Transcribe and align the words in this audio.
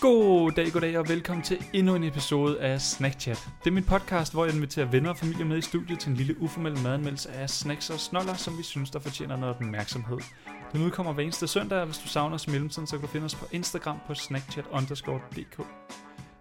God 0.00 0.52
dag, 0.52 0.72
god 0.72 0.80
dag 0.80 0.98
og 0.98 1.08
velkommen 1.08 1.44
til 1.44 1.64
endnu 1.72 1.94
en 1.94 2.04
episode 2.04 2.60
af 2.60 2.80
Snack 2.80 3.20
Chat. 3.20 3.48
Det 3.64 3.70
er 3.70 3.74
min 3.74 3.84
podcast, 3.84 4.32
hvor 4.32 4.44
jeg 4.44 4.54
inviterer 4.54 4.86
venner 4.86 5.10
og 5.10 5.16
familie 5.16 5.44
med 5.44 5.58
i 5.58 5.60
studiet 5.60 5.98
til 6.00 6.10
en 6.10 6.16
lille 6.16 6.42
uformel 6.42 6.78
madanmeldelse 6.82 7.30
af 7.30 7.50
snacks 7.50 7.90
og 7.90 8.00
snoller, 8.00 8.34
som 8.34 8.58
vi 8.58 8.62
synes, 8.62 8.90
der 8.90 8.98
fortjener 8.98 9.36
noget 9.36 9.54
opmærksomhed. 9.54 10.18
Den 10.72 10.82
udkommer 10.82 11.12
hver 11.12 11.22
eneste 11.22 11.46
søndag, 11.46 11.78
og 11.80 11.86
hvis 11.86 11.98
du 11.98 12.08
savner 12.08 12.34
os 12.34 12.46
i 12.46 12.50
mellemtiden, 12.50 12.86
så 12.86 12.96
kan 12.96 13.06
du 13.06 13.12
finde 13.12 13.24
os 13.24 13.34
på 13.34 13.46
Instagram 13.52 13.98
på 14.06 14.12
snackchat_dk. 14.12 15.62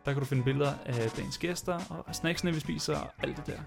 Der 0.05 0.13
kan 0.13 0.19
du 0.19 0.25
finde 0.25 0.43
billeder 0.43 0.73
af 0.85 1.09
dagens 1.09 1.37
gæster 1.37 2.03
og 2.07 2.15
snacksene, 2.15 2.53
vi 2.53 2.59
spiser 2.59 2.97
og 2.97 3.07
alt 3.23 3.37
det 3.37 3.45
der. 3.47 3.59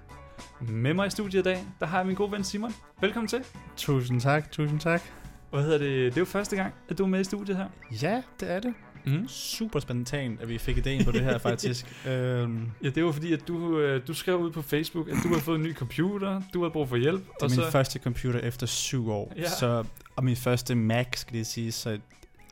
Med 0.61 0.95
mig 0.95 1.07
i 1.07 1.11
studiet 1.11 1.41
i 1.41 1.45
dag, 1.45 1.65
der 1.81 1.87
har 1.87 1.99
jeg 1.99 2.07
min 2.07 2.17
gode 2.17 2.33
ven 2.33 2.45
Simon. 2.45 2.75
Velkommen 3.01 3.29
til. 3.29 3.45
Tusind 3.77 4.21
tak, 4.21 4.51
tusind 4.51 4.81
tak. 4.81 5.03
Hvad 5.51 5.63
hedder 5.63 5.79
det? 5.79 5.89
Det 5.89 6.17
er 6.17 6.21
jo 6.21 6.25
første 6.25 6.57
gang, 6.57 6.75
at 6.89 6.99
du 6.99 7.05
er 7.05 7.09
med 7.09 7.21
i 7.21 7.25
studiet 7.25 7.57
her. 7.57 7.69
Ja, 8.03 8.23
det 8.41 8.51
er 8.51 8.61
det. 8.61 8.75
Mm. 9.05 9.29
Super 9.29 9.81
spontant, 9.81 10.41
at 10.41 10.49
vi 10.49 10.59
fik 10.59 10.77
idéen 10.79 11.05
på 11.05 11.13
det 11.13 11.21
her 11.21 11.39
faktisk. 11.39 11.87
øhm, 12.09 12.71
Ja, 12.83 12.89
det 12.91 13.05
var 13.05 13.13
fordi, 13.13 13.33
at 13.33 13.49
du, 13.49 13.79
øh, 13.79 14.07
du 14.07 14.15
skrev 14.15 14.37
ud 14.39 14.51
på 14.51 14.63
Facebook, 14.63 15.09
at 15.09 15.15
du 15.23 15.29
havde 15.29 15.41
fået 15.41 15.57
en 15.57 15.63
ny 15.63 15.75
computer, 15.77 16.43
du 16.55 16.61
havde 16.61 16.71
brug 16.73 16.89
for 16.89 16.97
hjælp. 16.97 17.21
det 17.21 17.31
er 17.43 17.49
min 17.49 17.51
så... 17.51 17.71
første 17.71 17.99
computer 17.99 18.41
efter 18.41 18.67
syv 18.67 19.11
år. 19.11 19.33
Ja. 19.37 19.49
Så, 19.49 19.85
og 20.17 20.25
min 20.25 20.37
første 20.37 20.75
Mac, 20.75 21.07
skal 21.19 21.39
det 21.39 21.47
sige, 21.47 21.73
så 21.73 21.91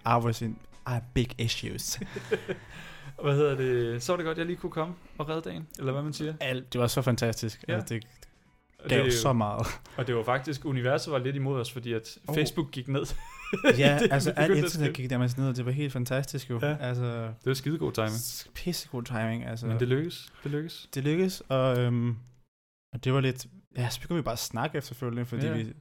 I 0.06 0.08
was 0.08 0.42
in 0.42 0.50
I 0.50 0.90
have 0.90 1.02
big 1.14 1.28
issues. 1.40 1.98
Hvad 3.22 3.34
hedder 3.34 3.54
det? 3.54 4.02
Så 4.02 4.12
var 4.12 4.16
det 4.16 4.24
godt, 4.26 4.34
at 4.34 4.38
jeg 4.38 4.46
lige 4.46 4.56
kunne 4.56 4.72
komme 4.72 4.94
og 5.18 5.28
redde 5.28 5.40
dagen, 5.50 5.66
eller 5.78 5.92
hvad 5.92 6.02
man 6.02 6.12
siger. 6.12 6.34
Alt, 6.40 6.72
det 6.72 6.80
var 6.80 6.86
så 6.86 7.02
fantastisk. 7.02 7.64
Ja. 7.68 7.74
Altså, 7.74 7.94
det 7.94 8.04
Og 8.78 8.88
gav 8.90 9.04
det, 9.04 9.12
så 9.14 9.32
meget. 9.32 9.66
og 9.96 10.06
det 10.06 10.14
var 10.16 10.22
faktisk, 10.24 10.64
universet 10.64 11.12
var 11.12 11.18
lidt 11.18 11.36
imod 11.36 11.60
os, 11.60 11.72
fordi 11.72 11.92
at 11.92 12.18
Oh. 12.28 12.34
Facebook 12.34 12.70
gik 12.70 12.88
ned. 12.88 13.06
ja, 13.78 13.98
altså 14.14 14.30
alt 14.30 14.56
internet 14.56 14.94
gik 14.94 15.10
der 15.10 15.18
ned, 15.40 15.48
og 15.48 15.56
det 15.56 15.64
var 15.66 15.70
helt 15.72 15.92
fantastisk 15.92 16.50
jo. 16.50 16.58
Ja. 16.62 16.76
Altså, 16.80 17.04
Det 17.26 17.46
var 17.46 17.54
skidegod 17.54 17.92
timing. 17.92 18.54
pissegod 18.54 19.02
timing. 19.02 19.44
Altså. 19.44 19.66
Men 19.66 19.80
det 19.80 19.88
lykkedes. 19.88 20.32
Det 20.44 20.50
lykkedes. 20.50 20.88
det 20.94 21.04
lykkedes, 21.04 21.42
og, 21.48 21.78
øhm, 21.78 22.16
og 22.92 23.04
det 23.04 23.12
var 23.12 23.20
lidt... 23.20 23.46
Ja, 23.76 23.88
så 23.90 24.00
begyndte 24.00 24.16
vi 24.16 24.22
bare 24.24 24.32
at 24.32 24.38
snakke 24.38 24.78
efterfølgende, 24.78 25.24
fordi 25.26 25.46
Ja. 25.46 25.52
vi... 25.56 25.72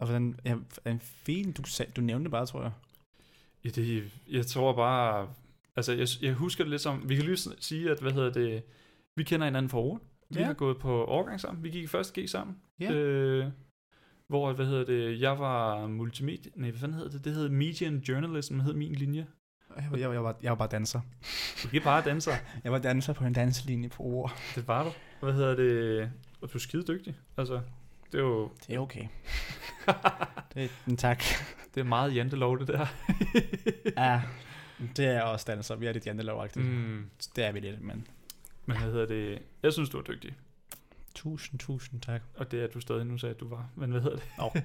Og 0.00 0.06
hvordan, 0.06 0.38
ja, 0.44 0.56
en 0.86 1.00
fin, 1.00 1.52
du, 1.52 1.62
sag, 1.64 1.92
du 1.96 2.00
nævnte 2.00 2.30
bare, 2.30 2.46
tror 2.46 2.62
jeg. 2.62 2.72
Ja, 3.64 3.68
det, 3.68 4.10
jeg 4.30 4.46
tror 4.46 4.72
bare... 4.76 5.28
Altså, 5.76 5.92
jeg, 5.92 6.08
jeg 6.22 6.32
husker 6.34 6.64
det 6.64 6.70
lidt 6.70 6.82
som... 6.82 7.08
Vi 7.08 7.16
kan 7.16 7.24
lige 7.24 7.36
sige, 7.60 7.90
at 7.90 8.00
hvad 8.00 8.12
hedder 8.12 8.32
det... 8.32 8.62
Vi 9.16 9.22
kender 9.22 9.46
hinanden 9.46 9.68
fra 9.70 9.78
ord. 9.78 10.00
Vi 10.30 10.38
Ja. 10.40 10.44
har 10.46 10.52
gået 10.52 10.78
på 10.78 11.04
overgang 11.04 11.40
sammen. 11.40 11.64
Vi 11.64 11.70
gik 11.70 11.82
i 11.84 11.86
første 11.86 12.22
G 12.22 12.28
sammen. 12.28 12.56
Ja. 12.80 12.92
Øh, 12.92 13.46
hvor, 14.28 14.52
hvad 14.52 14.66
hedder 14.66 14.84
det, 14.84 15.20
jeg 15.20 15.38
var 15.38 15.86
multimedia... 15.86 16.52
Nej, 16.54 16.70
hvad 16.70 16.80
fanden 16.80 16.96
hedder 16.96 17.10
det? 17.10 17.24
Det 17.24 17.34
hed 17.34 17.48
Media 17.48 17.88
and 17.88 18.02
Journalism, 18.02 18.60
hed 18.60 18.74
min 18.74 18.92
linje. 18.92 19.26
Jeg, 19.76 19.84
jeg, 19.92 20.00
jeg, 20.00 20.24
var, 20.24 20.36
jeg 20.42 20.50
var 20.50 20.56
bare 20.56 20.68
danser. 20.68 21.00
Du 21.62 21.68
kan 21.68 21.82
bare 21.82 22.02
danser. 22.04 22.32
Jeg 22.64 22.72
var 22.72 22.78
danser 22.78 23.12
på 23.12 23.24
en 23.24 23.32
danselinje 23.32 23.88
på 23.88 24.02
ord. 24.02 24.36
Det 24.54 24.68
var 24.68 24.84
du. 24.84 24.90
Hvad 25.20 25.32
hedder 25.32 25.54
det? 25.56 26.10
Og 26.40 26.52
du 26.52 26.58
er 26.58 26.60
skide 26.60 26.82
dygtig. 26.82 27.14
Altså, 27.36 27.60
det 28.12 28.18
er 28.18 28.22
jo... 28.22 28.50
Det 28.66 28.74
er 28.74 28.78
okay. 28.78 29.06
det, 30.54 30.70
men 30.86 30.96
tak. 30.96 31.22
Det 31.74 31.80
er 31.80 31.84
meget 31.84 32.14
jantelov, 32.14 32.58
det 32.58 32.68
der. 32.68 32.86
Ja, 33.96 34.22
det 34.96 35.06
er 35.06 35.22
også 35.22 35.44
danser. 35.48 35.76
Vi 35.76 35.86
er 35.86 35.92
lidt 35.92 36.06
jantelovagtige. 36.06 36.64
Mm. 36.64 36.70
mm. 36.70 37.10
Det 37.36 37.44
er 37.44 37.52
vi 37.52 37.60
lidt, 37.60 37.80
men... 37.80 38.06
Men 38.66 38.76
hvad 38.76 38.90
hedder 38.90 39.06
det? 39.06 39.42
Jeg 39.62 39.72
synes, 39.72 39.90
du 39.90 39.98
er 39.98 40.02
dygtig. 40.02 40.34
Tusind, 41.14 41.60
tusind 41.60 42.00
tak. 42.00 42.22
Og 42.36 42.50
det 42.52 42.62
er 42.62 42.66
du 42.66 42.80
stadig 42.80 43.06
nu 43.06 43.18
sagde, 43.18 43.34
at 43.34 43.40
du 43.40 43.48
var. 43.48 43.68
Men 43.76 43.90
hvad 43.90 44.00
hedder 44.00 44.16
det? 44.16 44.24
Oh. 44.38 44.50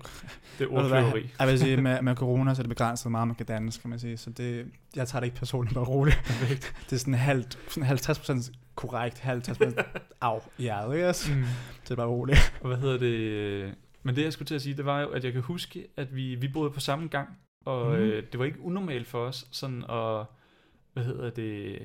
Det 0.59 0.67
er 0.67 0.71
ordkløveri. 0.71 1.29
Jeg 1.39 1.47
vil 1.47 1.59
sige, 1.59 1.77
med, 1.77 2.01
med 2.01 2.15
corona, 2.15 2.53
så 2.53 2.61
er 2.61 2.63
det 2.63 2.69
begrænset 2.69 3.03
hvor 3.03 3.09
meget, 3.09 3.27
man 3.27 3.35
kan 3.35 3.45
danse, 3.45 3.81
kan 3.81 3.89
man 3.89 3.99
sige. 3.99 4.17
Så 4.17 4.29
det, 4.29 4.71
jeg 4.95 5.07
tager 5.07 5.19
det 5.19 5.27
ikke 5.27 5.37
personligt 5.37 5.73
bare 5.73 5.85
roligt. 5.85 6.17
Perfekt. 6.25 6.73
Det 6.89 6.93
er 6.93 6.99
sådan, 6.99 7.13
halvt, 7.13 7.59
sådan 7.67 7.89
50% 7.89 8.53
korrekt, 8.75 9.19
50 9.19 9.57
af 10.21 10.39
hjertet, 10.57 11.05
også? 11.05 11.33
Mm. 11.33 11.43
Det 11.83 11.91
er 11.91 11.95
bare 11.95 12.07
roligt. 12.07 12.53
Og 12.61 12.67
hvad 12.67 12.77
hedder 12.77 12.97
det? 12.97 13.75
Men 14.03 14.15
det, 14.15 14.23
jeg 14.23 14.33
skulle 14.33 14.47
til 14.47 14.55
at 14.55 14.61
sige, 14.61 14.77
det 14.77 14.85
var 14.85 15.01
jo, 15.01 15.07
at 15.07 15.23
jeg 15.23 15.33
kan 15.33 15.41
huske, 15.41 15.87
at 15.97 16.15
vi, 16.15 16.35
vi 16.35 16.47
boede 16.47 16.71
på 16.71 16.79
samme 16.79 17.07
gang. 17.07 17.29
Og 17.65 17.91
mm. 17.91 17.95
øh, 17.95 18.23
det 18.31 18.39
var 18.39 18.45
ikke 18.45 18.61
unormalt 18.61 19.07
for 19.07 19.25
os, 19.25 19.47
sådan 19.51 19.83
at, 19.89 20.25
hvad 20.93 21.03
hedder 21.03 21.29
det, 21.29 21.79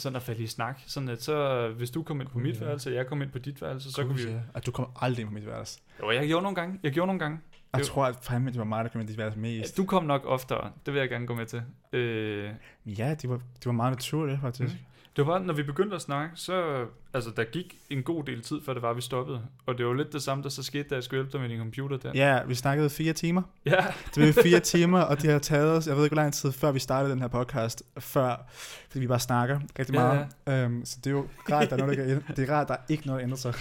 sådan 0.00 0.16
at 0.16 0.22
falde 0.22 0.42
i 0.42 0.46
snak. 0.46 0.80
Sådan 0.86 1.08
at 1.08 1.22
så, 1.22 1.68
hvis 1.76 1.90
du 1.90 2.02
kom 2.02 2.20
ind 2.20 2.28
på 2.28 2.38
mit 2.38 2.60
ja. 2.60 2.64
værelse, 2.64 2.90
og 2.90 2.94
jeg 2.94 3.06
kom 3.06 3.22
ind 3.22 3.30
på 3.30 3.38
dit 3.38 3.62
værelse, 3.62 3.92
så 3.92 4.02
kunne 4.04 4.16
vi 4.16 4.22
jo... 4.22 4.38
Og 4.54 4.66
du 4.66 4.70
kommer 4.72 5.02
aldrig 5.04 5.20
ind 5.22 5.28
på 5.28 5.34
mit 5.34 5.46
værelse. 5.46 5.80
Jo, 6.02 6.10
jeg 6.10 6.26
gjorde 6.26 6.42
nogle 6.42 6.54
gange. 6.56 6.80
Jeg 6.82 6.92
gjorde 6.92 7.06
nogle 7.06 7.18
gange. 7.20 7.38
Jeg 7.72 7.78
Det- 7.78 7.86
tror, 7.88 8.04
at 8.04 8.16
fandme, 8.22 8.50
det 8.50 8.58
var 8.58 8.64
mig, 8.64 8.84
der 8.84 8.90
kom 8.90 9.00
ind 9.00 9.08
på 9.08 9.10
dit 9.10 9.18
værelse 9.18 9.36
Ja, 9.38 9.42
mest. 9.60 9.76
du 9.76 9.84
kom 9.84 10.04
nok 10.04 10.22
oftere. 10.26 10.70
Det 10.86 10.94
vil 10.94 11.00
jeg 11.00 11.08
gerne 11.08 11.26
gå 11.26 11.34
med 11.34 11.46
til. 11.46 11.62
Øh, 11.92 12.50
Ja, 12.86 13.14
det 13.22 13.30
var, 13.30 13.36
det 13.36 13.66
var 13.66 13.72
meget 13.72 13.92
naturligt, 13.92 14.40
faktisk. 14.40 14.72
Mm. 14.74 14.78
det 15.16 15.26
var 15.26 15.32
bare, 15.32 15.46
når 15.46 15.54
vi 15.54 15.62
begyndte 15.62 15.96
at 15.96 16.02
snakke, 16.02 16.32
så... 16.36 16.84
Altså, 17.14 17.30
der 17.36 17.44
gik 17.44 17.78
en 17.90 18.02
god 18.02 18.24
del 18.24 18.42
tid, 18.42 18.60
før 18.66 18.72
det 18.72 18.82
var, 18.82 18.92
vi 18.92 19.00
stoppede. 19.00 19.40
Og 19.66 19.78
det 19.78 19.86
var 19.86 19.94
lidt 19.94 20.12
det 20.12 20.22
samme, 20.22 20.42
der 20.42 20.48
så 20.48 20.62
skete, 20.62 20.88
da 20.88 20.94
jeg 20.94 21.04
skulle 21.04 21.18
hjælpe 21.18 21.32
dig 21.32 21.40
med 21.40 21.48
din 21.48 21.58
computer 21.58 21.96
der. 21.96 22.10
Ja, 22.14 22.44
vi 22.44 22.54
snakkede 22.54 22.90
fire 22.90 23.12
timer. 23.12 23.42
ja. 23.64 23.76
Det 24.14 24.26
var 24.36 24.42
fire 24.42 24.60
timer, 24.74 25.00
og 25.00 25.22
det 25.22 25.30
har 25.32 25.38
taget 25.38 25.76
os, 25.76 25.86
jeg 25.86 25.96
ved 25.96 26.04
ikke, 26.04 26.14
hvor 26.14 26.22
lang 26.22 26.32
tid 26.34 26.52
før 26.52 26.72
vi 26.72 26.78
startede 26.78 27.12
den 27.12 27.20
her 27.20 27.28
podcast, 27.28 27.82
før, 27.98 28.46
fordi 28.88 28.98
vi 29.00 29.06
bare 29.06 29.20
snakker 29.20 29.60
rigtig 29.78 29.94
meget. 29.94 30.26
Ja, 30.46 30.64
Øhm, 30.64 30.84
så 30.84 30.96
det 31.04 31.06
er 31.10 31.14
jo 31.14 31.26
rart, 31.50 31.70
der 31.70 31.76
er 31.76 31.80
noget, 31.80 31.98
der 31.98 32.34
det 32.36 32.48
er 32.50 32.54
rart, 32.54 32.68
der 32.68 32.74
er 32.74 32.78
ikke 32.88 33.06
noget, 33.06 33.18
der 33.20 33.24
ændrer 33.24 33.36
sig, 33.38 33.54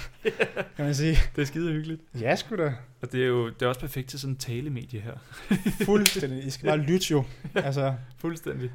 kan 0.76 0.86
man 0.86 0.96
sige. 0.96 1.18
Det 1.36 1.42
er 1.42 1.46
skide 1.46 1.72
hyggeligt. 1.72 2.02
Ja, 2.20 2.36
sgu 2.36 2.56
da. 2.56 2.74
Og 3.02 3.12
det 3.12 3.24
er 3.24 3.28
jo 3.28 3.50
det 3.50 3.62
er 3.62 3.68
også 3.68 3.80
perfekt 3.82 4.10
til 4.10 4.20
sådan 4.20 4.34
en 4.34 4.38
talemedie 4.38 5.00
her. 5.00 5.14
Fuldstændig. 5.86 6.46
I 6.46 6.50
skal 6.50 6.68
bare 6.68 6.78
lytte 6.92 7.06
jo. 7.12 7.24
Altså, 7.56 7.94
Fuldstændig. 8.18 8.72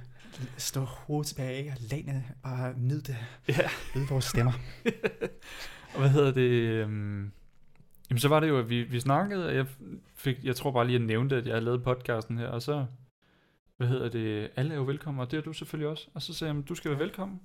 Stå 0.56 0.80
hovedet 0.80 1.26
tilbage 1.26 1.70
og 1.70 1.76
læne, 1.90 2.24
bare 2.42 2.74
nyd 2.78 3.00
det. 3.00 3.16
Ja. 3.48 3.68
Nyd 3.94 4.06
vores 4.08 4.24
stemmer. 4.24 4.52
Og 5.94 6.00
hvad 6.00 6.10
hedder 6.10 6.32
det? 6.32 6.50
Øhm, 6.50 7.32
jamen 8.10 8.18
så 8.18 8.28
var 8.28 8.40
det 8.40 8.48
jo, 8.48 8.58
at 8.58 8.68
vi, 8.68 8.82
vi 8.82 9.00
snakkede, 9.00 9.46
og 9.46 9.54
jeg 9.54 9.66
fik, 10.14 10.44
jeg 10.44 10.56
tror 10.56 10.70
bare 10.70 10.86
lige, 10.86 10.94
at 10.96 11.00
jeg 11.00 11.06
nævnte, 11.06 11.36
at 11.36 11.46
jeg 11.46 11.54
havde 11.54 11.64
lavet 11.64 11.82
podcasten 11.82 12.38
her, 12.38 12.48
og 12.48 12.62
så, 12.62 12.86
hvad 13.76 13.88
hedder 13.88 14.08
det, 14.08 14.50
alle 14.56 14.72
er 14.72 14.76
jo 14.76 14.82
velkommen, 14.82 15.20
og 15.20 15.30
det 15.30 15.36
er 15.36 15.42
du 15.42 15.52
selvfølgelig 15.52 15.88
også. 15.88 16.08
Og 16.14 16.22
så 16.22 16.34
sagde 16.34 16.54
jeg, 16.54 16.68
du 16.68 16.74
skal 16.74 16.90
være 16.90 17.00
velkommen. 17.00 17.40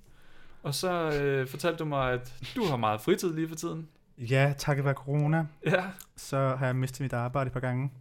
Og 0.64 0.76
så 0.76 1.20
øh, 1.22 1.48
fortalte 1.48 1.78
du 1.78 1.86
mig, 1.86 2.14
at 2.14 2.34
du 2.56 2.66
har 2.66 2.78
meget 2.78 3.02
fritid 3.02 3.34
lige 3.34 3.48
for 3.48 3.56
tiden. 3.56 3.88
Ja, 4.18 4.54
takket 4.58 4.86
være 4.86 4.94
corona, 4.94 5.46
Ja, 5.66 5.84
så 6.16 6.56
har 6.56 6.66
jeg 6.66 6.76
mistet 6.76 7.02
mit 7.02 7.14
arbejde 7.14 7.48
et 7.48 7.54
par 7.54 7.60
gange. 7.60 7.92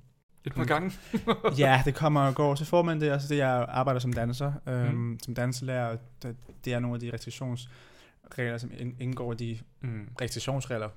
Et 0.46 0.54
par 0.54 0.64
gange. 0.64 0.92
ja, 1.58 1.82
det 1.84 1.94
kommer 1.94 2.20
og 2.20 2.34
går. 2.34 2.54
Så 2.54 2.64
får 2.64 2.82
man 2.82 3.00
det, 3.00 3.10
altså 3.10 3.28
det 3.28 3.36
jeg 3.36 3.66
arbejder 3.68 4.00
som 4.00 4.12
danser, 4.12 4.52
øhm, 4.68 4.94
Mm. 4.94 5.18
som 5.22 5.34
danselærer, 5.34 5.96
det, 6.22 6.36
det 6.64 6.72
er 6.72 6.78
nogle 6.80 6.94
af 6.94 7.00
de 7.00 7.10
restriktionsregler, 7.12 8.58
som 8.58 8.70
ind- 8.78 8.94
indgår 9.00 9.32
i 9.32 9.36
de 9.36 9.58
Mm. 9.80 10.08
restriktionsregler. 10.20 10.88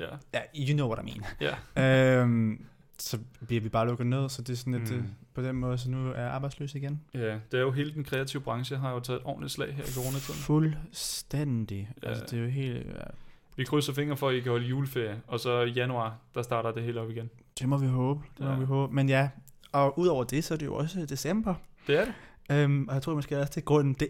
Ja, 0.00 0.06
Ja, 0.34 0.40
you 0.68 0.74
know 0.76 0.88
what 0.92 1.06
I 1.06 1.10
mean. 1.10 1.24
ja. 1.76 2.20
øhm, 2.20 2.64
så 2.98 3.18
bliver 3.46 3.60
vi 3.62 3.68
bare 3.68 3.86
lukket 3.86 4.06
ned, 4.06 4.28
så 4.28 4.42
det 4.42 4.52
er 4.52 4.56
sådan 4.56 4.72
lidt 4.72 4.90
Mm. 4.90 4.96
mm. 4.96 5.08
på 5.34 5.42
den 5.42 5.56
måde, 5.56 5.78
så 5.78 5.90
nu 5.90 6.10
er 6.10 6.20
jeg 6.20 6.30
arbejdsløs 6.30 6.74
igen. 6.74 7.00
ja, 7.14 7.18
det 7.34 7.54
er 7.54 7.60
jo 7.60 7.70
hele 7.70 7.94
den 7.94 8.04
kreative 8.04 8.42
branche, 8.42 8.76
har 8.76 8.92
jo 8.92 9.00
taget 9.00 9.20
et 9.20 9.26
ordentligt 9.26 9.52
slag 9.52 9.74
her 9.74 9.84
i 9.84 9.90
coronatiden. 9.94 10.40
Fuldstændig. 10.40 11.90
Ja. 12.02 12.06
Ja. 12.08 12.08
Altså, 12.08 12.24
det 12.30 12.38
er 12.38 12.42
jo 12.44 12.48
helt... 12.50 12.86
Ja, 12.86 12.92
Vi 13.56 13.64
krydser 13.64 13.92
fingre 13.94 14.16
for, 14.16 14.28
at 14.28 14.34
I 14.34 14.40
kan 14.40 14.50
holde 14.50 14.66
juleferie, 14.66 15.20
og 15.26 15.40
så 15.40 15.60
i 15.62 15.70
januar, 15.70 16.16
der 16.34 16.42
starter 16.42 16.70
det 16.72 16.82
hele 16.82 17.00
op 17.00 17.10
igen. 17.10 17.30
Det 17.60 17.68
må 17.68 17.76
vi 17.78 17.86
håbe. 17.86 18.20
Det 18.38 18.46
må 18.46 18.52
Ja. 18.52 18.58
vi 18.58 18.64
håbe. 18.64 18.94
Men 18.94 19.08
ja, 19.08 19.28
og 19.72 19.98
udover 19.98 20.24
det, 20.24 20.44
så 20.44 20.54
er 20.54 20.58
det 20.58 20.66
jo 20.66 20.74
også 20.74 21.06
december. 21.08 21.54
Det 21.86 21.98
er 21.98 22.04
det. 22.04 22.14
Øhm, 22.50 22.88
og 22.88 22.94
jeg 22.94 23.02
tror 23.02 23.14
måske 23.14 23.38
også, 23.40 23.50
det 23.54 23.60
er 23.60 23.64
grunden, 23.64 23.92
det 24.00 24.08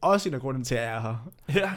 også 0.00 0.28
en 0.28 0.34
af 0.34 0.40
grunden 0.40 0.64
til, 0.64 0.74
at 0.74 0.82
jeg 0.82 0.94
er 0.96 1.00
her. 1.00 1.60
Ja, 1.60 1.72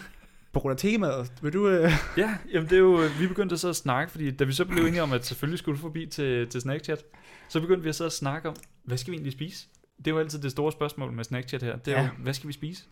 På 0.54 0.60
grund 0.60 0.72
af 0.72 0.78
temaet. 0.78 1.34
Vil 1.42 1.54
du... 1.54 1.68
Øh... 1.70 1.92
Ja, 2.18 2.38
jamen 2.54 2.70
det 2.70 2.76
er 2.76 2.80
jo, 2.80 3.02
vi 3.20 3.28
begyndte 3.28 3.58
så 3.58 3.70
at 3.70 3.76
snakke, 3.76 4.12
fordi 4.12 4.32
da 4.32 4.44
vi 4.44 4.54
så 4.54 4.66
blev 4.66 4.86
enige 4.86 5.04
om, 5.04 5.12
at 5.12 5.26
selvfølgelig 5.26 5.60
skulle 5.60 5.80
forbi 5.80 6.06
til, 6.06 6.48
til 6.50 6.62
Snackchat, 6.62 7.04
så 7.50 7.60
begyndte 7.62 7.84
vi 7.84 7.90
at 7.90 7.96
sidde 7.96 8.08
og 8.08 8.12
snakke 8.12 8.50
om, 8.50 8.56
hvad 8.84 8.98
skal 8.98 9.12
vi 9.12 9.16
egentlig 9.16 9.34
spise? 9.34 9.68
Det 9.98 10.08
er 10.08 10.12
jo 10.12 10.20
altid 10.20 10.40
det 10.42 10.52
store 10.52 10.72
spørgsmål 10.72 11.12
med 11.12 11.24
Snackchat 11.24 11.64
her, 11.64 11.76
det 11.78 11.94
er. 11.94 12.02
Ja. 12.02 12.04
jo, 12.08 12.10
hvad 12.24 12.34
skal 12.34 12.48
vi 12.48 12.54
spise? 12.54 12.84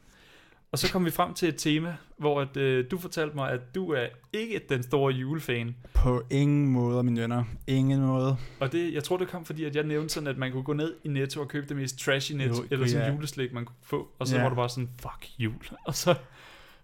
Og 0.72 0.80
så 0.80 0.92
kom 0.92 1.06
vi 1.06 1.12
frem 1.12 1.34
til 1.34 1.50
et 1.50 1.56
tema, 1.58 1.96
hvor 2.18 2.42
at, 2.42 2.58
øh, 2.58 2.86
du 2.92 2.98
fortalte 2.98 3.36
mig, 3.36 3.52
at 3.52 3.76
du 3.76 3.92
er 3.92 4.06
ikke 4.34 4.62
den 4.70 4.84
store 4.84 5.14
julefan. 5.14 5.76
På 5.94 6.24
ingen 6.30 6.68
måde, 6.68 7.04
mine 7.04 7.22
venner. 7.22 7.44
Ingen 7.68 8.02
måde. 8.02 8.38
Og 8.60 8.72
det, 8.72 8.94
jeg 8.94 9.04
tror, 9.04 9.18
det 9.18 9.28
kom, 9.28 9.46
fordi 9.46 9.64
at 9.64 9.76
jeg 9.76 9.84
nævnte 9.84 10.14
sådan, 10.14 10.28
at 10.28 10.38
man 10.38 10.52
kunne 10.52 10.64
gå 10.64 10.74
ned 10.74 10.94
i 11.04 11.08
Netto 11.08 11.42
og 11.42 11.48
købe 11.48 11.68
det 11.70 11.78
mest 11.78 12.00
trashy 12.00 12.32
net, 12.34 12.48
Jo, 12.50 12.66
eller 12.72 12.88
sådan 12.88 13.08
ja. 13.08 13.14
juleslik, 13.14 13.54
man 13.54 13.66
kunne 13.66 13.76
få. 13.84 14.08
Og 14.20 14.28
så 14.28 14.36
Ja. 14.36 14.42
var 14.42 14.50
du 14.50 14.56
bare 14.56 14.70
sådan, 14.70 14.90
fuck 15.02 15.30
jul. 15.40 15.54
Og 15.86 15.96
så, 15.96 16.16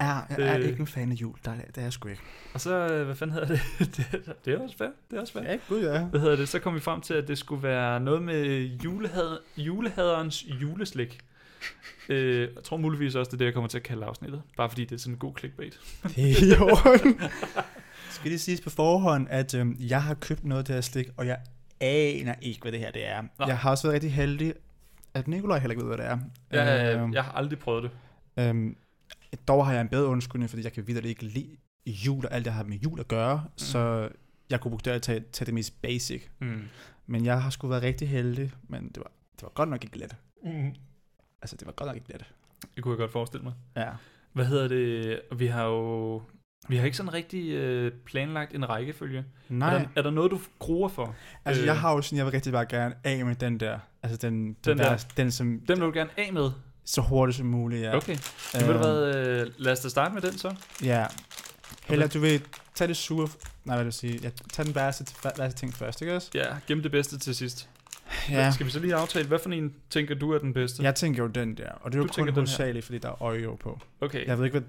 Ja, 0.01 0.05
jeg 0.05 0.25
er 0.39 0.57
Øh. 0.59 0.65
ikke 0.65 0.79
en 0.79 0.87
fan 0.87 1.11
af 1.11 1.15
jul. 1.15 1.35
Der, 1.45 1.51
det 1.55 1.77
er 1.77 1.81
jeg 1.81 1.93
sgu 1.93 2.07
ikke. 2.09 2.21
og 2.53 2.61
så 2.61 2.75
øh, 2.93 3.05
hvad 3.05 3.15
fanden 3.15 3.33
hedder 3.33 3.47
det? 3.47 3.59
det? 3.97 4.33
Det 4.45 4.53
er 4.53 4.59
også 4.59 4.77
fair, 4.77 4.87
det 5.11 5.17
er 5.17 5.21
også 5.21 5.33
fair. 5.33 5.43
Ja, 5.43 5.57
gud 5.69 5.81
ja. 5.81 6.03
hvad 6.05 6.19
hedder 6.19 6.35
det, 6.35 6.49
så 6.49 6.59
kom 6.59 6.75
vi 6.75 6.79
frem 6.79 7.01
til, 7.01 7.13
at 7.13 7.27
det 7.27 7.37
skulle 7.37 7.63
være 7.63 7.99
noget 7.99 8.21
med 8.21 8.63
julehad, 8.83 9.37
julehaderens 9.57 10.45
juleslik. 10.61 11.19
Øh, 12.09 12.49
jeg 12.55 12.63
tror 12.63 12.77
muligvis 12.77 13.15
også, 13.15 13.29
det 13.29 13.33
er 13.33 13.37
det, 13.37 13.45
jeg 13.45 13.53
kommer 13.53 13.67
til 13.67 13.77
at 13.77 13.83
kalde 13.83 14.05
afsnittet. 14.05 14.41
Bare 14.57 14.69
fordi 14.69 14.85
det 14.85 14.95
er 14.95 14.99
sådan 14.99 15.13
en 15.13 15.19
god 15.19 15.33
clickbait. 15.37 15.79
Det 16.15 16.51
er 16.51 16.61
orden. 16.61 17.21
Skal 18.09 18.31
det 18.31 18.41
siges 18.41 18.61
på 18.61 18.69
forhånd, 18.69 19.27
at 19.29 19.53
øhm, 19.53 19.75
jeg 19.79 20.03
har 20.03 20.13
købt 20.13 20.45
noget 20.45 20.67
det 20.67 20.75
her 20.75 20.81
slik, 20.81 21.07
og 21.17 21.27
jeg 21.27 21.37
aner 21.79 22.35
ikke, 22.41 22.61
hvad 22.61 22.71
det 22.71 22.79
her 22.79 22.91
det 22.91 23.07
er. 23.07 23.21
Nå. 23.39 23.45
Jeg 23.47 23.57
har 23.57 23.71
også 23.71 23.87
været 23.87 23.93
rigtig 23.93 24.13
heldig, 24.13 24.53
at 25.13 25.27
Nikolaj 25.27 25.59
heller 25.59 25.71
ikke 25.71 25.81
ved, 25.81 25.95
hvad 25.95 25.97
det 25.97 26.05
er. 26.05 26.19
Jeg, 26.51 26.95
Øhm, 26.95 27.09
øh, 27.09 27.15
jeg 27.15 27.23
har 27.23 27.31
aldrig 27.31 27.59
prøvet 27.59 27.83
det. 27.83 27.91
Øhm, 28.39 28.77
dog 29.47 29.65
har 29.65 29.73
jeg 29.73 29.81
en 29.81 29.89
bedre 29.89 30.05
undskyldning, 30.07 30.49
fordi 30.49 30.63
jeg 30.63 30.73
kan 30.73 30.87
videre 30.87 31.05
ikke 31.07 31.25
lide 31.25 31.57
jul 31.87 32.25
og 32.25 32.33
alt, 32.33 32.45
der 32.45 32.51
har 32.51 32.63
med 32.63 32.77
jul 32.77 32.99
at 32.99 33.07
gøre, 33.07 33.37
mm. 33.43 33.49
så 33.57 34.09
jeg 34.49 34.59
kunne 34.61 34.69
bruge 34.69 34.81
det 34.85 34.91
at 34.91 35.01
tage, 35.01 35.19
tage 35.31 35.45
det 35.45 35.53
mest 35.53 35.81
basic. 35.81 36.23
Mm. 36.39 36.61
Men 37.07 37.25
jeg 37.25 37.41
har 37.41 37.49
sgu 37.49 37.67
været 37.67 37.83
rigtig 37.83 38.09
heldig, 38.09 38.51
men 38.69 38.87
det 38.87 38.97
var, 38.97 39.11
det 39.35 39.43
var 39.43 39.49
godt 39.49 39.69
nok 39.69 39.83
ikke 39.83 39.97
let. 39.97 40.15
Mm. 40.43 40.75
Altså, 41.41 41.55
det 41.55 41.65
var 41.65 41.71
godt 41.73 41.87
nok 41.87 41.95
ikke 41.95 42.09
let. 42.11 42.25
Det 42.75 42.83
kunne 42.83 42.91
jeg 42.91 42.97
godt 42.97 43.11
forestille 43.11 43.43
mig. 43.43 43.53
Ja. 43.75 43.89
Hvad 44.33 44.45
hedder 44.45 44.67
det? 44.67 45.21
Vi 45.39 45.47
har 45.47 45.63
jo... 45.65 46.21
Vi 46.69 46.77
har 46.77 46.85
ikke 46.85 46.97
sådan 46.97 47.13
rigtig 47.13 47.49
øh, 47.51 47.91
planlagt 48.05 48.55
en 48.55 48.69
rækkefølge. 48.69 49.25
Nej, 49.49 49.73
Er 49.75 49.79
der, 49.79 49.85
er 49.95 50.01
der 50.01 50.09
noget, 50.11 50.31
du 50.31 50.39
gruer 50.59 50.87
for? 50.89 51.15
altså 51.45 51.61
øh, 51.61 51.65
jeg 51.67 51.79
har 51.79 51.93
jo 51.93 52.01
sådan, 52.01 52.17
jeg 52.17 52.25
vil 52.25 52.31
rigtig 52.31 52.53
bare 52.53 52.65
gerne 52.65 52.95
af 53.03 53.25
med 53.25 53.35
den 53.35 53.59
der, 53.59 53.79
altså 54.03 54.17
den, 54.17 54.45
den, 54.47 54.55
Den 54.65 54.77
der, 54.77 54.89
der. 54.89 55.05
den 55.17 55.31
som, 55.31 55.59
Den 55.67 55.79
vil 55.79 55.87
du 55.87 55.91
gerne 55.93 56.09
af 56.17 56.33
med? 56.33 56.51
så 56.85 57.01
hurtigt 57.01 57.37
som 57.37 57.45
muligt, 57.45 57.81
ja. 57.81 57.95
Okay. 57.95 58.15
Så 58.15 58.65
ved 58.65 58.73
du 58.73 58.79
hvad, 58.79 59.15
øh, 59.15 59.47
lad 59.57 59.71
os 59.71 59.79
da 59.79 59.89
starte 59.89 60.13
med 60.13 60.21
den 60.21 60.37
så. 60.37 60.55
Ja. 60.83 61.05
Heller, 61.87 62.07
du 62.07 62.19
vil 62.19 62.41
tage 62.75 62.87
det 62.87 62.97
sure, 62.97 63.27
nej, 63.65 63.75
hvad 63.75 63.83
vil 63.83 63.85
jeg 63.87 63.93
sige, 63.93 64.19
ja, 64.23 64.29
tag 64.53 64.65
den 64.65 64.75
værste, 64.75 65.05
værste 65.37 65.59
ting 65.59 65.73
først, 65.73 66.01
ikke 66.01 66.15
også? 66.15 66.29
Ja, 66.33 66.45
gem 66.67 66.81
det 66.81 66.91
bedste 66.91 67.17
til 67.19 67.35
sidst. 67.35 67.69
Ja. 68.31 68.51
Skal 68.51 68.65
vi 68.65 68.71
så 68.71 68.79
lige 68.79 68.95
aftale, 68.95 69.27
hvad 69.27 69.39
for 69.39 69.49
en 69.49 69.73
tænker 69.89 70.15
du 70.15 70.31
er 70.31 70.39
den 70.39 70.53
bedste? 70.53 70.83
Jeg 70.83 70.95
tænker 70.95 71.23
jo 71.23 71.29
den 71.29 71.57
der, 71.57 71.69
og 71.69 71.91
det 71.91 71.97
er 71.97 72.01
jo 72.01 72.07
Du 72.07 72.13
kun 72.13 72.29
hovedsageligt, 72.29 72.85
fordi 72.85 72.97
der 72.97 73.09
er 73.09 73.21
Oreo 73.21 73.55
på. 73.55 73.79
Okay. 74.01 74.25
Jeg 74.25 74.37
ved 74.37 74.45
ikke, 74.45 74.59
hvad 74.59 74.67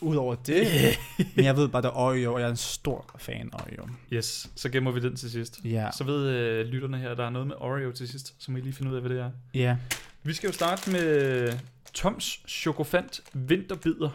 udover 0.00 0.34
det, 0.34 0.66
men 1.36 1.44
jeg 1.44 1.56
ved 1.56 1.68
bare, 1.68 1.82
der 1.82 1.88
er 1.88 1.96
Oreo, 1.96 2.34
og 2.34 2.40
jeg 2.40 2.46
er 2.46 2.50
en 2.50 2.56
stor 2.56 3.14
fan 3.18 3.50
af 3.52 3.58
Oreo. 3.62 3.88
Yes, 4.12 4.50
så 4.54 4.68
gemmer 4.68 4.90
vi 4.90 5.00
den 5.00 5.16
til 5.16 5.30
sidst. 5.30 5.60
Ja. 5.64 5.90
Så 5.98 6.04
ved 6.04 6.28
øh, 6.28 6.66
lytterne 6.66 6.98
her, 6.98 7.14
der 7.14 7.26
er 7.26 7.30
noget 7.30 7.46
med 7.46 7.56
Oreo 7.58 7.92
til 7.92 8.08
sidst, 8.08 8.34
så 8.38 8.50
må 8.50 8.58
I 8.58 8.60
lige 8.60 8.72
finde 8.72 8.90
ud 8.90 8.96
af, 8.96 9.02
hvad 9.02 9.10
det 9.10 9.20
er. 9.20 9.30
Ja. 9.54 9.76
Vi 10.22 10.32
skal 10.32 10.46
jo 10.46 10.52
starte 10.52 10.90
med 10.90 11.52
Toms 11.94 12.40
Chokofant 12.48 13.20
Vinterbider. 13.32 14.10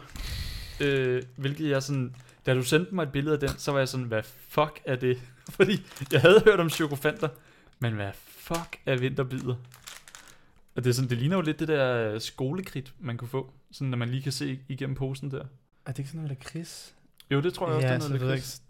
Øh, 0.80 1.22
hvilket 1.36 1.70
jeg 1.70 1.82
sådan... 1.82 2.14
Da 2.46 2.54
du 2.54 2.62
sendte 2.62 2.94
mig 2.94 3.02
et 3.02 3.12
billede 3.12 3.34
af 3.34 3.40
den, 3.40 3.48
så 3.58 3.72
var 3.72 3.78
jeg 3.78 3.88
sådan, 3.88 4.06
hvad 4.06 4.22
fuck 4.48 4.80
er 4.84 4.96
det? 4.96 5.18
Fordi 5.56 5.86
jeg 6.12 6.20
havde 6.20 6.42
hørt 6.44 6.60
om 6.60 6.70
chokofanter, 6.70 7.28
men 7.78 7.92
hvad 7.92 8.10
fuck 8.42 8.80
er 8.86 8.96
vinterbider? 8.96 9.54
Og 10.74 10.84
det, 10.84 10.90
er 10.90 10.94
sådan, 10.94 11.10
det 11.10 11.18
ligner 11.18 11.36
jo 11.36 11.42
lidt 11.42 11.58
det 11.58 11.68
der 11.68 12.18
skolekridt, 12.18 12.94
man 13.00 13.16
kunne 13.16 13.28
få. 13.28 13.52
Sådan, 13.72 13.88
når 13.88 13.98
man 13.98 14.08
lige 14.08 14.22
kan 14.22 14.32
se 14.32 14.60
igennem 14.68 14.96
posen 14.96 15.30
der. 15.30 15.44
Er 15.86 15.92
det 15.92 15.98
ikke 15.98 16.10
sådan 16.10 16.22
noget 16.22 16.38
lakrids? 16.38 16.94
Jo, 17.30 17.40
det 17.40 17.54
tror 17.54 17.66
jeg 17.66 17.76
også, 17.76 17.88
ja, 17.88 17.94
det 17.94 18.04
er 18.04 18.08
noget 18.08 18.22
lakrids. 18.22 18.62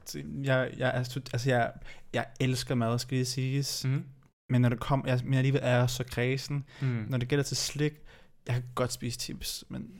jeg, 0.44 0.74
jeg, 0.78 0.90
er, 0.94 1.02
stud- 1.02 1.30
altså 1.32 1.50
jeg, 1.50 1.72
jeg 2.12 2.26
elsker 2.40 2.74
mad, 2.74 2.98
skal 2.98 3.16
jeg 3.16 3.26
siges. 3.26 3.84
Mm. 3.84 4.04
Men 4.48 4.60
når 4.60 4.68
det 4.68 4.80
kommer, 4.80 5.06
jeg, 5.08 5.20
men 5.24 5.34
alligevel 5.34 5.60
er 5.64 5.76
jeg 5.76 5.90
så 5.90 6.04
kredsen. 6.04 6.64
Mm. 6.80 7.06
Når 7.08 7.18
det 7.18 7.28
gælder 7.28 7.42
til 7.42 7.56
slik, 7.56 7.92
jeg 8.46 8.54
kan 8.54 8.64
godt 8.74 8.92
spise 8.92 9.20
chips, 9.20 9.64
men 9.68 9.90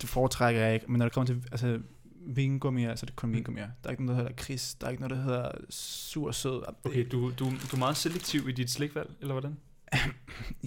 det 0.00 0.08
foretrækker 0.08 0.60
jeg 0.60 0.74
ikke. 0.74 0.86
Men 0.88 0.98
når 0.98 1.06
det 1.06 1.12
kommer 1.12 1.26
til 1.26 1.44
altså, 1.52 1.78
vingummier, 2.26 2.94
så 2.94 3.04
er 3.04 3.06
det 3.06 3.16
kun 3.16 3.28
Mm. 3.28 3.34
vingummier. 3.34 3.66
Der 3.82 3.88
er 3.88 3.90
ikke 3.90 4.04
noget, 4.04 4.18
der 4.18 4.22
hedder 4.24 4.36
kris. 4.42 4.74
Der 4.80 4.86
er 4.86 4.90
ikke 4.90 5.02
noget, 5.02 5.16
der 5.16 5.22
hedder 5.22 5.50
sur 5.70 6.32
sød. 6.32 6.62
Okay, 6.84 7.06
du, 7.12 7.30
du, 7.38 7.44
du 7.50 7.50
er 7.72 7.76
meget 7.78 7.96
selektiv 7.96 8.48
i 8.48 8.52
dit 8.52 8.70
slikvalg, 8.70 9.10
eller 9.20 9.32
hvordan? 9.34 9.56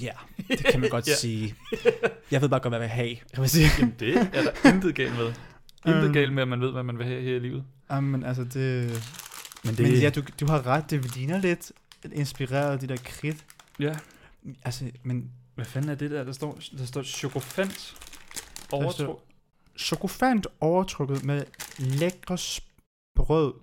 Ja, 0.02 0.12
det 0.48 0.66
kan 0.66 0.80
man 0.80 0.90
godt 0.90 1.08
Ja. 1.10 1.16
sige. 1.16 1.56
Jeg 2.32 2.42
ved 2.42 2.50
bare 2.50 2.60
godt, 2.60 2.72
hvad 2.72 2.80
jeg 2.80 2.82
vil 2.82 2.90
have. 2.90 3.18
Jeg 3.34 3.42
vil 3.42 3.50
sige. 3.50 3.68
Jamen, 3.80 3.96
det 4.00 4.18
er 4.18 4.44
der 4.44 4.74
intet 4.74 4.96
galt 4.96 5.14
med. 5.18 5.34
Intet 5.88 6.04
Øhm. 6.04 6.14
galt 6.14 6.34
med, 6.34 6.42
at 6.42 6.48
man 6.48 6.62
ved, 6.62 6.72
hvad 6.72 6.84
man 6.84 6.98
vil 6.98 7.06
have 7.06 7.22
her 7.22 7.36
i 7.36 7.40
livet. 7.40 7.64
Jamen, 7.92 8.24
altså 8.24 8.44
det... 8.44 8.92
Men 9.66 9.76
Men 9.80 9.92
ja, 9.94 10.10
du, 10.10 10.22
du 10.40 10.46
har 10.48 10.68
ret. 10.68 10.90
Det 10.90 11.16
ligner 11.16 11.38
lidt 11.42 11.72
inspireret 12.14 12.72
af 12.72 12.80
de 12.80 12.88
der 12.88 12.98
kridt. 13.04 13.46
ja. 13.80 13.96
Altså, 14.66 14.92
men 15.04 15.32
Hvad 15.56 15.66
fanden 15.66 15.92
er 15.92 15.96
det 15.96 16.12
der, 16.12 16.24
der 16.24 16.32
står? 16.32 16.60
Der 16.78 16.86
står 16.86 17.04
chokofant 17.04 17.96
overtro. 18.72 19.22
Chokofant 19.78 20.48
overtrukket 20.60 21.24
med 21.26 21.46
lækre 21.80 22.38
sprød 22.38 23.54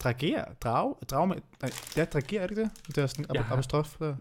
drager, 0.00 0.44
drag, 0.60 0.94
drag 1.10 1.28
med, 1.28 1.36
nej, 1.62 1.70
det 1.94 1.98
er 1.98 2.04
drager, 2.04 2.40
er 2.40 2.46
det 2.46 2.58
ikke 2.58 2.62
det? 2.62 2.86
Det 2.86 2.98
er 2.98 3.06
sådan 3.06 3.26
en 3.30 3.42
har- 3.42 3.52
apostrof 3.52 3.96
der. 3.98 4.16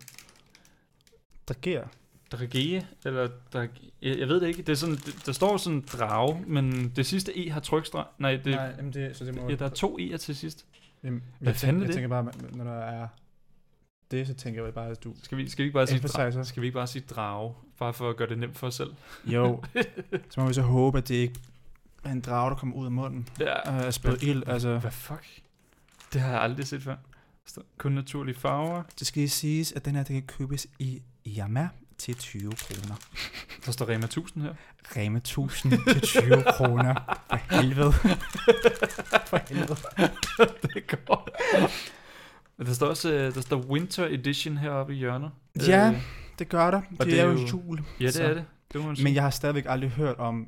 Drager. 1.47 1.87
Dragee, 2.31 2.87
eller 3.05 3.29
drag... 3.53 3.69
jeg, 4.01 4.19
jeg 4.19 4.27
ved 4.27 4.41
det 4.41 4.47
ikke. 4.47 4.61
Det 4.61 4.69
er 4.69 4.75
sådan, 4.75 4.95
det, 4.95 5.23
der 5.25 5.31
står 5.31 5.57
sådan 5.57 5.81
drage, 5.81 6.43
men 6.47 6.89
det 6.95 7.05
sidste 7.05 7.47
e 7.47 7.51
har 7.51 7.59
trykstreg. 7.59 8.05
Nej, 8.17 8.35
det, 8.35 8.45
nej, 8.45 8.73
jamen 8.77 8.93
det, 8.93 9.15
så 9.17 9.25
det 9.25 9.35
må... 9.35 9.49
ja, 9.49 9.55
der 9.55 9.65
er 9.65 9.69
to 9.69 9.97
e'er 10.01 10.17
til 10.17 10.35
sidst. 10.35 10.65
Jamen, 11.03 11.23
Hvad 11.39 11.51
jeg 11.53 11.55
fanden 11.55 11.83
er 11.83 11.87
tænker, 11.87 12.09
det? 12.21 12.31
Jeg 12.31 12.31
tænker 12.33 12.49
bare, 12.53 12.57
når 12.57 12.63
der 12.73 12.79
er 12.85 13.07
det, 14.11 14.27
så 14.27 14.33
tænker 14.33 14.63
jeg 14.63 14.73
bare, 14.73 14.89
at 14.89 15.03
du... 15.03 15.13
Skal 15.23 15.37
vi, 15.37 15.49
skal 15.49 15.63
vi 15.63 15.67
ikke 15.67 15.73
bare 15.73 15.87
sige 15.87 15.99
drage? 15.99 16.45
Skal 16.45 16.61
vi 16.61 16.67
ikke 16.67 16.75
bare 16.75 16.87
sige 16.87 17.03
drage? 17.09 17.53
Bare 17.79 17.93
for 17.93 18.09
at 18.09 18.17
gøre 18.17 18.29
det 18.29 18.37
nemt 18.37 18.57
for 18.57 18.67
os 18.67 18.75
selv. 18.75 18.93
Jo, 19.25 19.63
så 20.29 20.41
må 20.41 20.47
vi 20.47 20.53
så 20.53 20.61
håbe, 20.61 20.97
at 20.97 21.07
det 21.07 21.15
ikke 21.15 21.39
er 22.03 22.11
en 22.11 22.21
drage, 22.21 22.49
der 22.49 22.55
kommer 22.55 22.75
ud 22.75 22.85
af 22.85 22.91
munden. 22.91 23.29
Ja. 23.39 23.85
Uh, 23.85 23.91
spæd 23.91 24.17
ild, 24.21 24.43
altså. 24.47 24.77
Hvad 24.77 24.91
fuck? 24.91 25.25
Det 26.13 26.21
har 26.21 26.31
jeg 26.31 26.41
aldrig 26.41 26.67
set 26.67 26.83
før. 26.83 26.95
Kun 27.77 27.91
naturlige 27.91 28.35
farver. 28.35 28.83
Det 28.99 29.07
skal 29.07 29.19
lige 29.19 29.29
siges, 29.29 29.71
at 29.71 29.85
den 29.85 29.95
her, 29.95 30.03
den 30.03 30.15
kan 30.15 30.27
købes 30.27 30.67
i 30.79 31.01
Yama 31.27 31.69
til 31.97 32.15
20 32.15 32.51
kroner. 32.51 32.95
Der 33.65 33.71
står 33.71 33.89
Rema 33.89 34.05
1000 34.05 34.43
her. 34.43 34.53
Rema 34.97 35.17
1000 35.17 35.71
til 35.93 36.01
20 36.01 36.43
kroner. 36.57 37.19
For 37.29 37.55
helvede. 37.55 37.91
For 39.29 39.39
helvede. 39.49 39.77
det 40.73 40.97
går. 41.05 41.29
Der 42.65 42.73
står 42.73 42.87
også 42.87 43.13
øh, 43.13 43.33
der 43.35 43.41
står 43.41 43.57
Winter 43.69 44.05
Edition 44.05 44.57
heroppe 44.57 44.93
i 44.93 44.97
hjørnet. 44.97 45.31
Ja, 45.67 45.89
Øh, 45.89 46.01
Det 46.39 46.49
gør 46.49 46.71
der. 46.71 46.81
Det, 46.91 46.99
det 47.07 47.19
er 47.19 47.23
er 47.25 47.31
jo 47.31 47.37
jul. 47.51 47.79
ja, 47.99 48.05
det 48.05 48.13
Så- 48.13 48.23
er 48.23 48.33
det. 48.33 48.45
det 48.73 48.81
må. 48.81 48.93
Men 49.03 49.13
jeg 49.15 49.23
har 49.23 49.29
stadigvæk 49.29 49.65
aldrig 49.67 49.89
hørt 49.89 50.17
om... 50.17 50.47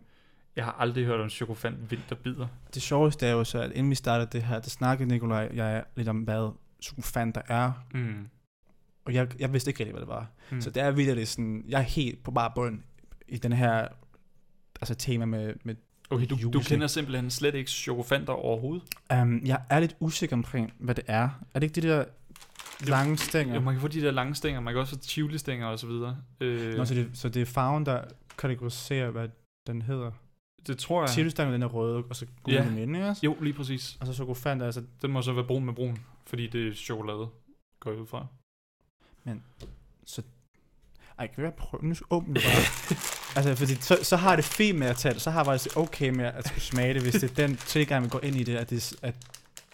jeg 0.56 0.64
har 0.66 0.72
aldrig 0.80 1.06
hørt 1.06 1.20
om 1.20 1.30
chokofant 1.30 1.92
vinterbider. 1.92 2.48
Det 2.74 2.82
sjoveste 2.82 3.26
er 3.28 3.32
jo 3.32 3.44
så, 3.44 3.62
at 3.62 3.72
inden 3.72 3.90
vi 3.90 3.96
startede 3.96 4.30
det 4.32 4.44
her, 4.44 4.60
der 4.60 4.70
snakkede 4.70 5.10
Nikolaj 5.10 5.50
jeg 5.54 5.84
lidt 5.96 6.08
om, 6.08 6.18
hvad 6.18 6.52
chokofanter 6.84 7.42
er. 7.48 7.72
Mm. 7.94 8.28
Og 9.06 9.14
jeg, 9.14 9.28
jeg 9.40 9.54
vidste 9.54 9.70
ikke 9.70 9.80
rigtig, 9.80 9.94
hvad 9.94 10.02
det 10.02 10.08
var. 10.10 10.28
Mm. 10.52 10.62
Så 10.62 10.70
det 10.70 10.84
er 10.84 10.92
virkelig 10.92 11.28
sådan... 11.28 11.64
Jeg 11.68 11.78
er 11.78 11.84
helt 11.84 12.24
på 12.24 12.32
bare 12.32 12.52
bund 12.56 12.80
i 13.28 13.38
den 13.38 13.54
her 13.54 13.88
altså 14.82 14.96
tema 14.96 15.26
med... 15.26 15.54
med 15.64 15.76
okay, 16.10 16.26
du, 16.30 16.50
du 16.54 16.60
kender 16.60 16.88
simpelthen 16.88 17.30
slet 17.32 17.56
ikke 17.56 17.72
chokofanter 17.72 18.34
overhovedet. 18.34 18.84
um, 19.14 19.42
jeg 19.46 19.62
er 19.70 19.80
lidt 19.80 19.96
usikker 20.00 20.36
omkring, 20.36 20.74
hvad 20.78 20.96
det 20.96 21.04
er. 21.08 21.30
Er 21.54 21.60
det 21.60 21.64
ikke 21.64 21.82
de 21.82 21.88
der 21.88 22.06
lange 22.88 23.18
stænger? 23.18 23.54
Ja. 23.54 23.60
Man 23.60 23.74
kan 23.74 23.82
få 23.82 23.88
de 23.88 24.02
der 24.02 24.12
lange 24.12 24.36
stænger, 24.36 24.60
man 24.62 24.74
kan 24.74 24.82
også 24.82 24.96
få 24.96 25.02
chili-stænger 25.04 25.68
og 25.68 25.80
så 25.80 25.88
videre. 25.88 26.18
Øh, 26.40 26.78
Nå, 26.78 26.86
så, 26.86 26.94
det, 26.94 27.10
så 27.14 27.30
det 27.30 27.42
er 27.42 27.46
farven, 27.46 27.86
der 27.86 28.02
kategoriserer, 28.38 29.10
hvad 29.12 29.30
den 29.68 29.82
hedder. 29.82 30.12
det 30.68 30.78
tror 30.78 31.02
jeg. 31.02 31.10
Chilistangen, 31.10 31.54
den 31.54 31.62
er 31.64 31.68
røde, 31.68 32.04
og 32.10 32.16
så 32.16 32.26
gul 32.44 32.54
Ja. 32.54 32.64
den 32.66 32.78
ikke 32.96 33.08
også? 33.08 33.22
Jo, 33.26 33.38
lige 33.42 33.54
præcis. 33.54 33.98
Og 34.00 34.08
så 34.08 34.14
chokofant, 34.14 34.62
altså... 34.62 34.84
Den 35.02 35.12
må 35.12 35.22
så 35.22 35.34
være 35.34 35.46
brun 35.46 35.66
med 35.66 35.74
brun, 35.74 35.98
fordi 36.28 36.48
det 36.48 36.68
er 36.68 36.74
chokolade, 36.74 37.28
går 37.80 37.92
jeg 37.92 38.00
ud 38.00 38.08
fra. 38.08 38.26
Ej, 41.20 41.28
kan 41.28 41.44
jeg 41.44 41.54
prøve? 41.54 41.86
Nu 41.86 41.96
åbner 42.10 42.34
det 42.34 42.44
bare. 42.48 43.19
Altså, 43.36 43.56
fordi 43.56 43.76
så, 43.76 43.98
så 44.04 44.16
har 44.16 44.36
det 44.36 44.46
fint 44.46 44.78
med 44.80 44.88
at 44.88 44.96
tage 44.96 45.14
det. 45.14 45.22
Så 45.22 45.32
har 45.32 45.40
jeg 45.40 45.46
faktisk 45.46 45.78
okay 45.78 46.10
med 46.10 46.26
at 46.26 46.48
skulle 46.48 46.62
smage 46.64 46.94
det, 46.94 47.02
hvis 47.02 47.14
det 47.14 47.24
er 47.24 47.34
den 47.48 47.58
tilgang, 47.58 48.04
vi 48.04 48.10
går 48.10 48.20
ind 48.24 48.36
i 48.36 48.44
det, 48.44 48.56
at, 48.56 48.70
det, 48.70 48.94
at 49.02 49.14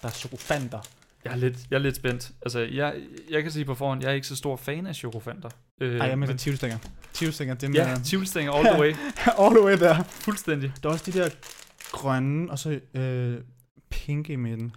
der 0.01 0.07
er 0.07 0.11
chokofanter. 0.11 0.79
Jeg 1.25 1.33
er 1.33 1.37
lidt, 1.37 1.57
jeg 1.71 1.77
er 1.77 1.81
lidt 1.81 1.95
spændt. 1.95 2.31
Altså, 2.41 2.59
jeg, 2.59 2.93
jeg 3.29 3.43
kan 3.43 3.51
sige 3.51 3.65
på 3.65 3.75
forhånd, 3.75 4.01
jeg 4.03 4.09
er 4.09 4.13
ikke 4.13 4.27
så 4.27 4.35
stor 4.35 4.55
fan 4.57 4.87
af 4.87 4.95
chokofanter. 4.95 5.49
Øh, 5.81 5.99
Ej, 5.99 6.07
jeg 6.07 6.19
mener 6.19 6.27
men- 6.31 6.37
tivstænger. 6.37 6.77
Tivstænger, 7.13 7.55
det 7.55 7.69
med... 7.69 7.77
Ja, 7.79 7.95
chili-stænger 8.05 8.51
all 8.53 8.65
the 8.67 8.79
way. 8.81 8.95
all 9.41 9.55
the 9.55 9.63
way 9.65 9.77
der. 9.79 10.03
Fuldstændig. 10.03 10.71
Der 10.83 10.89
er 10.89 10.93
også 10.93 11.11
de 11.11 11.19
der 11.19 11.29
grønne, 11.91 12.51
og 12.51 12.59
så 12.59 12.79
øh, 12.93 13.37
pink 13.89 14.29
i 14.29 14.35
midten. 14.35 14.71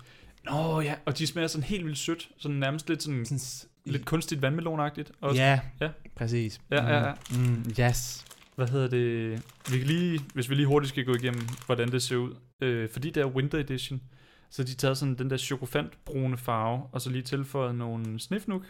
Nå 0.45 0.81
ja, 0.81 0.95
og 1.07 1.19
de 1.19 1.27
smager 1.27 1.49
sådan 1.49 1.65
helt 1.65 1.85
vildt 1.85 1.99
sødt. 1.99 2.29
Sådan 2.39 2.57
nærmest 2.57 2.89
lidt 2.89 3.03
sådan 3.03 3.27
Sådan, 3.27 3.41
lidt 3.85 4.05
kunstigt 4.05 4.43
vandmelonagtigt. 4.43 5.11
Også. 5.21 5.43
Ja, 5.43 5.61
Ja. 5.81 5.89
præcis. 6.17 6.61
Ja, 6.71 6.85
ja, 6.87 7.07
ja. 7.07 7.13
Mm, 7.31 7.37
mm, 7.39 7.65
yes. 7.81 8.25
Hvad 8.59 8.69
hedder 8.69 8.88
det? 8.88 9.31
Vi 9.71 9.79
kan 9.79 9.87
lige, 9.87 10.21
hvis 10.35 10.50
vi 10.50 10.55
lige 10.55 10.67
hurtigt 10.67 10.88
skal 10.88 11.05
gå 11.05 11.15
igennem, 11.15 11.43
hvordan 11.67 11.93
det 11.93 12.03
ser 12.03 12.17
ud. 12.17 12.35
Øh, 12.61 12.88
fordi 12.88 13.11
det 13.11 13.21
er 13.21 13.27
Winter 13.27 13.59
Edition, 13.59 14.03
så 14.50 14.65
de 14.65 14.75
taget 14.75 14.99
sådan 14.99 15.15
den 15.15 15.31
der 15.31 15.37
chokofantbrune 15.37 16.38
farve, 16.38 16.83
og 16.93 17.00
så 17.00 17.11
lige 17.11 17.23
tilføjet 17.23 17.75
nogle 17.75 18.21
snifnuk. 18.21 18.62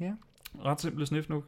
Ja. 0.00 0.12
Ret 0.64 0.80
simple 0.80 1.06
snifnuk. 1.06 1.44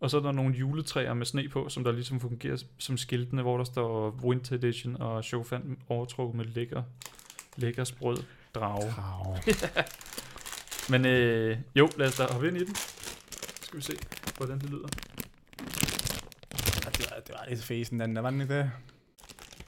Og 0.00 0.10
så 0.10 0.16
er 0.16 0.22
der 0.22 0.32
nogle 0.32 0.54
juletræer 0.54 1.14
med 1.14 1.26
sne 1.26 1.48
på, 1.48 1.68
som 1.68 1.84
der 1.84 1.92
ligesom 1.92 2.20
fungerer 2.20 2.62
som 2.78 2.96
skiltene, 2.96 3.42
hvor 3.42 3.56
der 3.56 3.64
står 3.64 4.20
Winter 4.22 4.56
Edition 4.56 4.96
og 4.96 5.24
chokofant 5.24 5.78
overtrukket 5.88 6.36
med 6.36 6.44
lækker, 6.44 6.82
lækker 7.56 7.84
sprød 7.84 8.16
drage. 8.54 8.90
Krav. 8.90 9.36
Men 10.90 11.06
øh, 11.06 11.58
jo, 11.76 11.88
lad 11.96 12.06
os 12.06 12.16
da 12.16 12.26
hoppe 12.32 12.48
ind 12.48 12.56
i 12.56 12.64
den. 12.64 12.74
Så 12.74 13.62
skal 13.62 13.76
vi 13.76 13.82
se, 13.82 13.92
hvordan 14.36 14.58
det 14.58 14.70
lyder. 14.70 14.88
Det, 17.30 17.38
var, 17.40 17.46
lidt 17.48 17.62
fæsen, 17.62 18.00
den 18.00 18.16
der, 18.16 18.22
var 18.22 18.30
den 18.30 18.40
ikke 18.40 18.54
det? 18.58 18.70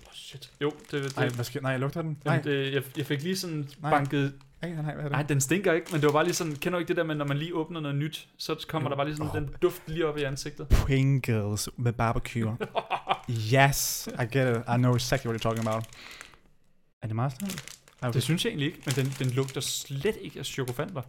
Oh, 0.06 0.12
shit. 0.14 0.52
Jo, 0.60 0.72
det, 0.90 1.04
det, 1.04 1.16
Ej, 1.18 1.28
hvad 1.28 1.44
sker? 1.44 1.60
Nej, 1.60 1.70
jeg 1.70 1.80
lugter 1.80 2.02
den. 2.02 2.18
Nej, 2.24 2.34
Jamen, 2.34 2.44
det, 2.52 2.72
jeg, 2.74 2.82
jeg 2.96 3.06
fik 3.06 3.22
lige 3.22 3.36
sådan 3.36 3.68
Nej. 3.80 3.90
banket 3.90 4.32
Ej, 4.62 4.68
nej, 4.70 4.82
hvad 4.82 4.94
er 4.94 5.02
det? 5.02 5.10
Nej, 5.12 5.22
den 5.22 5.40
stinker 5.40 5.72
ikke, 5.72 5.86
men 5.92 6.00
det 6.00 6.06
var 6.06 6.12
bare 6.12 6.24
lige 6.24 6.34
sådan, 6.34 6.54
kender 6.56 6.78
du 6.78 6.80
ikke 6.80 6.88
det 6.88 6.96
der 6.96 7.04
med, 7.04 7.14
når 7.14 7.24
man 7.24 7.36
lige 7.38 7.54
åbner 7.54 7.80
noget 7.80 7.96
nyt, 7.96 8.28
så 8.38 8.64
kommer 8.68 8.88
Jo. 8.88 8.90
der 8.90 8.96
bare 8.96 9.06
lige 9.06 9.16
sådan 9.16 9.30
Åh. 9.30 9.36
den 9.36 9.56
duft 9.62 9.82
lige 9.86 10.06
op 10.06 10.18
i 10.18 10.22
ansigtet. 10.22 10.68
Pringles 10.68 11.68
med 11.76 11.92
barbecue. 11.92 12.56
yes, 13.54 14.08
I 14.22 14.38
get 14.38 14.56
it. 14.56 14.62
I 14.68 14.76
know 14.76 14.94
exactly 14.96 15.28
what 15.28 15.40
you're 15.40 15.42
talking 15.48 15.68
about. 15.68 15.84
Er 17.02 17.06
det 17.06 17.16
meget 17.16 17.32
sådan? 17.32 17.48
Okay. 18.02 18.12
Det 18.12 18.22
synes 18.22 18.44
jeg 18.44 18.50
egentlig 18.50 18.66
ikke, 18.66 18.82
men 18.86 18.94
den, 18.94 19.06
den 19.18 19.30
lugter 19.34 19.60
slet 19.60 20.16
ikke 20.20 20.38
af 20.38 20.46
chokofanter. 20.46 21.02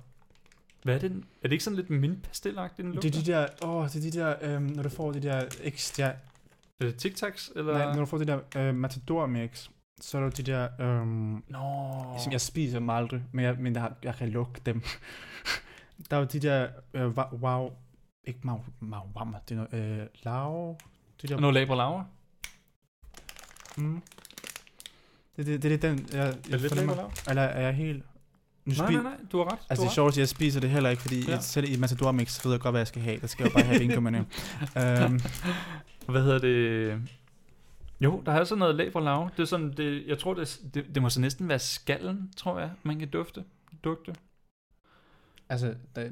Hvad 0.84 0.96
er 0.96 1.00
det? 1.00 1.12
den- 1.12 1.24
Er 1.44 1.48
det 1.48 1.52
ikke 1.52 1.64
sådan 1.64 1.78
lidt 1.78 1.90
mintpastelagtigt, 1.90 2.86
den 2.86 2.94
lugter? 2.94 3.10
Det 3.10 3.20
er 3.20 3.24
de 3.24 3.32
der, 3.32 3.48
åh, 3.68 3.88
det 3.88 3.96
er 3.96 4.12
de 4.12 4.20
der, 4.20 4.36
øhm, 4.42 4.64
når 4.64 4.84
du 4.84 4.90
får 4.90 5.12
de 5.12 5.22
der 5.22 5.44
ekstra, 5.62 6.12
Er 6.84 6.88
det 6.92 6.96
Tic 6.96 7.16
Tacs, 7.16 7.52
eller? 7.56 7.74
nej, 7.74 7.86
når 7.86 8.00
du 8.00 8.06
får 8.06 8.18
de 8.18 8.26
der 8.26 8.40
øh, 8.56 8.76
Matador 8.76 9.26
mix, 9.26 9.68
så 10.02 10.18
er 10.18 10.22
der 10.22 10.30
de 10.30 10.44
der, 10.44 10.68
øhm, 10.80 11.44
Nå. 11.48 12.18
som 12.24 12.32
jeg 12.32 12.42
spiser 12.42 12.80
dem 12.80 12.90
aldrig, 12.90 13.24
men 13.32 13.46
jeg, 13.46 13.56
men 13.60 13.76
jeg, 13.76 13.92
jeg 14.04 14.16
kan 14.16 14.30
lugte 14.30 14.62
dem. 14.66 14.82
der 16.10 16.16
er 16.18 16.20
jo 16.22 16.26
de 16.26 16.40
der, 16.40 16.68
øh, 16.94 17.18
wow, 17.18 17.70
ikke 18.24 18.40
mau, 18.44 18.60
mau, 18.80 19.02
wow, 19.16 19.34
det 19.50 19.58
er 19.58 19.68
noget, 19.72 20.00
øh, 20.02 20.08
lav, 20.24 20.78
de 21.22 21.28
der, 21.28 21.40
Noget 21.40 21.54
labre 21.54 21.78
laver? 21.78 22.04
mm. 23.78 24.02
det, 25.38 25.46
det, 25.46 25.64
det, 25.64 25.74
er 25.74 25.78
den, 25.78 26.08
jeg, 26.14 26.20
Er 26.20 26.26
jeg 26.26 26.36
det 26.52 26.62
lidt 26.62 26.74
fornemmer, 26.74 27.12
eller 27.30 27.42
er 27.42 27.62
jeg 27.62 27.74
helt, 27.74 28.04
nu 28.66 28.74
Nej, 28.78 28.92
nej, 28.92 29.04
nej, 29.04 29.14
du 29.32 29.38
har 29.38 29.46
ret. 29.54 29.60
Altså 29.70 29.84
det 29.84 29.90
er 29.90 29.94
sjovt, 29.94 30.14
at 30.14 30.18
jeg 30.18 30.28
spiser 30.30 30.60
det 30.60 30.70
heller 30.70 30.90
ikke, 30.90 31.02
fordi 31.02 31.26
Ja. 31.26 31.32
jeg, 31.32 31.44
selv 31.44 31.74
i 31.74 31.78
Matador 31.78 32.12
Mix 32.12 32.46
ved 32.46 32.52
jeg 32.52 32.62
godt, 32.62 32.74
hvad 32.74 32.80
jeg 32.80 32.88
skal 32.88 33.02
have. 33.02 33.20
Der 33.20 33.28
skal 33.28 33.44
jeg 33.44 33.50
jo 33.50 33.54
bare 33.54 33.64
have 33.64 33.80
vingummerne. 33.86 34.26
øhm. 34.78 35.20
Hvad 36.08 36.24
hedder 36.24 36.40
det? 36.40 37.02
Jo, 38.02 38.24
der 38.26 38.32
er 38.32 38.44
sådan 38.44 38.60
noget 38.60 38.76
labre 38.76 39.04
laver. 39.04 39.30
Det 39.30 39.40
er 39.40 39.46
sådan, 39.46 39.74
det, 39.78 40.08
jeg 40.08 40.20
tror, 40.20 40.34
det, 40.34 40.62
det, 40.74 40.86
det 40.96 41.02
må 41.02 41.10
så 41.10 41.22
næsten 41.22 41.50
være 41.50 41.60
skallen, 41.60 42.32
tror 42.38 42.60
jeg, 42.60 42.72
man 42.84 43.00
kan 43.00 43.10
dufte. 43.10 43.44
Dugte. 43.84 44.16
altså, 45.50 45.76
der, 45.96 46.10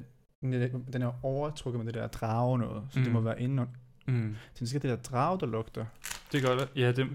den 0.93 1.01
er 1.01 1.25
overtrukket 1.25 1.85
med 1.85 1.93
det 1.93 2.01
der 2.01 2.07
drage 2.07 2.59
noget, 2.59 2.83
så 2.89 2.99
mm. 2.99 3.05
det 3.05 3.13
må 3.13 3.21
være 3.21 3.41
inde. 3.41 3.67
Mm. 4.07 4.35
Så 4.53 4.59
det 4.59 4.69
skal 4.69 4.81
det 4.81 4.89
der 4.89 4.95
drage, 4.95 5.39
der 5.39 5.45
lugter. 5.45 5.85
Det 6.31 6.43
gør 6.43 6.57
det. 6.57 6.69
Ja, 6.75 6.91
det, 6.91 7.07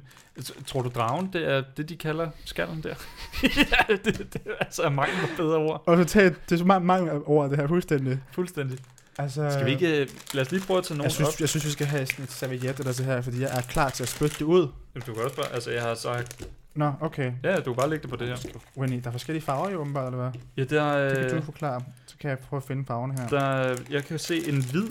tror 0.66 0.82
du 0.82 0.88
dragen, 0.88 1.30
det 1.32 1.50
er 1.50 1.62
det, 1.76 1.88
de 1.88 1.96
kalder 1.96 2.30
skallen 2.44 2.82
der? 2.82 2.94
ja, 3.72 3.96
det, 3.96 4.32
det 4.32 4.42
er 4.46 4.54
altså 4.60 4.82
er 4.82 4.90
mangel 4.90 5.16
på 5.20 5.36
bedre 5.36 5.56
ord. 5.56 5.82
Og 5.86 5.96
så 5.96 6.04
tag, 6.04 6.24
det 6.24 6.52
er 6.52 6.56
så 6.56 6.64
mange, 6.64 6.86
mange 6.86 7.12
ord, 7.12 7.50
det 7.50 7.58
her 7.58 7.66
fuldstændig. 7.66 8.20
Fuldstændig. 8.32 8.78
Altså, 9.18 9.50
Skal 9.50 9.66
vi 9.66 9.70
ikke, 9.70 10.00
øh, 10.00 10.08
lad 10.34 10.42
os 10.42 10.50
lige 10.52 10.62
prøve 10.66 10.78
at 10.78 10.84
tage 10.84 10.98
nogen 10.98 11.04
jeg 11.04 11.12
synes, 11.12 11.34
op. 11.34 11.40
jeg 11.40 11.48
synes, 11.48 11.64
vi 11.66 11.70
skal 11.70 11.86
have 11.86 12.06
sådan 12.06 12.24
et 12.24 12.30
serviet 12.30 12.78
eller 12.78 12.92
så 12.92 13.02
her, 13.04 13.20
fordi 13.20 13.40
jeg 13.40 13.56
er 13.58 13.62
klar 13.62 13.90
til 13.90 14.02
at 14.02 14.08
spytte 14.08 14.34
det 14.38 14.44
ud. 14.44 14.68
Jamen, 14.94 15.06
Du 15.06 15.14
kan 15.14 15.22
også 15.22 15.36
bare, 15.36 15.52
altså 15.52 15.70
jeg 15.70 15.82
har 15.82 15.94
sagt, 15.94 16.48
Nå, 16.74 16.92
okay. 17.00 17.32
ja, 17.44 17.56
du 17.56 17.62
kan 17.72 17.74
bare 17.76 17.90
lægge 17.90 18.02
det 18.02 18.10
på 18.10 18.16
det 18.16 18.28
her. 18.28 18.36
Winnie, 18.76 19.00
der 19.00 19.06
er 19.06 19.12
forskellige 19.12 19.42
farver 19.42 19.70
jo 19.70 19.80
åbenbart, 19.80 20.12
eller 20.14 20.30
hvad? 20.30 20.40
Ja, 20.56 20.64
der, 20.64 21.08
Det 21.14 21.28
kan 21.30 21.38
du 21.38 21.44
forklare. 21.44 21.82
Så 22.06 22.16
kan 22.20 22.30
jeg 22.30 22.38
prøve 22.38 22.58
at 22.58 22.64
finde 22.64 22.84
farverne 22.86 23.14
her. 23.20 23.28
der, 23.28 23.76
jeg 23.90 24.04
kan 24.04 24.18
se 24.18 24.48
en 24.48 24.62
hvid, 24.64 24.88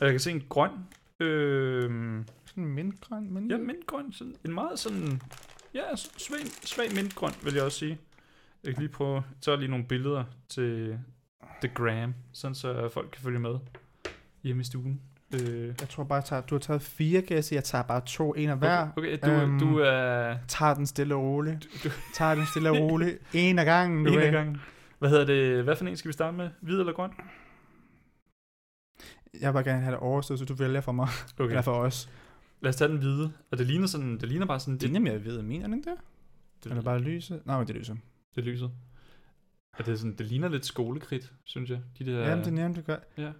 og 0.00 0.06
jeg 0.06 0.10
kan 0.10 0.20
se 0.20 0.30
en 0.30 0.42
grøn, 0.48 0.70
øh, 1.20 1.82
Sådan 2.46 2.64
en 2.64 2.74
mintgrøn, 2.74 3.32
mint. 3.32 3.52
ja, 3.52 3.56
mintgrøn, 3.56 4.12
sådan, 4.12 4.34
en 4.44 4.54
meget 4.54 4.78
sådan, 4.78 5.22
ja, 5.74 5.82
svag, 5.96 6.40
svag 6.64 6.94
mintgrøn, 6.94 7.32
vil 7.42 7.54
jeg 7.54 7.62
også 7.62 7.78
sige. 7.78 7.98
Jeg 8.64 8.74
kan 8.74 8.82
lige 8.82 8.92
prøve, 8.92 9.22
er 9.46 9.56
lige 9.56 9.70
nogle 9.70 9.84
billeder 9.84 10.24
til 10.48 10.98
The 11.60 11.70
Gram, 11.74 12.14
sådan 12.32 12.54
så 12.54 12.88
folk 12.88 13.10
kan 13.12 13.22
følge 13.22 13.38
med 13.38 13.54
hjemme 14.42 14.60
i 14.60 14.64
stuen. 14.64 15.00
Øh, 15.34 15.66
Jeg 15.66 15.88
tror 15.88 16.04
bare, 16.04 16.16
jeg 16.16 16.24
tager, 16.24 16.42
du 16.42 16.54
har 16.54 16.60
taget 16.60 16.82
fire, 16.82 17.22
kan 17.22 17.36
jeg 17.52 17.64
tager 17.64 17.82
bare 17.82 18.00
to, 18.06 18.34
en 18.34 18.48
af 18.50 18.56
hver. 18.58 18.88
okay, 18.96 19.18
okay, 19.18 19.28
du, 19.28 19.30
Øhm, 19.42 19.58
du 19.58 19.78
er 19.78 20.36
Tager 20.48 20.74
den 20.74 20.86
stille 20.86 21.14
og 21.14 21.22
roligt. 21.22 21.68
du, 21.84 21.88
Tager 22.14 22.34
den 22.34 22.46
stille 22.46 22.70
og 22.70 22.76
roligt. 22.78 23.18
En 23.34 23.58
af 23.58 23.64
gangen, 23.64 24.04
du 24.04 24.12
en 24.12 24.18
af 24.18 24.32
gangen. 24.32 24.60
Hvad 24.98 25.10
hedder 25.10 25.24
det, 25.24 25.64
hvad 25.64 25.76
for 25.76 25.84
en 25.84 25.96
skal 25.96 26.08
vi 26.08 26.12
starte 26.12 26.36
med? 26.36 26.50
Hvid 26.60 26.80
eller 26.80 26.92
grøn? 26.92 27.10
Jeg 29.40 29.48
vil 29.48 29.52
bare 29.52 29.64
gerne 29.64 29.80
have 29.80 29.90
det 29.92 30.00
overstået, 30.00 30.38
så 30.38 30.44
du 30.44 30.54
vælger 30.54 30.80
for 30.80 30.92
mig. 30.92 31.08
Okay. 31.38 31.48
Eller 31.48 31.62
for 31.62 31.72
os. 31.74 32.10
Lad 32.60 32.68
os 32.68 32.76
tage 32.76 32.88
den 32.88 32.98
hvide. 32.98 33.32
Og 33.50 33.58
det 33.58 33.66
ligner 33.66 33.86
sådan, 33.86 34.18
det 34.20 34.28
ligner 34.28 34.46
bare 34.46 34.60
sådan, 34.60 34.78
Det 34.78 34.96
er 34.96 35.00
mere 35.00 35.24
ved, 35.24 35.42
mener 35.42 35.66
den 35.66 35.78
det? 35.78 35.94
det, 36.64 36.70
Eller 36.70 36.82
bare 36.82 36.98
lyset? 36.98 37.42
Nej, 37.46 37.58
men 37.58 37.66
det 37.66 37.74
er 37.74 37.78
lyset. 37.78 37.96
det 38.34 38.40
er 38.40 38.44
Ja, 39.78 39.84
det, 39.84 39.92
er 39.92 39.96
sådan, 39.96 40.14
det 40.16 40.26
ligner 40.26 40.48
lidt 40.48 40.66
skolekridt, 40.66 41.32
synes 41.44 41.70
jeg. 41.70 41.78
De 41.98 42.06
der, 42.06 42.18
Ja. 42.20 42.28
Jamen, 42.28 42.44
det 42.44 42.52
nævnte 42.52 42.80
du 42.80 42.86
godt. 42.86 43.00
ja. 43.18 43.30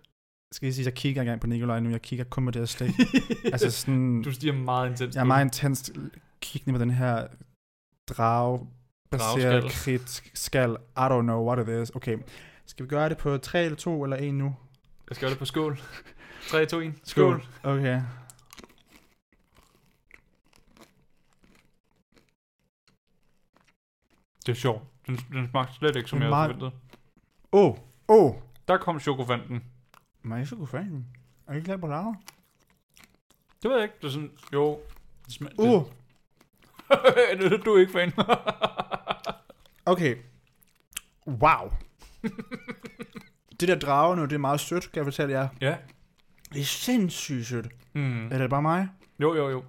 Skal 0.53 0.67
jeg 0.67 0.75
sige, 0.75 0.83
at 0.83 0.87
jeg 0.87 0.95
kigger 0.95 1.23
engang 1.23 1.41
på 1.41 1.47
Nikolaj 1.47 1.81
nu. 1.81 1.91
Jeg 1.91 2.03
kigger 2.03 2.25
kun 2.25 2.45
på 2.45 2.51
det 2.51 2.61
her 2.61 2.67
stik. 2.67 2.91
altså 3.53 3.71
sådan... 3.71 4.23
du 4.23 4.33
stiger 4.33 4.53
meget 4.53 4.91
intenst. 4.91 5.17
Jeg 5.17 5.21
er 5.21 5.25
meget 5.27 5.41
den. 5.41 5.47
intens 5.47 5.93
kiggende 6.41 6.79
på 6.79 6.83
den 6.83 6.91
her 6.91 7.27
drag 8.09 8.67
baseret 9.11 9.65
krit 9.71 10.23
skal. 10.35 10.71
I 10.97 11.01
don't 11.01 11.21
know 11.23 11.47
what 11.49 11.69
it 11.69 11.83
is. 11.83 11.91
Okay. 11.95 12.19
Skal 12.67 12.85
vi 12.85 12.89
gøre 12.89 13.09
det 13.09 13.19
på 13.19 13.39
3 13.39 13.65
eller 13.65 13.77
2 13.77 14.05
eller 14.05 14.17
1 14.17 14.35
nu? 14.35 14.57
Jeg 15.11 15.17
skal 15.17 15.21
gøre 15.27 15.31
det 15.31 15.39
på 15.39 15.45
skål. 15.45 15.81
3, 16.49 16.67
2, 16.67 16.81
1. 16.81 16.95
Skål. 17.05 17.47
Okay. 17.63 18.03
Det 24.47 24.53
er 24.53 24.57
sjovt. 24.57 24.83
Den, 25.07 25.17
den 25.17 25.49
smagte 25.51 25.75
slet 25.75 25.97
ikke, 25.97 26.09
som 26.11 26.19
Det 26.21 26.27
jeg 26.27 26.37
havde 26.37 26.49
meget- 26.49 26.61
forventet. 26.61 26.81
Åh. 27.53 27.65
Oh. 27.71 27.79
Åh. 28.09 28.25
Oh. 28.25 28.35
Der 28.69 28.77
kom 28.77 29.01
chokofanten. 29.01 29.65
Men 30.23 30.39
jeg 30.39 30.47
fan. 30.69 31.07
Er 31.47 31.53
I 31.53 31.57
ikke 31.57 31.65
glad 31.67 31.79
på 31.79 31.87
lager? 31.87 32.15
Det 33.63 33.71
ved 33.71 33.75
jeg 33.77 33.83
ikke. 33.83 33.95
Det 34.01 34.07
er 34.07 34.11
sådan, 34.11 34.31
jo. 34.53 34.79
Det 35.27 35.33
smag, 35.35 35.51
Uh. 35.59 35.85
det, 37.41 37.51
det, 37.51 37.65
du 37.65 37.75
er 37.75 37.81
ikke 37.81 37.93
fan. 37.93 38.13
Okay. 39.89 40.17
Wow. 41.27 41.71
det 43.61 43.69
der 43.69 43.79
drage 43.79 44.17
nu, 44.17 44.23
det 44.23 44.33
er 44.33 44.39
meget 44.39 44.61
sødt, 44.61 44.83
kan 44.93 44.97
jeg 44.97 45.05
fortælle 45.07 45.35
jer. 45.35 45.49
ja. 45.61 45.77
Det 46.53 46.61
er 46.61 46.65
sindssygt 46.65 47.47
sødt. 47.47 47.67
Mm. 47.93 48.27
Er 48.33 48.39
det 48.39 48.51
bare 48.51 48.63
mig? 48.63 48.89
Jo, 49.19 49.35
jo, 49.35 49.49
jo. 49.51 49.65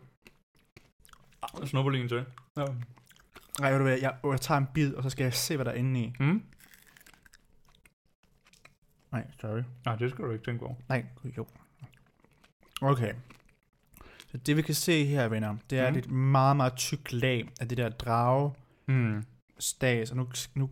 En 1.62 1.68
til. 2.10 2.26
Ja. 2.58 2.66
Nej, 3.60 3.70
ved 3.72 3.78
du 3.78 3.84
hvad, 3.84 4.00
jeg, 4.00 4.16
jeg 4.24 4.42
tager 4.42 4.58
en 4.58 4.68
bid, 4.74 4.94
og 4.94 5.04
så 5.04 5.10
skal 5.10 5.24
jeg 5.24 5.34
se, 5.34 5.56
hvad 5.56 5.66
der 5.66 5.72
er 5.72 5.76
inde 5.76 6.00
i. 6.02 6.14
Mm. 6.20 6.44
Nej, 9.12 9.28
sorry. 9.42 9.62
Nej, 9.86 9.96
det 9.96 10.10
skal 10.12 10.26
du 10.26 10.32
ikke 10.32 10.46
tænke 10.46 10.66
over. 10.66 10.76
Nej, 10.90 11.06
jo. 11.38 11.48
Okay. 12.82 13.14
Så 14.32 14.38
det 14.38 14.58
vi 14.58 14.62
kan 14.62 14.76
se 14.76 15.06
her, 15.06 15.28
venner, 15.28 15.56
det 15.70 15.80
er 15.80 15.92
mm. 15.92 15.98
et 15.98 16.12
meget, 16.12 16.58
meget 16.58 16.74
tykt 16.76 17.14
lag 17.14 17.50
af 17.60 17.68
det 17.68 17.78
der 17.78 17.90
drage 17.90 18.52
Mm. 18.90 19.24
stas. 19.60 20.12
Og 20.12 20.18
nu, 20.18 20.28
nu 20.56 20.70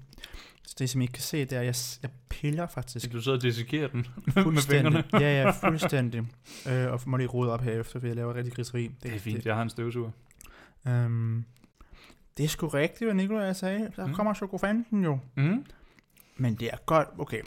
det 0.80 0.90
som 0.90 1.02
I 1.02 1.06
kan 1.06 1.22
se, 1.22 1.40
det 1.46 1.52
er, 1.54 1.60
at 1.60 1.66
jeg, 1.66 1.76
jeg 2.02 2.10
piller 2.30 2.68
faktisk 2.68 3.12
Du 3.12 3.22
sidder 3.22 3.38
og 3.38 3.42
dissekerer 3.42 3.88
den 3.88 4.08
med 4.54 4.62
fingrene. 4.62 5.04
ja, 5.14 5.42
ja, 5.44 5.52
fuldstændig. 5.70 6.22
øh, 6.70 6.92
og 6.92 7.02
må 7.06 7.18
lige 7.18 7.28
rode 7.28 7.52
op 7.52 7.62
herefter, 7.62 8.00
for 8.00 8.08
jeg 8.08 8.16
laver 8.16 8.34
rigtig 8.34 8.54
griseri. 8.54 8.92
Det 9.04 9.16
er 9.16 9.20
fint, 9.20 9.46
jeg 9.46 9.56
har 9.56 9.62
en 9.62 9.70
støvsuger. 9.70 10.12
Det, 10.84 10.92
øhm, 10.92 11.46
det 12.38 12.44
er 12.44 12.48
sgu 12.48 12.68
rigtigt, 12.68 13.08
hvad 13.08 13.16
Nikolaj 13.16 13.54
sagde. 13.54 13.92
Der 13.96 14.08
Mm. 14.08 14.14
kommer 14.14 14.34
chokofanten 14.34 15.04
jo. 15.04 15.20
Mm. 15.36 15.66
Men 16.38 16.56
det 16.56 16.68
er 16.74 16.78
godt. 16.86 17.08
Okay, 17.18 17.42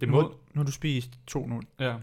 Det 0.00 0.08
må... 0.08 0.22
nu 0.54 0.58
har 0.60 0.64
du 0.64 0.72
spist 0.72 1.10
to 1.26 1.46
nu. 1.46 1.62
Ja. 1.80 1.96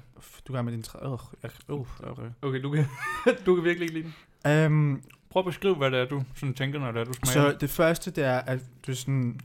Du 0.48 0.54
gør 0.54 0.62
med 0.62 0.72
din 0.74 0.84
træ. 0.84 1.00
Øh, 1.06 1.18
jeg- 1.44 1.52
uh, 1.70 1.88
okay. 2.04 2.30
Okay, 2.42 2.62
du 2.62 2.72
kan, 2.72 2.86
du 3.46 3.56
kan 3.56 3.64
virkelig 3.64 3.82
ikke 3.82 3.94
lide 3.94 4.14
den. 4.46 4.52
Øhm, 4.52 5.04
Prøv 5.30 5.40
at 5.40 5.46
beskrive, 5.46 5.76
hvad 5.76 5.92
det 5.92 6.00
er, 6.00 6.06
du 6.06 6.24
sådan 6.36 6.54
tænker, 6.54 6.80
når 6.80 6.92
det 6.92 7.00
er, 7.00 7.04
du 7.06 7.14
smager. 7.14 7.52
Så 7.52 7.58
det 7.62 7.70
første, 7.70 8.12
det 8.12 8.24
er, 8.24 8.40
at 8.40 8.60
du 8.88 8.96
sådan... 8.96 9.40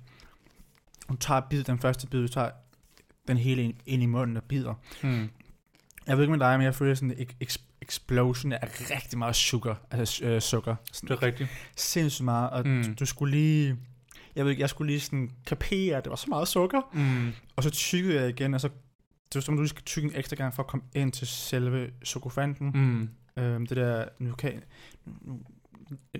Du 1.09 1.17
tager 1.17 1.41
bid, 1.41 1.65
den 1.65 1.79
første 1.79 2.07
bid, 2.07 2.23
du 2.23 2.29
tager 2.29 2.51
den 3.29 3.37
hele 3.37 3.63
ind, 3.63 3.75
ind 3.87 4.03
i 4.03 4.07
munden 4.07 4.37
og 4.37 4.43
bider. 4.43 4.75
Mm. 5.03 5.29
Jeg 6.07 6.17
ved 6.17 6.25
ikke 6.25 6.31
med 6.39 6.41
dig, 6.47 6.59
men 6.59 6.65
jeg 6.65 6.75
føler 6.75 6.95
sådan 6.95 7.11
en 7.19 7.27
ex- 7.43 7.61
explosion 7.89 8.53
af 8.53 8.59
rigtig 8.91 9.19
meget 9.19 9.37
sukker. 9.37 9.75
Altså 9.91 10.25
øh, 10.25 10.41
sukker. 10.41 10.75
Det 10.87 10.97
Sådan 10.97 11.17
er 11.17 11.23
rigtigt. 11.23 11.51
sindssygt 11.77 12.25
meget. 12.25 12.51
Og 12.51 12.67
Mm. 12.67 12.73
mm. 12.73 12.95
du 12.95 13.07
skulle 13.07 13.31
lige... 13.37 13.77
Jeg 14.37 14.45
ved 14.45 14.51
ikke, 14.51 14.61
jeg 14.61 14.71
skulle 14.71 14.91
lige 14.93 15.01
sådan 15.01 15.31
kapere, 15.47 15.97
at 15.97 16.05
det 16.05 16.11
var 16.11 16.17
så 16.17 16.27
meget 16.29 16.49
sukker. 16.49 16.81
Mm. 16.93 17.33
Og 17.57 17.63
så 17.63 17.71
tykkede 17.71 18.21
jeg 18.21 18.29
igen, 18.29 18.55
og 18.55 18.61
så... 18.61 18.69
Det 18.69 19.35
var 19.35 19.41
som, 19.41 19.57
du 19.57 19.67
skal 19.67 19.83
tykke 19.83 20.09
en 20.09 20.15
ekstra 20.17 20.37
gang 20.37 20.55
for 20.55 20.63
at 20.63 20.67
komme 20.67 20.85
ind 20.95 21.13
til 21.13 21.27
selve 21.27 21.91
chokofanten. 22.05 22.71
Mm. 22.75 23.43
Øhm, 23.43 23.67
det 23.67 23.77
der... 23.77 24.05
Nu 24.19 24.33
kan 24.35 24.63
nu, 25.07 25.41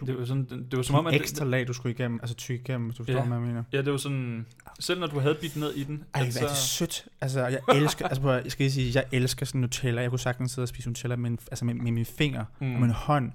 Det 0.07 0.19
var 0.19 0.25
sådan, 0.25 0.45
det 0.71 0.77
var 0.77 0.83
som 0.83 0.95
om, 0.97 1.07
at 1.07 1.15
ekstra 1.15 1.45
lag, 1.45 1.69
du 1.69 1.73
skulle 1.73 1.95
igennem, 1.95 2.19
altså 2.23 2.37
tykke 2.37 2.61
igennem, 2.63 2.91
du 2.91 2.97
forstår, 2.97 3.13
Ja. 3.15 3.23
hvad 3.25 3.37
jeg 3.39 3.47
mener. 3.47 3.65
Ja, 3.73 3.83
det 3.83 3.93
var 3.93 3.99
sådan, 3.99 4.47
selv 4.81 5.01
når 5.01 5.07
du 5.07 5.19
havde 5.19 5.35
bidt 5.41 5.57
ned 5.57 5.75
i 5.75 5.85
den, 5.85 6.05
Ej, 6.15 6.21
at 6.23 6.33
hvad 6.33 6.43
er 6.43 6.47
det 6.49 6.57
sødt. 6.57 7.07
Altså, 7.21 7.47
jeg 7.47 7.61
elsker, 7.75 8.07
altså, 8.09 8.23
prøv 8.23 8.33
jeg 8.43 8.53
skal 8.53 8.65
lige 8.65 8.73
sige, 8.73 8.93
jeg 8.95 9.05
elsker 9.13 9.47
sådan 9.47 9.61
Nutella. 9.61 10.01
Jeg 10.03 10.11
kunne 10.11 10.19
sagtens 10.19 10.51
sidde 10.53 10.65
og 10.65 10.69
spise 10.69 10.89
Nutella 10.89 11.17
med, 11.17 11.31
en, 11.31 11.39
altså 11.51 11.65
med, 11.65 11.75
med 11.75 11.93
mine 11.93 12.05
fingre 12.05 12.47
mm. 12.61 12.75
Og 12.75 12.81
min 12.81 12.91
hånd. 12.91 13.33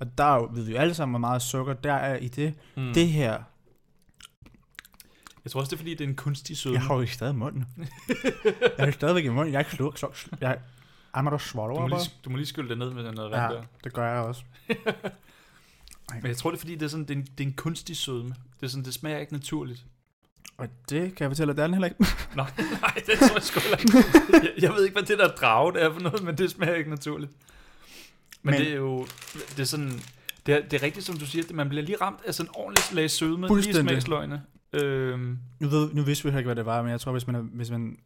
Og 0.00 0.18
der 0.18 0.24
er 0.24 0.34
jo, 0.36 0.48
ved 0.52 0.64
vi 0.64 0.72
jo 0.72 0.78
alle 0.78 0.94
sammen, 0.94 1.12
hvor 1.12 1.18
meget 1.28 1.42
sukker 1.42 1.72
der 1.72 1.92
er 1.94 2.16
i 2.16 2.28
det. 2.28 2.54
mm. 2.76 2.92
Det 2.94 3.08
her, 3.08 3.38
Jeg 5.44 5.52
tror 5.52 5.60
også, 5.60 5.70
det 5.70 5.76
er, 5.76 5.78
fordi 5.78 5.90
det 5.94 6.00
er 6.04 6.08
en 6.08 6.16
kunstig 6.16 6.56
sødme. 6.56 6.74
jeg 6.78 6.82
har 6.86 6.94
jo 6.94 7.06
stadig 7.06 7.34
munden. 7.34 7.64
jeg 8.08 8.52
har 8.78 8.84
det 8.84 8.94
stadigvæk 8.94 9.24
i 9.24 9.28
munden. 9.28 9.52
Jeg 9.52 9.58
er 9.58 9.60
ikke 9.60 9.70
sluk, 9.70 9.98
sluk, 9.98 10.16
sluk. 10.16 10.40
Jeg 10.40 10.58
I'm 11.16 11.22
not 11.22 11.32
a 11.32 11.36
du, 11.36 11.42
swallow, 11.42 11.80
må 11.80 11.88
lige, 11.88 12.10
du 12.24 12.30
må 12.30 12.36
lige 12.36 12.46
skylde 12.46 12.68
det 12.68 12.78
ned 12.78 12.90
med 12.90 13.12
noget 13.12 13.30
Ja. 13.30 13.40
vand 13.42 13.52
der. 13.54 13.62
Det 13.84 13.92
gør 13.92 14.12
jeg 14.14 14.22
også. 14.24 14.42
Men 16.14 16.26
jeg 16.26 16.36
tror, 16.36 16.50
det 16.50 16.56
er, 16.56 16.60
fordi 16.60 16.74
det 16.74 16.82
er, 16.82 16.88
sådan, 16.88 17.04
det 17.04 17.14
er, 17.14 17.18
en, 17.18 17.26
det 17.38 17.44
er 17.44 17.48
en 17.48 17.54
kunstig 17.54 17.96
sødme. 17.96 18.28
Det, 18.28 18.62
er 18.62 18.66
sådan, 18.66 18.84
det 18.84 18.94
smager 18.94 19.18
ikke 19.18 19.32
naturligt. 19.32 19.86
Og 20.56 20.68
det 20.90 21.14
kan 21.14 21.24
jeg 21.24 21.30
fortælle, 21.30 21.50
at 21.50 21.56
det 21.56 21.62
er 21.62 21.66
den 21.66 21.74
heller 21.74 21.88
ikke. 21.88 22.00
Nå, 22.36 22.44
nej, 22.58 23.02
det 23.06 23.18
tror 23.18 23.34
jeg 23.34 23.42
sgu 23.42 23.60
ikke. 23.60 23.96
Jeg, 24.32 24.52
jeg 24.58 24.72
ved 24.72 24.84
ikke, 24.84 24.92
hvad 24.94 25.02
det 25.02 25.18
der 25.18 25.28
drage 25.28 25.72
det 25.72 25.82
er 25.82 25.92
for 25.92 26.00
noget, 26.00 26.22
men 26.22 26.38
det 26.38 26.50
smager 26.50 26.74
ikke 26.74 26.90
naturligt. 26.90 27.32
Men, 28.42 28.52
men 28.52 28.60
det 28.60 28.72
er 28.72 28.76
jo, 28.76 29.06
det 29.34 29.58
er 29.58 29.64
sådan, 29.64 30.00
det 30.46 30.54
er, 30.54 30.60
det 30.62 30.72
er 30.72 30.82
rigtigt, 30.82 31.06
som 31.06 31.18
du 31.18 31.26
siger, 31.26 31.44
at 31.44 31.54
man 31.54 31.68
bliver 31.68 31.82
lige 31.84 31.96
ramt 32.00 32.20
af 32.26 32.34
sådan 32.34 32.50
en 32.50 32.54
ordentlig 32.56 32.84
slag 32.84 33.10
sødme, 33.10 33.60
lige 33.60 33.74
smagsløgene. 33.74 34.42
Øhm, 34.72 35.38
Nu, 35.60 35.68
ved, 35.68 35.90
nu 35.92 36.02
vidste 36.02 36.24
vi 36.24 36.28
heller 36.28 36.38
ikke, 36.38 36.48
hvad 36.48 36.56
det 36.56 36.66
var, 36.66 36.82
men 36.82 36.90
jeg 36.90 37.00
tror, 37.00 37.12
hvis 37.12 37.26
man 37.26 37.36
er, 37.36 37.40
hvis 37.40 37.70
man 37.70 37.98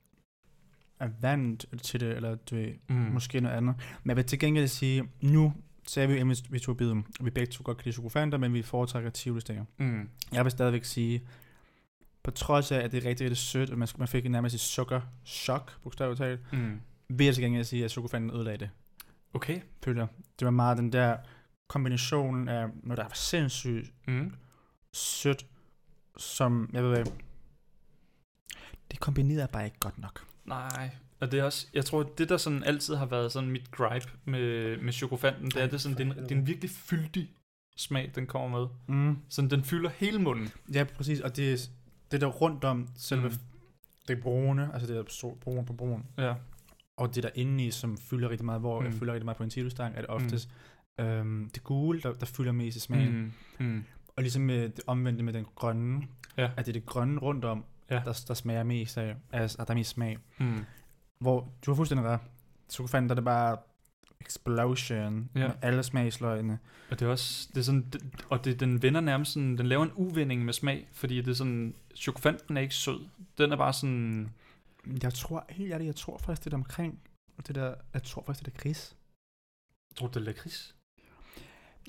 er 1.00 1.08
vant 1.20 1.64
til 1.82 2.00
det, 2.00 2.16
eller 2.16 2.34
du 2.34 2.54
ved, 2.54 2.68
mm. 2.88 2.96
måske 2.96 3.40
noget 3.40 3.56
andet. 3.56 3.74
Men 4.02 4.08
jeg 4.08 4.16
vil 4.16 4.24
til 4.24 4.38
gengæld 4.38 4.68
sige, 4.68 5.08
nu 5.20 5.52
sagde 5.86 6.08
vi, 6.08 6.18
at 6.18 6.42
vi 6.50 6.58
tog 6.58 6.76
biden, 6.76 7.06
og 7.18 7.24
vi 7.24 7.30
begge 7.30 7.52
to 7.52 7.62
godt 7.64 7.76
kan 7.78 7.84
lide 7.84 7.92
chokofanter, 7.94 8.38
men 8.38 8.54
vi 8.54 8.62
foretrækker 8.62 9.10
tivoli 9.10 9.42
Mm. 9.78 10.08
Jeg 10.32 10.44
vil 10.44 10.50
stadigvæk 10.52 10.84
sige, 10.84 11.22
på 12.22 12.30
trods 12.30 12.72
af, 12.72 12.78
at 12.78 12.92
det 12.92 13.04
er 13.04 13.08
rigtig, 13.08 13.24
rigtig 13.24 13.36
sødt, 13.36 13.70
og 13.70 13.78
man, 13.78 13.88
man 13.98 14.08
fik 14.08 14.30
nærmest 14.30 14.54
et 14.54 14.60
sukker 14.60 15.00
chok, 15.26 15.80
bogstaveligt 15.82 16.18
talt, 16.18 16.52
Mm. 16.52 16.80
vil 17.08 17.24
jeg 17.24 17.34
til 17.34 17.44
gengæld 17.44 17.64
sige, 17.64 17.84
at 17.84 17.90
chokofanten 17.90 18.30
ødelagde 18.30 18.58
det. 18.58 18.70
Okay. 19.34 19.60
Føler. 19.84 20.06
Det 20.38 20.44
var 20.44 20.50
meget 20.50 20.78
den 20.78 20.92
der 20.92 21.16
kombination 21.68 22.48
af 22.48 22.68
noget, 22.82 22.96
der 22.98 23.04
var 23.04 23.14
sindssygt 23.14 23.92
Mm. 24.06 24.34
sødt, 24.92 25.46
som, 26.16 26.70
jeg 26.72 26.82
ved 26.82 26.90
hvad, 26.90 27.04
det 28.90 29.00
kombinerede 29.00 29.48
bare 29.52 29.64
ikke 29.64 29.78
godt 29.80 29.98
nok. 29.98 30.24
Nej, 30.44 30.90
og 31.20 31.32
det 31.32 31.40
er 31.40 31.44
også, 31.44 31.66
jeg 31.74 31.84
tror, 31.84 32.02
det 32.02 32.28
der 32.28 32.36
sådan 32.36 32.62
altid 32.64 32.94
har 32.94 33.06
været 33.06 33.32
sådan 33.32 33.50
mit 33.50 33.70
gripe 33.70 34.06
med, 34.24 34.76
med 34.78 34.92
chokofanten, 34.92 35.44
det 35.44 35.56
er, 35.56 35.60
Ej, 35.60 35.66
det 35.66 35.80
sådan, 35.80 35.98
det 35.98 36.06
er, 36.08 36.12
en, 36.12 36.22
det 36.22 36.32
er 36.32 36.36
en 36.36 36.46
virkelig 36.46 36.70
fyldig 36.70 37.30
smag, 37.76 38.12
den 38.14 38.26
kommer 38.26 38.58
med. 38.60 38.96
Mm. 38.96 39.18
Sådan, 39.28 39.50
den 39.50 39.64
fylder 39.64 39.90
hele 39.90 40.18
munden. 40.18 40.48
Ja, 40.74 40.84
præcis, 40.84 41.20
og 41.20 41.36
det, 41.36 41.52
er- 41.52 41.68
det 42.10 42.20
der 42.20 42.26
rundt 42.26 42.64
om 42.64 42.88
selve, 42.96 43.22
Mm. 43.28 43.28
mm. 43.28 43.38
det 44.08 44.20
brune, 44.22 44.70
altså 44.72 44.86
det 44.94 44.96
der 45.22 45.34
brun 45.40 45.64
på 45.66 45.72
brun, 45.72 46.06
Ja. 46.18 46.34
og 46.96 47.14
det 47.14 47.22
der 47.22 47.30
indeni, 47.34 47.70
som 47.70 47.98
fylder 47.98 48.28
rigtig 48.30 48.44
meget, 48.44 48.60
hvor 48.60 48.80
mm. 48.80 48.86
Mm. 48.86 48.90
jeg 48.92 48.98
fylder 48.98 49.12
rigtig 49.12 49.24
meget 49.24 49.36
på 49.36 49.42
en 49.44 49.50
silostang, 49.50 49.94
er 49.96 50.00
det 50.00 50.10
oftest 50.10 50.50
mm. 50.98 51.04
øhm, 51.04 51.50
det 51.54 51.64
gule, 51.64 52.00
der, 52.00 52.12
der 52.12 52.26
fylder 52.26 52.52
mest 52.52 52.76
i 52.76 52.80
smagen. 52.80 53.12
Mm. 53.12 53.32
Mm. 53.66 53.72
Mm. 53.72 53.84
Og 54.16 54.22
ligesom 54.22 54.42
med 54.42 54.68
det 54.68 54.80
omvendte 54.86 55.22
med 55.24 55.32
den 55.32 55.46
grønne, 55.54 56.02
Ja. 56.36 56.50
at 56.56 56.66
det 56.66 56.68
er 56.68 56.72
det 56.72 56.86
grønne 56.86 57.20
rundt 57.20 57.44
om, 57.44 57.64
Ja. 57.90 58.02
der, 58.04 58.24
der 58.28 58.34
smager 58.34 58.62
mest 58.62 58.98
af, 58.98 59.16
altså, 59.32 59.56
der 59.64 59.70
er 59.70 59.74
mest 59.74 59.90
smag. 59.90 60.18
Mm. 60.38 60.58
Hvor 61.18 61.52
du 61.66 61.70
har 61.70 61.76
fuldstændig 61.76 62.06
ret. 62.06 62.20
Chokofanten, 62.70 63.08
der 63.08 63.12
er 63.12 63.16
det 63.16 63.24
bare 63.24 63.56
explosion 64.20 65.30
Ja. 65.34 65.46
med 65.48 65.56
alle 65.62 65.82
smagsløgene. 65.82 66.58
Og 66.90 67.00
det 67.00 67.06
er 67.06 67.10
også, 67.10 67.48
det 67.54 67.58
er 67.60 67.62
sådan, 67.64 67.90
det, 67.90 68.02
og 68.30 68.44
det, 68.44 68.60
den 68.60 68.82
vender 68.82 69.00
nærmest 69.00 69.32
sådan, 69.32 69.58
den 69.58 69.66
laver 69.66 69.84
en 69.84 69.92
uvending 69.94 70.44
med 70.44 70.52
smag, 70.52 70.88
fordi 70.92 71.16
det 71.16 71.28
er 71.28 71.34
sådan, 71.34 71.74
chokofanten 71.94 72.56
er 72.56 72.60
ikke 72.60 72.74
sød. 72.74 73.06
Den 73.38 73.52
er 73.52 73.56
bare 73.56 73.72
sådan, 73.72 74.32
Jeg 75.02 75.14
tror, 75.14 75.46
helt 75.48 75.72
ærligt, 75.72 75.86
jeg 75.86 75.96
tror 75.96 76.18
faktisk, 76.18 76.44
det 76.44 76.52
er 76.52 76.56
omkring, 76.56 77.00
det 77.46 77.54
der, 77.54 77.74
jeg 77.94 78.02
tror 78.02 78.22
faktisk, 78.26 78.46
det 78.46 78.54
er 78.54 78.58
gris. 78.58 78.96
tror 79.96 80.06
du 80.06 80.12
det 80.20 80.26
er 80.26 80.32
lakrids? 80.32 80.75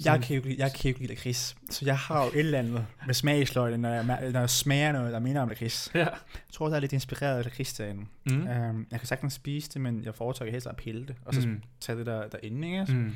Jeg 0.05 0.21
kan 0.21 0.35
jo 0.35 0.43
ikke, 0.43 0.61
jeg 0.61 0.73
kan 0.73 0.81
jo 0.83 0.87
ikke 0.87 0.99
lide 0.99 1.13
lakrids. 1.13 1.55
Så 1.69 1.85
jeg 1.85 1.97
har 1.97 2.23
jo 2.23 2.29
et 2.29 2.39
eller 2.39 2.59
andet 2.59 2.85
med 3.05 3.13
smagsløgene, 3.13 3.77
når 3.77 3.89
jeg, 3.89 4.31
når 4.31 4.39
jeg 4.39 4.49
smager 4.49 4.91
noget, 4.91 5.13
der 5.13 5.19
minder 5.19 5.41
om 5.41 5.49
lakrids. 5.49 5.91
Ja. 5.93 5.99
Jeg 5.99 6.09
tror, 6.51 6.69
der 6.69 6.75
er 6.75 6.79
lidt 6.79 6.93
inspireret 6.93 7.37
af 7.37 7.43
lakridsdagen. 7.43 8.07
Mm. 8.25 8.35
Um, 8.35 8.87
jeg 8.91 8.99
kan 8.99 9.07
sagtens 9.07 9.33
spise 9.33 9.69
det, 9.73 9.81
men 9.81 10.03
jeg 10.03 10.15
foretrækker 10.15 10.51
helst 10.51 10.67
at 10.67 10.75
pille 10.75 11.07
det, 11.07 11.15
og 11.25 11.33
så 11.33 11.47
mm. 11.47 11.61
tage 11.79 11.97
det 11.97 12.05
der 12.05 12.27
derinde, 12.27 12.67
ikke? 12.67 12.93
Mm. 12.93 13.15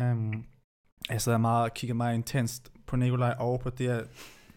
Um, 0.00 0.44
jeg 1.10 1.22
sidder 1.22 1.38
meget 1.38 1.64
og 1.64 1.74
kigger 1.74 1.94
meget 1.94 2.14
intenst 2.14 2.72
på 2.86 2.96
Nikolaj 2.96 3.34
og 3.38 3.60
på 3.60 3.70
det 3.70 3.86
her, 3.86 4.02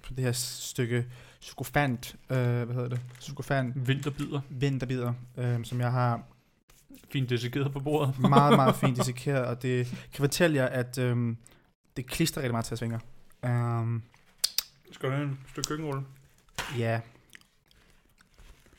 på 0.03 0.13
det 0.13 0.23
her 0.23 0.31
stykke 0.31 1.05
chokofant, 1.41 2.15
øh, 2.29 2.37
hvad 2.37 2.75
hedder 2.75 2.89
det? 2.89 3.01
Chokofant 3.21 3.87
Vinterbider. 3.87 4.41
vinterbider, 4.49 5.13
øh, 5.37 5.65
som 5.65 5.81
jeg 5.81 5.91
har 5.91 6.23
Fint 7.11 7.29
dissekeret 7.29 7.71
på 7.71 7.79
bordet. 7.79 8.19
meget, 8.19 8.55
meget 8.55 8.75
fint 8.81 8.97
dissekeret, 8.97 9.45
og 9.45 9.61
det 9.61 9.87
kan 9.87 10.21
fortælle 10.23 10.57
jer, 10.57 10.65
at 10.65 10.97
øh, 10.97 11.35
det 11.97 12.05
klister 12.07 12.41
rigtig 12.41 12.51
meget 12.51 12.65
til 12.65 12.71
jeres 12.71 12.79
fingre. 12.79 12.99
Um, 13.79 14.03
Skal 14.91 15.09
du 15.09 15.15
have 15.15 15.25
en 15.27 15.39
stykke 15.51 15.67
køkkenrulle? 15.67 16.03
ja. 16.77 17.01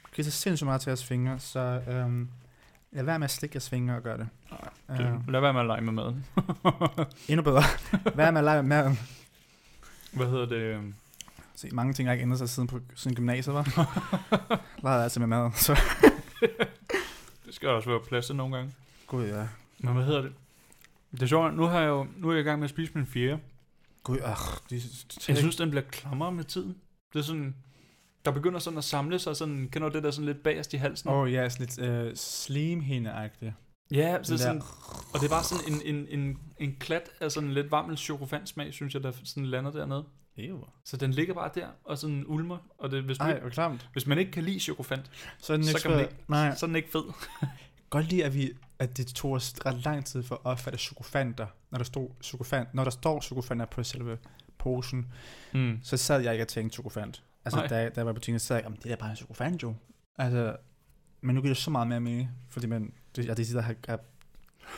Det 0.04 0.12
klister 0.12 0.32
sindssygt 0.32 0.66
meget 0.66 0.80
til 0.80 0.90
jeres 0.90 1.04
fingre, 1.04 1.38
så 1.38 1.58
øh, 1.88 2.26
lad 2.92 3.04
være 3.04 3.18
med 3.18 3.24
at 3.24 3.30
slikke 3.30 3.54
jeres 3.54 3.70
fingre 3.70 3.96
og 3.96 4.02
gøre 4.02 4.18
det. 4.18 4.28
Det, 4.88 5.12
Uh, 5.16 5.28
lad 5.28 5.40
være 5.40 5.52
med 5.52 5.60
at 5.60 5.66
lege 5.66 5.80
med 5.80 5.92
maden. 5.92 6.26
endnu 7.28 7.42
bedre. 7.42 7.62
Hvad 8.14 8.32
med 8.32 8.38
at 8.40 8.44
lege 8.44 8.62
med 8.62 8.68
maden? 8.68 8.98
Hvad 10.12 10.26
hedder 10.26 10.46
det? 10.46 10.56
øhm, 10.56 10.94
Se, 11.56 11.68
mange 11.72 11.92
ting 11.92 12.08
har 12.08 12.12
ikke 12.12 12.22
ændret 12.22 12.38
sig 12.38 12.48
siden, 12.48 12.66
på, 12.68 12.80
siden 12.94 13.14
gymnasiet, 13.16 13.54
var. 13.54 13.64
Leger 14.82 15.02
altså 15.02 15.20
med 15.20 15.26
mad, 15.26 15.50
så 15.54 15.80
Det 17.46 17.54
skal 17.54 17.68
også 17.68 17.90
være 17.90 18.00
plads 18.08 18.26
til 18.26 18.36
nogle 18.36 18.56
gange. 18.56 18.72
gud 19.06 19.26
ja. 19.26 19.48
Men 19.78 19.94
hvad 19.94 20.04
hedder 20.04 20.22
det? 20.22 20.32
Det 21.14 21.22
er 21.22 21.26
sjovt, 21.26 21.54
nu, 21.56 21.62
har 21.64 21.80
jeg 21.80 21.88
jo, 21.88 22.06
nu 22.16 22.28
er 22.28 22.32
jeg 22.32 22.40
i 22.40 22.44
gang 22.44 22.58
med 22.58 22.64
at 22.64 22.70
spise 22.70 22.92
min 22.94 23.06
fjerde. 23.06 23.38
Gud, 24.02 24.18
ach, 24.24 24.40
de, 24.70 24.80
Jeg 25.28 25.36
synes, 25.36 25.56
den 25.56 25.70
bliver 25.70 25.82
klammere 25.82 26.32
med 26.32 26.44
tiden. 26.44 26.76
Det 27.12 27.18
er 27.18 27.22
sådan, 27.22 27.54
der 28.24 28.30
begynder 28.30 28.58
sådan 28.58 28.78
at 28.78 28.84
samle 28.84 29.18
sig, 29.18 29.36
sådan, 29.36 29.68
kender 29.72 29.88
du 29.88 29.94
det 29.94 30.02
der 30.04 30.10
sådan 30.10 30.26
lidt 30.26 30.42
bagerst 30.42 30.74
i 30.74 30.76
halsen? 30.76 31.10
Åh 31.10 31.16
oh, 31.18 31.32
ja, 31.32 31.48
sådan 31.48 31.66
lidt 31.66 32.06
uh, 32.06 32.12
slimhinde-agtigt. 32.16 33.52
Ja, 33.90 34.22
så 34.22 34.38
sådan, 34.38 34.62
og 35.14 35.20
det 35.20 35.24
er 35.24 35.28
bare 35.28 35.44
sådan 35.44 35.72
en, 35.86 35.96
en, 35.96 36.06
en, 36.20 36.38
en 36.58 36.76
klat 36.80 37.10
af 37.20 37.32
sådan 37.32 37.52
lidt 37.52 37.70
varmel 37.70 37.96
chokofantsmag, 37.98 38.72
synes 38.72 38.94
jeg, 38.94 39.02
der 39.02 39.12
sådan 39.24 39.46
lander 39.46 39.70
dernede. 39.70 40.04
Ew. 40.38 40.58
Så 40.84 40.96
den 40.96 41.10
ligger 41.10 41.34
bare 41.34 41.50
der 41.54 41.66
og 41.84 41.98
sådan 41.98 42.24
ulmer. 42.26 42.58
Og 42.78 42.90
det, 42.90 43.02
hvis, 43.02 43.18
du, 43.18 43.24
Ej, 43.24 43.34
ikke- 43.34 43.78
hvis 43.92 44.06
man 44.06 44.18
ikke 44.18 44.30
kan 44.32 44.42
lide 44.44 44.60
chokofant, 44.60 45.10
Så 45.38 45.52
er 45.52 45.56
den 45.56 45.64
Så 45.64 45.70
ikke 45.70 45.80
kan 45.82 45.90
man 45.90 46.00
ikke- 46.00 46.14
Nej, 46.28 46.54
så 46.54 46.66
er 46.66 46.68
den 46.68 46.76
ikke 46.76 46.90
fed. 46.92 47.02
godt 47.90 48.10
lide, 48.10 48.24
at, 48.24 48.34
vi, 48.34 48.52
at 48.78 48.96
det 48.96 49.06
tog 49.06 49.32
os 49.32 49.54
ret 49.66 49.84
lang 49.84 50.04
tid 50.06 50.22
for 50.22 50.34
at 50.34 50.40
opfatte 50.44 50.78
chokofanter, 50.78 51.46
når 51.70 51.78
der, 51.78 51.84
stod 51.84 52.08
chokofant, 52.22 52.74
når 52.74 52.84
der 52.84 52.90
står 52.90 53.20
chokofanter 53.20 53.66
på 53.66 53.82
selve 53.82 54.18
posen. 54.58 55.12
Mm. 55.52 55.78
Så 55.82 55.96
sad 55.96 56.20
jeg 56.20 56.32
ikke 56.32 56.44
og 56.44 56.48
tænkte 56.48 56.74
chokofant. 56.74 57.22
Altså, 57.44 57.58
Nej. 57.60 57.66
da, 57.66 57.88
da 57.88 57.92
jeg 57.96 58.06
var 58.06 58.12
på 58.12 58.14
butikken, 58.14 58.38
så 58.40 58.46
sad 58.46 58.56
jeg, 58.56 58.62
"Jamen, 58.64 58.78
det 58.82 58.92
er 58.92 58.96
bare 58.96 59.10
en 59.10 59.16
chokofant 59.16 59.62
jo. 59.62 59.74
Altså, 60.18 60.56
men 61.20 61.34
nu 61.34 61.40
giver 61.40 61.54
det 61.54 61.62
så 61.62 61.70
meget 61.70 61.88
mere 61.88 62.00
mening, 62.00 62.30
fordi 62.48 62.66
man, 62.66 62.92
det, 63.16 63.26
ja, 63.26 63.34
det 63.34 63.46
sidder 63.46 63.62
her 63.62 63.74
er 63.88 63.96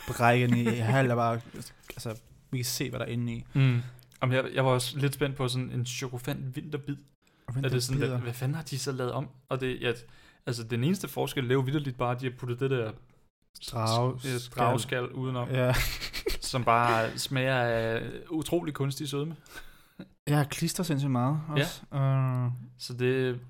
brækken 0.08 0.56
i 0.56 0.64
halv, 0.64 1.10
og 1.10 1.16
bare, 1.16 1.40
altså, 1.90 2.14
vi 2.50 2.58
kan 2.58 2.64
se, 2.64 2.90
hvad 2.90 3.00
der 3.00 3.06
er 3.06 3.10
inde 3.10 3.32
i. 3.32 3.44
Mm. 3.54 3.80
Jamen, 4.22 4.36
jeg, 4.36 4.44
jeg 4.54 4.64
var 4.64 4.70
også 4.70 4.98
lidt 4.98 5.14
spændt 5.14 5.36
på 5.36 5.48
sådan 5.48 5.70
en 5.70 5.86
chokofant 5.86 6.56
vinterbid. 6.56 6.96
Er 7.64 7.68
det 7.68 7.82
sådan, 7.82 7.98
hvad, 8.08 8.18
hvad 8.18 8.32
fanden 8.32 8.54
har 8.54 8.62
de 8.62 8.78
så 8.78 8.92
lavet 8.92 9.12
om? 9.12 9.28
Og 9.48 9.60
det, 9.60 9.80
ja, 9.80 9.92
altså 10.46 10.62
den 10.64 10.84
eneste 10.84 11.08
forskel, 11.08 11.50
er 11.50 11.54
jo 11.54 11.60
vidderligt 11.60 11.98
bare, 11.98 12.14
at 12.14 12.20
de 12.20 12.26
har 12.30 12.36
puttet 12.38 12.60
det 12.60 12.70
der 12.70 12.92
Drage- 13.60 14.12
det 14.22 14.22
der 14.22 14.54
dragskal 14.56 15.08
udenom, 15.12 15.48
Ja. 15.50 15.74
som 16.40 16.64
bare 16.64 17.18
smager 17.18 17.56
af 17.60 18.02
utrolig 18.30 18.74
kunstig 18.74 19.08
sødme. 19.08 19.36
Jeg 20.26 20.46
klister 20.50 20.82
sindssygt 20.82 21.10
meget 21.12 21.40
også. 21.48 21.82
Ja. 21.92 22.44
Uh, 22.46 22.52
Så 22.78 22.92
det, 22.94 23.40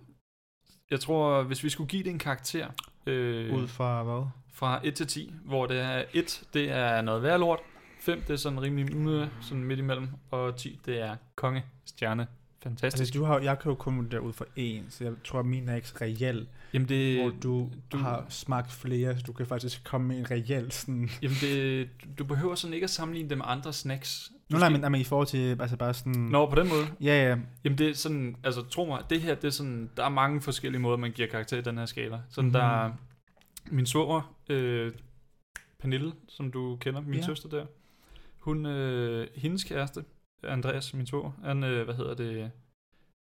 jeg 0.91 1.01
tror, 1.01 1.43
hvis 1.43 1.65
vi 1.65 1.69
skulle 1.71 1.89
give 1.89 2.03
det 2.05 2.11
en 2.11 2.19
karakter, 2.19 2.69
øh, 3.07 3.55
ud 3.55 3.69
fra 3.69 4.03
hvad? 4.03 4.27
fra 4.55 4.81
1 4.85 4.95
til 4.95 5.07
10, 5.07 5.35
hvor 5.45 5.67
det 5.67 5.81
er 5.81 6.05
1, 6.13 6.43
det 6.55 6.71
er 6.71 7.01
noget 7.01 7.23
værd 7.23 7.41
lort, 7.41 7.59
5, 8.01 8.21
det 8.23 8.31
er 8.31 8.37
sådan 8.37 8.63
rimelig 8.63 8.97
mudder, 8.97 9.29
sådan 9.41 9.65
midt 9.65 9.79
imellem, 9.79 10.09
og 10.31 10.57
10, 10.57 10.81
det 10.87 11.01
er 11.01 11.17
konge, 11.37 11.65
stjerne, 11.87 12.27
fantastisk. 12.71 13.01
Altså, 13.01 13.19
du 13.19 13.25
har, 13.25 13.39
jeg 13.39 13.59
kan 13.59 13.69
jo 13.71 13.75
kun 13.75 13.97
vurdere 13.97 14.23
ud 14.23 14.33
fra 14.33 14.45
en, 14.57 14.87
så 14.89 15.05
jeg 15.05 15.13
tror, 15.25 15.39
at 15.41 15.47
min 15.47 15.69
er 15.69 15.77
ikke 15.77 15.89
reel. 16.01 16.47
Jamen 16.73 16.89
det, 16.89 17.21
hvor 17.23 17.31
du, 17.43 17.71
du- 17.93 17.97
har 17.99 18.27
smagt 18.29 18.73
flere, 18.73 19.17
så 19.19 19.23
du 19.27 19.33
kan 19.33 19.47
faktisk 19.47 19.85
komme 19.85 20.09
med 20.09 20.19
en 20.19 20.31
reel 20.31 20.73
sådan... 20.73 21.11
jamen 21.23 21.37
det, 21.41 21.89
du 22.19 22.25
behøver 22.25 22.55
sådan 22.55 22.75
ikke 22.75 22.85
at 22.85 22.91
sammenligne 22.91 23.29
det 23.31 23.39
med 23.39 23.45
andre 23.49 23.73
snacks. 23.73 24.33
Du 24.51 24.55
Nu 24.55 24.59
nej, 24.59 24.69
men, 24.69 24.81
nej, 24.81 24.89
men 24.89 25.01
i 25.01 25.05
forhold 25.05 25.27
til, 25.27 25.61
altså 25.61 25.77
bare 25.77 25.95
sådan... 25.95 26.13
Nå, 26.13 26.51
på 26.51 26.57
den 26.57 26.69
måde. 26.69 26.87
Ja, 27.01 27.29
ja. 27.29 27.37
Jamen 27.65 27.79
det 27.79 27.89
er 27.91 27.95
sådan, 27.95 28.37
altså 28.45 28.63
tro 28.63 28.85
mig, 28.85 29.03
det 29.11 29.21
her, 29.21 29.35
det 29.35 29.45
er 29.45 29.51
sådan, 29.51 29.91
der 29.97 30.05
er 30.05 30.09
mange 30.09 30.41
forskellige 30.43 30.81
måder, 30.83 30.97
man 30.97 31.13
giver 31.13 31.29
karakter 31.29 31.59
i 31.59 31.61
den 31.63 31.79
her 31.79 31.87
skala. 31.87 32.21
Sådan 32.31 32.45
Mhm. 32.49 32.53
der 32.53 32.63
er 32.85 32.93
min 33.71 33.87
svoger, 33.87 34.35
øh, 34.49 34.93
Pernille, 35.81 36.13
som 36.29 36.51
du 36.53 36.77
kender, 36.81 37.01
min 37.01 37.21
ja. 37.21 37.27
søster 37.27 37.49
der, 37.49 37.67
hun, 38.39 38.67
øh, 38.67 39.27
hendes 39.37 39.65
kæreste, 39.65 40.05
Andreas, 40.45 40.95
min 40.95 41.07
svoger, 41.07 41.31
han, 41.45 41.65
øh, 41.65 41.85
hvad 41.85 41.95
hedder 41.95 42.15
det, 42.15 42.51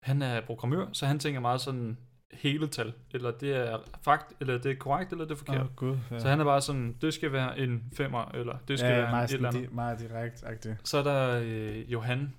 han 0.02 0.22
er 0.22 0.40
programmør, 0.40 0.86
så 0.92 1.06
han 1.06 1.18
tænker 1.18 1.40
meget 1.40 1.60
sådan 1.60 1.96
hele 2.32 2.66
tal, 2.68 2.92
eller 3.14 3.30
det 3.30 3.56
er 3.56 3.78
fakt, 4.04 4.32
eller 4.40 4.58
det 4.58 4.70
er 4.70 4.76
korrekt, 4.76 5.12
eller 5.12 5.24
det 5.24 5.32
er 5.32 5.36
forkert. 5.38 5.60
Åh, 5.60 5.74
gud. 5.76 5.96
Ja. 6.10 6.18
Så 6.18 6.28
han 6.28 6.40
er 6.40 6.44
bare 6.44 6.60
sådan, 6.60 6.96
det 7.00 7.14
skal 7.14 7.32
være 7.32 7.58
en 7.58 7.82
femmer, 7.96 8.30
eller 8.34 8.56
det 8.68 8.78
skal 8.78 8.90
ja, 8.90 8.96
være 9.00 9.10
meget, 9.10 9.30
et 9.30 9.34
eller 9.34 9.50
sådan, 9.50 9.60
andet. 9.64 9.70
di- 9.72 9.74
meget 9.74 10.00
direkte-agtigt. 10.00 10.88
Så 10.88 10.98
er 10.98 11.02
der 11.02 11.40
øh, 11.44 11.92
Johan, 11.92 12.32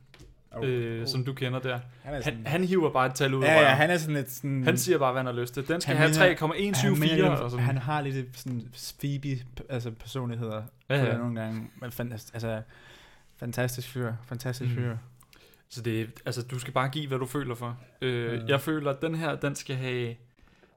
Oh, 0.51 0.63
øh, 0.69 1.07
som 1.07 1.25
du 1.25 1.33
kender 1.33 1.59
der. 1.59 1.79
han 2.03 2.13
er 2.13 2.21
Han, 2.23 2.43
han 2.45 2.63
hiver 2.63 2.91
bare 2.93 3.05
et 3.05 3.13
tal 3.15 3.33
ud 3.33 3.43
af 3.43 3.47
ja, 3.47 3.61
ja, 3.61 3.67
han 3.75 3.89
er 3.89 3.97
sådan 3.97 4.15
lidt 4.15 4.31
sådan... 4.31 4.63
Han 4.63 4.77
siger 4.77 4.97
bare, 4.97 5.11
hvad 5.11 5.19
han 5.19 5.25
har 5.35 5.41
lyst 5.41 5.53
til. 5.53 5.67
Den 5.67 5.81
skal 5.81 5.95
Han 5.95 5.97
have 5.97 6.09
mener- 6.09 6.35
3,174. 6.35 7.39
han, 7.41 7.49
sådan. 7.49 7.65
han 7.65 7.77
har 7.77 8.01
lidt 8.01 8.37
sådan 8.39 8.73
Phoebe 8.99 9.43
altså 9.69 9.91
personligheder 9.91 10.63
ja, 10.89 11.03
ja, 11.05 11.17
nogle 11.17 11.41
gange. 11.41 11.69
Men 11.81 11.91
fantastisk, 11.91 12.33
altså, 12.33 12.61
fantastisk 13.39 13.87
fyr, 13.89 14.13
fantastisk 14.25 14.69
Mm. 14.71 14.75
fyr. 14.75 14.97
Så 15.69 15.81
det, 15.81 16.09
altså, 16.25 16.41
du 16.41 16.59
skal 16.59 16.73
bare 16.73 16.89
give, 16.89 17.07
hvad 17.07 17.19
du 17.19 17.25
føler 17.25 17.55
for. 17.55 17.77
Øh, 18.01 18.33
Ja. 18.33 18.45
Jeg 18.47 18.61
føler, 18.61 18.91
at 18.91 19.01
den 19.01 19.15
her, 19.15 19.35
den 19.35 19.55
skal 19.55 19.75
have, 19.75 20.15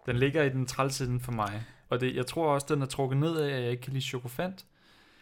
den 0.07 0.17
ligger 0.17 0.43
i 0.43 0.49
den 0.49 0.67
trælsiden 0.67 1.21
for 1.21 1.33
mig. 1.33 1.63
Og 1.91 2.01
det, 2.01 2.17
jeg 2.17 2.27
tror 2.27 2.55
også, 2.55 2.67
den 2.71 2.83
er 2.83 2.87
trukket 2.87 3.19
ned 3.19 3.37
af, 3.37 3.57
at 3.57 3.63
jeg 3.63 3.71
ikke 3.71 3.83
kan 3.83 3.93
lide 3.93 4.05
chokofant. 4.05 4.65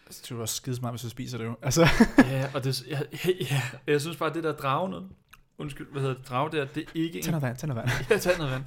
Altså, 0.06 0.22
det 0.28 0.30
er 0.36 0.40
også 0.40 0.54
skide 0.54 0.76
smart, 0.76 0.92
hvis 0.92 1.02
du 1.02 1.08
spiser 1.08 1.38
det 1.38 1.44
jo. 1.44 1.56
Altså, 1.62 1.86
ja, 2.18 2.50
og 2.54 2.64
det, 2.64 2.86
jeg, 2.88 3.06
ja, 3.50 3.62
jeg 3.86 4.00
synes 4.00 4.16
bare, 4.16 4.28
at 4.28 4.34
det 4.34 4.44
der 4.44 4.52
drage 4.52 4.90
noget, 4.90 5.08
undskyld, 5.58 5.86
hvad 5.92 6.02
hedder 6.02 6.16
det, 6.16 6.28
drage 6.28 6.56
der, 6.56 6.64
det 6.64 6.82
er 6.82 6.86
ikke 6.94 7.18
en, 7.18 7.24
noget 7.30 7.42
vand, 7.42 7.66
noget 7.66 7.76
vand. 7.76 7.88
ja, 8.10 8.18
tag 8.18 8.38
noget 8.38 8.52
vand. 8.52 8.64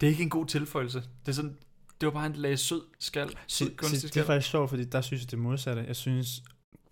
Det 0.00 0.06
er 0.06 0.10
ikke 0.10 0.22
en 0.22 0.30
god 0.30 0.46
tilføjelse. 0.46 0.98
Det 0.98 1.28
er 1.28 1.32
sådan, 1.32 1.56
det 2.00 2.06
var 2.06 2.12
bare 2.12 2.26
en 2.26 2.32
lag 2.32 2.58
sød 2.58 2.82
skal, 2.98 3.36
sød 3.46 3.76
kunstig 3.76 4.00
se, 4.00 4.06
det 4.06 4.10
er 4.10 4.12
skal. 4.12 4.24
faktisk 4.24 4.50
sjovt, 4.50 4.70
fordi 4.70 4.84
der 4.84 5.00
synes 5.00 5.22
jeg 5.22 5.30
det 5.30 5.38
modsatte. 5.38 5.84
Jeg 5.86 5.96
synes, 5.96 6.42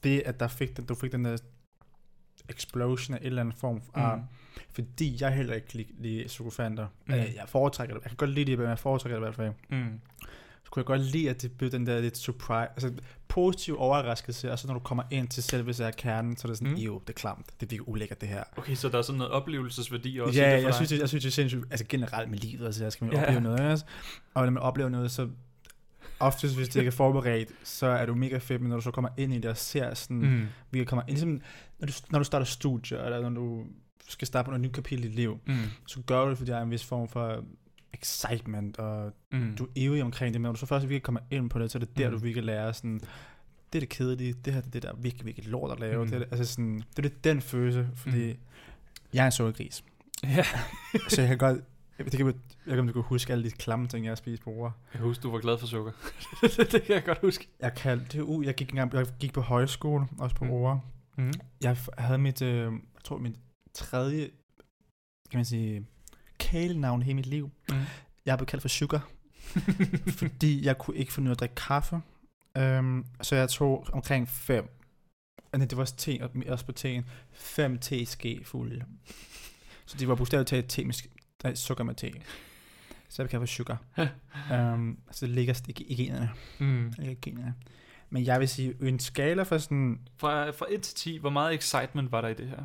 det 0.04 0.22
at 0.26 0.40
der 0.40 0.48
fik 0.48 0.76
den, 0.76 0.84
du 0.84 0.94
fik 0.94 1.12
den 1.12 1.24
der 1.24 1.36
explosion 2.48 3.14
af 3.14 3.18
en 3.20 3.26
eller 3.26 3.40
anden 3.40 3.54
form 3.58 3.82
af, 3.94 4.16
Mm. 4.16 4.22
fordi 4.72 5.16
jeg 5.20 5.32
heller 5.34 5.54
ikke 5.54 5.74
lide, 5.74 5.88
lide 5.98 6.28
chokofanter. 6.28 6.86
Mm. 7.06 7.14
Mm. 7.14 7.18
Jeg 7.20 7.44
foretrækker 7.46 7.94
det. 7.94 8.02
Jeg 8.04 8.10
kan 8.10 8.16
godt 8.16 8.30
lide 8.30 8.50
det, 8.50 8.58
men 8.58 8.68
jeg 8.68 8.78
foretrækker 8.78 9.16
det 9.18 9.22
i 9.22 9.26
hvert 9.26 9.34
fald. 9.34 9.78
Mm. 9.80 10.00
Så 10.64 10.70
kunne 10.70 10.80
jeg 10.80 10.86
godt 10.86 11.00
lide, 11.00 11.30
at 11.30 11.42
det 11.42 11.52
blev 11.52 11.70
den 11.70 11.86
der 11.86 12.00
lidt 12.00 12.16
surprise, 12.16 12.68
altså 12.70 12.92
positiv 13.28 13.76
overraskelse, 13.78 14.52
og 14.52 14.58
så 14.58 14.66
når 14.66 14.74
du 14.74 14.80
kommer 14.80 15.02
ind 15.10 15.28
til 15.28 15.42
selve 15.42 15.74
så 15.74 15.92
kernen, 15.96 16.36
så 16.36 16.48
er 16.48 16.50
det 16.50 16.58
sådan, 16.58 16.72
Mm. 16.72 16.78
jo, 16.78 16.98
det 16.98 17.08
er 17.08 17.12
klamt, 17.12 17.46
det 17.46 17.52
er 17.52 17.70
virkelig 17.70 17.88
ulækkert 17.88 18.20
det 18.20 18.28
her. 18.28 18.44
Okay, 18.56 18.74
så 18.74 18.88
der 18.88 18.98
er 18.98 19.02
sådan 19.02 19.18
noget 19.18 19.32
oplevelsesværdi 19.32 20.18
også 20.20 20.40
i 20.40 20.42
ja, 20.42 20.46
det 20.52 20.52
for 20.52 20.58
jeg 20.58 20.66
dig. 20.66 20.74
synes, 20.74 20.88
det, 20.88 20.98
jeg 21.00 21.08
synes, 21.08 21.24
det 21.24 21.30
er 21.30 21.32
sindssygt, 21.34 21.64
altså 21.70 21.86
generelt 21.88 22.30
med 22.30 22.38
livet, 22.38 22.66
altså 22.66 22.82
jeg 22.84 22.92
skal 22.92 23.04
man 23.04 23.14
Ja. 23.16 23.22
opleve 23.22 23.40
noget, 23.40 23.60
også? 23.60 23.84
og 24.34 24.44
når 24.44 24.50
man 24.50 24.62
oplever 24.62 24.88
noget, 24.88 25.10
så 25.10 25.28
oftest, 26.20 26.56
hvis 26.56 26.68
det 26.68 26.76
ikke 26.76 26.88
er 26.88 26.92
forberedt, 26.92 27.48
så 27.64 27.86
er 27.86 28.06
du 28.06 28.14
mega 28.14 28.38
fedt, 28.38 28.60
men 28.60 28.68
når 28.68 28.76
du 28.76 28.82
så 28.82 28.90
kommer 28.90 29.10
ind 29.16 29.32
i 29.34 29.36
det 29.38 29.50
og 29.50 29.56
ser 29.56 29.94
sådan, 29.94 30.16
mm. 30.16 30.46
Vi 30.70 30.84
kommer 30.84 31.02
ind, 31.02 31.08
ligesom, 31.10 31.40
når 31.78 31.86
du, 31.86 31.92
når 32.10 32.18
du 32.18 32.24
starter 32.24 32.46
studie, 32.46 33.04
eller 33.04 33.20
når 33.20 33.40
du 33.40 33.64
skal 34.08 34.26
starte 34.26 34.44
på 34.44 34.50
noget 34.50 34.60
nyt 34.60 34.72
kapitel 34.72 35.04
i 35.04 35.08
dit 35.08 35.16
liv, 35.16 35.38
Mm. 35.46 35.54
så 35.86 36.00
gør 36.06 36.24
du 36.24 36.30
det, 36.30 36.38
fordi 36.38 36.50
der 36.50 36.56
er 36.58 36.62
en 36.62 36.70
vis 36.70 36.84
form 36.84 37.08
for 37.08 37.44
excitement, 37.94 38.78
og 38.78 39.12
Mm. 39.32 39.54
du 39.58 39.64
er 39.64 39.68
ivrig 39.74 40.02
omkring 40.02 40.34
det, 40.34 40.40
men 40.40 40.46
når 40.48 40.52
du 40.52 40.58
så 40.58 40.66
først 40.66 40.82
virkelig 40.88 41.02
kommer 41.02 41.20
ind 41.30 41.50
på 41.50 41.58
det, 41.58 41.70
så 41.70 41.78
er 41.78 41.80
det 41.80 41.98
der, 41.98 42.08
Mm. 42.10 42.14
du 42.16 42.20
virkelig 42.22 42.44
lærer 42.44 42.72
sådan, 42.72 43.00
det 43.72 43.78
er 43.78 43.80
det 43.80 43.88
kedelige, 43.88 44.32
det 44.44 44.52
her 44.54 44.60
det 44.60 44.66
er 44.66 44.70
det, 44.70 44.82
der 44.82 44.88
er 44.92 44.96
virkelig, 44.96 45.26
virkelig 45.26 45.48
lort 45.48 45.72
at 45.72 45.80
lave. 45.80 46.04
Mm. 46.04 46.10
Det, 46.10 46.22
er, 46.22 46.24
altså 46.30 46.44
sådan, 46.52 46.82
det 46.96 46.98
er 46.98 47.02
det, 47.08 47.24
den 47.24 47.40
følelse, 47.40 47.88
fordi 47.96 48.32
Mm. 48.32 48.38
jeg 49.14 49.22
er 49.22 49.26
en 49.26 49.32
sukkergris. 49.32 49.84
Ja. 50.24 50.44
så 51.08 51.20
jeg 51.20 51.28
kan 51.28 51.38
godt, 51.38 51.58
det 52.04 52.12
kan, 52.12 52.26
jeg 52.26 52.34
ved 52.64 52.72
ikke, 52.72 52.80
om 52.80 52.86
du 52.86 52.92
kan 52.92 53.02
huske 53.02 53.32
alle 53.32 53.44
de 53.44 53.50
klamme 53.50 53.88
ting, 53.88 54.04
jeg 54.04 54.10
har 54.10 54.16
spist 54.16 54.42
på 54.42 54.50
ord. 54.50 54.72
Jeg 54.94 55.02
husker, 55.02 55.22
du 55.22 55.30
var 55.30 55.38
glad 55.38 55.58
for 55.58 55.66
sukker. 55.66 55.92
det 56.72 56.82
kan 56.82 56.94
jeg 56.94 57.04
godt 57.04 57.18
huske. 57.18 57.48
Jeg, 57.60 57.74
kan, 57.74 58.06
det, 58.12 58.20
uh, 58.20 58.46
jeg, 58.46 58.54
gik 58.54 58.70
engang, 58.70 58.92
jeg 58.94 59.06
gik 59.20 59.32
på 59.32 59.40
højskole, 59.40 60.06
også 60.18 60.36
på 60.36 60.44
Mm. 60.44 60.50
ord. 60.50 60.84
Mm. 61.18 61.32
Jeg 61.60 61.76
havde 61.98 62.18
mit, 62.18 62.42
øh, 62.42 62.72
jeg 62.72 63.04
tror 63.04 63.18
mit 63.18 63.36
tredje, 63.74 64.30
kan 65.30 65.38
man 65.38 65.44
sige, 65.44 65.86
kælenavn 66.38 67.02
hele 67.02 67.14
mit 67.16 67.26
liv. 67.26 67.50
Mm. 67.68 67.76
Jeg 68.26 68.38
blevet 68.38 68.48
kaldt 68.48 68.62
for 68.62 68.68
sugar. 68.68 69.08
fordi 70.20 70.64
jeg 70.66 70.78
kunne 70.78 70.96
ikke 70.96 71.12
finde 71.12 71.26
ud 71.28 71.30
af 71.30 71.34
at 71.34 71.40
drikke 71.40 71.54
kaffe. 71.54 72.00
Um, 72.58 73.06
så 73.22 73.36
jeg 73.36 73.48
tog 73.48 73.86
omkring 73.92 74.28
fem, 74.28 74.68
og 75.52 75.58
nej, 75.58 75.66
det 75.68 75.76
var 75.76 75.82
også 75.82 75.96
te, 75.96 76.18
og 76.22 76.30
også 76.48 76.66
på 76.66 76.72
teen, 76.72 77.04
fem 77.32 77.78
teske 77.78 78.40
fulde. 78.44 78.84
Så 79.86 79.96
det 79.98 80.08
var 80.08 80.14
bogstaveligt 80.14 80.48
talt 80.48 80.68
te 80.68 80.84
med, 80.84 80.94
nej, 81.44 81.54
sukker 81.54 81.84
med 81.84 81.94
te. 81.94 82.12
Så 83.08 83.22
jeg 83.22 83.30
kaldt 83.30 83.40
for 83.42 83.46
sugar. 83.46 83.78
um, 84.74 84.98
så 85.10 85.26
det 85.26 85.34
ligger 85.34 85.54
i 85.78 85.94
generne. 85.94 86.30
Mm. 86.58 86.84
Det 86.90 86.98
ligger 86.98 87.12
i 87.12 87.18
generne. 87.30 87.54
Men 88.10 88.24
jeg 88.24 88.40
vil 88.40 88.48
sige, 88.48 88.74
en 88.82 88.98
skala 88.98 89.42
for 89.42 89.58
sådan, 89.58 90.00
Fra, 90.16 90.50
fra 90.50 90.66
1 90.70 90.82
til 90.82 90.94
10, 90.94 91.18
hvor 91.18 91.30
meget 91.30 91.54
excitement 91.54 92.12
var 92.12 92.20
der 92.20 92.28
i 92.28 92.34
det 92.34 92.48
her? 92.48 92.64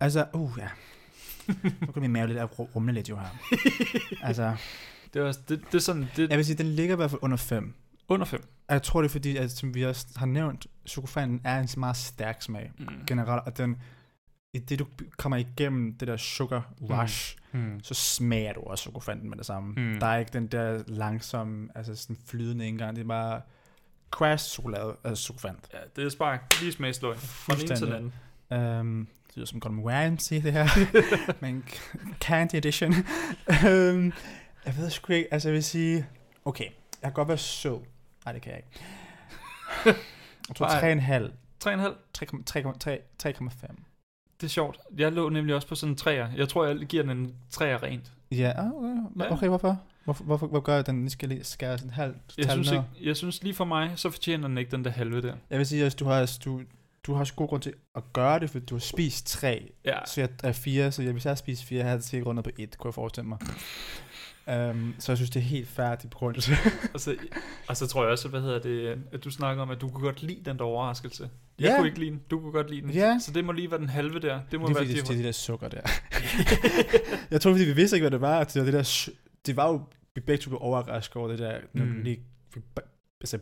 altså, 0.00 0.26
uh 0.32 0.52
ja. 0.58 0.68
Nu 1.80 1.92
kan 1.92 2.02
min 2.02 2.12
mave 2.12 2.26
lidt 2.26 2.38
ru- 2.38 2.74
rumle 2.76 2.92
lidt 2.92 3.08
jo 3.08 3.16
her. 3.16 3.28
Altså, 4.26 4.56
Det, 5.14 5.22
var, 5.22 5.32
det, 5.48 5.60
det 5.66 5.74
er 5.74 5.78
sådan, 5.78 6.08
det 6.16 6.28
jeg 6.30 6.36
vil 6.38 6.46
sige, 6.46 6.58
den 6.58 6.66
ligger 6.66 6.94
i 6.94 6.96
hvert 6.96 7.10
fald 7.10 7.22
under 7.22 7.36
5. 7.36 7.74
under 8.08 8.26
5. 8.26 8.42
Og 8.68 8.74
jeg 8.74 8.82
tror, 8.82 9.00
det 9.02 9.08
er 9.08 9.12
fordi, 9.12 9.36
at, 9.36 9.50
som 9.50 9.74
vi 9.74 9.84
også 9.84 10.06
har 10.16 10.26
nævnt, 10.26 10.66
chokofanen 10.86 11.40
er 11.44 11.60
en 11.60 11.68
meget 11.76 11.96
stærk 11.96 12.42
smag 12.42 12.72
Mm. 12.78 12.86
generelt, 13.06 13.42
og 13.46 13.58
den, 13.58 13.82
i 14.52 14.58
det 14.58 14.78
du 14.78 14.86
kommer 15.18 15.36
igennem 15.36 15.94
det 15.94 16.08
der 16.08 16.16
sugar 16.16 16.72
rush, 16.82 17.36
mm. 17.52 17.60
Mm. 17.60 17.80
så 17.82 17.94
smager 17.94 18.52
du 18.52 18.60
også 18.60 18.82
chokofanten 18.82 19.30
med 19.30 19.38
det 19.38 19.46
samme. 19.46 19.72
Mm. 19.76 20.00
Der 20.00 20.06
er 20.06 20.18
ikke 20.18 20.32
den 20.32 20.46
der 20.46 20.82
langsomme, 20.86 21.68
altså 21.74 21.96
sådan 21.96 22.16
flydende 22.26 22.68
indgang, 22.68 22.96
det 22.96 23.02
er 23.02 23.06
bare 23.08 23.40
crash 24.10 24.50
chokolade, 24.50 24.96
altså 25.04 25.24
chokofant. 25.24 25.68
Ja, 25.72 25.78
det 25.96 26.04
er 26.04 26.08
spark. 26.08 26.60
Lige 26.60 26.72
smagsløg. 26.72 27.16
Fra 27.18 27.54
den 27.54 27.62
ene 27.62 27.76
til 27.76 27.86
den 27.86 28.12
anden. 28.50 28.80
Um, 28.80 29.08
det 29.26 29.36
lyder 29.36 29.46
som 29.46 29.60
Gordon 29.60 29.90
Ramsay, 29.90 30.42
det 30.42 30.52
her. 30.52 30.66
Men 31.42 31.64
candy 32.20 32.54
edition. 32.54 32.92
um, 33.48 34.12
jeg 34.66 34.76
ved 34.76 34.90
sgu 34.90 35.12
ikke, 35.12 35.28
altså 35.32 35.48
jeg 35.48 35.54
vil 35.54 35.64
sige, 35.64 36.06
okay, 36.44 36.64
jeg 36.64 36.72
kan 37.02 37.12
godt 37.12 37.28
være 37.28 37.38
sød. 37.38 37.78
Nej, 38.24 38.32
det 38.32 38.42
kan 38.42 38.52
jeg 38.52 38.58
ikke. 38.58 38.80
Jeg 40.48 40.56
tror 40.56 40.66
Nej. 40.66 40.98
3,5. 40.98 41.32
3,5. 41.64 41.70
3,5. 43.22 43.66
Det 44.40 44.46
er 44.46 44.48
sjovt. 44.48 44.78
Jeg 44.98 45.12
lå 45.12 45.28
nemlig 45.28 45.54
også 45.54 45.68
på 45.68 45.74
sådan 45.74 45.92
en 45.92 45.96
træer. 45.96 46.28
Jeg 46.36 46.48
tror, 46.48 46.64
jeg 46.64 46.76
giver 46.76 47.02
den 47.02 47.18
en 47.18 47.34
træer 47.50 47.82
rent. 47.82 48.12
Ja, 48.32 48.52
ah, 48.56 48.70
okay. 48.72 49.30
Okay, 49.30 49.48
hvorfor? 49.48 49.78
Hvorfor, 50.04 50.24
hvorfor, 50.24 50.46
hvorfor 50.46 50.64
gør 50.64 50.74
jeg 50.74 50.86
den? 50.86 50.94
Nu 50.94 51.08
skal 51.08 51.28
jeg 51.28 51.36
lige 51.36 51.44
skære 51.44 51.78
sådan 51.78 51.92
halv 51.92 52.14
Jeg 52.38 52.46
tal 52.46 52.52
synes, 52.52 52.70
ikke, 52.70 52.84
jeg 53.02 53.16
synes 53.16 53.42
lige 53.42 53.54
for 53.54 53.64
mig, 53.64 53.92
så 53.96 54.10
fortjener 54.10 54.48
den 54.48 54.58
ikke 54.58 54.70
den 54.70 54.84
der 54.84 54.90
halve 54.90 55.22
der. 55.22 55.34
Jeg 55.50 55.58
vil 55.58 55.66
sige, 55.66 55.86
at 55.86 55.98
du 55.98 56.04
har, 56.04 56.38
du, 56.44 56.60
du 57.06 57.14
har 57.14 57.32
god 57.36 57.48
grund 57.48 57.62
til 57.62 57.74
at 57.94 58.02
gøre 58.12 58.40
det, 58.40 58.50
for 58.50 58.58
du 58.58 58.74
har 58.74 58.80
spist 58.80 59.26
tre. 59.26 59.72
Ja, 59.84 59.98
Så 60.06 60.20
jeg 60.20 60.28
er 60.42 60.52
fire, 60.52 60.92
så 60.92 61.02
jeg, 61.02 61.12
hvis 61.12 61.24
jeg 61.24 61.30
har 61.30 61.36
spist 61.36 61.64
fire, 61.64 61.82
havde 61.82 61.94
jeg 61.94 62.02
sikkert 62.02 62.26
rundet 62.26 62.44
på 62.44 62.50
et, 62.58 62.78
kunne 62.78 62.88
jeg 62.88 62.94
forestille 62.94 63.28
mig. 63.28 63.38
Um, 64.50 64.94
så 64.98 65.12
jeg 65.12 65.16
synes, 65.18 65.30
det 65.30 65.40
er 65.40 65.44
helt 65.44 65.68
færdigt 65.68 66.10
på 66.12 66.18
grund 66.18 66.36
af 66.36 66.42
det. 66.42 66.58
og 66.94 67.00
så, 67.00 67.16
og 67.68 67.76
så 67.76 67.86
tror 67.86 68.02
jeg 68.02 68.12
også, 68.12 68.28
hvad 68.28 68.40
hedder 68.40 68.58
det, 68.58 68.98
at 69.12 69.24
du 69.24 69.30
snakker 69.30 69.62
om, 69.62 69.70
at 69.70 69.80
du 69.80 69.88
kunne 69.88 70.04
godt 70.04 70.22
lide 70.22 70.42
den 70.44 70.58
der 70.58 70.64
overraskelse. 70.64 71.30
Jeg 71.58 71.68
Ja. 71.68 71.76
kunne 71.76 71.86
ikke 71.88 71.98
lide 71.98 72.10
den, 72.10 72.20
du 72.30 72.40
kunne 72.40 72.52
godt 72.52 72.70
lide 72.70 72.82
den. 72.82 72.90
Ja. 72.90 73.18
Så 73.20 73.32
det 73.32 73.44
må 73.44 73.52
lige 73.52 73.70
være 73.70 73.80
den 73.80 73.88
halve 73.88 74.18
der. 74.20 74.40
Det 74.50 74.60
må 74.60 74.66
Det 74.66 74.72
er 74.72 74.78
være 74.78 74.84
fordi, 74.86 74.98
det, 74.98 75.02
det 75.08 75.10
er 75.12 75.16
det, 75.16 75.24
der 75.24 75.32
sukker 75.32 75.68
der. 75.68 75.80
jeg 77.30 77.40
tror, 77.40 77.50
fordi 77.52 77.64
vi 77.64 77.72
vidste 77.72 77.96
ikke, 77.96 78.02
hvad 78.02 78.10
det 78.10 78.20
var. 78.20 78.44
Det 78.44 78.56
var 78.56 78.64
det 78.64 78.74
der... 78.74 79.08
Det 79.46 79.56
var 79.56 79.68
jo... 79.68 79.82
Vi 80.14 80.20
begge 80.20 80.42
to 80.42 80.50
blev 80.50 80.58
overrasket 80.62 81.16
over 81.16 81.28
det 81.28 81.38
der... 81.38 81.58
Når 81.72 81.84
Mm. 81.84 82.02
lige 82.02 82.20
fik 82.54 82.62
altså, 83.20 83.38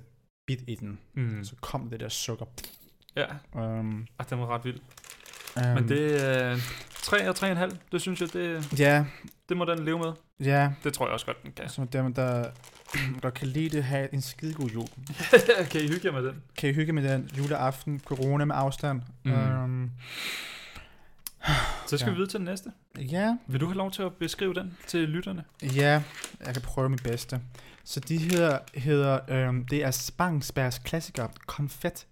bit 0.46 0.60
i 0.68 0.74
den. 0.74 0.98
mm. 1.14 1.44
Så 1.44 1.54
kom 1.60 1.90
det 1.90 2.00
der 2.00 2.08
sukker. 2.08 2.44
Ja, 3.16 3.26
Um, 3.54 4.06
Ej, 4.20 4.26
den 4.30 4.38
var 4.40 4.46
ret 4.46 4.64
vild. 4.64 4.78
um, 5.56 5.62
Men 5.74 5.88
det 5.88 6.00
øh, 6.00 6.58
3 7.08 7.28
og 7.28 7.36
3,5, 7.70 7.76
det 7.92 8.00
synes 8.00 8.20
jeg, 8.20 8.32
det, 8.32 8.78
Ja, 8.78 9.04
det 9.48 9.56
må 9.56 9.64
den 9.64 9.84
leve 9.84 9.98
med. 9.98 10.12
ja. 10.40 10.70
Det 10.84 10.92
tror 10.94 11.06
jeg 11.06 11.12
også 11.12 11.26
godt, 11.26 11.42
den 11.42 11.52
kan. 11.56 11.68
Så 11.68 11.86
dem, 11.92 12.14
der, 12.14 12.50
der 13.22 13.30
kan 13.30 13.48
lide 13.48 13.76
det, 13.76 13.84
have 13.84 14.14
en 14.14 14.22
skidegod 14.22 14.68
jul. 14.70 14.86
kan 15.70 15.80
I 15.80 15.88
hygge 15.88 16.00
jer 16.04 16.12
med 16.12 16.22
den? 16.22 16.42
Kan 16.58 16.70
I 16.70 16.72
hygge 16.72 16.92
med 16.92 17.02
den 17.12 17.30
juleaften, 17.38 18.00
corona 18.04 18.44
med 18.44 18.54
afstand? 18.58 19.02
Mm. 19.24 19.32
Um, 19.32 19.90
Så 21.86 21.96
skal 21.98 22.06
Ja. 22.06 22.10
vi 22.10 22.14
videre 22.16 22.30
til 22.30 22.38
den 22.38 22.44
næste. 22.44 22.70
ja, 22.98 23.36
Vil 23.46 23.60
du 23.60 23.66
have 23.66 23.76
lov 23.76 23.90
til 23.90 24.02
at 24.02 24.12
beskrive 24.12 24.54
den 24.54 24.76
til 24.86 25.00
lytterne? 25.08 25.44
ja, 25.62 26.02
jeg 26.46 26.52
kan 26.54 26.62
prøve 26.62 26.88
mit 26.88 27.02
bedste. 27.02 27.40
Så 27.84 28.00
de 28.00 28.18
her 28.18 28.58
hedder, 28.74 29.18
øhm, 29.28 29.66
det 29.66 29.84
er 29.84 29.90
Spangsbergs 29.90 30.78
klassiker, 30.78 31.26
konfet 31.46 32.06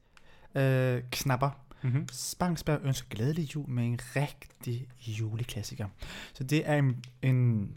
øh, 0.54 1.02
knapper. 1.10 1.50
Mm-hmm. 1.86 2.08
Spangsberg 2.12 2.80
ønsker 2.82 3.08
glædelig 3.08 3.54
jul 3.54 3.68
med 3.70 3.84
en 3.86 3.98
rigtig 4.16 4.88
juleklassiker. 5.06 5.88
Så 6.34 6.44
det 6.44 6.68
er 6.70 6.74
en, 6.76 7.04
en 7.22 7.76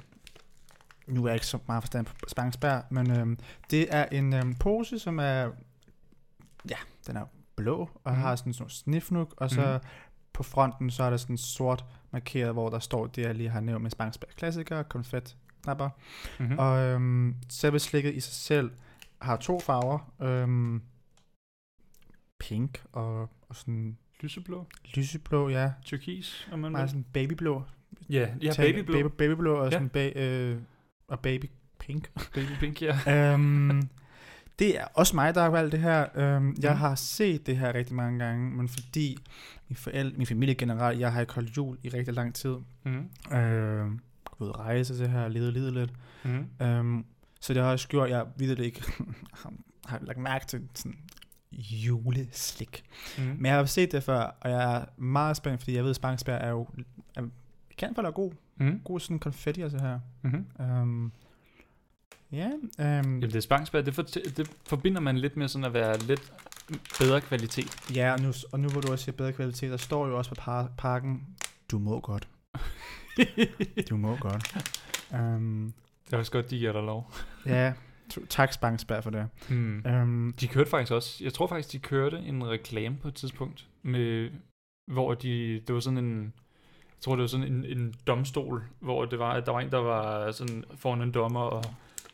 nu 1.08 1.24
er 1.24 1.28
jeg 1.28 1.36
ikke 1.36 1.46
så 1.46 1.60
meget 1.68 1.84
forstand 1.84 2.06
på 2.06 2.14
Spangsberg, 2.28 2.84
men 2.90 3.12
øhm, 3.12 3.38
det 3.72 3.96
er 3.96 4.06
en 4.06 4.34
øhm, 4.34 4.56
pose, 4.56 5.00
som 5.00 5.20
er, 5.20 5.50
ja, 6.70 6.76
den 7.08 7.18
er 7.18 7.26
blå, 7.56 7.90
og 8.04 8.12
Mhm. 8.12 8.22
har 8.22 8.36
sådan 8.36 8.54
sådan 8.54 8.70
snifnuk, 8.70 9.34
og 9.38 9.50
så 9.50 9.72
Mhm. 9.82 9.90
på 10.34 10.44
fronten, 10.44 10.92
så 10.92 11.04
er 11.04 11.10
der 11.10 11.18
sådan 11.18 11.38
sort 11.38 11.86
markeret, 12.12 12.54
hvor 12.54 12.70
der 12.70 12.80
står 12.80 13.08
det, 13.08 13.22
jeg 13.22 13.36
lige 13.36 13.50
har 13.50 13.60
nævnt 13.60 13.82
med 13.84 13.92
Spangsberg 13.92 14.30
klassiker, 14.36 14.84
konfet, 14.84 15.36
knapper. 15.64 15.90
Mm-hmm. 16.40 16.60
Og 16.60 16.80
øhm, 16.80 17.36
selve 17.50 17.80
slikket 17.80 18.14
i 18.16 18.20
sig 18.20 18.34
selv 18.34 18.72
har 19.22 19.36
to 19.38 19.60
farver, 19.60 20.12
øhm, 20.22 20.82
pink 22.40 22.84
og, 22.92 23.22
og 23.22 23.56
sådan 23.56 23.98
Lyseblå, 24.22 24.68
lyseblå, 24.96 25.50
ja, 25.50 25.72
turkis, 25.86 26.48
om 26.52 26.60
man 26.60 26.74
vil. 26.74 26.90
sådan 26.90 27.06
babyblå. 27.14 27.64
Ja, 28.10 28.28
ja 28.42 28.52
Tag- 28.52 28.74
babyblå. 28.74 28.94
Baby, 28.94 29.08
babyblå 29.18 29.56
og 29.58 29.66
Ja. 29.66 29.72
sådan 29.72 29.92
ba- 29.98 30.20
øh, 30.20 30.58
og 31.08 31.20
baby 31.20 31.46
pink. 31.80 32.12
Baby 32.36 32.50
pink, 32.60 32.82
ja. 32.82 33.34
øhm, 33.34 33.90
det 34.60 34.80
er 34.80 34.86
også 34.94 35.16
mig, 35.16 35.36
der 35.36 35.42
har 35.42 35.50
valgt 35.50 35.72
det 35.72 35.80
her. 35.80 36.08
Øhm, 36.16 36.56
jeg 36.62 36.72
Mhm. 36.72 36.80
har 36.80 36.96
set 36.96 37.46
det 37.46 37.58
her 37.58 37.74
rigtig 37.74 37.96
mange 37.96 38.20
gange, 38.26 38.52
men 38.52 38.70
fordi 38.70 39.18
min, 39.70 39.76
forældre, 39.76 40.18
min 40.18 40.28
familie 40.28 40.56
generelt, 40.56 41.00
jeg 41.00 41.14
har 41.14 41.22
ikke 41.22 41.34
holdt 41.34 41.58
jul 41.58 41.78
i 41.84 41.90
rigtig 41.90 42.14
lang 42.14 42.36
tid. 42.36 42.56
Mm-hmm. 42.84 43.38
Øh, 43.38 43.88
gået 44.38 44.56
rejse 44.60 44.98
til 44.98 45.08
her, 45.10 45.28
ledet 45.28 45.54
livet 45.54 45.74
lidt. 45.74 45.94
Mm-hmm. 46.24 46.66
Øhm, 46.68 47.06
så 47.42 47.54
det 47.54 47.64
har 47.64 47.72
også 47.72 47.88
gjort, 47.88 48.10
jeg 48.10 48.26
videre 48.38 48.56
det 48.56 48.64
ikke 48.66 48.84
har 49.86 50.00
lagt 50.02 50.20
mærke 50.20 50.46
til 50.48 50.62
sådan 50.76 50.98
juleslik. 51.52 52.84
Mm. 53.18 53.24
Men 53.24 53.46
jeg 53.46 53.56
har 53.56 53.66
set 53.66 53.92
det 53.92 54.04
før, 54.04 54.36
og 54.42 54.50
jeg 54.50 54.76
er 54.76 54.86
meget 54.98 55.38
spændt, 55.38 55.60
fordi 55.60 55.76
jeg 55.76 55.84
ved, 55.84 55.90
at 55.90 55.96
Spangsbær 55.96 56.36
er 56.36 56.50
jo... 56.50 56.68
Er, 57.16 57.22
kan 57.78 57.94
være 57.98 58.12
god. 58.12 58.32
Mm. 58.58 58.82
God 58.84 59.00
sådan 59.00 59.20
konfetti 59.20 59.62
og 59.62 59.72
så 59.72 59.78
her. 59.78 60.00
Mm-hmm. 60.22 60.46
Um, 60.82 61.12
ja, 62.32 62.50
um, 62.54 62.64
Jamen, 62.80 63.22
det 63.22 63.36
er 63.36 63.40
spangsbær, 63.40 63.82
det, 63.82 63.96
for, 63.96 64.02
det 64.02 64.52
forbinder 64.68 65.02
man 65.02 65.18
lidt 65.18 65.38
med 65.38 65.48
sådan 65.48 65.66
at 65.66 65.74
være 65.74 65.98
lidt 65.98 66.34
bedre 67.00 67.22
kvalitet. 67.22 67.96
ja, 67.96 68.14
og 68.14 68.20
nu, 68.22 68.34
og 68.52 68.60
nu 68.60 68.70
hvor 68.70 68.82
du 68.82 68.92
også 68.92 69.06
siger 69.06 69.16
bedre 69.16 69.34
kvalitet, 69.34 69.72
der 69.72 69.78
står 69.78 70.08
jo 70.08 70.18
også 70.18 70.30
på 70.30 70.36
par, 70.36 70.72
pakken, 70.78 71.28
du 71.72 71.80
må 71.80 72.00
godt. 72.00 72.28
Du 73.90 73.98
må 73.98 74.16
godt. 74.16 74.66
Um, 75.14 75.74
det 76.06 76.14
er 76.14 76.18
også 76.18 76.32
godt, 76.32 76.50
de 76.50 76.58
giver 76.58 76.74
dig 76.74 76.82
lov. 76.82 77.14
ja, 77.46 77.74
tak 78.30 78.54
Spangsbær 78.54 79.02
for 79.02 79.10
det. 79.10 79.28
Mm. 79.50 79.86
Um, 79.86 80.34
De 80.40 80.48
kørte 80.48 80.70
faktisk 80.70 80.92
også, 80.92 81.24
jeg 81.24 81.34
tror 81.34 81.48
faktisk, 81.48 81.72
de 81.72 81.80
kørte 81.80 82.18
en 82.18 82.48
reklame 82.48 82.98
på 83.02 83.08
et 83.08 83.16
tidspunkt, 83.16 83.68
med, 83.82 84.30
hvor 84.88 85.14
de, 85.14 85.62
det 85.68 85.76
var 85.76 85.80
sådan 85.80 85.98
en, 85.98 86.24
jeg 87.00 87.02
tror 87.02 87.16
det 87.16 87.22
var 87.22 87.28
sådan 87.28 87.48
en, 87.48 87.66
en 87.66 87.94
domstol, 88.08 88.64
hvor 88.80 89.06
det 89.06 89.20
var, 89.20 89.32
at 89.34 89.46
der 89.46 89.52
var 89.52 89.60
en, 89.60 89.72
der 89.72 89.78
var 89.78 90.32
sådan 90.32 90.64
foran 90.76 91.02
en 91.02 91.12
dommer 91.12 91.42
og 91.42 91.64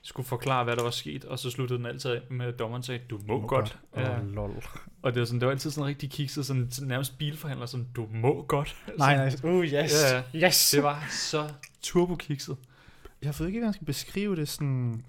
skulle 0.01 0.27
forklare, 0.27 0.63
hvad 0.63 0.75
der 0.75 0.83
var 0.83 0.89
sket, 0.89 1.25
og 1.25 1.39
så 1.39 1.49
sluttede 1.49 1.77
den 1.77 1.85
altid 1.85 2.11
af 2.11 2.21
med, 2.29 2.45
at 2.45 2.59
dommeren 2.59 2.83
sagde, 2.83 3.01
du 3.09 3.19
må, 3.27 3.41
må 3.41 3.47
godt. 3.47 3.79
godt. 3.93 4.05
Ja. 4.05 4.19
Oh, 4.19 4.33
lol. 4.33 4.63
Og 5.01 5.13
det 5.13 5.19
var, 5.19 5.25
sådan, 5.25 5.39
det 5.39 5.45
var 5.45 5.51
altid 5.51 5.71
sådan 5.71 5.87
rigtig 5.87 6.11
kikset, 6.11 6.45
sådan, 6.45 6.71
sådan 6.71 6.87
nærmest 6.87 7.17
bilforhandler, 7.17 7.65
sådan, 7.65 7.87
du 7.95 8.07
må 8.11 8.45
godt. 8.47 8.77
Nej, 8.97 9.15
nej. 9.15 9.35
Uh, 9.43 9.63
yes. 9.63 9.73
Ja, 9.73 10.23
ja. 10.33 10.47
Yes. 10.47 10.71
Det 10.71 10.83
var 10.83 11.07
så 11.09 11.49
turbokikset. 11.81 12.57
Jeg 13.21 13.33
ved 13.39 13.47
ikke, 13.47 13.59
hvordan 13.59 13.67
jeg 13.67 13.73
skal 13.73 13.85
beskrive 13.85 14.35
det 14.35 14.49
sådan... 14.49 15.05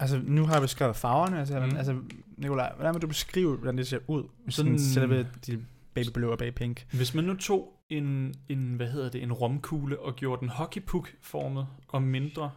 Altså, 0.00 0.20
nu 0.24 0.44
har 0.46 0.52
jeg 0.52 0.62
beskrevet 0.62 0.96
farverne. 0.96 1.38
Altså, 1.38 1.60
Mm. 1.60 1.76
altså 1.76 1.96
Nikolaj, 2.36 2.72
hvordan 2.76 2.94
vil 2.94 3.02
du 3.02 3.06
beskrive, 3.06 3.56
hvordan 3.56 3.78
det 3.78 3.86
ser 3.86 3.98
ud? 4.06 4.24
Sådan- 4.48 4.78
selve 4.78 5.26
de 5.46 5.64
baby 5.94 6.08
blue 6.14 6.30
og 6.32 6.38
baby 6.38 6.54
pink. 6.56 6.86
Hvis 6.92 7.14
man 7.14 7.24
nu 7.24 7.34
tog 7.36 7.72
en, 7.88 8.34
en 8.48 8.74
hvad 8.74 8.90
hedder 8.90 9.08
det, 9.10 9.22
en 9.22 9.32
romkugle 9.32 9.98
og 10.00 10.16
gjorde 10.16 10.40
den 10.40 10.48
hockeypuk-formet 10.48 11.66
og 11.88 12.02
mindre, 12.02 12.50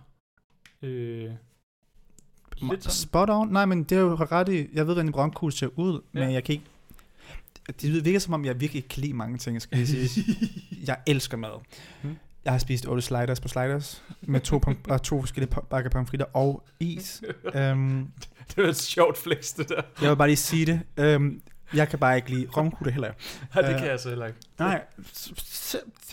øh, 0.82 0.90
lidt 2.62 2.84
sådan, 2.84 2.92
Spot 2.92 3.30
on. 3.30 3.48
Nej, 3.50 3.66
men 3.66 3.84
det 3.84 3.92
er 3.98 4.02
jo 4.02 4.16
ret 4.16 4.50
i... 4.50 4.58
Jeg 4.58 4.88
ved, 4.88 4.94
hvordan 4.94 5.06
en 5.08 5.16
romkugle 5.16 5.52
ser 5.54 5.80
ud, 5.80 6.02
ja. 6.14 6.20
men 6.20 6.34
jeg 6.34 6.44
kan 6.44 6.54
ikke... 6.54 6.66
Det 7.82 8.06
virker 8.06 8.20
som 8.20 8.34
om, 8.34 8.46
jeg 8.46 8.60
virkelig 8.62 8.78
ikke 8.80 8.90
kan 8.90 9.02
lide 9.02 9.14
mange 9.14 9.38
ting, 9.38 9.62
skal 9.62 9.78
jeg 9.78 9.88
sige. 9.88 10.26
jeg 10.88 10.98
elsker 11.08 11.38
mad. 11.38 11.62
Mm. 12.04 12.16
Jeg 12.46 12.54
har 12.54 12.58
spist 12.58 12.86
otte 12.88 13.02
sliders 13.02 13.40
på 13.40 13.48
sliders, 13.48 14.04
med 14.22 14.40
to, 14.42 14.62
pom- 14.68 14.92
og 14.92 15.02
to 15.04 15.20
forskellige 15.22 15.56
bakker 15.70 15.90
pomfritter 15.90 16.26
og 16.34 16.64
is. 16.80 17.22
um, 17.56 18.12
det 18.56 18.64
var 18.64 18.70
et 18.70 18.76
sjovt 18.78 19.18
flex, 19.18 19.54
det 19.58 19.70
der. 19.70 19.82
jeg 20.02 20.10
vil 20.10 20.16
bare 20.16 20.28
lige 20.28 20.38
sige 20.38 20.82
det. 20.98 21.16
Um, 21.16 21.42
jeg 21.74 21.90
kan 21.90 22.00
bare 22.00 22.16
ikke 22.16 22.30
lide 22.30 22.48
romkugler 22.58 22.92
heller. 22.94 23.12
Nej, 23.56 23.64
det 23.64 23.74
Øh, 23.74 23.80
kan 23.80 23.88
jeg 23.90 24.00
så 24.00 24.10
heller 24.10 24.26
ikke. 24.26 24.40
Nej. 24.60 24.82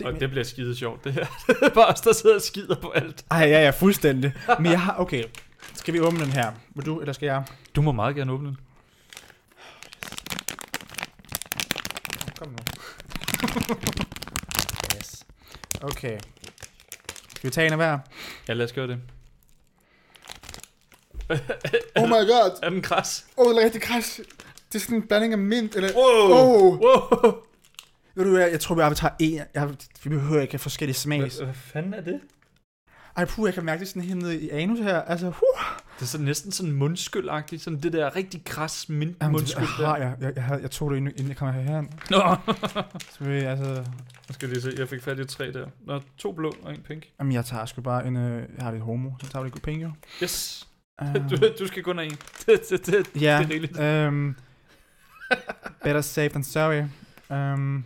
Og 0.05 0.19
det 0.19 0.29
bliver 0.29 0.43
skide 0.43 0.75
sjovt, 0.75 1.03
det 1.03 1.13
her. 1.13 1.25
Det 1.47 1.57
er 1.61 1.69
bare 1.69 1.85
os, 1.87 2.01
der 2.01 2.13
sidder 2.13 2.35
og 2.35 2.41
skider 2.41 2.75
på 2.81 2.89
alt. 2.89 3.25
Ej, 3.31 3.37
ja, 3.39 3.63
ja, 3.63 3.69
fuldstændig. 3.69 4.33
Men 4.59 4.71
jeg 4.71 4.81
har, 4.81 4.95
okay. 4.99 5.23
Skal 5.73 5.93
vi 5.93 5.99
åbne 5.99 6.19
den 6.19 6.31
her? 6.31 6.51
Vil 6.75 6.85
du, 6.85 6.99
eller 6.99 7.13
skal 7.13 7.25
jeg? 7.25 7.43
Du 7.75 7.81
må 7.81 7.91
meget 7.91 8.15
gerne 8.15 8.31
åbne 8.31 8.47
den. 8.47 8.57
Kom 12.39 12.47
nu. 12.49 12.57
Okay. 15.81 16.19
Skal 17.35 17.49
vi 17.49 17.49
tage 17.49 17.67
en 17.67 17.73
af 17.73 17.77
hver? 17.77 17.99
Ja, 18.47 18.53
lad 18.53 18.65
os 18.65 18.73
gøre 18.73 18.87
det. 18.87 18.99
Oh 21.95 22.07
my 22.07 22.27
god. 22.27 22.59
Er 22.63 22.69
den 22.69 22.81
kras? 22.81 23.25
Åh, 23.37 23.47
oh, 23.47 23.53
det 23.53 23.61
er 23.61 23.65
rigtig 23.65 23.81
kras. 23.81 24.21
Det 24.67 24.75
er 24.75 24.79
sådan 24.79 24.95
en 24.95 25.07
blanding 25.07 25.33
af 25.33 25.39
mint, 25.39 25.75
eller... 25.75 25.89
Wow! 25.95 26.31
Oh. 26.31 26.79
wow. 26.79 27.33
Ved 28.15 28.25
du 28.25 28.31
hvad, 28.31 28.49
jeg 28.49 28.59
tror, 28.59 28.89
vi 28.89 28.95
tager 28.95 29.13
en. 29.19 29.41
Jeg, 29.53 29.69
vi 30.03 30.09
behøver 30.09 30.41
ikke 30.41 30.53
have 30.53 30.59
forskellige 30.59 30.95
smags. 30.95 31.35
Hvad, 31.35 31.45
hvad 31.45 31.55
fanden 31.55 31.93
er 31.93 32.01
det? 32.01 32.21
Ej, 33.17 33.25
puh, 33.25 33.45
jeg 33.45 33.53
kan 33.53 33.65
mærke 33.65 33.79
det 33.79 33.87
sådan 33.87 34.01
helt 34.01 34.17
nede 34.17 34.41
i 34.41 34.49
anus 34.49 34.79
her. 34.79 35.01
Altså, 35.01 35.25
huh. 35.25 35.65
Det 36.01 36.07
er 36.07 36.09
sådan 36.09 36.25
næsten 36.25 36.51
sådan 36.51 36.71
mundskyld-agtigt. 36.71 37.57
Sådan 37.57 37.79
det 37.79 37.93
der 37.93 38.15
rigtig 38.15 38.43
kras 38.45 38.89
mint 38.89 39.17
Jamen, 39.21 39.33
det 39.35 39.41
mundskyld 39.41 39.65
har 39.65 39.95
der. 39.97 40.05
jeg. 40.05 40.15
Jeg, 40.21 40.33
jeg, 40.35 40.59
jeg 40.61 40.71
tog 40.71 40.91
det, 40.91 40.97
inden, 40.97 41.11
inden 41.11 41.27
jeg 41.27 41.37
kom 41.37 41.53
herhen. 41.53 41.89
Nå. 42.09 42.35
Så 43.11 43.23
vi, 43.23 43.37
altså... 43.37 43.83
Nu 44.27 44.33
skal 44.33 44.49
vi 44.49 44.53
lige 44.53 44.61
se. 44.63 44.73
Jeg 44.77 44.89
fik 44.89 45.01
fat 45.01 45.19
i 45.19 45.25
tre 45.25 45.51
der. 45.51 45.67
Nå, 45.85 46.01
to 46.17 46.31
blå 46.31 46.55
og 46.63 46.73
en 46.73 46.81
pink. 46.81 47.09
Jamen, 47.19 47.33
jeg 47.33 47.45
tager 47.45 47.65
sgu 47.65 47.81
bare 47.81 48.07
en... 48.07 48.17
Øh, 48.17 48.43
jeg 48.57 48.63
har 48.65 48.71
lidt 48.71 48.83
homo, 48.83 49.09
så 49.21 49.29
tager 49.29 49.43
vi 49.43 49.49
lidt 49.49 49.63
penge, 49.63 49.81
jo. 49.81 49.91
Yes. 50.23 50.67
Uh, 51.01 51.07
Du, 51.29 51.37
du 51.59 51.67
skal 51.67 51.83
kun 51.83 51.97
have 51.97 52.11
en. 52.11 52.17
Det, 52.45 52.61
det, 52.69 52.85
det, 52.85 53.21
ja, 53.21 53.37
det 53.37 53.45
er 53.45 53.49
rigeligt. 53.49 53.79
um, 54.07 54.35
better 55.83 56.01
safe 56.01 56.29
than 56.29 56.43
sorry. 56.43 56.83
Um, 57.29 57.85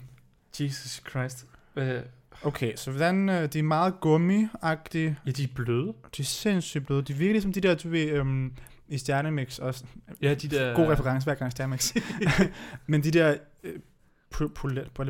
Jesus 0.60 1.02
Christ. 1.10 1.46
Hvad? 1.74 2.00
Okay, 2.46 2.76
så 2.76 2.92
hvordan... 2.92 3.30
Øh, 3.30 3.54
de 3.54 3.60
er 3.60 3.64
meget 3.64 3.94
gummi-agtige. 4.02 5.18
Ja, 5.26 5.32
de 5.32 5.44
er 5.44 5.48
bløde. 5.56 5.94
De 6.18 6.22
er 6.22 6.24
sindssygt 6.24 6.86
bløde. 6.86 7.02
De 7.02 7.14
virker 7.14 7.34
ligesom 7.34 7.54
de 7.54 7.62
der, 7.62 7.76
du 7.76 7.90
ved... 7.90 8.20
Um, 8.20 8.54
i 8.88 8.98
Stjernemix 8.98 9.60
også. 9.60 9.86
Ja, 10.22 10.34
de 10.34 10.48
der... 10.48 10.76
God 10.76 10.88
reference 10.88 11.26
hver 11.26 11.36
gang 11.36 11.52
Stjernemix. 11.52 11.96
Men 12.88 13.04
de 13.04 13.12
der... 13.12 13.38
Øh, 13.64 13.80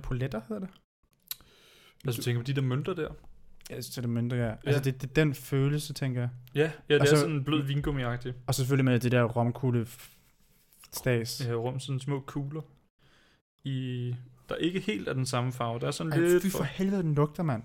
poletter 0.03 0.41
hedder 0.47 0.59
det? 0.59 0.69
Altså, 2.05 2.21
du 2.21 2.25
tænker 2.25 2.41
på 2.41 2.47
de 2.47 2.53
der 2.53 2.61
mønter 2.61 2.93
der? 2.93 3.09
Ja, 3.69 3.81
så 3.81 4.01
det 4.01 4.09
mindre, 4.09 4.37
ja. 4.37 4.45
Ja. 4.45 4.55
Altså, 4.65 4.81
det, 4.81 5.01
det 5.01 5.09
er 5.09 5.13
den 5.13 5.33
følelse, 5.33 5.93
tænker 5.93 6.21
jeg. 6.21 6.29
Ja, 6.55 6.71
ja 6.89 6.93
det 6.93 7.11
er 7.11 7.15
sådan 7.15 7.43
blød 7.43 7.63
vingummi-agtigt. 7.63 8.33
Og 8.47 8.55
selvfølgelig 8.55 8.85
med 8.85 8.99
det 8.99 9.11
der 9.11 9.23
romkugle 9.23 9.87
stas. 10.93 11.39
Har 11.39 11.55
rum 11.55 11.79
sådan 11.79 11.99
små 11.99 12.19
kugler. 12.19 12.61
I... 13.63 14.15
Der 14.49 14.55
ikke 14.55 14.79
helt 14.79 15.07
er 15.07 15.13
den 15.13 15.25
samme 15.25 15.51
farve. 15.51 15.79
Der 15.79 15.87
er 15.87 15.91
sådan 15.91 16.13
Ej, 16.13 16.19
lidt... 16.19 16.43
fy 16.43 16.47
for 16.47 16.63
helvede, 16.63 17.03
den 17.03 17.15
lugter, 17.15 17.43
mand. 17.43 17.63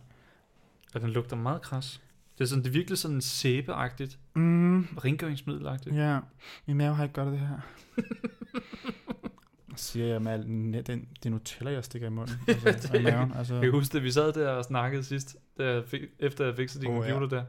Og 0.95 1.01
den 1.01 1.11
lugter 1.11 1.37
meget 1.37 1.63
kras. 1.63 2.01
Det 2.39 2.45
er, 2.45 2.49
sådan, 2.49 2.65
det 2.65 2.69
er 2.71 2.73
virkelig 2.73 2.99
sådan 2.99 3.21
sæbeagtigt. 3.21 4.19
Mm, 4.35 4.81
Rengøringsmiddelagtigt. 4.83 5.97
ja, 5.97 6.19
min 6.67 6.77
mave 6.77 6.95
har 6.95 7.03
ikke 7.03 7.15
godt 7.15 7.29
af 7.29 7.33
det 7.33 7.41
her. 7.41 7.59
siger 9.77 10.07
jeg 10.07 10.23
med 10.23 10.33
al 10.33 10.43
den, 10.43 11.09
det 11.23 11.33
Nutella, 11.33 11.71
jeg 11.73 11.85
stikker 11.85 12.09
i 12.09 12.11
munden. 12.11 12.35
Altså, 12.67 12.89
Det- 12.93 13.01
i 13.01 13.03
maven, 13.03 13.33
altså. 13.37 13.55
Jeg 13.55 13.63
kan 13.63 13.71
huske, 13.73 13.97
at 13.99 14.05
vi 14.05 14.11
sad 14.11 14.33
der 14.33 14.49
og 14.51 14.65
snakkede 14.65 15.05
sidst, 15.05 15.37
da 15.59 15.73
jeg 15.75 15.85
fik, 15.85 16.01
efter 16.19 16.45
jeg 16.45 16.57
fikset 16.57 16.83
din 16.83 16.91
oh, 16.91 17.07
ja. 17.07 17.11
computer 17.13 17.37
der. 17.39 17.45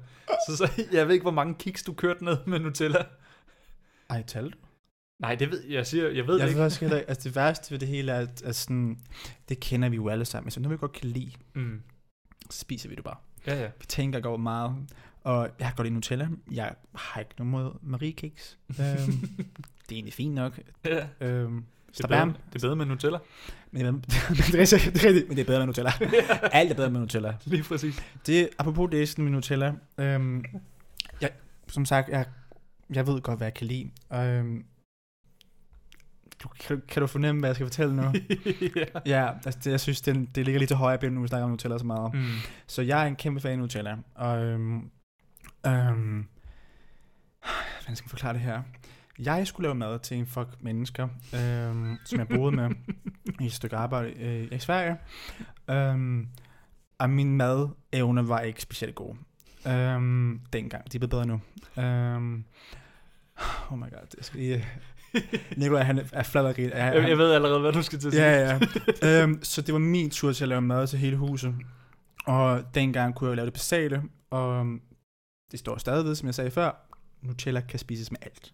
Så 0.50 0.58
sagde 0.58 0.88
jeg, 0.98 1.08
ved 1.08 1.14
ikke, 1.14 1.24
hvor 1.24 1.32
mange 1.32 1.56
kiks 1.56 1.84
du 1.84 1.94
kørte 1.94 2.26
ned 2.26 2.38
med 2.46 2.60
Nutella. 2.60 3.06
Ej, 4.10 4.24
tal 4.28 4.46
du? 4.50 4.58
Nej, 5.22 5.36
det 5.36 5.52
ved 5.52 5.64
jeg. 5.70 5.88
siger, 5.88 6.10
jeg 6.10 6.14
ved 6.14 6.20
Jeg 6.20 6.28
det 6.28 6.40
ved 6.42 6.48
ikke. 6.50 6.64
også 6.64 6.80
heller 6.80 6.98
ikke, 6.98 7.10
altså 7.10 7.30
det 7.30 7.36
værste 7.36 7.72
ved 7.72 7.80
det 7.80 7.88
hele 7.88 8.12
er, 8.12 8.20
at, 8.20 8.42
at 8.42 8.56
sådan, 8.56 8.98
det 9.50 9.60
kender 9.60 9.90
vi 9.90 9.96
jo 9.96 10.10
alle 10.10 10.26
sammen. 10.26 10.52
Så 10.52 10.60
når 10.60 10.70
vi 10.70 10.78
godt 10.78 10.92
kan 10.92 11.10
lide, 11.10 11.32
Mm. 11.54 11.82
så 12.50 12.60
spiser 12.60 12.90
vi 12.90 12.96
det 12.96 13.04
bare. 13.04 13.16
Ja, 13.48 13.62
ja. 13.62 13.68
Vi 13.80 13.86
tænker 13.88 14.20
går 14.20 14.38
meget. 14.38 14.76
Og 15.24 15.50
jeg 15.60 15.68
har 15.68 15.74
godt 15.76 15.86
lide 15.86 15.94
Nutella. 15.94 16.28
Jeg 16.52 16.74
har 16.96 17.20
ikke 17.20 17.32
noget 17.38 17.52
mod 17.52 17.72
Marie 17.82 18.12
Cakes. 18.12 18.58
øhm, 18.70 18.78
det 18.80 19.92
er 19.92 19.96
egentlig 19.96 20.14
fint 20.14 20.36
nok. 20.36 20.60
ja. 20.86 21.08
Øhm, 21.22 21.64
Det, 21.98 22.04
er 22.04 22.08
bedre, 22.08 22.26
det 22.54 22.56
er 22.56 22.60
bedre 22.68 22.76
med 22.76 22.86
Nutella. 22.86 23.18
Men, 23.72 23.86
det, 23.86 23.94
er 24.18 24.30
rigtigt, 24.60 24.94
det 24.94 25.04
er 25.04 25.08
rigtigt, 25.08 25.28
men 25.28 25.38
det 25.38 25.42
er 25.44 25.46
bedre 25.48 25.60
med 25.60 25.66
Nutella. 25.68 25.92
Alt 26.60 26.72
er 26.72 26.76
bedre 26.76 26.90
med 26.90 27.00
Nutella. 27.00 27.36
Lige 27.46 27.64
præcis. 27.64 28.04
Det, 28.28 28.50
apropos 28.60 28.90
det 28.92 29.10
sådan 29.10 29.24
med 29.26 29.32
Nutella. 29.32 29.74
Øhm, 29.98 30.46
jeg, 31.22 31.32
som 31.68 31.86
sagt, 31.86 32.10
jeg, 32.10 32.26
jeg 32.94 33.08
ved 33.08 33.22
godt, 33.22 33.40
hvad 33.40 33.48
jeg 33.48 33.54
kan 33.54 33.68
lide. 33.68 33.90
Øhm, 34.14 34.66
du, 36.44 36.48
kan, 36.60 36.82
kan 36.88 37.02
du 37.02 37.08
fornemme, 37.08 37.40
hvad 37.40 37.50
jeg 37.50 37.56
skal 37.56 37.68
fortælle 37.68 37.96
nu? 37.96 38.02
ja. 38.76 38.86
ja, 39.06 39.34
altså 39.46 39.60
det, 39.64 39.72
jeg 39.72 39.80
synes, 39.80 40.02
det, 40.02 40.36
det 40.36 40.46
ligger 40.46 40.60
lige 40.60 40.68
til 40.68 40.76
højre 40.76 40.98
ben, 40.98 41.14
nu 41.14 41.22
vi 41.22 41.28
snakker 41.28 41.44
om 41.44 41.50
Nutella 41.50 41.78
så 41.78 41.86
meget. 41.86 42.14
Mm. 42.14 42.26
Så 42.68 42.82
jeg 42.82 43.04
er 43.04 43.08
en 43.08 43.16
kæmpe 43.16 43.42
fan 43.42 43.52
af 43.52 43.58
Nutella. 43.58 43.98
Og, 44.16 44.44
øhm, 44.44 44.90
øhm, 45.66 46.28
hvordan 47.80 47.96
skal 47.96 48.06
jeg 48.06 48.10
forklare 48.10 48.34
det 48.34 48.42
her? 48.42 48.62
Jeg 49.20 49.48
skulle 49.48 49.66
lave 49.68 49.76
mad 49.76 50.00
til 50.00 50.18
en 50.18 50.28
fuck 50.28 50.50
mennesker, 50.60 51.08
øhm, 51.36 51.98
som 52.06 52.20
jeg 52.20 52.28
boede 52.28 52.56
med 52.56 52.70
i 53.40 53.46
et 53.46 53.54
stykke 53.54 53.76
arbejde 53.76 54.10
øh, 54.10 54.48
i 54.52 54.60
Sverige. 54.60 54.98
Øhm, 55.70 56.28
og 56.98 57.10
min 57.10 57.38
madevne 57.38 58.28
var 58.28 58.40
ikke 58.40 58.62
specielt 58.62 58.96
gode. 58.96 59.18
Øhm, 59.68 60.42
dengang. 60.54 60.92
De 60.92 60.98
er 60.98 61.00
blevet 61.00 61.10
bedre 61.10 61.26
nu. 61.26 61.42
Øhm, 61.78 62.46
oh 63.72 63.78
my 63.78 63.84
god, 63.84 64.08
det 64.12 64.26
skal 64.26 64.40
lige... 64.40 64.66
Nikolaj, 65.58 65.84
han 65.84 66.02
er 66.14 66.24
flad 66.24 66.46
af 66.46 66.56
grin. 66.56 66.70
Jeg, 66.70 67.06
jeg 67.10 67.18
ved 67.18 67.34
allerede, 67.34 67.60
hvad 67.60 67.72
du 67.72 67.82
skal 67.82 68.00
til 68.00 68.08
at 68.08 68.14
sige. 68.14 68.26
Ja, 68.26 68.60
ja. 69.02 69.24
øhm, 69.24 69.44
så 69.44 69.62
det 69.62 69.74
var 69.74 69.80
min 69.80 70.10
tur 70.10 70.32
til 70.32 70.44
at 70.44 70.50
lave 70.50 70.62
mad 70.62 70.88
til 70.88 71.00
hele 71.00 71.18
huset. 71.18 71.56
Og 72.26 72.64
dengang 72.76 73.16
kunne 73.16 73.30
jeg 73.30 73.36
lave 73.36 73.46
det 73.46 73.54
basale, 73.54 74.04
og 74.30 74.66
det 75.52 75.60
står 75.60 75.78
stadig 75.78 76.06
ved, 76.06 76.16
som 76.16 76.26
jeg 76.26 76.36
sagde 76.36 76.52
før, 76.52 76.88
Nutella 77.22 77.62
kan 77.62 77.80
spises 77.80 78.12
med 78.12 78.20
alt. 78.22 78.52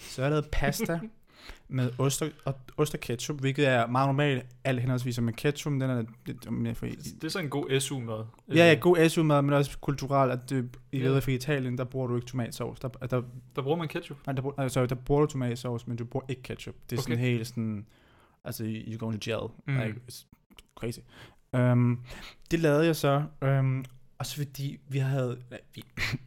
Så 0.00 0.22
jeg 0.22 0.30
lavede 0.30 0.48
pasta 0.52 1.00
med 1.68 1.90
ost 1.98 2.22
og, 2.44 2.54
ost 2.76 2.94
og 2.94 3.00
ketchup, 3.00 3.40
hvilket 3.40 3.68
er 3.68 3.86
meget 3.86 4.08
normalt, 4.08 4.46
alt 4.64 4.80
henholdsvis 4.80 5.20
med 5.20 5.32
ketchup, 5.32 5.70
den 5.72 5.82
er 5.82 6.04
lidt 6.26 6.50
mere 6.52 6.74
for 6.74 6.86
Det 6.86 7.24
er 7.24 7.28
sådan 7.28 7.46
en 7.46 7.50
god 7.50 7.80
SU-mad. 7.80 8.24
Ja, 8.48 8.54
ja, 8.68 8.74
god 8.74 9.08
SU-mad, 9.08 9.42
men 9.42 9.52
også 9.52 9.78
kulturelt, 9.78 10.32
at 10.32 10.50
det, 10.50 10.76
i 10.92 10.98
yeah. 10.98 11.22
for 11.22 11.30
Italien, 11.30 11.78
der 11.78 11.84
bruger 11.84 12.06
du 12.06 12.16
ikke 12.16 12.26
tomatsovs. 12.26 12.80
Der, 12.80 12.88
der, 12.88 13.22
Der 13.56 13.62
bruger 13.62 13.76
man 13.76 13.88
ketchup. 13.88 14.16
nej, 14.26 14.34
der, 14.34 14.42
bruger- 14.42 14.68
sorry, 14.68 14.86
der 14.88 14.94
bruger 14.94 15.20
du 15.20 15.26
tomatsovs, 15.26 15.86
men 15.86 15.96
du 15.96 16.04
bruger 16.04 16.26
ikke 16.28 16.42
ketchup. 16.42 16.74
Det 16.90 16.96
er 16.96 17.00
okay. 17.00 17.02
sådan 17.12 17.18
helt 17.24 17.46
sådan, 17.46 17.86
altså, 18.44 18.64
you 18.66 18.98
go 18.98 19.10
into 19.10 19.30
gel. 19.30 19.50
Mm. 19.66 19.82
Like, 19.82 20.00
it's 20.10 20.26
crazy. 20.76 20.98
Um, 21.52 22.00
det 22.50 22.60
lavede 22.60 22.86
jeg 22.86 22.96
så, 22.96 23.22
um, 23.42 23.84
også 24.18 24.36
fordi 24.36 24.78
vi 24.88 24.98
havde, 24.98 25.38
nej, 25.50 25.60
vi, 25.74 25.84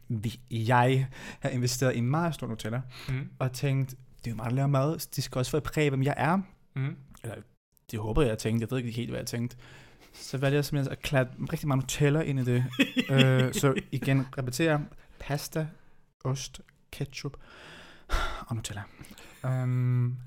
vi, 0.24 0.40
jeg 0.52 1.08
har 1.40 1.50
investeret 1.50 1.96
i 1.96 1.98
en 1.98 2.06
meget 2.10 2.34
stor 2.34 2.48
Nutella, 2.48 2.82
Mm. 3.10 3.30
og 3.40 3.52
tænkt, 3.52 3.96
det 4.24 4.28
er 4.28 4.32
jo 4.32 4.36
meget 4.36 4.50
at 4.50 4.56
lave 4.56 4.68
mad, 4.68 5.00
så 5.00 5.10
de 5.16 5.22
skal 5.22 5.40
også 5.40 5.52
være 5.52 5.62
præget, 5.62 5.92
hvem 5.92 6.04
jeg 6.04 6.14
er. 6.18 6.38
Mm. 6.76 6.96
Eller, 7.24 7.36
det 7.92 8.00
håber 8.00 8.22
jeg, 8.22 8.30
jeg 8.30 8.38
tænkte. 8.38 8.62
Jeg 8.62 8.72
ved 8.72 8.78
ikke 8.78 8.92
helt, 8.92 9.10
hvad 9.10 9.20
jeg 9.20 9.28
tænkte. 9.28 9.58
Så 10.14 10.38
valgte 10.38 10.56
jeg 10.56 10.66
simpelthen 10.66 10.92
at 10.92 11.02
klatre 11.02 11.34
rigtig 11.52 11.68
meget 11.68 11.84
Nutella 11.84 12.22
ind 12.22 12.40
i 12.40 12.44
det. 12.44 12.66
øh, 13.12 13.54
så 13.54 13.82
igen, 13.92 14.26
repetere. 14.38 14.86
Pasta, 15.20 15.68
ost, 16.24 16.62
ketchup 16.92 17.38
og 18.48 18.56
Nutella. 18.56 18.84
Um, 19.44 20.18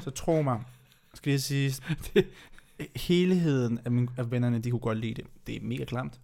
så 0.00 0.10
tro 0.10 0.42
mig, 0.42 0.62
skal 1.14 1.30
jeg 1.30 1.40
sige, 1.40 1.74
helheden 2.96 3.80
af, 3.84 3.90
min, 3.90 4.10
af 4.16 4.30
vennerne, 4.30 4.58
de 4.58 4.70
kunne 4.70 4.80
godt 4.80 4.98
lide 4.98 5.14
det. 5.14 5.24
Det 5.46 5.56
er 5.56 5.60
mega 5.60 5.84
klamt. 5.84 6.20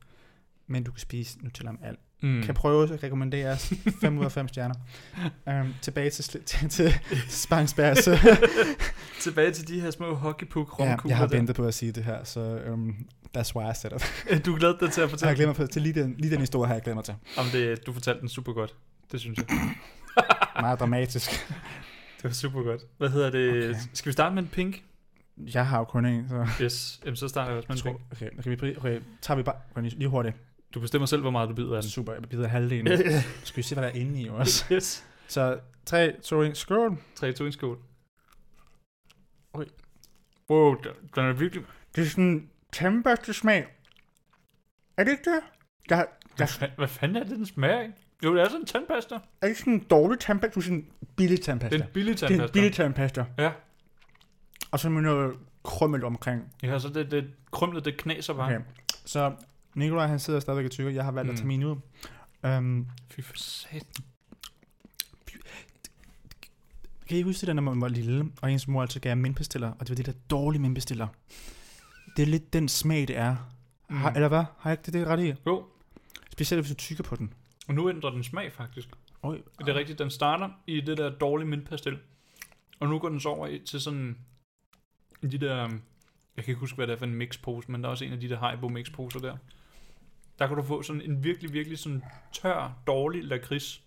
Men 0.67 0.85
du 0.85 0.91
kan 0.91 1.01
spise 1.01 1.39
Nutella 1.43 1.73
med 1.73 1.81
alt. 1.83 2.01
Mm. 2.23 2.29
Mm. 2.29 2.43
Kan 2.43 2.55
prøve 2.55 2.93
at 2.93 3.03
rekommendere 3.03 3.57
5 4.01 4.19
ud 4.19 4.25
af 4.25 4.33
5 4.33 4.49
stjerner. 4.49 4.75
Um, 5.47 5.75
tilbage 5.83 6.11
til, 6.11 6.23
sli- 6.23 6.45
til, 6.45 6.69
til 6.69 6.95
Spangsbergs. 7.29 8.09
Tilbage 9.21 9.51
til 9.53 9.69
de 9.69 9.81
her 9.81 9.91
små 9.91 10.15
hockeypuk 10.15 10.75
ja, 10.79 10.97
jeg 11.07 11.17
har 11.17 11.27
ventet 11.27 11.57
på 11.57 11.65
at 11.67 11.75
sige 11.75 11.93
det 11.93 12.05
her, 12.05 12.25
så 12.25 12.61
um, 12.73 12.97
that's 13.37 13.57
why 13.57 13.71
I 13.71 13.75
said 13.75 13.93
it. 13.93 14.47
Du 14.47 14.55
glæder 14.57 14.79
dig 14.79 14.93
til 14.93 15.01
at 15.01 15.05
Jeg 15.05 15.11
fortælle. 15.11 15.35
glemt 15.35 15.47
mig 15.49 15.57
på, 15.57 15.67
til 15.67 15.83
lige 15.83 16.03
den, 16.03 16.15
lige 16.19 16.31
den 16.31 16.41
historie 16.41 16.67
har 16.67 16.75
jeg 16.75 16.83
glemt 16.83 16.95
mig 16.97 17.05
til. 17.05 17.15
Om 17.37 17.47
det, 17.53 17.87
du 17.87 17.93
fortalte 17.93 18.21
den 18.21 18.29
super 18.29 18.53
godt. 18.53 18.75
Det 19.13 19.21
synes 19.21 19.39
jeg. 19.39 19.47
Meget 20.61 20.81
dramatisk. 20.81 21.31
Det 22.17 22.25
var 22.25 22.31
super 22.31 22.63
godt. 22.63 22.81
Hvad 22.99 23.09
hedder 23.09 23.31
det? 23.31 23.69
Okay. 23.71 23.79
Skal 23.93 24.09
vi 24.11 24.13
starte 24.13 24.35
med 24.35 24.43
en 24.43 24.49
pink? 24.49 24.83
Jeg 25.55 25.67
har 25.67 25.79
jo 25.79 25.85
kun 25.85 26.05
en, 26.07 26.29
så... 26.29 26.49
Yes. 26.63 27.01
Jamen, 27.05 27.17
så 27.17 27.29
starter 27.29 27.51
jeg 27.51 27.57
også 27.57 27.67
med 27.69 27.77
en 27.77 27.83
Tror, 27.83 27.91
pink. 27.93 28.03
okay, 28.13 28.51
okay, 28.55 28.67
vi, 28.71 28.77
okay, 28.77 29.01
tager 29.23 29.37
vi 29.37 29.43
bare 29.43 29.57
okay, 29.77 29.91
lige 29.91 30.09
hurtigt. 30.09 30.37
Du 30.75 30.81
bestemmer 30.81 31.07
selv, 31.07 31.21
hvor 31.23 31.31
meget 31.31 31.49
du 31.49 31.55
bider 31.55 31.77
af 31.77 31.83
den. 31.83 31.91
Super, 31.91 32.13
jeg 32.13 32.23
bider 32.23 32.49
halvdelen. 32.49 32.99
Skal 33.45 33.57
vi 33.57 33.63
se, 33.63 33.75
hvad 33.75 33.85
der 33.85 33.91
er 33.91 33.95
inde 33.95 34.21
i 34.21 34.29
også? 34.29 34.65
yes. 34.75 35.05
Så 35.29 35.59
3, 35.87 36.13
2, 36.23 36.41
1, 36.43 36.57
skål. 36.57 36.97
3, 37.15 37.33
2, 37.33 37.45
1, 37.45 37.53
skål. 37.55 37.79
Oj. 39.55 39.65
Wow, 40.51 40.75
den- 41.15 41.25
er 41.25 41.33
virkelig... 41.33 41.65
Det 41.97 42.03
er 42.03 42.09
sådan 42.09 42.49
tandbørste 42.73 43.33
smag. 43.33 43.67
Er 44.97 45.05
det 45.05 45.11
ikke 45.11 45.31
det? 45.31 45.41
Der, 45.89 45.97
Hvad, 45.97 46.05
der 46.39 46.47
fa- 46.47 46.77
hvad 46.77 46.89
fanden 46.89 47.17
er 47.17 47.25
det, 47.25 47.37
den 47.37 47.47
smager 47.47 47.79
af? 47.79 47.91
Jo, 48.25 48.35
det 48.35 48.41
er 48.43 48.45
sådan 48.49 48.61
en 48.61 48.67
tandpasta. 48.67 49.15
er 49.43 49.47
ikke 49.47 49.59
sådan 49.61 49.73
en 49.73 49.87
dårlig 49.91 50.19
tandpasta, 50.21 50.55
du 50.55 50.61
er 50.61 50.65
sådan 50.65 50.79
en 50.79 50.89
billig 51.17 51.41
tandpasta. 51.41 51.77
Det 51.77 51.83
er 51.83 51.87
en 51.87 51.93
billig 51.93 52.15
Det 52.15 52.23
er 52.23 52.29
tandpasta. 52.29 52.59
en 52.59 52.63
billig 52.63 52.73
tandpasta. 52.77 53.25
Ja. 53.39 53.53
Og 54.71 54.81
så 54.81 54.89
med 54.89 55.03
noget 55.03 55.35
krymmel 55.65 56.05
omkring. 56.05 56.53
Ja, 56.63 56.79
så 56.79 56.89
det, 56.89 57.11
det 57.11 57.31
krumlet, 57.51 57.85
det 57.85 57.97
knaser 57.97 58.35
bare. 58.35 58.47
Okay. 58.57 58.65
Så 59.05 59.33
Nikolaj, 59.75 60.07
han 60.07 60.19
sidder 60.19 60.41
stadigvæk 60.41 60.65
og 60.65 60.71
tykker. 60.71 60.93
Jeg 60.93 61.05
har 61.05 61.13
valgt 61.13 61.29
at 61.31 61.33
Mm. 61.33 61.37
tage 61.37 61.47
min 61.47 61.65
ud. 61.65 61.77
Um, 62.45 62.89
Fy 63.11 63.21
for 63.21 63.35
sat. 63.37 63.87
kan 67.09 67.19
I 67.19 67.23
huske 67.23 67.41
det, 67.41 67.47
der, 67.47 67.53
når 67.53 67.63
man 67.63 67.81
var 67.81 67.89
lille, 67.89 68.33
og 68.43 68.53
ens 68.53 68.69
mor 68.69 68.83
altid 68.83 69.01
gav 69.01 69.17
mindpastiller, 69.17 69.69
og 69.73 69.81
det 69.81 69.89
var 69.89 69.95
det 69.95 70.07
der 70.07 70.13
dårlige 70.31 70.63
mindpastiller? 70.63 71.09
Det 72.17 72.23
er 72.23 72.27
lidt 72.27 72.53
den 72.53 72.69
smag, 72.69 73.09
det 73.09 73.17
er. 73.17 73.37
Mm. 73.89 73.97
Har, 73.97 74.11
Mm. 74.11 74.17
eller 74.17 74.29
hvad? 74.29 74.45
Har 74.59 74.71
jeg 74.71 74.73
ikke 74.73 74.83
det, 74.87 74.93
det 74.95 75.07
ret 75.07 75.21
i? 75.25 75.35
Jo, 75.47 75.65
Specielt 76.33 76.63
hvis 76.65 76.71
du 76.71 76.75
tykker 76.77 77.05
på 77.05 77.17
den. 77.17 77.33
og 77.69 77.75
nu 77.75 77.89
ændrer 77.91 78.11
den 78.11 78.25
smag 78.25 78.53
faktisk. 78.53 78.89
Oj. 79.23 79.41
Det 79.59 79.69
er 79.69 79.75
rigtigt, 79.75 79.99
den 79.99 80.11
starter 80.11 80.49
i 80.67 80.81
det 80.81 80.99
der 80.99 81.11
dårlige 81.11 81.49
mintpastil. 81.49 81.99
Og 82.81 82.89
nu 82.89 82.99
går 82.99 83.09
den 83.09 83.21
så 83.21 83.29
over 83.29 83.47
i, 83.47 83.59
til 83.59 83.81
sådan 83.81 84.19
de 85.23 85.39
der, 85.39 85.57
jeg 86.37 86.45
kan 86.45 86.49
ikke 86.53 86.61
huske, 86.61 86.77
hvad 86.77 86.87
det 86.87 86.93
er 86.93 86.97
for 86.99 87.07
en 87.07 87.15
mixpose, 87.15 87.71
men 87.73 87.83
der 87.83 87.89
er 87.89 87.91
også 87.91 88.05
en 88.05 88.13
af 88.13 88.21
de 88.21 88.29
der 88.29 88.39
Haribo 88.39 88.69
mixposer 88.69 89.19
der. 89.21 89.37
Der 90.43 90.49
kan 90.49 90.57
du 90.57 90.63
få 90.63 90.83
sådan 90.83 91.03
en 91.03 91.25
virkelig, 91.25 91.53
virkelig 91.53 91.79
sådan 91.79 92.03
tør, 92.33 92.77
dårlig 92.87 93.25
lakrids. 93.25 93.83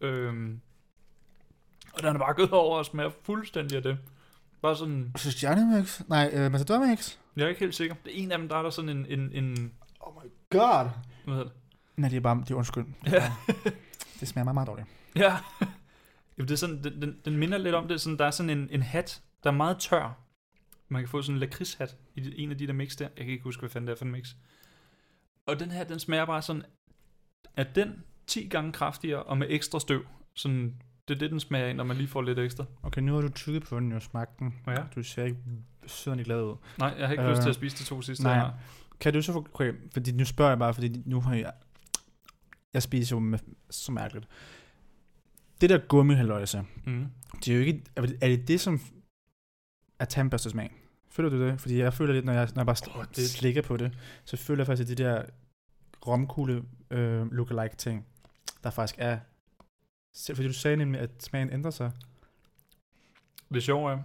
Øhm, 0.00 0.60
og 1.92 2.02
den 2.02 2.14
er 2.14 2.18
bare 2.18 2.34
gået 2.34 2.50
over 2.50 2.78
og 2.78 2.86
smager 2.86 3.10
fuldstændig 3.22 3.76
af 3.76 3.82
det. 3.82 3.98
Bare 4.62 4.76
sådan, 4.76 5.12
Så 5.16 5.30
stjernemix? 5.30 6.00
Nej, 6.08 6.30
øh, 6.32 6.52
Matador 6.52 6.86
Mix? 6.86 7.16
jeg 7.36 7.44
er 7.44 7.48
ikke 7.48 7.60
helt 7.60 7.74
sikker. 7.74 7.96
Det 8.04 8.18
er 8.18 8.22
en 8.22 8.32
af 8.32 8.38
dem, 8.38 8.48
der 8.48 8.56
er 8.56 8.62
der 8.62 8.70
sådan 8.70 8.88
en, 8.88 9.06
en, 9.06 9.30
en 9.32 9.72
Oh 10.00 10.14
my 10.24 10.30
god. 10.50 10.88
hvad 11.24 11.34
hedder 11.34 11.42
det? 11.44 11.52
Nej, 11.96 12.08
det 12.08 12.16
er 12.16 12.20
bare, 12.20 12.40
det 12.40 12.50
er 12.50 12.54
undskyld. 12.54 12.84
Ja. 13.06 13.32
Det 14.20 14.28
smager 14.28 14.44
meget, 14.44 14.54
meget 14.54 14.68
dårligt. 14.68 14.88
Ja. 15.16 15.36
Jamen, 16.38 16.48
det 16.48 16.50
er 16.50 16.56
sådan, 16.56 16.84
den, 16.84 17.02
den, 17.02 17.16
den 17.24 17.36
minder 17.36 17.58
lidt 17.58 17.74
om 17.74 17.88
det. 17.88 18.00
Sådan, 18.00 18.18
der 18.18 18.24
er 18.24 18.30
sådan 18.30 18.50
en, 18.50 18.68
en 18.70 18.82
hat, 18.82 19.22
der 19.44 19.50
er 19.50 19.54
meget 19.54 19.78
tør. 19.78 20.18
Man 20.88 21.02
kan 21.02 21.08
få 21.08 21.22
sådan 21.22 21.34
en 21.36 21.40
lakridshat 21.40 21.96
i 22.16 22.42
en 22.42 22.50
af 22.50 22.58
de 22.58 22.66
der 22.66 22.72
mix 22.72 22.96
der. 22.96 23.08
Jeg 23.16 23.24
kan 23.24 23.32
ikke 23.32 23.44
huske, 23.44 23.60
hvad 23.60 23.70
fanden 23.70 23.86
det 23.86 23.92
er 23.92 23.98
for 23.98 24.04
en 24.04 24.10
mix. 24.12 24.28
Og 25.48 25.60
den 25.60 25.70
her, 25.70 25.84
den 25.84 25.98
smager 25.98 26.24
bare 26.24 26.42
sådan, 26.42 26.62
at 27.56 27.74
den 27.74 28.02
10 28.26 28.48
gange 28.48 28.72
kraftigere 28.72 29.22
og 29.22 29.38
med 29.38 29.46
ekstra 29.50 29.80
støv. 29.80 30.06
Sådan, 30.36 30.74
det 31.08 31.14
er 31.14 31.18
det, 31.18 31.30
den 31.30 31.40
smager 31.40 31.66
af, 31.66 31.76
når 31.76 31.84
man 31.84 31.96
lige 31.96 32.08
får 32.08 32.22
lidt 32.22 32.38
ekstra. 32.38 32.64
Okay, 32.82 33.00
nu 33.02 33.14
har 33.14 33.20
du 33.20 33.28
tykket 33.28 33.62
på 33.62 33.80
den 33.80 33.92
og 33.92 34.02
smagt 34.02 34.38
den. 34.38 34.54
Ja. 34.66 34.76
Du 34.94 35.02
ser 35.02 35.24
ikke 35.24 35.38
sødende 35.86 36.24
glad 36.24 36.42
ud. 36.42 36.56
Nej, 36.78 36.94
jeg 36.98 37.06
har 37.06 37.12
ikke 37.12 37.22
øh, 37.22 37.28
Øh, 37.28 37.34
lyst 37.34 37.42
til 37.42 37.48
at 37.48 37.54
spise 37.54 37.78
de 37.78 37.84
to 37.84 38.02
sidste. 38.02 38.24
nej. 38.24 38.50
Kan 39.00 39.12
du 39.12 39.22
så 39.22 39.32
få... 39.32 39.46
Okay, 39.54 39.72
fordi 39.92 40.12
nu 40.12 40.24
spørger 40.24 40.50
jeg 40.50 40.58
bare, 40.58 40.74
fordi 40.74 41.02
nu 41.06 41.20
har 41.20 41.34
jeg... 41.34 41.52
Jeg 42.74 42.82
spiser 42.82 43.16
jo 43.16 43.20
med, 43.20 43.38
så 43.70 43.92
mærkeligt. 43.92 44.26
Det 45.60 45.70
der 45.70 45.78
gummihalløjse, 45.78 46.64
Mm. 46.86 47.06
det 47.44 47.48
er 47.48 47.54
jo 47.58 47.60
ikke... 47.64 47.84
Er 47.96 48.00
det 48.02 48.18
er 48.22 48.28
det, 48.28 48.48
det 48.48 48.60
som 48.60 48.80
er 49.98 50.04
tandbørstesmag? 50.04 50.72
Føler 51.18 51.30
du 51.30 51.40
det? 51.42 51.60
Fordi 51.60 51.78
jeg 51.78 51.94
føler 51.94 52.12
lidt, 52.12 52.24
når 52.24 52.32
jeg, 52.32 52.48
når 52.54 52.60
jeg 52.60 52.66
bare 52.66 52.90
Åh, 52.90 52.98
oh, 53.00 53.04
det- 53.16 53.30
slikker 53.30 53.62
på 53.62 53.76
det, 53.76 53.92
så 54.24 54.36
føler 54.36 54.60
jeg 54.60 54.66
faktisk, 54.66 54.90
at 54.90 54.98
de 54.98 55.04
der 55.04 55.22
romkugle 56.06 56.64
øh, 56.90 57.32
lookalike 57.32 57.76
ting, 57.76 58.06
der 58.64 58.70
faktisk 58.70 58.94
er... 58.98 59.18
Selv 60.14 60.36
fordi 60.36 60.48
du 60.48 60.54
sagde 60.54 60.76
nemlig, 60.76 61.00
at 61.00 61.10
smagen 61.18 61.52
ændrer 61.52 61.70
sig. 61.70 61.92
Det 63.54 63.68
er, 63.68 64.02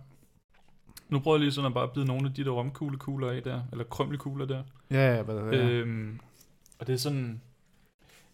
nu 1.10 1.19
prøver 1.19 1.38
jeg 1.38 1.41
lige 1.41 1.52
sådan 1.52 1.67
at 1.67 1.73
bare 1.73 1.88
bide 1.93 2.06
nogle 2.06 2.28
af 2.28 2.34
de 2.34 2.43
der 2.43 2.49
romkuglekugler 2.52 3.32
af 3.32 3.43
der, 3.43 3.62
eller 3.71 3.84
krømlekugler 3.84 4.45
der. 4.45 4.63
Ja, 4.91 5.15
ja, 5.15 5.21
hvad 5.21 5.36
det 5.36 5.62
er. 5.62 5.69
Øhm, 5.69 6.19
og 6.80 6.88
det 6.88 6.93
er 6.93 6.97
sådan... 6.97 7.41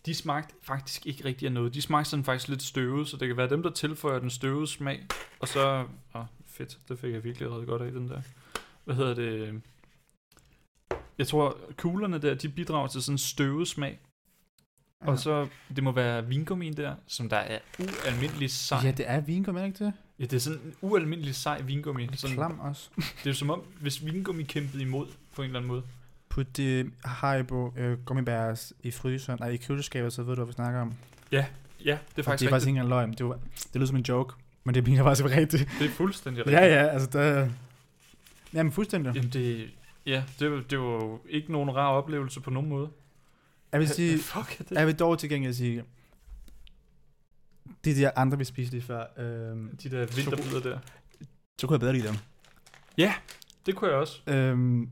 De 0.05 0.13
smagte 0.13 0.55
faktisk 0.61 1.05
ikke 1.05 1.25
rigtig 1.25 1.45
af 1.45 1.51
noget. 1.51 1.73
De 1.73 1.81
smagte 1.81 2.09
sådan 2.09 2.25
faktisk 2.25 2.47
lidt 2.49 2.63
støvet, 2.63 3.07
så 3.07 3.17
det 3.17 3.27
kan 3.27 3.37
være 3.37 3.49
dem, 3.49 3.63
der 3.63 3.71
tilføjer 3.71 4.19
den 4.19 4.29
støvede 4.29 4.67
smag. 4.67 5.05
Og 5.39 5.47
så... 5.47 5.85
Åh, 6.15 6.25
fedt. 6.45 6.79
Det 6.89 6.99
fik 6.99 7.13
jeg 7.13 7.23
virkelig 7.23 7.49
ret 7.49 7.67
godt 7.67 7.81
af, 7.81 7.91
den 7.91 8.09
der. 8.09 8.21
Hvad 8.89 8.95
hedder 8.95 9.13
det? 9.13 9.61
Jeg 11.17 11.27
tror, 11.27 11.57
kuglerne 11.77 12.17
der, 12.17 12.33
de 12.33 12.49
bidrager 12.49 12.87
til 12.87 13.01
sådan 13.01 13.13
en 13.13 13.17
støvet 13.17 13.67
smag. 13.67 13.99
Ja. 15.01 15.07
Og 15.11 15.19
så, 15.19 15.47
det 15.75 15.83
må 15.83 15.91
være 15.91 16.27
vingummien 16.27 16.77
der, 16.77 16.95
som 17.07 17.29
der 17.29 17.37
er 17.37 17.59
ualmindelig 17.79 18.51
sej. 18.51 18.79
Ja, 18.83 18.91
det 18.91 19.09
er 19.09 19.19
vingummi, 19.19 19.59
er 19.59 19.63
det 19.63 19.67
ikke 19.67 19.85
det? 19.85 19.93
Ja, 20.19 20.23
det 20.23 20.33
er 20.33 20.39
sådan 20.39 20.59
en 20.59 20.73
ualmindelig 20.81 21.35
sej 21.35 21.61
vingummi. 21.61 22.03
Er 22.03 22.15
Sådan, 22.15 22.35
klam 22.35 22.59
også. 22.59 22.89
det 22.97 23.25
er 23.25 23.29
jo 23.29 23.33
som 23.33 23.49
om, 23.49 23.61
hvis 23.81 24.05
vingummi 24.05 24.43
kæmpede 24.43 24.83
imod 24.83 25.07
på 25.35 25.41
en 25.41 25.45
eller 25.45 25.59
anden 25.59 25.67
måde. 25.67 25.83
Put 26.29 26.57
det 26.57 26.91
Haribo 27.03 27.73
øh, 27.77 27.97
gummibærs 28.05 28.73
i 28.83 28.91
fryseren, 28.91 29.39
nej 29.41 29.49
i 29.49 29.57
køleskabet, 29.57 30.13
så 30.13 30.23
ved 30.23 30.35
du, 30.35 30.35
hvad 30.35 30.47
vi 30.47 30.53
snakker 30.53 30.81
om. 30.81 30.93
Ja, 31.31 31.45
det 31.83 31.89
er 31.89 31.93
Og 31.93 31.99
det 32.15 32.19
er 32.19 32.23
faktisk 32.23 32.49
faktisk 32.49 32.67
ikke 32.67 32.77
engang 32.77 32.89
løgn. 32.89 33.13
Det, 33.13 33.25
var, 33.25 33.39
det 33.55 33.75
lyder 33.75 33.85
som 33.85 33.95
en 33.97 34.03
joke, 34.09 34.33
men 34.63 34.75
det 34.75 34.83
bliver 34.83 35.03
faktisk 35.03 35.25
rigtigt. 35.25 35.69
Det 35.79 35.85
er 35.85 35.91
fuldstændig 35.91 36.45
Ja, 36.45 36.51
rigtigt. 36.51 36.71
ja, 36.71 36.87
altså 36.87 37.09
der... 37.13 37.49
Jamen 38.53 38.71
fuldstændig. 38.71 39.15
Jamen 39.15 39.29
det, 39.29 39.69
ja, 40.05 40.23
det, 40.39 40.51
var- 40.51 40.63
det 40.69 40.79
var 40.79 40.85
jo 40.85 41.19
ikke 41.29 41.51
nogen 41.51 41.75
rar 41.75 41.87
oplevelse 41.91 42.41
på 42.41 42.49
nogen 42.49 42.69
måde. 42.69 42.89
Jeg 43.71 43.79
vil 43.79 43.89
sige, 43.89 44.09
Hvad 44.11 44.19
fuck 44.19 44.59
er 44.59 44.63
det? 44.63 44.71
jeg 44.71 44.87
vil 44.87 44.95
dog 44.99 45.19
til 45.19 45.29
gengæld 45.29 45.53
sige, 45.53 45.83
de 47.85 47.95
der 47.95 48.11
andre, 48.15 48.37
vi 48.37 48.43
spiste 48.43 48.73
lige 48.75 48.81
før, 48.85 49.03
øh, 49.17 49.23
De 49.83 49.89
der 49.89 50.05
vinterbider 50.15 50.59
der. 50.61 50.79
så 51.61 51.67
kunne 51.67 51.73
jeg 51.75 51.79
bedre 51.79 51.93
lide 51.93 52.07
dem. 52.07 52.15
Det 53.65 53.75
kunne 53.75 53.89
jeg 53.89 53.97
også. 53.99 54.21
Øhm, 54.27 54.89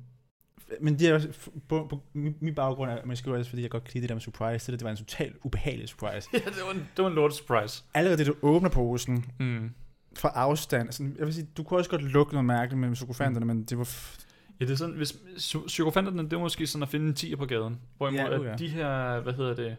men 0.81 0.99
det 0.99 1.07
er 1.07 1.13
også, 1.13 1.29
på, 1.67 1.87
på 1.89 2.01
min, 2.13 2.35
min 2.39 2.55
baggrund 2.55 2.91
er 2.91 3.05
måske 3.05 3.33
også, 3.33 3.49
fordi 3.49 3.61
jeg 3.61 3.69
godt 3.71 3.83
kan 3.83 3.91
lide 3.93 4.01
det 4.01 4.09
der 4.09 4.15
med 4.15 4.21
surprise, 4.21 4.65
det, 4.65 4.67
der, 4.71 4.77
det 4.77 4.83
var 4.85 4.91
en 4.91 4.97
totalt 4.97 5.35
ubehagelig 5.43 5.89
surprise. 5.89 6.29
Ja, 6.33 6.37
det 6.37 6.61
var 6.65 6.71
en, 6.71 6.77
det 6.97 7.03
var 7.03 7.07
en 7.09 7.15
lort 7.15 7.35
surprise. 7.35 7.83
Allerede 7.93 8.17
det, 8.17 8.27
du 8.27 8.35
åbner 8.41 8.69
posen, 8.69 9.25
Mm. 9.39 9.71
Fra 10.17 10.29
afstand, 10.35 10.91
sådan, 10.91 11.15
jeg 11.17 11.25
vil 11.25 11.33
sige, 11.33 11.47
du 11.57 11.63
kunne 11.63 11.79
også 11.79 11.89
godt 11.89 12.01
lugte 12.03 12.33
noget 12.33 12.45
mærkeligt 12.45 12.79
med 12.79 12.95
sukofanterne, 12.95 13.45
men 13.45 13.63
det 13.63 13.77
var, 13.77 13.83
f- 13.83 14.23
Ja, 14.59 14.65
det 14.65 14.71
er 14.71 14.75
sådan, 14.75 14.95
hvis 14.95 15.11
psy- 15.37 15.67
psykofanterne, 15.67 16.23
det 16.23 16.33
er 16.33 16.39
måske 16.39 16.67
sådan 16.67 16.83
at 16.83 16.89
finde 16.89 17.07
en 17.07 17.13
tiger 17.13 17.35
på 17.37 17.45
gaden. 17.45 17.79
Hvorimod 17.97 18.19
Ja, 18.19 18.39
uh, 18.39 18.45
ja. 18.45 18.53
de 18.55 18.67
her, 18.67 19.19
hvad 19.19 19.33
hedder 19.33 19.55
det, 19.55 19.77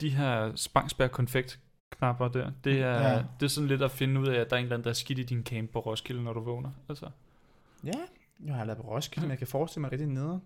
de 0.00 0.10
her 0.10 0.52
Spangsberg 0.56 1.10
konfekt 1.10 1.60
knapper 1.98 2.28
der. 2.28 2.50
Det 2.64 2.80
er, 2.80 3.10
Ja. 3.10 3.22
det 3.40 3.46
er 3.46 3.50
sådan 3.50 3.68
lidt 3.68 3.82
at 3.82 3.90
finde 3.90 4.20
ud 4.20 4.26
af, 4.26 4.40
at 4.40 4.50
der 4.50 4.56
er 4.56 4.60
en 4.60 4.64
eller 4.64 4.76
anden, 4.76 4.84
der 4.84 4.90
er 4.90 4.94
skidt 4.94 5.18
i 5.18 5.22
din 5.22 5.42
camp 5.44 5.70
på 5.70 5.78
Roskilde, 5.80 6.22
når 6.24 6.32
du 6.32 6.40
vågner. 6.40 6.70
Altså. 6.88 7.10
Ja, 7.84 7.92
jeg 8.46 8.54
har 8.54 8.64
lavet 8.64 8.80
på 8.82 8.88
Roskilde, 8.90 9.26
men 9.26 9.30
jeg 9.30 9.38
kan 9.38 9.46
forestille 9.46 9.80
mig 9.80 9.92
rigtig 9.92 10.08
nede. 10.08 10.40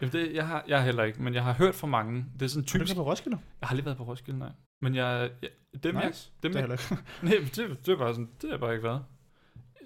Jamen 0.00 0.12
det, 0.12 0.34
jeg, 0.34 0.46
har, 0.46 0.64
jeg 0.68 0.78
har 0.78 0.84
heller 0.84 1.02
ikke, 1.04 1.22
men 1.22 1.34
jeg 1.34 1.44
har 1.44 1.52
hørt 1.52 1.74
fra 1.74 1.86
mange. 1.86 2.24
Det 2.34 2.42
er 2.42 2.46
sådan 2.48 2.60
Har 2.60 2.62
du 2.62 2.68
typisk... 2.68 2.90
ikke 2.90 2.98
på 2.98 3.06
Roskilde? 3.10 3.38
Jeg 3.60 3.68
har 3.68 3.74
lige 3.76 3.84
været 3.86 3.96
på 3.98 4.04
Roskilde, 4.04 4.38
nej. 4.38 4.50
Men 4.80 4.94
jeg... 4.94 5.30
jeg 5.42 5.50
dem, 5.82 5.96
jeg, 5.96 6.06
nice. 6.06 6.30
dem, 6.42 6.52
det 6.52 6.62
er 6.62 6.66
jeg, 6.68 6.78
nej, 7.22 7.34
det, 7.56 7.86
det 7.86 7.92
er 7.92 7.96
bare 7.98 8.14
sådan... 8.14 8.28
Det 8.40 8.42
har 8.42 8.50
jeg 8.50 8.60
bare 8.60 8.72
ikke 8.72 8.84
været. 8.84 9.04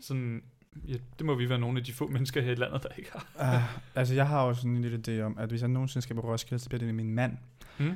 Sådan... 0.00 0.42
Ja, 0.88 0.94
det 1.18 1.26
må 1.26 1.34
vi 1.34 1.48
være 1.48 1.58
nogle 1.58 1.78
af 1.78 1.84
de 1.84 1.92
få 1.92 2.08
mennesker 2.08 2.40
her 2.42 2.52
i 2.52 2.54
landet, 2.54 2.82
der 2.82 2.88
ikke 2.98 3.10
har. 3.12 3.56
Uh, 3.56 3.78
altså, 3.98 4.14
jeg 4.14 4.28
har 4.28 4.40
også 4.40 4.62
sådan 4.62 4.76
en 4.76 4.82
lille 4.82 5.02
idé 5.08 5.22
om, 5.22 5.38
at 5.38 5.48
hvis 5.48 5.60
jeg 5.60 5.68
nogensinde 5.68 6.02
skal 6.02 6.16
på 6.16 6.22
Roskilde, 6.22 6.62
så 6.62 6.68
bliver 6.68 6.78
det 6.84 6.94
min 6.94 7.14
mand, 7.14 7.36
Mm. 7.78 7.92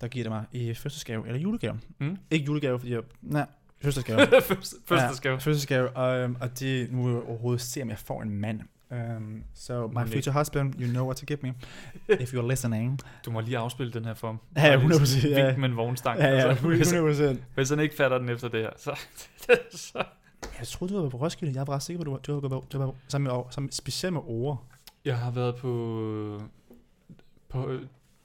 der 0.00 0.08
giver 0.08 0.24
det 0.24 0.30
mig 0.30 0.44
i 0.52 0.74
fødselsgave 0.74 1.26
eller 1.26 1.40
julegave. 1.40 1.80
Mm. 1.98 2.16
Ikke 2.30 2.46
julegave, 2.46 2.78
fordi 2.78 2.92
jeg... 2.92 3.02
Nej, 3.22 3.46
fødselsgave. 3.82 4.18
første 4.88 5.16
skal. 5.16 5.40
Fødselsgave, 5.40 5.90
og, 5.90 6.24
um, 6.24 6.36
og 6.40 6.60
det 6.60 6.92
nu 6.92 7.08
jeg 7.08 7.22
overhovedet 7.22 7.60
se, 7.60 7.82
om 7.82 7.88
jeg 7.88 7.98
får 7.98 8.22
en 8.22 8.30
mand. 8.30 8.60
Um, 8.90 9.44
so 9.54 9.86
my 9.88 10.04
future 10.06 10.32
husband, 10.38 10.74
you 10.80 10.86
know 10.90 11.04
what 11.04 11.16
to 11.16 11.26
give 11.26 11.38
me, 11.42 11.52
if 12.22 12.34
you're 12.34 12.48
listening. 12.48 13.00
Du 13.24 13.30
må 13.30 13.40
lige 13.40 13.58
afspille 13.58 13.92
den 13.92 14.04
her 14.04 14.14
form. 14.14 14.38
Ja, 14.56 14.60
Bare 14.76 14.88
lige 14.88 14.94
100%, 15.00 15.04
sådan 15.04 15.30
ja. 15.30 15.46
Vink 15.46 15.58
med 15.58 15.68
en 15.68 15.76
vognstang. 15.76 16.18
Ja, 16.20 16.26
ja, 16.28 16.48
Altså, 16.48 16.66
hvis, 16.68 16.92
100%. 16.92 17.42
hvis 17.54 17.70
han 17.70 17.80
ikke 17.80 17.94
fatter 17.96 18.18
den 18.18 18.28
efter 18.28 18.48
det 18.48 18.60
her, 18.60 18.70
så... 18.76 18.98
så 19.70 20.04
Jeg 20.58 20.66
troede, 20.66 20.94
du 20.94 21.02
var 21.02 21.08
på 21.08 21.16
Roskilde. 21.16 21.54
Jeg 21.54 21.60
er 21.60 21.64
bare 21.64 21.80
sikker 21.80 22.04
på, 22.04 22.14
at 22.14 22.26
du 22.26 22.32
var, 22.32 22.40
du 22.40 22.48
var, 22.48 22.60
du 22.60 22.78
var 22.78 22.94
sammen 23.08 23.32
med, 23.32 23.42
sammen, 23.50 23.72
specielt 23.72 24.12
med 24.12 24.22
ord. 24.24 24.64
Jeg 25.04 25.18
har 25.18 25.30
været 25.30 25.56
på, 25.56 26.40
på 27.48 27.70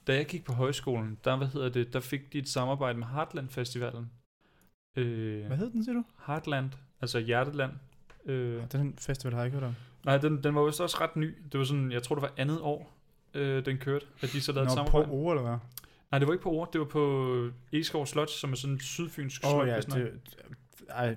da 0.08 0.16
jeg 0.16 0.26
gik 0.26 0.46
på 0.46 0.54
højskolen, 0.54 1.18
der, 1.24 1.38
hvad 1.38 1.48
hedder 1.48 1.70
det, 1.70 1.94
der 1.94 2.00
fik 2.00 2.34
de 2.34 2.38
et 2.38 2.50
samarbejde 2.50 3.00
med 3.00 3.08
Heartland 3.08 3.50
Festivalen. 3.50 4.10
Øh, 4.96 5.46
Hvad 5.48 5.58
hed 5.58 5.72
den, 5.72 5.84
siger 5.84 5.96
du? 5.96 6.04
Heartland, 6.28 6.70
altså 7.02 7.20
Hjerteland. 7.20 7.72
Øh, 8.26 8.64
Den 8.72 8.94
festival 8.98 9.34
har 9.34 9.40
jeg 9.42 9.46
ikke 9.46 9.58
hørt 9.60 9.68
om. 9.68 9.76
Nej, 10.06 10.18
den, 10.18 10.44
den 10.44 10.56
var 10.56 10.64
vist 10.66 10.82
også 10.82 10.98
ret 11.02 11.16
ny. 11.16 11.38
Det 11.52 11.58
var 11.60 11.66
sådan, 11.66 11.92
jeg 11.92 12.04
tror 12.04 12.16
det 12.16 12.22
var 12.22 12.32
andet 12.38 12.60
år, 12.62 12.94
øh, 13.34 13.66
den 13.66 13.78
kørte, 13.78 14.06
at 14.22 14.30
de 14.34 14.42
så 14.42 14.52
lavede 14.52 14.66
Nå, 14.76 14.84
på 14.84 14.90
samarbejde. 14.92 15.12
ord, 15.12 15.38
eller 15.38 15.50
hvad? 15.50 15.58
Nej, 16.12 16.20
det 16.20 16.28
var 16.28 16.34
ikke 16.34 16.44
på 16.44 16.52
ord, 16.52 16.72
det 16.72 16.80
var 16.80 16.86
på 16.88 17.48
Egeskov 17.74 18.06
Slot, 18.06 18.30
som 18.30 18.52
er 18.52 18.56
sådan 18.56 18.74
en 18.74 18.80
sydfynsk 18.80 19.42
Åh 19.46 19.50
slot. 19.52 19.62
oh, 19.62 19.68
ja, 19.68 19.80
det, 19.80 20.12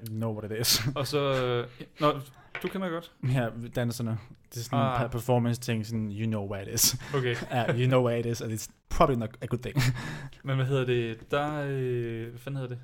I 0.04 0.06
know 0.08 0.38
what 0.38 0.52
it 0.52 0.60
is. 0.60 0.80
Og 0.94 1.06
så, 1.06 1.18
øh, 1.44 1.66
nå, 2.00 2.20
du 2.62 2.68
kender 2.68 2.88
godt. 2.88 3.12
ja, 3.34 3.48
danserne. 3.76 4.18
Det 4.54 4.56
er 4.60 4.64
sådan 4.64 4.78
Ah. 4.78 5.02
en 5.04 5.10
performance 5.10 5.60
ting, 5.60 5.86
sådan, 5.86 6.12
you 6.12 6.26
know 6.26 6.50
what 6.52 6.68
it 6.68 6.74
is. 6.74 6.96
Okay, 7.14 7.36
yeah, 7.52 7.80
you 7.80 7.86
know 7.86 8.04
what 8.06 8.18
it 8.18 8.32
is, 8.32 8.40
and 8.42 8.52
it's 8.52 8.70
probably 8.90 9.16
not 9.16 9.30
a 9.42 9.46
good 9.46 9.58
thing. 9.62 9.76
men 10.44 10.56
hvad 10.56 10.66
hedder 10.66 10.84
det, 10.84 11.30
der, 11.30 11.64
øh, 11.68 12.28
hvad 12.30 12.38
fanden 12.38 12.60
hedder 12.60 12.74
det? 12.74 12.82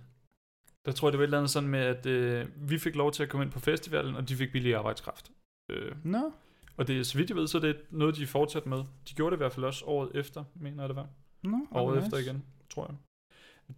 Der 0.87 0.93
tror 0.93 1.09
jeg, 1.09 1.13
det 1.13 1.19
var 1.19 1.23
et 1.25 1.27
eller 1.27 1.39
andet 1.39 1.51
sådan 1.51 1.69
med, 1.69 1.81
at 1.81 2.07
øh, 2.07 2.47
vi 2.57 2.79
fik 2.79 2.95
lov 2.97 3.13
til 3.13 3.23
at 3.23 3.29
komme 3.29 3.45
ind 3.45 3.53
på 3.53 3.61
festivalen, 3.61 4.17
og 4.17 4.29
de 4.29 4.37
fik 4.37 4.53
billig 4.53 4.75
arbejdskraft. 4.77 5.31
Øh, 5.71 5.93
Nå, 6.05 6.33
og 6.77 6.87
det 6.89 6.99
er, 7.01 7.03
så 7.03 7.19
vidt 7.19 7.31
jeg 7.31 7.37
ved, 7.37 7.47
så 7.47 7.59
er 7.59 7.63
det 7.63 7.77
noget, 7.91 8.17
de 8.17 8.27
fortsat 8.27 8.67
med. 8.67 8.79
De 8.79 9.15
gjorde 9.15 9.31
det 9.31 9.37
i 9.37 9.43
hvert 9.43 9.53
fald 9.53 9.65
også 9.65 9.85
året 9.85 10.11
efter, 10.15 10.45
mener 10.55 10.83
jeg 10.83 10.89
det 10.89 10.97
var. 10.97 11.09
nå. 11.43 11.67
Året 11.73 11.97
okay, 11.97 12.05
efter 12.07 12.17
nice. 12.19 12.31
igen, 12.31 12.45
tror 12.71 12.87
jeg. 12.87 12.97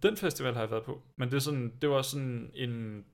Den 0.03 0.17
festival 0.17 0.53
har 0.53 0.61
jeg 0.61 0.71
været 0.71 0.83
på, 0.83 1.01
men 1.17 1.29
det, 1.29 1.35
er 1.35 1.39
sådan, 1.39 1.73
det 1.81 1.89
var 1.89 2.01
sådan 2.01 2.51
en, 2.53 3.05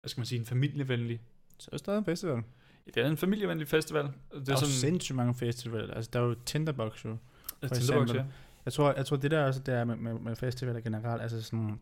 hvad 0.00 0.08
skal 0.08 0.20
man 0.20 0.26
sige, 0.26 0.38
en 0.38 0.46
familievenlig, 0.46 1.20
Så 1.58 1.68
er 1.68 1.70
det 1.70 1.80
stadig 1.80 1.98
en 1.98 2.04
festival. 2.04 2.42
det 2.86 2.96
er 2.96 3.06
en 3.08 3.16
familievenlig 3.16 3.68
festival. 3.68 4.04
Det 4.04 4.12
Der 4.30 4.36
er 4.36 4.40
er 4.40 4.50
jo 4.50 4.56
sådan, 4.56 4.68
sindssygt 4.72 5.16
mange 5.16 5.34
festivaler. 5.34 5.94
Altså, 5.94 6.10
der 6.12 6.20
er 6.20 6.24
jo 6.24 6.34
Tinderbox 6.46 7.04
jo. 7.04 7.16
Ja, 7.62 7.68
Tinderbox, 7.68 8.14
ja. 8.14 8.24
Jeg 8.64 8.72
tror, 8.72 8.92
jeg 8.92 9.06
tror 9.06 9.16
det 9.16 9.30
der 9.30 9.44
også, 9.44 9.60
der 9.60 9.74
er 9.74 9.84
med, 9.84 9.96
med, 9.96 10.14
med 10.14 10.36
festivaler 10.36 10.80
generelt, 10.80 11.22
altså 11.22 11.42
sådan, 11.42 11.80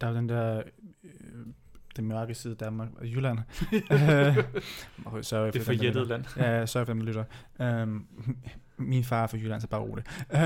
der 0.00 0.06
er 0.06 0.12
den 0.12 0.28
der, 0.28 0.62
den 1.98 2.08
mørke 2.08 2.34
side 2.34 2.50
af 2.52 2.56
Danmark, 2.58 2.88
og 2.96 3.06
Jylland. 3.06 3.38
Øh, 3.92 5.22
sorry 5.22 5.46
Det 5.46 5.56
er 5.56 5.64
forjættet 5.64 6.02
lytter. 6.02 6.04
land. 6.04 6.24
Ja, 6.36 6.66
sorry 6.66 6.84
for 6.84 6.92
dem, 6.92 7.00
der 7.00 7.06
lytter. 7.06 7.82
Um, 7.82 8.06
min 8.92 9.04
far 9.04 9.22
er 9.22 9.26
fra 9.26 9.36
Jylland, 9.36 9.60
så 9.60 9.68
bare 9.68 9.80
rolig. 9.80 10.04
Um, 10.34 10.40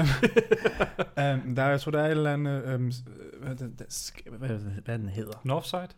um, 1.49 1.55
der, 1.55 1.63
er- 1.63 1.71
jeg 1.71 1.81
tror, 1.81 1.91
der 1.93 2.01
er 2.01 2.07
et 2.07 2.11
eller 2.11 2.33
andet, 2.33 2.75
um, 2.75 2.93
hvad, 3.43 4.39
hvad, 4.39 4.49
det- 4.49 4.83
hvad 4.85 4.99
den 4.99 5.09
hedder. 5.09 5.41
Northside? 5.45 5.89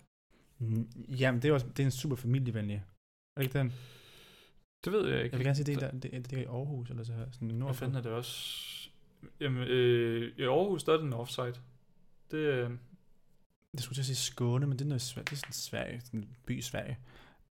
Mm, 0.58 0.88
Jamen, 1.08 1.42
det 1.42 1.48
er, 1.48 1.52
også, 1.52 1.66
det 1.68 1.80
er 1.80 1.84
en 1.84 1.90
super 1.90 2.16
familievenlig. 2.16 2.76
Er 3.36 3.40
det 3.40 3.46
ikke 3.46 3.58
den? 3.58 3.72
Det 4.84 4.92
ved 4.92 5.08
jeg 5.08 5.24
ikke. 5.24 5.34
Jeg 5.34 5.38
vil 5.38 5.44
gerne 5.46 5.56
sige, 5.56 5.66
det 5.66 5.82
er, 5.82 5.90
der, 5.90 5.98
det, 5.98 6.14
er- 6.14 6.20
det 6.20 6.32
er 6.32 6.42
i 6.42 6.44
Aarhus, 6.44 6.90
eller 6.90 7.04
så 7.04 7.12
sådan 7.32 7.48
Hvad 7.48 7.58
nord 7.58 7.74
fanden 7.74 7.96
er 7.96 8.00
det 8.02 8.12
også? 8.12 8.60
Jamen, 9.40 9.62
øh, 9.68 10.32
i 10.38 10.42
Aarhus, 10.42 10.84
der 10.84 10.92
er 10.92 10.96
det 10.96 11.06
Northside. 11.06 11.54
Det, 12.30 12.68
Det 13.76 13.82
skulle 13.82 13.96
til 13.96 14.02
at 14.02 14.06
sige 14.06 14.16
Skåne, 14.16 14.66
men 14.66 14.78
det 14.78 14.84
er, 14.84 14.88
noget, 14.88 15.02
Sverige- 15.02 15.24
det 15.24 15.32
er 15.32 15.36
sådan 15.36 15.52
Sverige, 15.52 16.00
sådan 16.00 16.20
en 16.20 16.28
by 16.46 16.58
i 16.58 16.62
Sverige. 16.62 16.98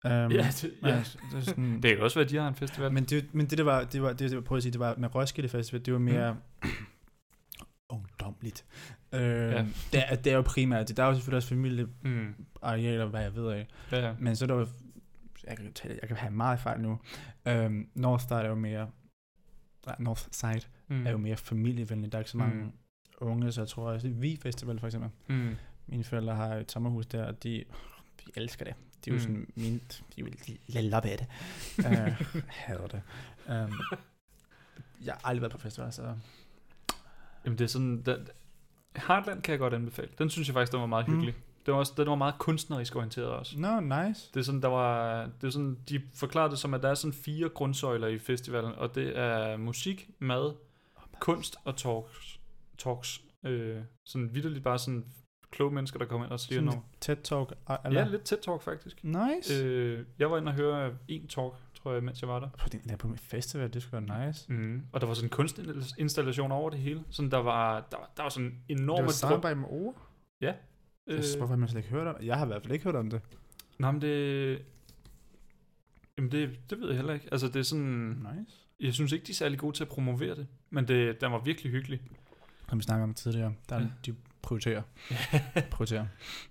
Um, 0.04 0.10
ja, 0.10 0.18
det, 0.62 0.72
ja. 0.82 0.88
ja. 0.88 0.96
det 1.30 1.38
er 1.38 1.40
sådan, 1.40 1.82
det 1.82 1.94
kan 1.96 2.00
også 2.04 2.18
være, 2.18 2.24
at 2.24 2.30
de 2.30 2.36
har 2.36 2.48
en 2.48 2.54
festival. 2.54 2.92
Men 2.92 3.04
det, 3.04 3.34
men 3.34 3.46
det 3.46 3.58
der 3.58 3.64
var, 3.64 3.84
det 3.84 4.02
var, 4.02 4.12
det, 4.12 4.34
var, 4.36 4.40
prøv 4.40 4.56
at 4.56 4.62
sige, 4.62 4.72
det 4.72 4.80
var 4.80 4.94
med 4.98 5.14
Roskilde 5.14 5.48
Festival, 5.48 5.84
det 5.84 5.92
var 5.92 5.98
mere 6.00 6.36
ungdomligt. 7.90 8.64
Øh, 9.12 9.20
ja. 9.22 9.66
det, 9.92 10.02
er, 10.10 10.14
det 10.16 10.32
er 10.32 10.36
jo 10.36 10.42
primært, 10.42 10.88
det, 10.88 10.96
der 10.96 11.02
er 11.02 11.06
jo 11.08 11.14
selvfølgelig 11.14 11.36
også 11.36 11.48
familiearealer, 11.48 13.04
mm. 13.04 13.10
hvad 13.10 13.22
jeg 13.22 13.34
ved 13.34 13.48
af, 13.52 13.66
Ja, 13.92 14.06
ja. 14.08 14.14
men 14.18 14.36
så 14.36 14.44
er 14.44 14.46
der 14.46 14.54
jo, 14.54 14.66
jeg 15.46 15.56
kan, 15.56 15.72
tale, 15.72 15.98
jeg 16.00 16.08
kan 16.08 16.16
have 16.16 16.32
meget 16.32 16.60
fejl 16.60 16.80
nu, 16.80 16.98
um, 17.50 17.88
Northside 17.94 18.40
er 18.40 18.48
jo 18.48 18.54
mere, 18.54 18.90
Northside 19.98 20.60
Mm. 20.88 20.96
mm. 20.96 21.06
er 21.06 21.10
jo 21.10 21.16
mere 21.18 21.36
familievenligt, 21.36 22.12
der 22.12 22.18
er 22.18 22.20
ikke 22.20 22.30
så 22.30 22.38
mange 22.38 22.54
Mm. 22.56 22.62
mm. 22.62 22.72
unge, 23.20 23.52
så 23.52 23.60
jeg 23.60 23.68
tror 23.68 23.90
også, 23.90 24.08
Vi 24.08 24.38
Festival 24.42 24.78
for 24.80 24.86
eksempel, 24.86 25.10
Mm. 25.28 25.56
Mine 25.86 26.04
forældre 26.04 26.34
har 26.34 26.54
et 26.54 26.72
sommerhus 26.72 27.06
der, 27.06 27.24
og 27.26 27.42
de, 27.42 27.64
de 28.20 28.30
elsker 28.36 28.64
det. 28.64 28.74
De 29.04 29.10
er 29.10 29.14
jo 29.14 29.18
Mm. 29.18 29.20
sådan, 29.22 29.46
mine, 29.56 29.80
de 30.16 30.24
vil 30.24 30.38
de 30.72 30.82
love 30.88 31.14
it. 31.14 31.20
uh, 31.78 32.42
hader 32.66 32.86
det. 32.86 33.02
Um, 33.48 33.72
jeg 35.04 35.14
har 35.14 35.20
aldrig 35.24 35.40
været 35.42 35.52
på 35.52 35.58
festival, 35.58 35.92
så 35.92 36.14
Jamen, 37.44 37.58
det 37.58 37.64
er 37.64 37.68
sådan... 37.68 38.02
Der, 38.02 38.18
Heartland 38.96 39.42
kan 39.42 39.52
jeg 39.52 39.58
godt 39.58 39.74
anbefale. 39.74 40.08
Den 40.18 40.30
synes 40.30 40.48
jeg 40.48 40.54
faktisk, 40.54 40.72
den 40.72 40.80
var 40.80 40.86
meget 40.86 41.08
Mm. 41.08 41.14
hyggelig. 41.14 41.34
Det 41.66 41.74
var 41.74 41.78
også, 41.80 41.92
den 41.96 42.06
var 42.08 42.14
meget 42.14 42.34
kunstnerisk 42.38 42.96
orienteret 42.96 43.26
også. 43.28 43.58
no, 43.58 43.80
nice. 43.80 44.30
Det 44.34 44.40
er 44.40 44.44
sådan, 44.44 44.62
der 44.62 44.68
var, 44.68 45.22
det 45.40 45.46
er 45.46 45.50
sådan, 45.50 45.78
de 45.88 46.02
forklarede 46.14 46.50
det 46.50 46.58
som, 46.58 46.74
at 46.74 46.82
der 46.82 46.88
er 46.88 46.94
sådan 46.94 47.12
fire 47.12 47.48
grundsøjler 47.48 48.06
i 48.08 48.18
festivalen, 48.18 48.72
og 48.72 48.94
det 48.94 49.18
er 49.18 49.56
musik, 49.56 50.10
mad, 50.18 50.54
kunst 51.20 51.56
og 51.64 51.76
talks. 51.76 52.40
talks. 52.78 53.20
Øh, 53.44 53.82
sådan 54.04 54.34
vidderligt 54.34 54.64
bare 54.64 54.78
sådan 54.78 55.04
kloge 55.50 55.74
mennesker, 55.74 55.98
der 55.98 56.06
kommer 56.06 56.26
ind 56.26 56.32
og 56.32 56.40
siger 56.40 56.60
noget. 56.60 56.80
TED 57.00 57.16
Talk. 57.16 57.52
ah, 57.66 57.94
Ja, 57.94 58.04
lidt 58.08 58.22
tæt 58.22 58.38
talk 58.38 58.62
faktisk. 58.62 59.04
Nice. 59.04 59.64
Øh. 59.64 59.98
Øh, 59.98 60.04
jeg 60.18 60.30
var 60.30 60.38
inde 60.38 60.48
og 60.48 60.54
høre 60.54 60.94
en 61.08 61.26
talk, 61.28 61.52
tror 61.74 61.92
jeg, 61.92 62.02
mens 62.02 62.20
jeg 62.22 62.28
var 62.28 62.40
der. 62.40 62.48
På, 62.58 62.68
den, 62.68 62.80
der 62.88 62.96
på 62.96 63.08
en 63.08 63.18
festival, 63.18 63.72
det 63.74 63.82
skulle 63.82 64.06
være 64.08 64.26
nice. 64.26 64.52
Mm. 64.52 64.82
Og 64.92 65.00
der 65.00 65.06
var 65.06 65.14
sådan 65.14 65.26
en 65.26 65.30
kunstinstallation 65.30 66.52
over 66.52 66.70
det 66.70 66.78
hele. 66.78 67.04
Sådan, 67.10 67.30
der 67.30 67.38
var, 67.38 67.86
der, 67.90 67.96
var- 67.96 68.10
der 68.16 68.22
var 68.22 68.30
sådan 68.30 68.54
Det 68.68 68.80
enorme... 68.80 69.02
var 69.02 69.08
drum- 69.08 69.12
samarbejde 69.12 69.56
med 69.60 69.68
ord. 69.70 69.94
Øh, 70.42 70.52
Øh. 71.06 71.22
Hvorfor 71.38 71.46
har 71.52 71.56
man 71.56 71.68
slet 71.68 71.78
ikke 71.78 71.90
hørt 71.90 72.06
om 72.06 72.16
Jeg 72.22 72.36
har 72.38 72.44
i 72.44 72.48
hvert 72.48 72.62
fald 72.62 72.72
ikke 72.72 72.84
hørt 72.84 72.96
om 72.96 73.10
det. 73.10 73.20
nej, 73.78 73.90
men 73.92 74.00
det... 74.02 74.62
Jamen 76.18 76.32
det, 76.32 76.70
det 76.70 76.80
ved 76.80 76.86
jeg 76.88 76.96
heller 76.96 77.12
ikke. 77.14 77.28
Altså 77.32 77.46
det 77.46 77.56
er 77.56 77.62
sådan... 77.62 77.82
Nice. 78.38 78.56
Jeg 78.80 78.94
synes 78.94 79.12
ikke, 79.12 79.26
de 79.26 79.32
er 79.32 79.34
særlig 79.34 79.58
gode 79.58 79.76
til 79.76 79.84
at 79.84 79.88
promovere 79.88 80.34
det. 80.36 80.46
Men 80.70 80.88
det, 80.88 81.20
den 81.20 81.32
var 81.32 81.38
virkelig 81.38 81.72
hyggelig. 81.72 82.00
Som 82.68 82.78
vi 82.78 82.82
snakkede 82.82 83.04
om 83.04 83.14
tidligere. 83.14 83.52
Der 83.68 83.76
er, 83.76 83.80
Ja. 83.80 83.86
De 84.06 84.14
prioriterer. 84.42 84.82
prioriterer. 85.70 86.06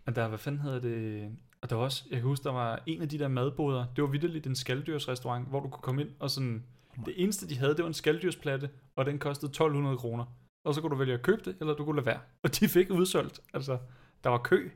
Og 0.06 0.16
der, 0.16 0.28
hvad 0.28 0.38
fanden 0.38 0.62
hedder 0.62 0.80
det? 0.80 1.30
Og 1.62 1.70
der 1.70 1.76
var 1.76 1.84
også, 1.84 2.04
jeg 2.10 2.20
kan 2.20 2.28
huske, 2.28 2.44
der 2.44 2.52
var 2.52 2.84
en 2.86 3.02
af 3.02 3.10
de 3.10 3.20
der 3.20 3.28
madboder. 3.28 3.86
Det 3.96 4.02
var 4.02 4.10
vidderligt 4.10 4.48
en 4.48 4.56
skalddyrsrestaurant, 4.56 5.48
hvor 5.48 5.60
du 5.60 5.70
kunne 5.70 5.82
komme 5.82 6.02
ind 6.02 6.10
og 6.20 6.30
sådan... 6.30 6.64
Det 7.06 7.14
eneste, 7.24 7.50
de 7.50 7.58
havde, 7.58 7.76
det 7.76 7.84
var 7.84 7.88
en 7.88 7.94
skalddyrsplatte, 7.94 8.70
og 8.96 9.06
den 9.06 9.20
kostede 9.20 9.50
1200 9.50 9.98
kroner. 9.98 10.26
Og 10.66 10.74
så 10.74 10.82
kunne 10.82 10.90
du 10.90 10.96
vælge 10.96 11.14
at 11.14 11.22
købe 11.22 11.42
det, 11.46 11.58
eller 11.60 11.74
du 11.74 11.86
kunne 11.86 11.96
lade 11.96 12.06
være. 12.06 12.20
Og 12.44 12.60
de 12.60 12.68
fik 12.68 12.90
udsolgt. 12.90 13.40
Altså, 13.54 13.78
der 14.24 14.30
var 14.30 14.38
kø. 14.38 14.70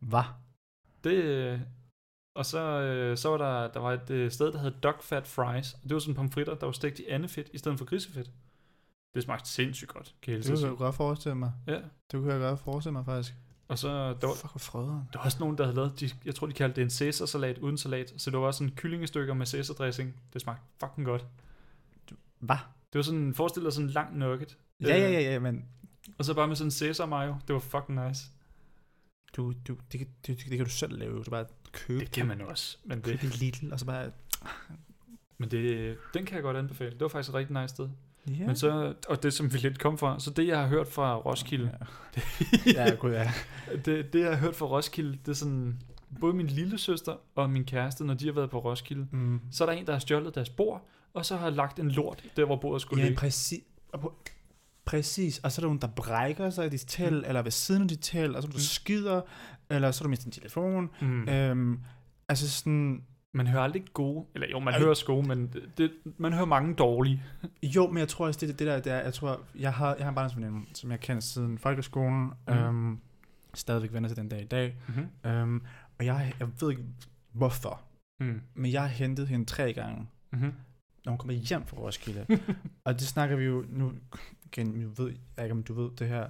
Hvad? 0.00 0.22
Det, 1.04 1.24
øh, 1.24 1.60
og 2.34 2.46
så, 2.46 2.58
øh, 2.58 3.16
så 3.16 3.28
var 3.28 3.38
der, 3.38 3.72
der 3.72 3.80
var 3.80 3.92
et 3.92 4.10
øh, 4.10 4.30
sted, 4.30 4.52
der 4.52 4.58
hed 4.58 4.70
Dog 4.70 4.94
Fat 5.00 5.26
Fries. 5.26 5.74
Og 5.74 5.82
det 5.82 5.92
var 5.92 5.98
sådan 5.98 6.14
pomfritter, 6.14 6.54
der 6.54 6.66
var 6.66 6.72
stegt 6.72 6.98
i 6.98 7.06
andefedt, 7.06 7.50
i 7.52 7.58
stedet 7.58 7.78
for 7.78 7.84
grisefedt. 7.84 8.30
Det 9.14 9.22
smagte 9.22 9.48
sindssygt 9.48 9.90
godt, 9.92 10.14
kan 10.22 10.34
jeg 10.34 10.44
Det 10.44 10.54
kunne 10.58 10.68
jeg 10.68 10.76
godt 10.76 10.94
forestille 10.94 11.34
mig. 11.34 11.52
Ja. 11.66 11.74
Det 11.74 11.82
kunne 12.12 12.32
jeg 12.32 12.40
godt 12.40 12.60
forestille 12.60 12.92
mig, 12.92 13.04
faktisk. 13.04 13.34
Og 13.68 13.78
så, 13.78 13.88
der 13.88 14.26
var, 14.26 14.34
Fuck, 14.34 14.60
frøderen. 14.60 15.08
der 15.12 15.18
var 15.18 15.24
også 15.24 15.36
nogen, 15.40 15.58
der 15.58 15.64
havde 15.64 15.76
lavet, 15.76 16.00
de, 16.00 16.10
jeg 16.24 16.34
tror, 16.34 16.46
de 16.46 16.52
kaldte 16.52 16.76
det 16.76 16.82
en 16.82 16.90
Caesar-salat 16.90 17.58
uden 17.58 17.78
salat. 17.78 18.12
Så 18.16 18.30
det 18.30 18.38
var 18.38 18.50
sådan 18.50 18.70
kyllingestykker 18.74 19.34
med 19.34 19.46
Caesar-dressing. 19.46 20.08
Det 20.32 20.40
smagte 20.42 20.62
fucking 20.80 21.06
godt. 21.06 21.26
Hvad? 22.38 22.56
Det 22.92 22.98
var 22.98 23.02
sådan, 23.02 23.34
forestil 23.34 23.62
dig 23.64 23.72
sådan 23.72 23.86
en 23.88 23.92
lang 23.92 24.18
nugget. 24.18 24.58
Ja, 24.80 24.86
ja, 24.88 25.06
Øh, 25.06 25.12
ja, 25.12 25.20
ja, 25.20 25.38
men 25.38 25.64
Og 26.18 26.24
så 26.24 26.34
bare 26.34 26.48
med 26.48 26.56
sådan 26.56 26.66
en 26.66 26.70
Caesar 26.72 27.06
mayo. 27.06 27.36
Det 27.48 27.52
var 27.54 27.60
fucking 27.60 28.06
nice. 28.08 28.24
du, 29.36 29.52
du, 29.68 29.76
det, 29.92 30.00
kan- 30.00 30.08
det, 30.26 30.38
det, 30.38 30.48
det 30.48 30.56
kan 30.56 30.64
du 30.66 30.70
selv 30.72 30.98
lave. 30.98 31.22
Du 31.24 31.30
bare 31.30 31.46
købe 31.72 32.00
Det 32.00 32.10
kan 32.10 32.26
man 32.26 32.40
også. 32.40 32.78
Men 32.84 33.00
det, 33.00 33.20
købe 33.20 33.34
Lidl, 33.36 33.72
og 33.72 33.78
så 33.78 33.86
bare... 33.86 34.10
Men 35.38 35.50
det, 35.50 35.96
den 36.14 36.26
kan 36.26 36.34
jeg 36.34 36.42
godt 36.42 36.56
anbefale. 36.56 36.90
Det 36.90 37.00
var 37.00 37.08
faktisk 37.08 37.28
et 37.28 37.34
rigtig 37.34 37.62
nice 37.62 37.68
sted. 37.74 37.88
Ja. 38.28 38.46
Men 38.46 38.56
så, 38.56 38.94
og 39.08 39.22
det 39.22 39.32
som 39.32 39.52
vi 39.52 39.58
lidt 39.58 39.78
kom 39.78 39.98
fra, 39.98 40.20
så 40.20 40.30
det 40.30 40.46
jeg 40.46 40.58
har 40.60 40.66
hørt 40.66 40.88
fra 40.88 41.16
Roskilde, 41.16 41.78
Ja, 42.66 42.84
ja 42.88 42.94
gud 42.94 43.10
ja. 43.12 43.32
det, 43.84 44.12
det 44.12 44.20
jeg 44.20 44.28
har 44.30 44.36
hørt 44.36 44.56
fra 44.56 44.66
Roskilde, 44.66 45.12
det 45.12 45.28
er 45.28 45.32
sådan, 45.32 45.78
både 46.20 46.34
min 46.34 46.46
lille 46.46 46.78
søster 46.78 47.14
og 47.34 47.50
min 47.50 47.64
kæreste, 47.64 48.04
når 48.04 48.14
de 48.14 48.26
har 48.26 48.32
været 48.32 48.50
på 48.50 48.58
Roskilde, 48.58 49.06
Mm. 49.12 49.40
så 49.52 49.64
er 49.64 49.70
der 49.70 49.78
en, 49.78 49.86
der 49.86 49.92
har 49.92 49.98
stjålet 49.98 50.34
deres 50.34 50.48
bord, 50.48 50.86
og 51.14 51.26
så 51.26 51.36
har 51.36 51.50
lagt 51.50 51.78
en 51.80 51.90
lort 51.90 52.24
der, 52.36 52.44
hvor 52.44 52.56
bordet 52.56 52.82
skulle 52.82 53.02
Ja, 53.02 53.08
ligge. 53.08 53.20
præcis. 53.20 53.60
Præcis, 54.84 55.38
og 55.38 55.52
så 55.52 55.60
er 55.60 55.62
der 55.62 55.66
nogen, 55.66 55.80
der 55.80 55.86
brækker 55.86 56.50
sig 56.50 56.66
i 56.66 56.68
dit 56.68 56.84
telt, 56.88 57.12
mm. 57.16 57.24
eller 57.26 57.42
ved 57.42 57.50
siden 57.50 57.82
af 57.82 57.88
dit 57.88 57.98
telt, 58.02 58.36
og 58.36 58.42
så 58.42 58.48
du 58.48 58.52
Mm. 58.56 58.60
skider, 58.60 59.20
eller 59.70 59.90
så 59.90 60.02
er 60.02 60.04
du 60.04 60.08
mistet 60.10 60.24
din 60.24 60.32
telefon. 60.32 60.90
Mm. 61.00 61.28
Øhm, 61.28 61.80
altså 62.28 62.50
sådan, 62.50 63.02
Man 63.34 63.46
hører 63.46 63.62
aldrig 63.62 63.84
gode, 63.92 64.26
eller 64.34 64.48
jo, 64.48 64.58
man 64.58 64.74
Ej. 64.74 64.80
hører 64.80 65.02
gode, 65.06 65.28
men 65.28 65.46
det, 65.46 65.78
det, 65.78 65.92
man 66.18 66.32
hører 66.32 66.44
mange 66.46 66.74
dårlige. 66.74 67.22
jo, 67.76 67.86
men 67.86 67.98
jeg 67.98 68.08
tror 68.08 68.26
også, 68.26 68.46
det, 68.46 68.58
det 68.58 68.66
der, 68.66 68.80
det 68.80 68.92
er, 68.92 68.98
jeg 69.00 69.14
tror, 69.14 69.40
jeg 69.58 69.72
har, 69.74 69.94
jeg 69.94 70.04
har 70.04 70.08
en 70.08 70.14
barndomsveninde, 70.14 70.66
som 70.74 70.90
jeg 70.90 71.00
kender 71.00 71.20
siden 71.20 71.58
folkeskolen, 71.58 72.30
mm. 72.48 72.52
øhm, 72.54 72.98
stadigvæk 73.54 73.92
venner 73.92 74.08
til 74.08 74.16
den 74.16 74.28
dag 74.28 74.42
i 74.42 74.46
dag, 74.46 74.76
Mm-hmm. 74.88 75.30
øhm, 75.30 75.62
og 75.98 76.04
jeg, 76.06 76.34
jeg 76.40 76.48
ved 76.60 76.70
ikke 76.70 76.84
hvorfor, 77.32 77.80
Mm. 78.20 78.40
men 78.54 78.72
jeg 78.72 78.80
har 78.82 78.88
hentet 78.88 79.28
hende 79.28 79.44
tre 79.44 79.72
gange, 79.72 80.06
Mm-hmm. 80.32 80.52
når 81.04 81.10
hun 81.12 81.18
kommer 81.18 81.34
hjem 81.34 81.66
fra 81.66 81.76
Roskilde. 81.76 82.26
og 82.84 82.94
det 82.94 83.02
snakker 83.08 83.36
vi 83.36 83.44
jo 83.44 83.64
nu, 83.68 83.92
igen, 84.44 84.80
jeg 84.80 84.98
ved 84.98 85.12
jeg 85.36 85.44
ikke, 85.44 85.52
om 85.52 85.62
du 85.62 85.74
ved 85.74 85.90
det 85.98 86.08
her, 86.08 86.28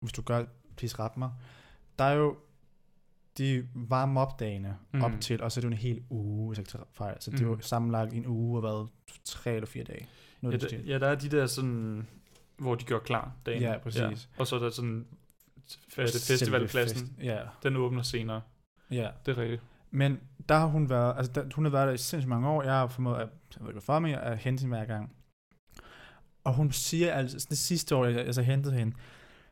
hvis 0.00 0.12
du 0.12 0.22
gør, 0.22 0.44
please 0.76 0.98
ret 0.98 1.16
mig. 1.16 1.30
Der 1.98 2.04
er 2.04 2.12
jo 2.14 2.36
de 3.38 3.68
varme 3.74 4.20
opdagene 4.20 4.76
Mm. 4.92 5.02
op 5.02 5.12
til, 5.20 5.42
og 5.42 5.52
så 5.52 5.60
er 5.60 5.62
det 5.62 5.68
jo 5.68 5.72
en 5.72 5.78
hel 5.78 6.02
uge, 6.10 6.48
hvis 6.48 6.58
jeg 6.58 6.76
ikke 6.76 6.86
fejl. 6.92 7.16
Så 7.20 7.30
det 7.30 7.40
er 7.40 7.44
jo 7.44 7.54
Mm. 7.54 7.60
sammenlagt 7.60 8.12
en 8.12 8.26
uge 8.26 8.58
og 8.58 8.62
været 8.62 8.88
tre 9.24 9.54
eller 9.54 9.66
fire 9.66 9.84
dage. 9.84 10.00
Ja, 10.00 10.06
Noget 10.48 10.60
der, 10.62 10.68
der, 10.68 10.78
ja, 10.78 10.98
der 10.98 11.06
er 11.08 11.14
de 11.14 11.28
der 11.28 11.46
sådan, 11.46 12.06
hvor 12.56 12.74
de 12.74 12.84
gør 12.84 12.98
klar 12.98 13.32
dagen. 13.46 13.62
Ja, 13.62 13.78
præcis. 13.78 14.28
Og 14.38 14.46
så 14.46 14.56
er 14.56 14.60
der 14.60 14.70
sådan, 14.70 15.06
er 15.96 16.02
det, 16.02 16.12
festivalpladsen, 16.26 16.98
Fest. 17.06 17.12
Ja, 17.22 17.40
den 17.62 17.76
åbner 17.76 18.02
senere. 18.02 18.40
ja. 18.90 19.10
Det 19.26 19.38
er 19.38 19.42
rigtigt. 19.42 19.62
Men 19.90 20.20
der 20.48 20.54
har 20.58 20.66
hun 20.66 20.90
været, 20.90 21.16
altså 21.16 21.32
der, 21.32 21.44
hun 21.54 21.64
har 21.64 21.72
været 21.72 21.86
der 21.88 21.94
i 21.94 21.98
sindssygt 21.98 22.28
mange 22.28 22.48
år. 22.48 22.62
Jeg 22.62 22.72
har 22.72 22.86
formået, 22.86 23.14
at, 23.16 23.20
jeg 23.20 23.28
ved 23.60 23.68
ikke 23.68 23.72
hvorfor, 23.72 23.98
men 23.98 24.14
at 24.14 24.38
hente 24.38 24.60
hende 24.60 24.76
hver 24.76 24.84
gang. 24.84 25.12
Og 26.44 26.54
hun 26.54 26.72
siger 26.72 27.12
altså, 27.12 27.46
det 27.50 27.58
sidste 27.58 27.96
år, 27.96 28.04
jeg 28.06 28.20
altså 28.26 28.42
hentede 28.42 28.74
hende, 28.74 28.96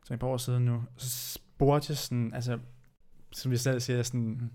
som 0.04 0.14
et 0.14 0.20
par 0.20 0.26
år 0.26 0.36
siden 0.36 0.64
nu, 0.64 0.82
så 0.96 1.10
spurgte 1.34 1.86
jeg 1.90 1.96
sådan, 1.98 2.34
altså, 2.34 2.58
som 3.32 3.52
jeg 3.52 3.60
selv 3.60 3.80
siger, 3.80 4.02
sådan, 4.02 4.20
Mm. 4.20 4.50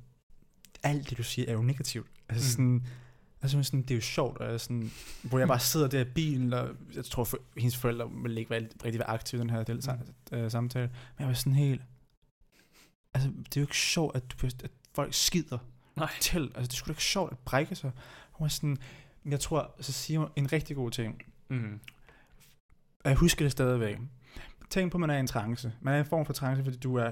alt 0.83 1.09
det 1.09 1.17
du 1.17 1.23
siger 1.23 1.47
er 1.49 1.53
jo 1.53 1.61
negativt. 1.61 2.07
Altså 2.29 2.45
Mm. 2.45 2.51
sådan, 2.51 2.87
altså 3.41 3.63
sådan, 3.63 3.81
det 3.81 3.91
er 3.91 3.95
jo 3.95 4.01
sjovt, 4.01 4.37
og 4.37 4.51
jeg 4.51 4.59
sådan, 4.59 4.91
hvor 5.23 5.39
jeg 5.39 5.47
bare 5.47 5.59
sidder 5.59 5.87
der 5.87 6.01
i 6.01 6.03
bilen, 6.03 6.53
og 6.53 6.69
jeg 6.95 7.05
tror, 7.05 7.23
for, 7.23 7.37
hendes 7.57 7.77
forældre 7.77 8.11
vil 8.23 8.37
ikke 8.37 8.49
være, 8.49 8.61
rigtig 8.85 8.99
være 8.99 9.09
aktive 9.09 9.39
i 9.39 9.41
den 9.41 9.49
her 9.49 9.63
del, 9.63 9.83
Mm. 10.31 10.37
øh, 10.37 10.51
samtale. 10.51 10.87
Men 10.87 10.93
jeg 11.19 11.27
var 11.27 11.33
sådan 11.33 11.53
helt, 11.55 11.81
altså 13.13 13.29
det 13.29 13.57
er 13.57 13.61
jo 13.61 13.63
ikke 13.63 13.77
sjovt, 13.77 14.15
at, 14.15 14.23
du, 14.41 14.47
at 14.47 14.71
folk 14.93 15.13
skider 15.13 15.57
Nej. 15.95 16.11
til. 16.21 16.43
Altså, 16.55 16.61
det 16.67 16.73
sgu 16.73 16.87
da 16.87 16.91
ikke 16.91 17.03
sjovt 17.03 17.31
at 17.31 17.37
brække 17.39 17.75
sig. 17.75 17.91
Hun 18.31 18.45
var 18.45 18.49
sådan, 18.49 18.77
jeg 19.25 19.39
tror, 19.39 19.75
så 19.81 19.91
siger 19.91 20.19
hun 20.19 20.29
en 20.35 20.51
rigtig 20.53 20.75
god 20.75 20.91
ting. 20.91 21.21
Mm. 21.49 21.79
Jeg 23.05 23.15
husker 23.15 23.45
det 23.45 23.51
stadigvæk. 23.51 23.97
Tænk 24.69 24.91
på, 24.91 24.97
at 24.97 24.99
man 24.99 25.09
er 25.09 25.17
i 25.17 25.19
en 25.19 25.27
trance. 25.27 25.73
Man 25.81 25.93
er 25.93 25.97
i 25.97 25.99
en 25.99 26.05
form 26.05 26.25
for 26.25 26.33
trance, 26.33 26.63
fordi 26.63 26.77
du 26.77 26.95
er, 26.95 27.11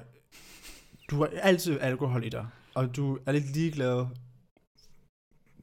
du 1.14 1.20
har 1.20 1.30
altid 1.41 1.80
alkohol 1.82 2.24
i 2.26 2.30
dig. 2.30 2.47
Og 2.76 2.95
du 2.95 3.18
er 3.26 3.32
lidt 3.32 3.53
ligeglad, 3.55 4.05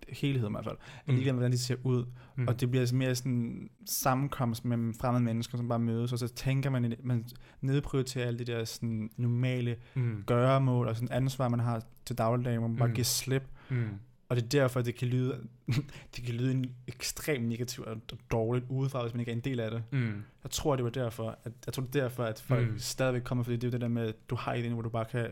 helheden 0.09 0.53
i 0.53 0.55
hvert 0.55 0.65
fald, 0.65 0.77
er 0.77 1.01
Mm. 1.07 1.13
ligeglad 1.15 1.33
med, 1.33 1.39
hvordan 1.39 1.53
de 1.53 1.59
ser 1.59 1.77
ud. 1.85 2.05
Mm. 2.37 2.49
Og 2.49 2.61
det 2.61 2.71
bliver 2.71 2.81
altså 2.83 2.95
mere 2.97 3.15
sådan 3.15 3.71
sammenkomst 3.87 4.65
med 4.65 4.95
fremmede 5.01 5.25
mennesker, 5.25 5.57
som 5.57 5.69
bare 5.69 5.79
mødes, 5.79 6.13
og 6.13 6.19
så 6.19 6.29
tænker 6.29 6.71
man, 6.71 6.95
man 7.03 7.25
nedprioriterer 7.61 8.27
alle 8.27 8.39
de 8.39 8.45
der 8.45 8.65
sådan 8.65 9.11
normale 9.17 9.77
mm. 9.95 10.23
gøremål 10.27 10.89
og 10.89 10.97
sådan 10.97 11.13
ansvar, 11.13 11.49
man 11.49 11.61
har 11.61 11.83
til 12.07 12.19
dagligdag, 12.19 12.59
hvor 12.59 12.69
man 12.69 12.77
bare 12.77 12.89
Mm. 12.89 12.95
giver 12.95 13.05
slip. 13.05 13.43
Mm. 13.71 13.89
Og 14.31 14.37
det 14.37 14.45
er 14.45 14.49
derfor, 14.49 14.83
det 14.83 14.95
kan 14.95 15.09
lyde, 15.09 15.41
det 16.17 16.25
kan 16.25 16.35
lyde 16.35 16.51
en 16.53 16.75
ekstremt 16.87 17.49
negativt 17.49 17.87
og 17.87 18.01
dårligt 18.31 18.67
udefra, 18.69 19.03
hvis 19.03 19.13
man 19.15 19.21
ikke 19.21 19.33
er 19.33 19.37
en 19.37 19.41
del 19.41 19.61
af 19.61 19.71
det. 19.71 19.83
Mm. 19.93 20.23
Jeg 20.43 20.51
tror, 20.51 20.77
det 20.77 20.85
var 20.85 20.91
derfor, 20.91 21.39
at, 21.45 21.53
jeg 21.67 21.75
tror, 21.75 21.83
det 21.83 21.97
er 21.97 22.03
derfor, 22.03 22.25
at 22.25 22.41
folk 22.41 22.69
Mm. 22.71 22.79
stadigvæk 22.79 23.23
kommer, 23.23 23.45
fordi 23.45 23.57
det 23.57 23.65
er 23.65 23.69
jo 23.69 23.73
det 23.73 23.81
der 23.81 23.89
med, 23.89 24.09
at 24.09 24.31
du 24.31 24.35
har 24.35 24.53
en, 24.53 24.73
hvor 24.73 24.83
du 24.83 24.89
bare 24.89 25.05
kan 25.05 25.31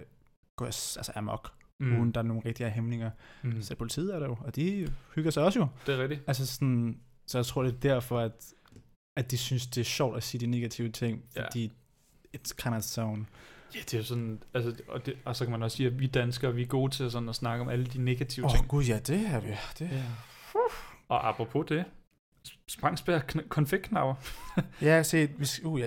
gå 0.56 0.64
altså 0.64 1.12
amok, 1.14 1.52
Mm. 1.80 2.00
uden 2.00 2.12
der 2.12 2.20
er 2.20 2.24
nogen 2.24 2.44
rigtige 2.44 2.70
hæmninger. 2.70 3.10
Mm. 3.42 3.62
Så 3.62 3.74
politiet 3.76 4.14
er 4.14 4.18
der 4.18 4.26
jo, 4.26 4.36
og 4.40 4.56
de 4.56 4.88
hygger 5.14 5.30
sig 5.30 5.42
også 5.44 5.58
jo. 5.58 5.66
Det 5.86 5.94
er 5.94 5.98
rigtigt. 6.02 6.22
Altså 6.26 6.46
sådan, 6.46 7.00
så 7.26 7.38
jeg 7.38 7.46
tror, 7.46 7.62
det 7.62 7.74
er 7.74 7.78
derfor, 7.80 8.18
at, 8.20 8.52
at 9.16 9.30
de 9.30 9.36
synes, 9.38 9.66
det 9.66 9.80
er 9.80 9.84
sjovt 9.84 10.16
at 10.16 10.22
sige 10.22 10.40
de 10.40 10.46
negative 10.46 10.88
ting, 10.88 11.22
Ja. 11.36 11.46
fordi 11.46 11.72
it's 12.36 12.52
kind 12.62 12.74
of 12.74 12.82
zone. 12.82 13.26
Ja, 13.74 13.78
det 13.80 13.94
er 13.94 13.98
jo 13.98 14.04
sådan, 14.04 14.42
altså, 14.54 14.82
og, 14.88 15.06
det, 15.06 15.14
og 15.24 15.36
så 15.36 15.44
kan 15.44 15.52
man 15.52 15.62
også 15.62 15.76
sige, 15.76 15.86
at 15.86 16.00
vi 16.00 16.06
danskere, 16.06 16.54
vi 16.54 16.62
er 16.62 16.66
gode 16.66 16.94
til 16.94 17.10
sådan 17.10 17.28
at 17.28 17.34
snakke 17.34 17.62
om 17.62 17.68
alle 17.68 17.86
de 17.86 18.02
negative 18.04 18.46
Åh 18.46 18.50
ting. 18.52 18.62
oh, 18.64 18.68
gud, 18.68 18.84
ja, 18.84 18.98
det 18.98 19.26
er 19.26 19.40
vi. 19.40 19.48
Det. 19.78 19.90
Ja. 19.92 20.02
Og 21.08 21.28
apropos 21.28 21.66
det, 21.68 21.84
Sprangsberg 22.68 23.22
kn- 23.36 23.48
konfektknapper. 23.48 24.14
Ja, 24.82 25.02
se, 25.02 25.28
vi, 25.38 25.46
uh, 25.64 25.80
ja, 25.80 25.86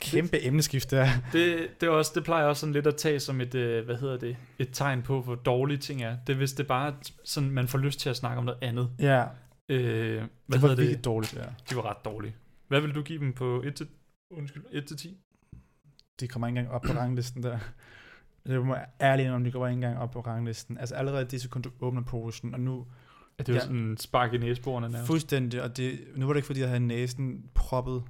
kæmpe 0.00 0.46
emneskift 0.46 0.90
der. 0.90 1.08
Det, 1.32 1.68
det, 1.80 1.86
er 1.86 1.90
også, 1.90 2.12
det 2.14 2.24
plejer 2.24 2.44
også 2.46 2.60
sådan 2.60 2.72
lidt 2.72 2.86
at 2.86 2.96
tage 2.96 3.20
som 3.20 3.40
et, 3.40 3.54
øh, 3.54 3.84
hvad 3.84 3.96
hedder 3.96 4.16
det, 4.18 4.36
et 4.58 4.68
tegn 4.72 5.02
på, 5.02 5.20
hvor 5.22 5.34
dårlige 5.34 5.78
ting 5.78 6.02
er. 6.02 6.16
Det 6.26 6.32
er 6.32 6.36
hvis 6.36 6.52
det 6.52 6.66
bare 6.66 6.94
sådan, 7.24 7.50
man 7.50 7.68
får 7.68 7.78
lyst 7.78 8.00
til 8.00 8.10
at 8.10 8.16
snakke 8.16 8.38
om 8.38 8.44
noget 8.44 8.58
andet. 8.62 8.90
Ja, 8.98 9.24
Øh, 9.68 10.22
hvad 10.46 10.58
det 10.58 10.68
var 10.68 10.74
det? 10.74 11.04
dårligt, 11.04 11.34
ja. 11.34 11.42
De 11.70 11.76
var 11.76 11.90
ret 11.90 12.04
dårlige. 12.04 12.34
Hvad 12.68 12.80
vil 12.80 12.94
du 12.94 13.02
give 13.02 13.18
dem 13.18 13.32
på 13.32 13.62
1 13.62 13.74
til, 13.74 13.86
undskyld, 14.30 14.62
1 14.72 14.86
til 14.86 14.96
10? 14.96 15.16
De 16.20 16.28
kommer 16.28 16.46
ikke 16.48 16.58
engang 16.58 16.74
op 16.74 16.82
på 16.82 16.92
ranglisten 16.92 17.42
der. 17.42 17.58
Det 18.46 18.66
må 18.66 18.74
jeg 18.74 18.86
ærligt 19.00 19.30
om 19.30 19.44
de 19.44 19.50
går 19.52 19.66
ikke 19.66 19.74
engang 19.74 19.98
op 19.98 20.10
på 20.10 20.20
ranglisten. 20.20 20.78
Altså 20.78 20.94
allerede 20.94 21.24
det 21.24 21.40
sekund, 21.42 21.62
du 21.64 21.70
åbner 21.80 22.02
posen, 22.02 22.54
og 22.54 22.60
nu 22.60 22.86
Er 23.38 23.44
det 23.44 23.48
jo 23.52 23.54
Ja. 23.54 23.60
sådan 23.60 23.76
en 23.76 23.96
spark 23.96 24.32
i 24.32 24.38
næseborene 24.38 24.88
nærmest? 24.88 25.06
fuldstændig, 25.06 25.62
og 25.62 25.76
det, 25.76 26.00
nu 26.16 26.26
var 26.26 26.32
det 26.32 26.38
ikke 26.38 26.46
fordi, 26.46 26.60
jeg 26.60 26.68
havde 26.68 26.80
næsen 26.86 27.50
proppet, 27.54 28.02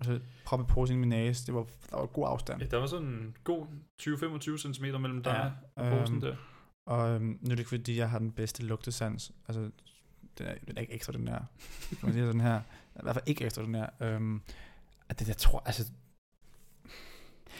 altså 0.00 0.20
proppet 0.44 0.68
posen 0.68 0.96
i 0.96 0.98
min 0.98 1.08
næse. 1.08 1.46
Det 1.46 1.54
var, 1.54 1.66
der 1.90 1.96
var 1.96 2.06
god 2.06 2.24
afstand. 2.28 2.60
Ja, 2.60 2.66
der 2.66 2.76
var 2.76 2.86
sådan 2.86 3.06
en 3.08 3.36
god 3.44 3.66
20-25 4.02 4.72
cm 4.74 4.84
mellem 4.84 5.22
dig 5.22 5.52
Ja, 5.76 5.82
og 5.82 5.98
posen 5.98 6.14
øhm, 6.16 6.20
der. 6.20 6.36
Og 6.86 7.10
øhm, 7.14 7.24
nu 7.24 7.36
er 7.44 7.48
det 7.48 7.58
ikke 7.58 7.68
fordi, 7.68 7.96
jeg 7.96 8.10
har 8.10 8.18
den 8.18 8.32
bedste 8.32 8.62
lugtesans. 8.66 9.32
Altså, 9.48 9.60
den 10.38 10.46
er, 10.46 10.54
den 10.68 10.76
er 10.76 10.80
ikke 10.80 10.92
ekstra, 10.92 11.12
den 11.12 11.28
her. 11.28 11.38
Kan 11.88 11.98
man 12.02 12.12
sige 12.12 12.26
sådan 12.26 12.40
her. 12.40 12.60
I 12.96 13.00
hvert 13.02 13.14
fald 13.14 13.24
ikke 13.26 13.44
ekstra, 13.44 13.62
den 13.62 13.74
her. 13.74 13.86
Øhm, 14.00 14.42
at 15.08 15.18
det 15.18 15.26
der 15.26 15.32
tror, 15.34 15.62
altså... 15.66 15.92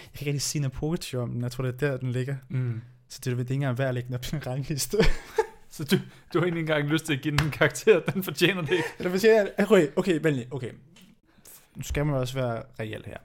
Jeg 0.03 0.13
kan 0.19 0.21
ikke 0.21 0.31
rigtig 0.31 0.43
sige 0.43 0.61
om 1.23 1.31
den. 1.33 1.43
Jeg 1.43 1.53
tror, 1.53 1.65
det 1.65 1.83
er 1.83 1.89
der, 1.91 1.97
den 1.97 2.13
ligger. 2.13 2.37
Mm. 2.49 2.81
Så 3.09 3.21
det 3.25 3.33
er 3.33 3.39
ikke 3.39 3.55
engang 3.55 3.79
værd 3.79 3.89
at 3.89 3.95
lægge 3.95 4.07
den 4.07 4.15
op 4.15 4.21
på 4.31 4.37
en 4.37 4.47
rangliste. 4.47 4.97
Så 5.71 5.85
du, 5.85 5.97
du 6.33 6.39
har 6.39 6.45
egentlig 6.47 6.61
ikke 6.61 6.73
engang 6.73 6.89
lyst 6.93 7.05
til 7.07 7.13
at 7.13 7.23
give 7.23 7.37
den 7.37 7.47
en 7.47 7.51
karakter, 7.51 8.01
den 8.01 8.23
fortjener 8.23 8.61
det 8.63 8.71
ikke. 8.73 8.85
Eller 8.99 9.19
siger 9.19 9.35
jeg? 9.35 9.53
Okay, 9.59 9.89
okay, 9.97 10.19
venlig, 10.23 10.47
okay. 10.51 10.73
Nu 11.77 11.83
skal 11.83 12.07
man 12.07 12.15
også 12.15 12.35
være 12.35 12.63
reel 12.81 13.03
her. 13.07 13.17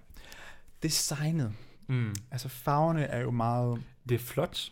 Designet, 0.84 1.54
Mm. 1.88 2.16
altså 2.32 2.50
farverne 2.50 3.04
er 3.04 3.20
jo 3.22 3.32
meget 3.32 3.84
Det 4.10 4.16
er 4.16 4.20
flot. 4.20 4.72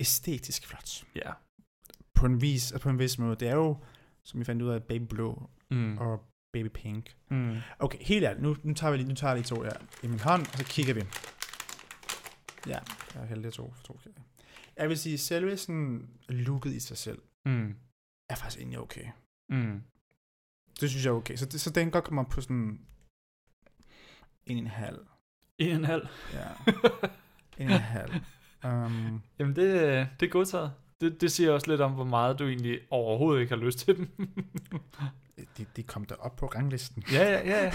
æstetisk 0.00 0.66
flot. 0.66 1.04
Ja. 1.16 1.30
På 2.14 2.26
en, 2.26 2.40
vis, 2.40 2.72
altså 2.72 2.82
på 2.82 2.88
en 2.90 2.98
vis 2.98 3.18
måde. 3.18 3.36
Det 3.36 3.48
er 3.48 3.54
jo, 3.54 3.76
som 4.24 4.40
vi 4.40 4.44
fandt 4.44 4.62
ud 4.62 4.68
af, 4.70 4.82
baby 4.82 5.02
blå 5.02 5.50
Mm. 5.70 5.98
og 5.98 6.20
baby 6.62 6.68
pink. 6.74 7.16
Mm. 7.30 7.56
Okay, 7.78 7.98
helt 8.00 8.24
ærligt. 8.24 8.42
Nu, 8.42 8.56
nu 8.62 8.74
tager 8.74 8.90
vi 8.90 8.96
lige, 8.96 9.08
nu 9.08 9.14
tager 9.14 9.30
jeg 9.34 9.38
lige 9.38 9.56
to 9.56 9.62
her 9.62 9.72
i 10.02 10.06
min 10.06 10.20
hånd, 10.20 10.42
og 10.52 10.58
så 10.58 10.64
kigger 10.64 10.94
vi. 10.94 11.00
Ja, 12.66 12.78
jeg 13.14 13.22
er 13.22 13.26
heldig 13.26 13.46
at 13.46 13.52
to, 13.52 13.74
to 13.84 14.00
kigger. 14.02 14.22
Jeg 14.76 14.88
vil 14.88 14.98
sige, 14.98 15.18
selve 15.18 15.56
sådan 15.56 16.08
looket 16.28 16.72
i 16.72 16.80
sig 16.80 16.98
selv, 16.98 17.18
Mm. 17.46 17.74
er 18.30 18.34
faktisk 18.34 18.58
egentlig 18.58 18.78
okay. 18.78 19.04
Mm. 19.48 19.82
Det 20.80 20.90
synes 20.90 21.04
jeg 21.04 21.10
er 21.10 21.14
okay. 21.14 21.36
Så, 21.36 21.46
det, 21.46 21.60
så 21.60 21.70
den 21.70 21.90
godt 21.90 22.04
komme 22.04 22.20
op 22.20 22.28
på 22.28 22.40
sådan 22.40 22.80
en 24.46 24.56
en 24.58 24.66
halv. 24.66 24.98
En 25.58 25.76
en 25.76 25.84
halv. 25.84 26.08
Ja, 26.32 26.48
en 27.64 27.70
en 27.70 27.80
halv. 27.80 28.12
Um, 28.64 29.22
Jamen, 29.38 29.56
det, 29.56 30.08
det 30.20 30.26
er 30.26 30.30
godtaget. 30.30 30.72
Det, 31.00 31.20
det 31.20 31.32
siger 31.32 31.52
også 31.52 31.70
lidt 31.70 31.80
om, 31.80 31.92
hvor 31.92 32.04
meget 32.04 32.38
du 32.38 32.46
egentlig 32.48 32.80
overhovedet 32.90 33.40
ikke 33.42 33.54
har 33.54 33.64
lyst 33.64 33.78
til 33.78 33.96
dem. 33.96 34.08
De, 35.58 35.66
de 35.76 35.82
kom 35.82 36.04
der 36.04 36.14
op 36.14 36.36
på 36.36 36.46
ranglisten. 36.46 37.04
ja, 37.12 37.30
ja, 37.32 37.64
ja. 37.64 37.72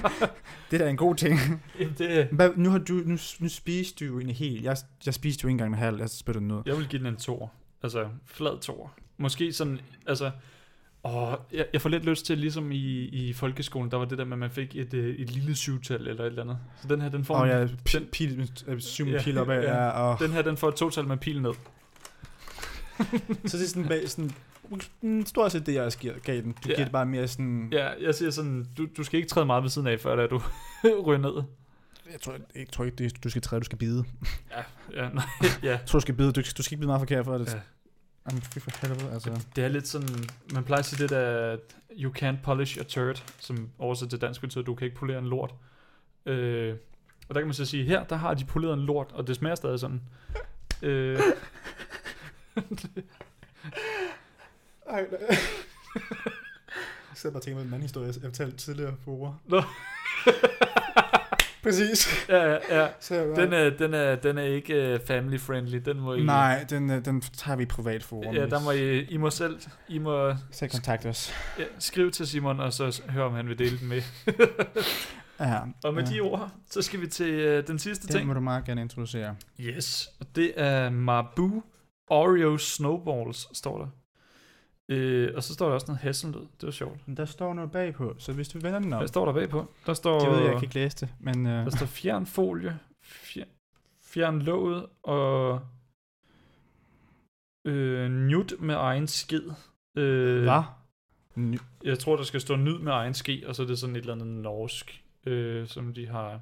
Det 0.70 0.80
er 0.80 0.84
da 0.84 0.90
en 0.90 0.96
god 0.96 1.14
ting. 1.14 1.38
Jamen, 1.80 1.94
det, 1.98 2.26
Hvad, 2.32 2.50
nu, 2.56 2.70
har 2.70 2.78
du, 2.78 2.92
nu, 2.94 3.16
nu 3.40 3.48
spiste 3.48 4.06
du 4.06 4.12
jo 4.12 4.18
en 4.18 4.30
hel. 4.30 4.62
Jeg, 4.62 4.76
jeg 5.06 5.14
spiste 5.14 5.44
jo 5.44 5.48
ikke 5.48 5.52
engang 5.54 5.72
en 5.72 5.78
halv. 5.78 5.98
Jeg 6.00 6.10
spyttede 6.10 6.42
den 6.44 6.52
ud. 6.52 6.62
jeg 6.66 6.76
vil 6.76 6.86
give 6.88 6.98
den 6.98 7.06
en 7.06 7.16
tor. 7.16 7.52
Altså, 7.82 8.08
flad 8.26 8.60
tor. 8.60 8.92
Måske 9.18 9.52
sådan, 9.52 9.80
altså... 10.06 10.30
Åh, 11.06 11.34
jeg, 11.52 11.66
jeg 11.72 11.80
får 11.80 11.88
lidt 11.88 12.04
lyst 12.04 12.26
til, 12.26 12.38
ligesom 12.38 12.72
i, 12.72 12.76
i 13.04 13.32
folkeskolen, 13.32 13.90
der 13.90 13.96
var 13.96 14.04
det 14.04 14.18
der 14.18 14.24
med, 14.24 14.32
at 14.32 14.38
man 14.38 14.50
fik 14.50 14.76
et, 14.76 14.94
øh, 14.94 15.14
et 15.14 15.30
lille 15.30 15.54
syvtal 15.56 16.08
eller 16.08 16.22
et 16.24 16.26
eller 16.26 16.42
andet. 16.42 16.58
Så 16.82 16.88
den 16.88 17.00
her, 17.00 17.08
den 17.08 17.24
får, 17.24 17.34
Og 17.34 17.44
en, 17.44 17.50
jeg 17.50 17.68
den, 17.68 17.78
pil, 17.84 18.06
pil, 18.12 18.50
øh, 18.66 18.80
syv 18.80 19.06
Ja, 19.06 19.22
pil 19.22 19.38
opad. 19.38 19.62
ja. 19.62 19.74
Ja, 19.84 19.88
og, 19.90 20.18
den 20.18 20.30
her, 20.30 20.42
den 20.42 20.56
får 20.56 20.68
et 20.68 20.74
total 20.74 21.06
med 21.06 21.16
pil 21.16 21.42
ned. 21.42 21.52
så 23.46 23.56
det 23.58 23.64
er 23.64 23.68
sådan, 23.68 24.08
sådan 24.08 24.30
stort 25.26 25.52
set 25.52 25.66
det, 25.66 25.74
jeg 25.74 25.82
også 25.82 25.98
giver, 25.98 26.18
gav 26.18 26.34
den. 26.42 26.52
Du 26.52 26.68
Ja. 26.68 26.74
giver 26.74 26.84
det 26.84 26.92
bare 26.92 27.06
mere 27.06 27.28
sådan... 27.28 27.68
Ja, 27.72 27.88
jeg 28.00 28.14
siger 28.14 28.30
sådan, 28.30 28.66
du, 28.78 28.86
du 28.96 29.04
skal 29.04 29.16
ikke 29.18 29.28
træde 29.28 29.46
meget 29.46 29.62
ved 29.62 29.70
siden 29.70 29.86
af, 29.88 30.00
før 30.00 30.16
da 30.16 30.26
du 30.26 30.40
ryger 31.06 31.18
ned. 31.20 31.42
Jeg 32.12 32.20
tror, 32.20 32.36
jeg 32.54 32.66
tror 32.72 32.84
ikke, 32.84 32.96
det, 32.96 33.24
du 33.24 33.30
skal 33.30 33.42
træde, 33.42 33.60
du 33.60 33.64
skal 33.64 33.78
bide. 33.78 34.04
Ja, 34.50 34.62
ja, 35.04 35.08
nej, 35.08 35.24
ja. 35.62 35.68
Jeg 35.70 35.80
tror, 35.86 35.98
du 35.98 36.00
skal 36.00 36.14
bide. 36.14 36.32
Du, 36.32 36.40
du 36.56 36.62
skal 36.62 36.72
ikke 36.74 36.80
bide 36.80 36.86
meget 36.86 37.00
forkert 37.00 37.24
for 37.24 37.38
det. 37.38 37.46
Ja. 37.46 37.54
Ja. 37.56 37.60
Jamen, 38.30 38.42
for 38.42 38.86
helvede, 38.86 39.12
altså. 39.12 39.40
Det 39.56 39.64
er 39.64 39.68
lidt 39.68 39.88
sådan, 39.88 40.08
man 40.54 40.64
plejer 40.64 40.78
at 40.78 40.84
sige 40.86 41.02
det 41.02 41.10
der, 41.10 41.56
you 41.98 42.12
can't 42.18 42.36
polish 42.42 42.80
a 42.80 42.82
turd, 42.82 43.24
som 43.38 43.68
oversat 43.78 44.10
til 44.10 44.20
dansk 44.20 44.40
betyder, 44.40 44.64
du 44.64 44.74
kan 44.74 44.84
ikke 44.84 44.96
polere 44.96 45.18
en 45.18 45.26
lort. 45.26 45.54
Øh, 46.26 46.74
og 47.28 47.34
der 47.34 47.40
kan 47.40 47.46
man 47.46 47.54
så 47.54 47.64
sige, 47.64 47.84
her, 47.84 48.04
der 48.04 48.16
har 48.16 48.34
de 48.34 48.44
poleret 48.44 48.74
en 48.74 48.80
lort, 48.80 49.12
og 49.12 49.26
det 49.26 49.36
smager 49.36 49.54
stadig 49.54 49.80
sådan. 49.80 50.00
Øh, 50.82 51.20
Ej, 54.90 55.06
nej. 55.10 55.36
Jeg 57.10 57.16
sidder 57.18 57.32
bare 57.34 57.40
og 57.40 57.42
tænker 57.44 57.58
på 57.60 57.62
en 57.62 57.66
anden 57.68 57.82
historie, 57.82 58.06
jeg 58.06 58.14
fortalte 58.22 58.56
tidligere 58.56 58.94
på 59.04 59.10
ord. 59.10 59.36
Nå. 59.46 59.62
Præcis. 61.62 62.26
ja, 62.28 62.44
ja, 62.44 62.80
ja. 62.80 62.88
Så 63.00 63.14
jeg 63.14 63.26
bare, 63.34 63.44
Den 63.44 63.52
er, 63.52 63.70
den 63.70 63.94
er, 63.94 64.14
den 64.16 64.38
er 64.38 64.42
ikke 64.42 64.94
uh, 64.94 65.06
family 65.06 65.38
friendly, 65.40 65.76
den 65.84 66.00
må 66.00 66.14
I... 66.14 66.22
Nej, 66.24 66.64
den, 66.70 66.90
øh, 66.90 67.04
den 67.04 67.20
tager 67.20 67.56
vi 67.56 67.62
i 67.62 67.66
privat 67.66 68.02
forum. 68.02 68.34
Ja, 68.34 68.46
der 68.46 68.60
må 68.60 68.70
I, 68.70 69.04
I 69.04 69.16
må 69.16 69.30
selv, 69.30 69.60
I 69.88 69.98
må 69.98 70.34
Så 70.50 70.68
kontakt 70.68 71.06
os. 71.06 71.32
ja, 71.58 71.64
skrive 71.78 72.10
til 72.10 72.26
Simon, 72.26 72.60
og 72.60 72.72
så 72.72 73.02
høre, 73.08 73.24
om 73.24 73.34
han 73.34 73.48
vil 73.48 73.58
dele 73.58 73.78
den 73.78 73.88
med. 73.88 74.02
Ja. 75.40 75.60
og 75.84 75.94
med 75.94 76.04
ja. 76.04 76.10
de 76.14 76.20
ord, 76.20 76.52
så 76.70 76.82
skal 76.82 77.00
vi 77.00 77.06
til 77.06 77.58
uh, 77.58 77.64
den 77.66 77.78
sidste 77.78 78.06
Den 78.06 78.16
ting. 78.16 78.26
må 78.26 78.34
du 78.34 78.40
meget 78.40 78.64
gerne 78.64 78.80
introducere. 78.80 79.36
Yes, 79.60 80.08
og 80.20 80.26
det 80.36 80.52
er 80.56 80.90
Mabu 80.90 81.62
Oreo 82.10 82.58
Snowballs, 82.58 83.48
står 83.58 83.78
der. 83.78 83.86
Øh, 84.88 85.32
og 85.36 85.42
så 85.42 85.54
står 85.54 85.66
der 85.66 85.74
også 85.74 85.86
noget 85.86 86.00
hasselnød. 86.00 86.40
Det 86.40 86.66
var 86.66 86.70
sjovt. 86.70 87.08
Men 87.08 87.16
der 87.16 87.24
står 87.24 87.54
noget 87.54 87.70
bagpå, 87.72 88.14
så 88.18 88.32
hvis 88.32 88.48
du 88.48 88.58
vender 88.58 88.78
den 88.78 88.92
op. 88.92 89.00
Hvad 89.00 89.08
står 89.08 89.24
der 89.24 89.32
bagpå? 89.32 89.72
Der 89.86 89.94
står, 89.94 90.20
Det 90.20 90.28
ved 90.28 90.36
jeg, 90.38 90.44
jeg 90.46 90.54
kan 90.54 90.62
ikke 90.62 90.74
læse 90.74 90.96
det, 90.96 91.08
men... 91.20 91.46
Øh, 91.46 91.64
der 91.64 91.70
står 91.70 91.86
fjern 91.86 92.26
folie, 92.26 92.78
fjern, 93.02 93.48
fjern 94.02 94.42
låget 94.42 94.86
og 95.02 95.60
øh, 97.64 98.10
nyt 98.10 98.54
med 98.60 98.74
egen 98.74 99.06
skid. 99.06 99.50
Øh, 99.96 100.42
hvad? 100.42 100.62
Jeg 101.84 101.98
tror, 101.98 102.16
der 102.16 102.22
skal 102.22 102.40
stå 102.40 102.56
nyd 102.56 102.78
med 102.78 102.92
egen 102.92 103.14
ske, 103.14 103.44
og 103.46 103.56
så 103.56 103.62
er 103.62 103.66
det 103.66 103.78
sådan 103.78 103.96
et 103.96 104.00
eller 104.00 104.12
andet 104.12 104.26
norsk, 104.28 105.04
øh, 105.26 105.66
som 105.68 105.94
de 105.94 106.06
har... 106.06 106.40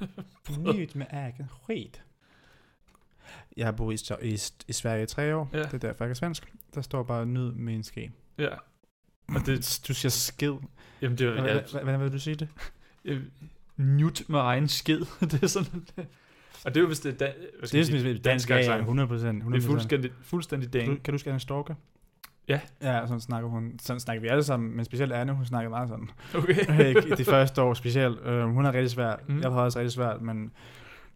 Nyt 0.74 0.94
med 0.94 1.06
egen 1.10 1.48
skit. 1.64 2.04
Jeg 3.56 3.66
har 3.66 3.72
boet 3.72 4.10
i, 4.22 4.28
i, 4.28 4.38
i 4.68 4.72
Sverige 4.72 5.02
i 5.02 5.06
tre 5.06 5.36
år. 5.36 5.50
Ja. 5.52 5.58
Det 5.58 5.74
er 5.74 5.78
derfor, 5.78 6.04
jeg 6.04 6.10
er 6.10 6.14
svensk. 6.14 6.52
Der 6.74 6.80
står 6.80 7.02
bare 7.02 7.26
nyd 7.26 7.52
med 7.52 7.74
en 7.74 7.82
ske. 7.82 8.12
Ja, 8.38 8.48
Og 9.28 9.46
det, 9.46 9.80
du 9.88 9.94
siger 9.94 10.10
skid. 10.10 10.52
jamen 11.02 11.18
det 11.18 11.26
er 11.26 11.32
Hvordan 11.32 11.86
ja, 11.86 11.90
ja. 11.90 11.96
vil 11.96 12.12
du 12.12 12.18
sige 12.18 12.36
det? 12.36 12.48
nyt 13.76 14.22
med 14.28 14.40
egen 14.40 14.68
skid. 14.68 15.00
det 15.20 15.42
er 15.42 15.46
sådan... 15.46 15.86
Og 16.64 16.74
det 16.74 16.76
er 16.76 16.80
jo, 16.80 16.86
hvis 16.86 17.00
det 17.00 17.12
er, 17.14 17.16
da, 17.16 17.32
hvad 17.58 17.68
Det 17.68 17.80
er 17.80 17.84
sådan 17.84 18.22
dansk 18.22 18.50
ja, 18.50 18.54
ja, 18.54 18.60
accent. 18.60 18.78
100 18.80 19.08
procent. 19.08 19.44
Det 19.44 19.56
er 19.56 19.66
fuldstændig, 19.66 20.10
fuldstændig 20.22 20.70
Kan 20.70 20.80
dang. 20.80 20.96
du, 20.96 21.02
kan 21.02 21.12
du 21.12 21.32
huske? 21.52 21.74
Ja. 22.48 22.60
Ja, 22.82 23.06
sådan 23.06 23.20
snakker 23.20 23.48
hun. 23.48 23.72
Sådan 23.82 24.00
snakker 24.00 24.20
vi 24.20 24.28
alle 24.28 24.42
sammen, 24.42 24.76
men 24.76 24.84
specielt 24.84 25.12
Anne, 25.12 25.32
hun 25.32 25.44
snakker 25.46 25.70
meget 25.70 25.88
sådan. 25.88 26.10
Okay. 26.34 26.88
Ikke 26.88 27.16
det 27.16 27.26
første 27.26 27.62
år 27.62 27.74
specielt. 27.74 28.20
Øh, 28.24 28.44
hun 28.44 28.66
er 28.66 28.72
rigtig 28.72 28.90
svært. 28.90 29.28
Mm. 29.28 29.40
Jeg 29.40 29.50
har 29.50 29.60
også 29.60 29.78
rigtig 29.78 29.92
svært, 29.92 30.22
men 30.22 30.52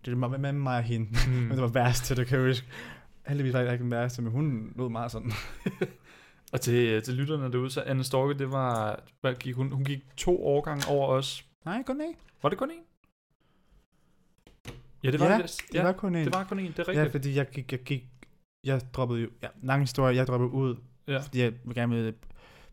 det 0.04 0.12
er 0.12 0.16
med, 0.16 0.52
mig 0.52 0.76
og 0.76 0.82
hende. 0.82 1.06
Mm. 1.26 1.32
Men 1.32 1.50
det 1.50 1.60
var 1.60 1.68
værst 1.68 2.04
til, 2.04 2.16
det 2.16 2.26
kan 2.26 2.38
jeg 2.38 2.46
huske. 2.46 2.66
Heldigvis 3.26 3.52
var 3.52 3.60
jeg 3.60 3.72
ikke 3.72 3.82
den 3.82 3.90
værste, 3.90 4.22
men 4.22 4.32
hun 4.32 4.72
lød 4.76 4.88
meget 4.88 5.10
sådan. 5.12 5.32
Og 6.52 6.60
til, 6.60 7.02
til 7.02 7.14
lytterne 7.14 7.52
derude, 7.52 7.70
så 7.70 7.82
Anne 7.86 8.04
Storke, 8.04 8.38
det 8.38 8.50
var, 8.50 9.00
hvad 9.20 9.34
gik 9.34 9.54
hun, 9.54 9.72
hun 9.72 9.84
gik 9.84 10.16
to 10.16 10.46
årgange 10.46 10.88
over 10.88 11.08
os. 11.08 11.46
Nej, 11.64 11.82
kun 11.82 12.00
en. 12.00 12.14
Var 12.42 12.48
det 12.48 12.58
kun 12.58 12.70
én? 12.70 12.84
Ja, 15.04 15.10
det 15.10 15.20
var 15.20 15.26
Ja, 15.26 15.38
det. 15.38 15.60
Det 15.72 15.82
var 15.84 15.92
kun 15.92 16.14
en. 16.14 16.24
det 16.24 16.34
var 16.34 16.44
kun 16.44 16.58
én, 16.58 16.62
det 16.62 16.78
er 16.78 16.84
ja, 16.88 16.90
rigtigt. 16.90 17.10
fordi 17.12 17.36
jeg 17.36 17.50
gik, 17.50 17.72
jeg 17.72 17.80
gik, 17.82 18.04
jeg 18.64 18.80
droppede 18.92 19.20
jo, 19.20 19.28
ja, 19.42 19.48
lang 19.62 19.82
historie, 19.82 20.16
jeg 20.16 20.26
droppede 20.26 20.50
ud, 20.50 20.76
Ja. 21.08 21.18
fordi 21.18 21.40
jeg 21.40 21.52
vil 21.64 21.74
gerne 21.74 21.94
ville 21.94 22.14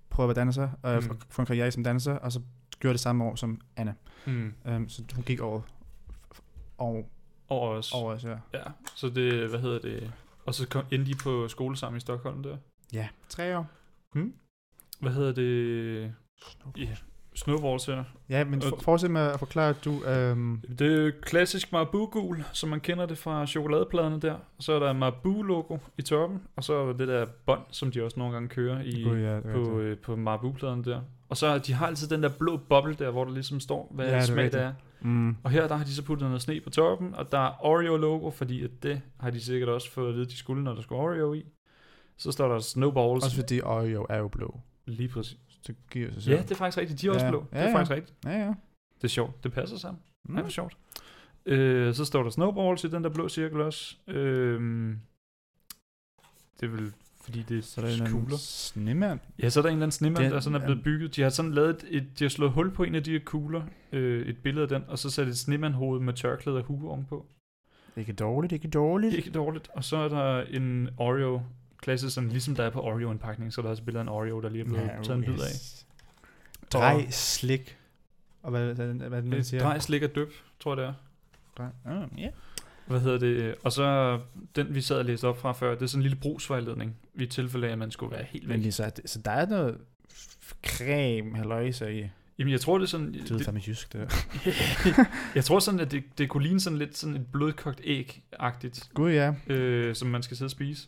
prøve 0.09 0.29
at 0.29 0.35
være 0.35 0.45
danser, 0.45 0.69
og 0.83 1.03
Mm. 1.03 1.09
mm. 1.09 1.19
få 1.29 1.41
en 1.41 1.45
karriere 1.45 1.71
som 1.71 1.83
danser, 1.83 2.13
og 2.13 2.31
så 2.31 2.41
gjorde 2.79 2.93
det 2.93 2.99
samme 2.99 3.23
år 3.23 3.35
som 3.35 3.61
Anna. 3.75 3.93
Mm. 4.25 4.53
Um, 4.65 4.89
så 4.89 5.03
hun 5.15 5.23
gik 5.23 5.39
over, 5.39 5.61
over, 6.77 7.03
Over 7.49 7.67
os. 7.69 7.91
over 7.93 8.13
os, 8.13 8.23
ja. 8.23 8.35
Ja, 8.53 8.63
så 8.95 9.09
det, 9.09 9.49
hvad 9.49 9.59
hedder 9.59 9.79
det? 9.79 10.11
Og 10.45 10.53
så 10.53 10.67
kom, 10.69 10.83
endte 10.91 11.11
de 11.11 11.17
på 11.23 11.47
skole 11.47 11.77
sammen 11.77 11.97
i 11.97 11.99
Stockholm 12.01 12.43
der. 12.43 12.57
Ja, 12.93 13.07
tre 13.29 13.57
år. 13.57 13.67
Hvad 14.99 15.11
hedder 15.11 15.31
det? 15.31 16.13
Snowballs 17.35 17.85
her. 17.85 18.03
Ja, 18.29 18.43
men 18.43 18.61
for, 18.61 18.79
fortsæt 18.81 19.11
med 19.11 19.21
at 19.21 19.39
forklare, 19.39 19.69
at 19.69 19.85
du... 19.85 19.91
Um, 20.31 20.63
Det 20.79 20.93
er 20.93 21.01
jo 21.05 21.11
klassisk 21.21 21.71
Marabu-gul, 21.71 22.43
som 22.53 22.69
man 22.69 22.79
kender 22.79 23.05
det 23.05 23.17
fra 23.17 23.45
chokoladepladerne 23.47 24.19
der. 24.21 24.35
Så 24.59 24.73
er 24.73 24.79
der 24.79 24.93
Marabu-logo 24.93 25.77
i 25.97 26.01
toppen, 26.01 26.41
og 26.55 26.63
så 26.63 26.73
er 26.73 26.85
der 26.85 26.93
det 26.93 27.07
der 27.07 27.25
bånd, 27.45 27.61
som 27.71 27.91
de 27.91 28.03
også 28.03 28.19
nogle 28.19 28.33
gange 28.33 28.49
kører 28.49 28.81
i, 28.81 29.03
Gud, 29.03 29.17
ja, 29.17 29.39
på, 29.39 29.79
øh, 29.79 29.97
på 29.97 30.15
Marabu-pladerne 30.15 30.83
der. 30.83 31.01
Og 31.29 31.37
så 31.37 31.57
de 31.57 31.73
har 31.73 31.87
altid 31.87 32.07
den 32.07 32.23
der 32.23 32.29
blå 32.29 32.57
boble 32.57 32.93
der, 32.93 33.09
hvor 33.11 33.25
der 33.25 33.31
ligesom 33.31 33.59
står, 33.59 33.91
hvad 33.91 34.05
Ja, 34.05 34.15
er 34.15 34.21
smag 34.21 34.35
det 34.37 34.43
rigtigt. 34.43 34.63
er. 34.63 34.73
Mm. 35.01 35.37
Og 35.43 35.51
her 35.51 35.67
der 35.67 35.75
har 35.75 35.85
de 35.85 35.93
så 35.95 36.03
puttet 36.03 36.27
noget 36.27 36.41
sne 36.41 36.61
på 36.61 36.69
toppen, 36.69 37.15
og 37.15 37.31
der 37.31 37.37
er 37.39 37.65
Oreo-logo, 37.65 38.29
fordi 38.29 38.63
at 38.63 38.71
det 38.83 39.01
har 39.19 39.29
de 39.29 39.41
sikkert 39.41 39.69
også 39.69 39.91
fået 39.91 40.09
at 40.09 40.15
vide, 40.15 40.25
de 40.25 40.37
skulle, 40.37 40.63
når 40.63 40.73
der 40.73 40.81
skulle 40.81 41.01
Oreo 41.01 41.33
i. 41.33 41.45
Så 42.17 42.31
står 42.31 42.47
der 42.51 42.59
Snowballs. 42.59 43.23
Også 43.25 43.35
fordi 43.35 43.61
Oreo 43.61 44.05
er 44.09 44.17
jo 44.17 44.27
blå. 44.27 44.59
Lige 44.85 45.09
præcis. 45.09 45.37
Så 45.61 45.73
giver 45.91 46.11
sig 46.13 46.23
selv. 46.23 46.35
Ja, 46.35 46.41
det 46.41 46.51
er 46.51 46.55
faktisk 46.55 46.77
rigtigt. 46.77 47.01
De 47.01 47.07
er 47.07 47.11
også 47.11 47.25
Ja. 47.25 47.31
blå. 47.31 47.39
Det 47.39 47.47
Ja, 47.57 47.57
er 47.63 47.69
ja. 47.69 47.75
faktisk 47.75 47.91
rigtigt. 47.91 48.17
Ja, 48.25 48.31
ja. 48.39 48.53
Det 48.95 49.03
er 49.03 49.07
sjovt. 49.07 49.43
Det 49.43 49.53
passer 49.53 49.77
sammen. 49.77 50.01
Mm. 50.29 50.35
Ja, 50.35 50.41
hvor 50.41 50.49
sjovt. 50.49 50.77
Øh, 51.45 51.93
så 51.93 52.05
står 52.05 52.23
der 52.23 52.29
Snowballs 52.29 52.83
i 52.83 52.87
den 52.87 53.03
der 53.03 53.09
blå 53.09 53.29
cirkel 53.29 53.61
også. 53.61 53.97
Øh, 54.07 54.61
det 56.59 56.65
er 56.65 56.71
vel 56.71 56.93
fordi 57.23 57.41
det 57.49 57.65
Så 57.65 57.81
er 57.81 57.85
der 57.85 57.93
en 57.95 58.01
anden 58.01 58.19
kugler. 58.19 58.37
snemand. 58.37 59.19
Ja, 59.41 59.49
så 59.49 59.59
er 59.59 59.61
der 59.61 59.69
en 59.69 59.75
eller 59.75 59.83
anden 59.85 59.91
snemand, 59.91 60.23
Den- 60.23 60.31
der 60.31 60.39
sådan 60.39 60.61
er 60.61 60.65
blevet 60.65 60.83
bygget. 60.83 61.15
De 61.15 61.21
har 61.21 61.29
sådan 61.29 61.51
lavet 61.53 61.69
et, 61.69 61.83
et, 61.89 62.19
de 62.19 62.23
har 62.23 62.29
slået 62.29 62.51
hul 62.51 62.71
på 62.71 62.83
en 62.83 62.95
af 62.95 63.03
de 63.03 63.11
her 63.11 63.19
kugler, 63.25 63.61
øh, 63.91 64.25
et 64.27 64.37
billede 64.37 64.63
af 64.63 64.69
den, 64.69 64.83
og 64.87 64.99
så 64.99 65.09
sat 65.09 65.27
et 65.27 65.37
snemand-hoved 65.37 65.99
med 66.01 66.13
tørklæde 66.13 66.57
og 66.57 66.63
hue 66.63 66.89
ovenpå. 66.91 67.25
Ikke 67.97 68.13
dårligt, 68.13 68.53
ikke 68.53 68.67
dårligt. 68.67 69.13
Ikke 69.15 69.31
dårligt. 69.31 69.69
Og 69.73 69.83
så 69.83 69.97
er 69.97 70.07
der 70.09 70.41
en 70.41 70.89
Oreo, 70.97 71.41
klassisk 71.81 72.15
sådan, 72.15 72.29
ligesom 72.29 72.55
der 72.55 72.63
er 72.63 72.69
på 72.69 72.81
Oreo-indpakning, 72.81 73.53
så 73.53 73.61
er 73.61 73.63
der 73.63 73.69
også 73.69 73.81
et 73.81 73.85
billede 73.85 73.99
af 73.99 74.03
en 74.03 74.09
Oreo, 74.09 74.39
der 74.41 74.49
lige 74.49 74.61
er 74.61 74.65
blevet 74.65 74.91
taget 75.03 75.17
en 75.17 75.23
bid 75.25 75.41
af. 75.43 75.83
Drej, 76.73 77.07
slik. 77.09 77.77
Og 78.43 78.51
hvad, 78.51 78.73
hvad, 78.73 78.85
hvad, 78.85 78.93
hvad 79.09 79.17
er 79.17 79.21
det, 79.21 79.29
man 79.29 79.39
Øh, 79.39 79.43
siger? 79.45 79.63
Drej, 79.63 79.79
slik 79.79 80.03
og 80.03 80.15
døb, 80.15 80.33
tror 80.59 80.71
jeg 80.71 80.77
det 80.77 80.85
er. 80.85 80.93
Drej. 81.57 81.67
Ah, 81.85 82.07
ja. 82.19 82.29
Hvad 82.91 83.01
hedder 83.01 83.17
det? 83.17 83.55
Og 83.63 83.71
så 83.71 84.19
den, 84.55 84.75
vi 84.75 84.81
sad 84.81 84.97
og 84.97 85.05
læste 85.05 85.27
op 85.27 85.37
fra 85.39 85.51
før, 85.51 85.73
det 85.73 85.81
er 85.81 85.85
sådan 85.85 85.99
en 85.99 86.03
lille 86.03 86.17
brugsvejledning, 86.17 86.95
i 87.15 87.25
tilfælde 87.25 87.67
af, 87.67 87.71
at 87.71 87.77
man 87.77 87.91
skulle 87.91 88.15
være 88.15 88.25
helt 88.29 88.47
væk. 88.47 88.55
Men 88.55 88.61
lige 88.61 88.71
så, 88.71 88.91
så 89.05 89.19
der 89.25 89.31
er 89.31 89.45
noget 89.45 89.77
creme, 90.65 91.37
halløjser 91.37 91.87
i. 91.87 92.09
Jamen, 92.39 92.51
jeg 92.51 92.61
tror, 92.61 92.77
det 92.77 92.85
er 92.85 92.89
sådan... 92.89 93.13
Det 93.13 93.29
lyder 93.31 93.43
fandme 93.43 93.61
jysk, 93.67 93.93
det 93.93 94.11
jeg 95.35 95.43
tror 95.43 95.59
sådan, 95.59 95.79
at 95.79 95.91
det, 95.91 96.03
det 96.17 96.29
kunne 96.29 96.43
ligne 96.43 96.59
sådan 96.59 96.79
lidt 96.79 96.97
sådan 96.97 97.15
et 97.15 97.27
blødkogt 97.31 97.81
æg-agtigt, 97.83 98.89
Gud 98.93 99.11
ja. 99.11 99.33
øh, 99.47 99.95
som 99.95 100.07
man 100.07 100.23
skal 100.23 100.37
sidde 100.37 100.47
og 100.47 100.51
spise. 100.51 100.87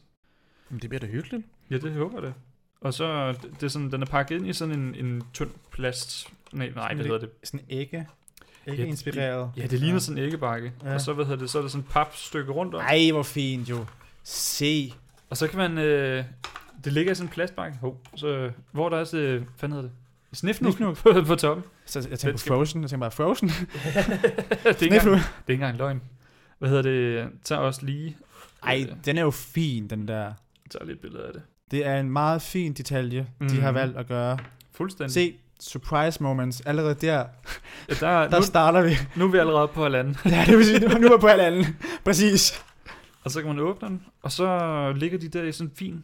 Men 0.69 0.79
det 0.79 0.89
bliver 0.89 0.99
da 0.99 1.07
hyggeligt. 1.07 1.45
Ja, 1.69 1.77
det 1.77 1.91
håber 1.93 2.19
jeg 2.19 2.27
det. 2.27 2.33
Og 2.81 2.93
så, 2.93 3.31
det 3.31 3.41
det 3.41 3.63
er 3.63 3.67
sådan, 3.67 3.91
den 3.91 4.01
er 4.01 4.05
pakket 4.05 4.35
ind 4.35 4.47
i 4.47 4.53
sådan 4.53 4.79
en, 4.79 4.95
en 5.05 5.23
tynd 5.33 5.49
plast... 5.71 6.33
Nej, 6.51 6.69
nej, 6.75 6.93
hvad 6.93 7.05
hedder 7.05 7.19
det? 7.19 7.29
Sådan 7.43 7.65
ægge. 7.69 8.07
Ja, 8.67 8.71
Ikke 8.71 8.85
inspireret. 8.85 9.51
Ja, 9.57 9.67
det 9.67 9.79
ligner 9.79 9.99
sådan 9.99 10.17
en 10.17 10.23
æggebakke. 10.25 10.71
Ja. 10.83 10.93
Og 10.93 11.01
så, 11.01 11.13
hvad 11.13 11.25
hedder 11.25 11.39
det, 11.39 11.49
så 11.49 11.57
er 11.57 11.61
der 11.61 11.69
sådan 11.69 11.81
et 11.85 11.89
papstykke 11.91 12.51
rundt 12.51 12.75
om. 12.75 12.81
Ej, 12.81 13.09
hvor 13.11 13.23
fint 13.23 13.69
jo. 13.69 13.85
Se. 14.23 14.93
Og 15.29 15.37
så 15.37 15.47
kan 15.47 15.57
man... 15.57 15.77
Øh, 15.77 16.23
det 16.83 16.93
ligger 16.93 17.11
i 17.11 17.15
sådan 17.15 17.27
en 17.27 17.33
plastbakke. 17.33 17.77
Hov, 17.77 18.01
så, 18.15 18.49
hvor 18.71 18.89
der 18.89 18.97
er 18.97 19.03
så... 19.03 19.41
Hvad 19.59 19.69
hedder 19.69 19.81
det? 19.81 19.91
Snifnuk 20.33 20.77
på, 20.97 21.13
på 21.27 21.35
toppen. 21.35 21.65
Så 21.85 22.07
jeg 22.09 22.19
tænker 22.19 22.37
på 22.37 22.43
Frozen. 22.47 22.81
Jeg 22.81 22.89
tænker 22.89 23.01
bare 23.09 23.11
Frozen. 23.11 23.47
det, 23.49 23.55
er 24.65 24.69
ikke 24.69 24.85
engang, 24.85 25.03
det 25.05 25.13
er 25.13 25.21
ikke 25.47 25.53
engang 25.53 25.77
løgn. 25.77 26.01
Hvad 26.59 26.69
hedder 26.69 26.81
det? 26.83 27.29
Tag 27.43 27.57
også 27.57 27.85
lige... 27.85 28.17
Ej, 28.63 28.85
Øh, 28.89 28.95
den 29.05 29.17
er 29.17 29.21
jo 29.21 29.31
fin, 29.31 29.87
den 29.87 30.07
der. 30.07 30.33
tager 30.71 30.85
lige 30.85 30.93
et 30.95 30.99
billede 31.01 31.23
af 31.27 31.33
det. 31.33 31.41
Det 31.71 31.85
er 31.85 31.99
en 31.99 32.09
meget 32.09 32.41
fin 32.41 32.73
detalje, 32.73 33.27
mm. 33.39 33.49
de 33.49 33.61
har 33.61 33.71
Mhm. 33.71 33.75
valgt 33.75 33.97
at 33.97 34.07
gøre. 34.07 34.37
Fuldstændig. 34.71 35.13
Se, 35.13 35.33
surprise 35.63 36.23
moments. 36.23 36.61
Allerede 36.61 36.95
der, 36.95 37.17
Ja, 37.89 37.93
der, 37.99 38.27
der 38.29 38.37
nu, 38.39 38.43
starter 38.45 38.81
vi. 38.81 38.89
nu 39.19 39.25
er 39.25 39.31
vi 39.31 39.37
allerede 39.37 39.67
på 39.67 39.83
halvanden. 39.83 40.17
ja, 40.25 40.43
det 40.47 40.57
vil 40.57 40.65
sige, 40.65 40.79
nu, 40.79 40.87
nu 40.87 41.07
er 41.07 41.17
vi 41.17 41.21
på 41.21 41.27
halvanden. 41.27 41.65
Præcis. 42.05 42.63
Og 43.23 43.31
så 43.31 43.41
kan 43.41 43.47
man 43.49 43.59
åbne 43.59 43.87
den, 43.87 44.03
og 44.21 44.31
så 44.31 44.93
ligger 44.95 45.17
de 45.17 45.27
der 45.29 45.43
i 45.43 45.51
sådan 45.51 45.69
en 45.69 45.75
fin 45.75 46.03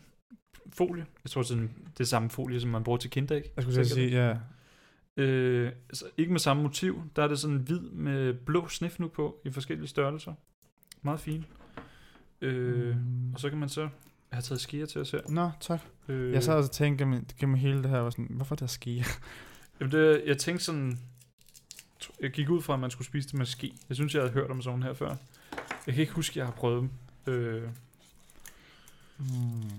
folie. 0.74 1.06
Jeg 1.24 1.32
tror, 1.32 1.42
sådan, 1.42 1.70
det 1.98 2.00
er 2.04 2.08
samme 2.08 2.30
folie, 2.30 2.62
som 2.62 2.70
man 2.70 2.84
bruger 2.84 2.98
til 2.98 3.10
kinderæg. 3.10 3.44
Jeg 3.56 3.64
skulle 3.64 3.86
sige, 3.86 4.10
ja. 4.26 4.36
Øh, 5.24 5.72
altså, 5.90 6.06
ikke 6.18 6.32
med 6.32 6.40
samme 6.40 6.64
motiv. 6.64 7.02
Der 7.16 7.24
er 7.24 7.28
det 7.28 7.40
sådan 7.40 7.58
hvid 7.58 7.80
med 7.80 8.34
blå 8.34 8.68
snif 8.68 9.00
nu 9.00 9.08
på 9.08 9.36
i 9.46 9.52
forskellige 9.52 9.88
størrelser. 9.88 10.34
Meget 11.02 11.20
fint. 11.20 11.46
Øh, 12.42 12.96
Mm. 12.96 13.34
Og 13.34 13.40
så 13.40 13.50
kan 13.50 13.58
man 13.58 13.70
så 13.70 13.82
Jeg 13.82 13.90
har 14.32 14.42
taget 14.42 14.62
skier 14.62 14.86
til 14.86 15.02
os 15.02 15.12
her. 15.12 15.20
Nå, 15.30 15.50
tak. 15.60 15.80
Øh, 16.08 16.34
Jeg 16.34 16.44
sad 16.44 16.54
også 16.54 16.68
og 16.68 16.72
tænkte 16.72 17.04
gennem, 17.06 17.26
gennem 17.40 17.56
hele 17.56 17.84
det 17.84 17.90
her, 17.90 17.98
var 18.00 18.10
sådan, 18.10 18.28
hvorfor 18.30 18.56
er 18.56 18.58
der 18.58 18.68
ski? 18.68 19.04
Jamen 19.80 19.92
det, 19.92 20.24
jeg 20.26 20.38
tænkte 20.38 20.66
sådan... 20.66 21.00
Jeg 22.20 22.32
gik 22.32 22.50
ud 22.50 22.62
fra, 22.62 22.74
at 22.74 22.80
man 22.80 22.92
skulle 22.92 23.08
spise 23.08 23.28
det 23.28 23.38
med 23.38 23.46
ski. 23.46 23.78
Jeg 23.90 23.96
synes, 23.96 24.14
jeg 24.14 24.22
havde 24.22 24.34
hørt 24.34 24.52
om 24.52 24.62
sådan 24.62 24.84
her 24.84 24.94
før. 24.94 25.16
Jeg 25.86 25.94
kan 25.96 26.02
ikke 26.02 26.14
huske, 26.14 26.32
at 26.34 26.36
jeg 26.36 26.46
har 26.46 26.52
prøvet 26.54 26.90
dem. 27.26 27.34
Øh, 27.34 27.70
Hmm. 29.20 29.70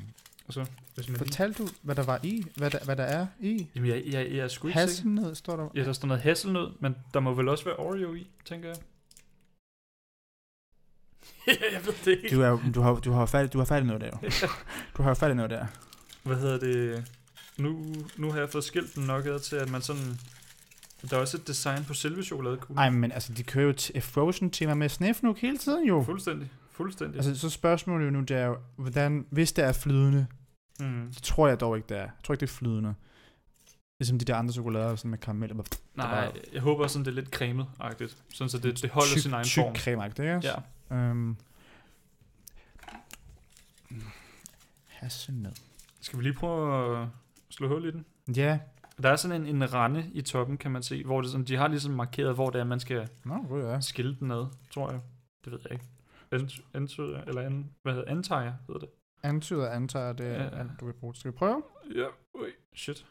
og 0.46 0.52
så, 0.52 0.66
hvis 0.94 1.08
man 1.08 1.16
lige... 1.16 1.18
Fortalte 1.18 1.62
du, 1.62 1.68
hvad 1.82 1.94
der 1.94 2.02
var 2.02 2.20
i? 2.22 2.44
Hvad 2.56 2.70
der, 2.70 2.84
hvad 2.84 2.96
der 2.96 3.04
er 3.04 3.26
i? 3.40 3.68
Jamen, 3.74 3.90
jeg, 3.90 4.02
jeg, 4.06 4.30
jeg 4.30 4.38
er 4.38 4.48
sgu 4.48 4.68
ikke 4.68 4.78
sikker. 4.80 4.88
Hasselnød 4.88 5.34
står 5.34 5.56
der. 5.56 5.68
Ja, 5.74 5.84
der 5.84 5.92
står 5.92 6.08
noget 6.08 6.22
hasselnød, 6.22 6.70
men 6.80 6.96
der 7.14 7.20
må 7.20 7.34
vel 7.34 7.48
også 7.48 7.64
være 7.64 7.76
Oreo 7.76 8.14
i, 8.14 8.26
tænker 8.44 8.68
jeg. 8.68 8.76
jeg 11.72 11.86
ved 11.86 11.92
det 12.04 12.24
ikke. 12.24 12.36
Du, 12.36 12.40
er, 12.40 12.72
du, 12.74 12.80
har, 12.80 12.94
du 12.94 13.12
har 13.12 13.26
fat, 13.26 13.52
du 13.52 13.58
har 13.58 13.76
i 13.76 13.84
noget 13.84 14.00
der. 14.00 14.16
Du 14.96 15.02
har 15.02 15.28
i 15.28 15.34
noget 15.34 15.50
der. 15.50 15.66
Hvad 16.22 16.36
hedder 16.36 16.58
det? 16.58 17.04
Nu, 17.62 17.94
nu 18.16 18.30
har 18.32 18.38
jeg 18.38 18.50
fået 18.50 18.64
skilt 18.64 18.94
den 18.94 19.04
nok 19.06 19.26
ad 19.26 19.40
til, 19.40 19.56
at 19.56 19.70
man 19.70 19.82
sådan... 19.82 20.18
Der 21.10 21.16
er 21.16 21.20
også 21.20 21.36
et 21.36 21.46
design 21.46 21.84
på 21.84 21.94
selve 21.94 22.22
chokoladekuglen. 22.24 22.78
Ej, 22.78 22.90
men 22.90 23.12
altså, 23.12 23.32
de 23.32 23.42
kører 23.42 23.66
jo 23.66 23.74
t- 23.80 23.98
Frozen-tema 24.00 24.74
med 24.74 24.88
Snefnuk 24.88 25.38
hele 25.38 25.58
tiden 25.58 25.88
jo. 25.88 26.02
Fuldstændig. 26.02 26.50
Fuldstændig. 26.70 27.16
Altså, 27.16 27.38
så 27.38 27.50
spørgsmålet 27.50 28.06
jo 28.06 28.10
nu, 28.10 28.20
det 28.20 28.36
er 28.36 28.46
jo, 28.46 28.56
hvordan, 28.76 29.26
hvis 29.30 29.52
det 29.52 29.64
er 29.64 29.72
flydende, 29.72 30.26
mm. 30.80 31.12
så 31.12 31.20
tror 31.20 31.48
jeg 31.48 31.60
dog 31.60 31.76
ikke, 31.76 31.88
det 31.88 31.96
er. 31.96 32.00
Jeg 32.00 32.10
tror 32.24 32.34
ikke, 32.34 32.40
det 32.40 32.50
er 32.50 32.54
flydende. 32.54 32.94
Ligesom 33.98 34.18
de 34.18 34.24
der 34.24 34.36
andre 34.36 34.52
chokolader, 34.52 34.96
sådan 34.96 35.10
med 35.10 35.18
karamel. 35.18 35.58
og 35.58 35.64
Nej, 35.94 36.32
jeg 36.52 36.62
håber 36.62 36.86
sådan, 36.86 37.04
det 37.04 37.10
er 37.10 37.14
lidt 37.14 37.36
cremet-agtigt. 37.36 38.16
Sådan, 38.34 38.48
så 38.48 38.58
det, 38.58 38.82
det 38.82 38.90
holder 38.90 39.12
tyk, 39.14 39.22
sin 39.22 39.32
egen 39.32 39.44
tyk 39.44 39.62
form. 39.62 39.74
creme 39.76 40.06
ikke 40.06 40.36
også? 40.36 40.62
Ja. 40.90 40.96
Øhm. 40.96 41.36
Hasselnød. 44.86 45.52
Skal 46.00 46.18
vi 46.18 46.22
lige 46.22 46.32
prøve 46.34 47.00
at 47.02 47.08
slå 47.50 47.68
hul 47.68 47.84
i 47.84 47.90
den? 47.90 48.06
Ja. 48.36 48.60
Der 49.02 49.08
er 49.10 49.16
sådan 49.16 49.42
en, 49.42 49.56
en 49.56 49.74
rande 49.74 50.10
i 50.14 50.22
toppen, 50.22 50.58
kan 50.58 50.70
man 50.70 50.82
se, 50.82 51.04
hvor 51.04 51.20
det 51.20 51.30
sådan, 51.30 51.46
de 51.46 51.56
har 51.56 51.68
ligesom 51.68 51.92
markeret, 51.92 52.34
hvor 52.34 52.50
det 52.50 52.60
er, 52.60 52.64
man 52.64 52.80
skal 52.80 53.08
Nå, 53.24 53.42
god 53.48 53.62
ja. 53.62 53.80
skille 53.80 54.16
den 54.20 54.30
ad, 54.30 54.46
tror 54.70 54.90
jeg. 54.90 55.00
Det 55.44 55.52
ved 55.52 55.60
jeg 55.64 55.72
ikke. 55.72 55.84
Ant- 56.34 56.62
Antyder, 56.74 57.20
eller 57.24 57.42
an, 57.42 57.70
hvad 57.82 57.94
hedder 57.94 58.10
antager 58.10 58.52
hedder 58.66 58.80
det. 58.80 58.88
Antyder, 59.22 59.70
antager, 59.70 60.12
det 60.12 60.26
er 60.26 60.42
Ja. 60.42 60.58
alt, 60.58 60.70
du 60.80 60.84
vil 60.86 60.92
bruge. 60.92 61.14
Skal 61.14 61.32
vi 61.32 61.36
prøve? 61.36 61.62
Ja, 61.94 62.06
ui, 62.34 62.50
shit. 62.76 63.06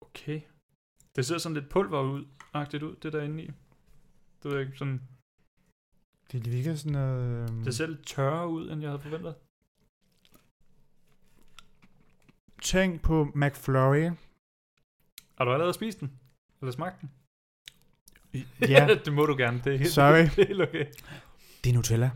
Okay. 0.00 0.40
Det 1.16 1.26
ser 1.26 1.38
sådan 1.38 1.54
lidt 1.54 1.68
pulver 1.68 2.00
ud, 2.02 2.24
agtigt 2.52 2.82
ud, 2.82 2.96
det 2.96 3.12
der 3.12 3.22
inde 3.22 3.42
i. 3.42 3.46
Det 3.46 4.44
ved 4.44 4.52
jeg 4.52 4.66
ikke, 4.66 4.78
sådan, 4.78 5.00
Det 6.32 6.52
virker 6.52 6.74
sådan 6.74 6.92
noget... 6.92 7.50
øhm, 7.50 7.64
det 7.64 7.74
ser 7.74 7.86
lidt 7.86 8.06
tørre 8.06 8.48
ud, 8.48 8.70
end 8.70 8.80
jeg 8.80 8.90
havde 8.90 9.02
forventet. 9.02 9.34
Tænk 12.64 13.02
på 13.02 13.24
McFlurry. 13.34 14.10
Har 15.38 15.44
du 15.44 15.52
allerede 15.52 15.74
spist 15.74 16.00
den? 16.00 16.12
Eller 16.60 16.72
smagt 16.72 17.00
den? 17.00 17.10
Ja, 18.60 18.88
det 19.04 19.12
må 19.12 19.26
du 19.26 19.36
gerne, 19.36 19.60
det 19.64 19.74
er 19.74 19.78
helt, 19.78 19.90
Sorry. 19.90 20.22
det 20.36 20.38
er 20.38 20.46
helt 20.46 20.62
okay. 20.62 20.86
det 21.64 21.70
er 21.70 21.74
Nutella. 21.74 22.10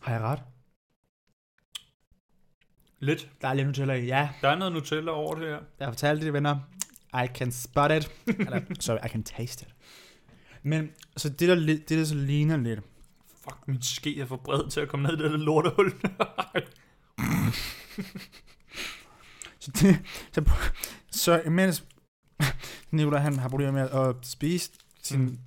Har 0.00 0.12
jeg 0.12 0.20
ret? 0.20 0.42
Lidt. 2.98 3.30
Der 3.40 3.48
er 3.48 3.54
lidt 3.54 3.66
Nutella 3.66 3.94
i, 3.94 4.06
ja. 4.06 4.30
Der 4.40 4.48
er 4.48 4.56
noget 4.56 4.72
Nutella 4.72 5.10
over 5.10 5.34
det 5.34 5.48
her. 5.48 5.60
Jeg 5.78 5.86
har 5.86 5.92
fortalt 5.92 6.22
det, 6.22 6.32
venner. 6.32 6.58
I 7.24 7.26
can 7.26 7.52
spot 7.52 7.90
it. 7.90 8.12
Eller, 8.38 8.60
sorry, 8.80 8.98
I 9.06 9.08
can 9.08 9.22
taste 9.22 9.66
it. 9.66 9.74
Men 10.62 10.90
så 11.16 11.28
det, 11.28 11.48
der, 11.48 11.54
det, 11.54 11.88
der 11.88 12.04
så 12.04 12.14
ligner 12.14 12.56
lidt, 12.56 12.80
Fuck, 13.44 13.68
min 13.68 13.82
ske 13.82 14.20
er 14.20 14.26
for 14.26 14.36
bred 14.36 14.70
til 14.70 14.80
at 14.80 14.88
komme 14.88 15.06
ned 15.08 15.18
i 15.18 15.22
det 15.22 15.30
der 15.30 15.36
lortehul. 15.36 15.92
Så, 19.58 19.70
det, 19.70 19.98
så, 20.32 20.50
så 21.10 21.42
imens 21.46 21.84
Nicolai 22.90 23.20
han 23.20 23.38
har 23.38 23.48
problemer 23.48 23.72
med 23.72 23.90
at 23.90 24.16
spise 24.26 24.70
sin, 25.02 25.20
Mm. 25.20 25.38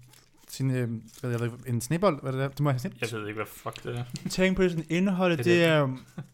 sin 0.47 0.71
øh, 0.71 0.89
hvad 1.21 1.31
jeg 1.31 1.39
ved, 1.39 1.51
en 1.67 1.81
snebold, 1.81 2.21
hvad 2.21 2.33
det 2.33 2.41
er, 2.43 2.47
det 2.47 2.59
må 2.59 2.69
jeg 2.69 2.79
have 2.81 2.93
jeg 3.11 3.19
ved 3.21 3.27
ikke, 3.27 3.37
hvad 3.37 3.45
fuck 3.45 3.83
det 3.83 3.97
er. 3.97 4.03
Tænk 4.29 4.55
på 4.57 4.63
det 4.63 4.71
sådan 4.71 4.85
indholdet, 4.89 5.33
Er 5.39 5.43
det, 5.43 5.45
det- 5.45 5.53
det 5.59 5.65
er, 5.65 5.81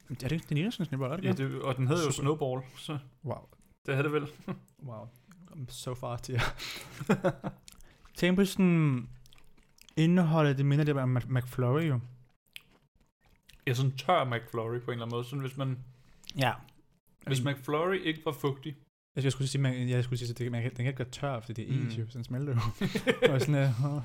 er 0.09 0.13
det 0.29 0.31
ikke, 0.31 0.45
det 0.49 0.55
ligner 0.57 0.71
sådan 0.71 0.83
en 0.83 0.87
snebold, 0.87 1.11
er 1.11 1.15
det 1.15 1.25
Ja, 1.25 1.31
det, 1.31 1.61
og 1.61 1.75
den 1.77 1.87
hedder 1.87 2.03
jo 2.05 2.11
Super. 2.11 2.23
Snowball, 2.37 2.61
så 2.77 2.97
Wow, 3.25 3.41
det 3.85 3.95
er 3.95 4.01
det 4.01 4.13
vel. 4.13 4.27
wow, 4.85 5.05
I'm 5.51 5.65
so 5.69 5.93
far 5.95 6.17
til 6.17 6.33
jer. 6.33 6.41
Tænk 8.17 8.35
på 8.37 8.45
sådan 8.45 9.09
indholdet, 9.99 10.57
det 10.57 10.65
minder 10.65 10.85
lidt 10.85 10.97
om 10.97 11.17
McFlurry 11.29 11.81
jo. 11.89 11.99
Ja, 13.67 13.73
sådan 13.73 13.91
tør 13.97 14.23
McFlurry 14.23 14.79
på 14.79 14.91
en 14.91 14.91
eller 14.91 15.05
anden 15.05 15.09
måde. 15.15 15.23
Sådan 15.25 15.39
hvis 15.39 15.57
man, 15.57 15.77
Ja. 16.37 16.53
hvis 17.27 17.43
McFlurry 17.43 17.99
ikke 18.03 18.21
var 18.25 18.31
fugtig. 18.31 18.75
Jeg 19.15 19.23
skulle, 19.23 19.31
skulle 19.31 19.47
sige, 19.47 19.61
man, 19.61 19.89
jeg 19.89 20.03
skulle 20.03 20.19
sige, 20.19 20.29
at 20.29 20.37
det, 20.37 20.51
man, 20.51 20.61
kan- 20.61 20.69
den 20.71 20.77
kan 20.77 20.85
ikke 20.87 20.97
gøre 20.97 21.09
tør, 21.11 21.39
fordi 21.39 21.53
det 21.65 21.75
er 21.75 21.81
Mm. 21.81 21.87
is 21.87 21.97
jo, 21.97 22.05
sådan 22.09 22.23
smelter 22.23 22.53
jo. 22.53 22.59
Var 23.31 23.39
sådan, 23.39 23.63
uh, 23.63 23.95
uh. 23.95 24.01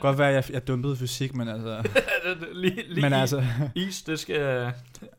Godt 0.00 0.18
være, 0.18 0.28
at 0.28 0.34
jeg, 0.34 0.44
jeg 0.54 0.66
dumpede 0.68 0.96
fysik, 0.96 1.34
men 1.34 1.48
altså... 1.48 1.88
lige, 2.62 2.88
lige 2.88 3.00
men 3.02 3.12
altså, 3.12 3.44
is, 3.74 4.02
det 4.02 4.18
skal... 4.18 4.36
Is 4.36 4.40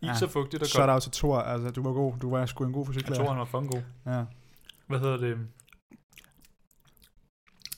Ja. 0.03 0.07
er 0.25 0.27
fugtigt 0.29 0.61
og 0.63 0.67
shout 0.67 0.81
godt. 0.81 0.91
out 0.93 1.01
til 1.01 1.11
Thor, 1.11 1.39
altså, 1.39 1.69
du 1.69 1.83
var 1.83 1.91
god, 1.93 2.13
du 2.21 2.29
var 2.29 2.45
sgu 2.45 2.63
en 2.65 2.73
god 2.73 2.85
Jeg 2.87 2.93
fysiklærer. 2.93 3.19
tror, 3.19 3.29
han 3.29 3.37
var 3.39 3.45
fucking 3.45 3.71
god. 3.71 3.81
Ja. 4.05 4.23
Hvad 4.87 4.99
hedder 4.99 5.17
det? 5.17 5.37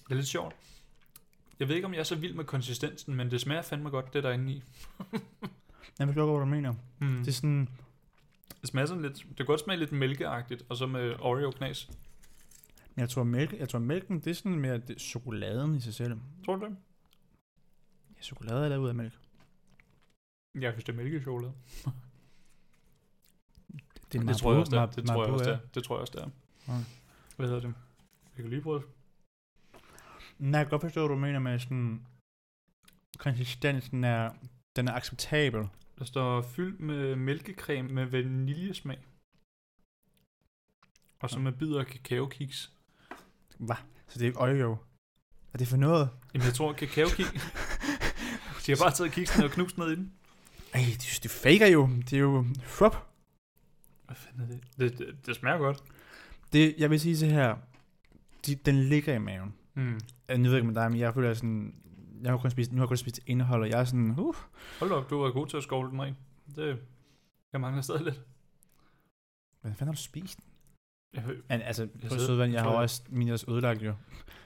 Det 0.03 0.12
er 0.12 0.16
lidt 0.16 0.28
sjovt. 0.28 0.56
Jeg 1.60 1.68
ved 1.68 1.76
ikke, 1.76 1.86
om 1.86 1.93
jeg 1.93 1.99
er 1.99 2.03
så 2.03 2.16
vild 2.16 2.34
med 2.34 2.45
konsistensen, 2.45 3.16
men 3.16 3.32
det 3.32 3.41
smager 3.41 3.62
fandme 3.62 3.89
godt, 3.89 4.14
det 4.14 4.24
der 4.24 4.32
inde 4.32 4.51
i. 4.53 4.64
Jeg 5.99 6.08
forstår 6.08 6.26
godt, 6.26 6.39
hvad 6.39 6.45
du 6.45 6.56
mener. 6.56 6.74
Mm. 6.99 7.18
Det 7.18 7.28
er 7.28 7.32
sådan, 7.32 7.70
Det 8.62 8.70
smager 8.70 8.86
sådan 8.86 9.01
lidt... 9.01 9.26
Det 9.30 9.38
kan 9.38 9.45
godt 9.45 9.60
smage 9.60 9.80
lidt 9.80 9.91
mælkeagtigt, 9.91 10.66
og 10.70 10.78
så 10.78 10.88
med 10.88 11.16
Oreo-knas. 11.20 11.89
men 12.95 13.01
jeg 13.01 13.10
tror, 13.10 13.24
mælk, 13.24 13.53
jeg 13.53 13.70
tror 13.70 13.80
mælken, 13.80 14.20
det 14.20 14.28
er 14.28 14.34
sådan 14.34 14.60
mere 14.60 14.78
det, 14.78 15.01
chokoladen 15.01 15.76
i 15.76 15.80
sig 15.82 15.93
selv. 15.93 16.18
Tror 16.45 16.56
du 16.56 16.66
det? 16.66 16.78
Ja, 18.18 18.22
chokolade 18.22 18.66
er 18.66 18.70
lavet 18.70 18.82
ud 18.84 18.88
af 18.89 18.95
mælk. 18.95 19.14
Jeg 20.56 20.72
synes, 20.74 20.84
det 20.84 20.93
er 20.93 20.97
mælkechokolade. 20.97 21.53
Det, 24.12 24.22
er 24.22 24.26
Det 24.26 24.38
tror 24.38 24.51
jeg 24.51 24.60
også, 24.60 24.86
det 24.86 24.95
Det 24.95 25.08
tror 25.08 25.26
jeg 25.26 25.34
også, 25.34 25.51
det. 25.51 25.76
Det 25.76 25.84
tror 25.84 25.95
jeg 25.95 26.01
også, 26.01 26.14
det 26.16 26.22
er. 26.22 26.30
Okay. 26.74 26.84
Hvad 27.36 27.47
hedder 27.47 27.62
det? 27.62 27.74
Jeg 28.38 28.43
kan 28.43 28.49
lige 28.49 28.62
prøve. 28.62 28.84
Nej, 30.40 30.60
jeg 30.60 30.66
kan 30.66 30.70
godt 30.70 30.82
forstå, 30.82 31.08
hvad 31.08 31.16
du 31.16 31.22
mener 31.22 31.40
med 31.40 31.60
sådan, 31.60 32.06
konsistensen 33.18 34.04
er, 34.04 34.32
den 34.76 34.88
er 34.88 34.94
acceptabel. 34.94 35.68
Der 36.00 36.06
står 36.06 36.42
fyldt 36.42 36.80
med 36.80 37.16
mælkecreme 37.16 37.90
med 37.90 38.06
vaniljesmag. 38.06 39.06
Og 41.20 41.30
så 41.30 41.40
med 41.40 41.52
bidder 41.52 41.80
af 41.80 41.86
kakaokiks. 41.86 42.72
Hvad? 43.58 43.76
Så 44.08 44.20
det 44.20 44.28
er 44.28 44.40
Oreo. 44.40 44.78
Er 45.54 45.58
det 45.58 45.68
for 45.68 45.78
noget? 45.78 46.10
Jamen, 46.34 46.46
jeg 46.46 46.54
tror, 46.54 46.74
kakaokiks... 46.74 47.30
De 48.66 48.72
har 48.72 48.78
bare 48.84 48.92
taget 48.92 49.12
kiksen 49.12 49.44
og 49.44 49.52
knust 49.52 49.78
ned 49.78 49.92
i 49.92 49.96
den. 49.96 50.14
Ej, 50.74 50.82
det, 51.02 51.20
det 51.24 51.32
faker 51.32 51.68
jo. 51.68 51.90
Det 52.10 52.14
er 52.14 52.20
jo 52.20 52.46
fup. 52.64 52.96
Hvad 54.06 54.16
fanden 54.16 54.42
er 54.42 54.48
det? 54.48 54.62
Det, 54.78 54.98
det, 54.98 55.26
det 55.26 55.36
smager 55.36 55.58
godt. 55.58 55.84
Det, 56.54 56.76
jeg 56.78 56.90
vil 56.90 57.00
sige 57.00 57.18
så 57.18 57.26
her. 57.26 57.58
De, 58.46 58.56
den 58.56 58.84
ligger 58.84 59.14
i 59.14 59.20
maven. 59.20 59.54
Mm. 59.76 60.00
Jeg 60.30 60.40
ved 60.44 60.56
ikke 60.56 60.68
med 60.68 60.76
dig, 60.76 60.92
men 60.92 61.00
jeg 61.00 61.14
føler 61.14 61.34
sådan... 61.34 61.76
Jeg 62.22 62.32
har 62.32 62.38
kun 62.38 62.52
spist, 62.52 62.72
nu 62.72 62.78
har 62.78 62.84
jeg 62.84 62.88
kun 62.88 62.98
spist 62.98 63.20
indhold, 63.26 63.62
og 63.62 63.70
jeg 63.70 63.80
er 63.80 63.84
sådan... 63.84 64.20
Uh, 64.20 64.36
Hold 64.80 64.92
op, 64.92 65.10
du 65.10 65.22
var 65.22 65.32
god 65.32 65.48
til 65.48 65.58
at 65.58 65.64
skovle 65.64 65.90
den 65.92 66.02
ren. 66.02 66.18
Det, 66.56 66.80
jeg 67.54 67.62
mangler 67.62 67.82
stadig 67.82 68.02
lidt. 68.04 68.22
hvad 69.62 69.72
fanden 69.74 69.88
har 69.88 69.94
du 69.94 70.02
spist? 70.02 70.40
Jeg, 71.14 71.24
Men, 71.50 71.62
altså, 71.62 71.86
på 71.88 72.08
sidder- 72.10 72.26
sødvand, 72.26 72.54
jeg 72.54 72.62
har 72.62 72.70
jeg- 72.70 72.80
også 72.80 73.02
min 73.10 73.30
også 73.30 73.52
ødelagt 73.52 73.82
jo. 73.82 73.94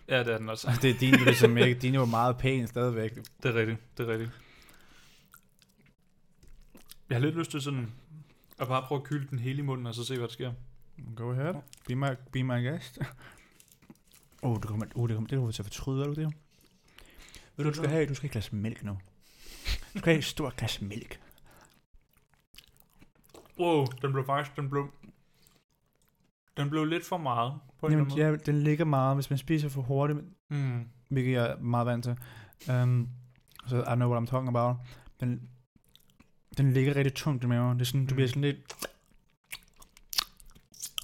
ja, 0.07 0.19
det 0.23 0.33
er 0.33 0.37
den 0.37 0.49
også. 0.49 0.67
Altså, 0.67 0.81
det 0.87 0.89
er 0.95 0.99
din 0.99 1.15
jo 1.15 1.23
ligesom 1.25 1.57
ikke. 1.57 1.79
Din 1.81 1.95
er 1.95 1.99
jo 1.99 2.05
meget 2.05 2.37
pæn 2.37 2.67
stadigvæk. 2.67 3.15
Det 3.15 3.25
er 3.45 3.53
rigtigt, 3.53 3.97
det 3.97 4.07
er 4.09 4.11
rigtigt. 4.11 4.31
Jeg 7.09 7.17
har 7.17 7.21
lidt 7.25 7.35
lyst 7.37 7.51
til 7.51 7.61
sådan 7.61 7.91
at 8.59 8.67
bare 8.67 8.81
prøve 8.87 9.01
at 9.01 9.05
kylde 9.07 9.27
den 9.29 9.39
hele 9.39 9.59
i 9.59 9.61
munden, 9.61 9.85
og 9.87 9.95
så 9.95 10.03
se, 10.05 10.13
hvad 10.17 10.27
der 10.27 10.33
sker. 10.33 10.53
Go 11.15 11.31
ahead. 11.31 11.53
Be 11.87 11.95
my, 11.95 12.05
be 12.31 12.43
my 12.43 12.69
guest. 12.69 12.99
Åh, 14.43 14.51
oh, 14.51 14.55
det 14.55 14.63
kommer, 14.67 14.85
oh, 14.95 15.09
det 15.09 15.15
kommer, 15.15 15.27
det 15.27 15.37
kommer 15.37 15.51
til 15.51 15.61
at 15.61 15.65
fortryde, 15.65 16.03
er 16.03 16.07
du 16.07 16.13
det? 16.13 16.33
Ved 17.57 17.65
du, 17.65 17.69
du 17.69 17.75
skal 17.75 17.89
have, 17.89 18.05
du 18.09 18.13
skal 18.13 18.23
have 18.23 18.29
et 18.29 18.31
glas 18.31 18.51
mælk 18.53 18.83
nu. 18.83 18.97
Du 19.93 19.99
skal 19.99 20.03
have 20.13 20.17
et 20.17 20.23
stort 20.25 20.55
glas 20.55 20.81
mælk. 20.81 21.19
Wow, 23.59 23.85
den 24.01 24.11
blev 24.11 24.25
faktisk, 24.25 24.55
den 24.55 24.69
blev, 24.69 24.87
den 26.57 26.69
blev 26.69 26.85
lidt 26.85 27.05
for 27.05 27.17
meget 27.17 27.53
på 27.79 27.85
en 27.85 27.91
Jamen, 27.91 28.05
eller 28.11 28.25
anden 28.27 28.39
ja, 28.45 28.51
den 28.51 28.63
ligger 28.63 28.85
meget, 28.85 29.17
hvis 29.17 29.29
man 29.29 29.39
spiser 29.39 29.69
for 29.69 29.81
hurtigt. 29.81 30.19
Mm. 30.49 30.87
hvilket 31.09 31.31
jeg 31.33 31.45
er 31.51 31.57
meget 31.57 31.85
vant 31.85 32.03
til. 32.03 32.17
Um, 32.75 33.09
så 33.67 33.83
I 33.83 33.95
know 33.95 34.11
what 34.11 34.23
I'm 34.23 34.31
talking 34.31 34.47
about. 34.57 34.75
Den, 35.19 35.49
den 36.57 36.73
ligger 36.73 36.95
rigtig 36.95 37.13
tungt 37.13 37.43
i 37.43 37.47
maven. 37.47 37.79
Det 37.79 37.81
er 37.81 37.85
sådan, 37.85 38.05
du 38.05 38.13
Mm. 38.13 38.15
bliver 38.15 38.27
sådan 38.27 38.41
lidt 38.41 38.87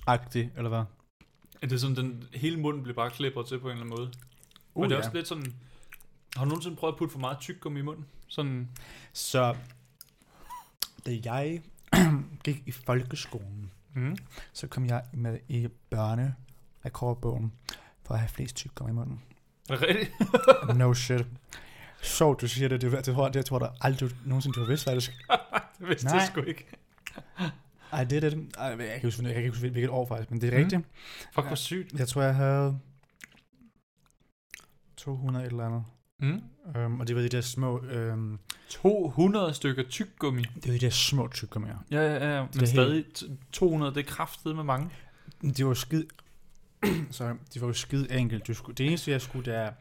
agtig, 0.07 0.51
eller 0.55 0.69
hvad? 0.69 0.83
Er 1.61 1.67
det 1.67 1.81
sådan, 1.81 1.95
den 1.95 2.23
hele 2.33 2.59
munden 2.59 2.83
bliver 2.83 2.95
bare 2.95 3.09
klippet 3.09 3.45
til 3.47 3.59
på 3.59 3.67
en 3.67 3.71
eller 3.71 3.85
anden 3.85 3.97
måde? 3.99 4.11
Uh, 4.73 4.83
og 4.83 4.89
det 4.89 4.95
er 4.95 4.99
ja. 4.99 5.05
også 5.05 5.17
lidt 5.17 5.27
sådan, 5.27 5.53
Har 6.35 6.43
du 6.43 6.49
nogensinde 6.49 6.75
prøvet 6.75 6.93
at 6.93 6.97
putte 6.97 7.11
for 7.11 7.19
meget 7.19 7.39
tyggegummi 7.39 7.79
i 7.79 7.83
munden? 7.83 8.05
Sådan, 8.27 8.69
Så 9.13 9.55
da 11.05 11.17
jeg 11.25 11.61
gik 12.45 12.63
i 12.65 12.71
folkeskolen, 12.71 13.71
mm. 13.93 14.17
så 14.53 14.67
kom 14.67 14.85
jeg 14.85 15.03
med 15.13 15.39
i 15.47 15.67
børne 15.89 16.35
rekordbogen 16.85 17.53
for 18.03 18.13
at 18.13 18.19
have 18.19 18.29
flest 18.29 18.55
tyggegummi 18.55 18.91
i 18.91 18.95
munden. 18.95 19.21
Er 19.69 19.77
det 19.77 19.87
rigtigt? 19.87 20.11
No 20.77 20.93
shit. 20.93 21.25
Sjovt, 22.01 22.41
du 22.41 22.47
siger 22.47 22.67
det. 22.67 22.81
Det, 22.81 22.91
det, 22.91 23.05
det, 23.05 23.35
jeg 23.35 23.45
tror 23.45 23.59
du 23.59 23.67
aldrig 23.81 24.09
du, 24.09 24.15
nogensinde, 24.25 24.55
du 24.55 24.59
har 24.59 24.67
vidst, 24.67 24.83
faktisk. 24.83 25.11
det 25.79 25.87
vidste 25.87 26.07
Nej. 26.07 26.17
jeg 26.17 26.27
sgu 26.27 26.41
ikke. 26.41 26.65
Ej, 27.91 28.03
det 28.03 28.23
er 28.23 28.29
det. 28.29 28.49
Ej, 28.57 28.65
jeg 28.65 28.77
kan 28.77 28.93
ikke 28.95 29.07
huske, 29.07 29.23
jeg 29.23 29.33
kan 29.33 29.43
ikke 29.43 29.49
huske 29.55 29.69
hvilket 29.69 29.89
år 29.89 30.05
faktisk, 30.07 30.31
men 30.31 30.41
det 30.41 30.53
er 30.53 30.57
Mm. 30.57 30.63
rigtigt. 30.63 30.81
Fuck, 31.33 31.47
hvor 31.47 31.55
sygt. 31.55 31.93
Jeg 31.99 32.07
tror, 32.07 32.21
jeg 32.21 32.35
havde 32.35 32.79
200 34.97 35.45
et 35.45 35.49
eller 35.51 35.65
andet. 35.65 35.83
Mm. 36.19 36.41
Um, 36.85 36.99
og 36.99 37.07
det 37.07 37.15
var 37.15 37.21
de 37.21 37.29
der 37.29 37.41
små, 37.41 37.79
um, 38.13 38.39
200 38.69 39.53
stykker 39.53 39.83
tyggegummi. 39.89 40.41
det 40.55 40.65
var 40.67 40.71
de 40.71 40.79
der 40.79 40.89
små 40.89 41.27
tyggegummier. 41.27 41.77
Ja, 41.91 42.01
ja, 42.01 42.35
ja. 42.35 42.41
Men 42.41 42.49
Det 42.53 42.69
stadig 42.69 43.05
t- 43.17 43.31
200, 43.51 43.93
det 43.95 43.99
er 43.99 44.03
kraftet 44.11 44.55
med 44.55 44.63
mange. 44.63 44.89
De 45.57 45.65
var 45.65 45.73
skid... 45.73 46.03
Sorry, 47.11 47.33
de 47.53 47.61
var 47.61 47.67
jo 47.67 47.73
skid 47.73 48.05
enkelt. 48.11 48.47
Du 48.47 48.53
skulle, 48.53 48.75
det 48.75 48.85
eneste, 48.87 49.11
jeg 49.11 49.21
skulle, 49.21 49.51
det 49.51 49.59
er 49.59 49.71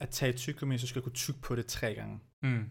at 0.00 0.08
tage 0.08 0.30
et 0.30 0.36
tyggegummi, 0.36 0.78
så 0.78 0.86
skulle 0.86 0.98
jeg 1.00 1.04
kunne 1.04 1.14
tygge 1.14 1.40
på 1.40 1.54
det 1.56 1.66
tre 1.66 1.94
gange. 1.94 2.18
Mm. 2.42 2.70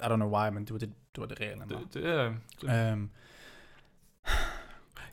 I 0.00 0.04
don't 0.04 0.14
know 0.16 0.36
why, 0.38 0.50
men 0.52 0.64
det 0.64 0.72
var 0.72 0.78
det, 0.78 0.88
det, 1.14 1.20
var 1.20 1.26
det 1.26 1.40
reelle. 1.40 1.64
Det, 1.68 1.78
det 1.94 2.06
er... 2.06 2.34
Det. 2.60 2.92
Um, 2.92 3.10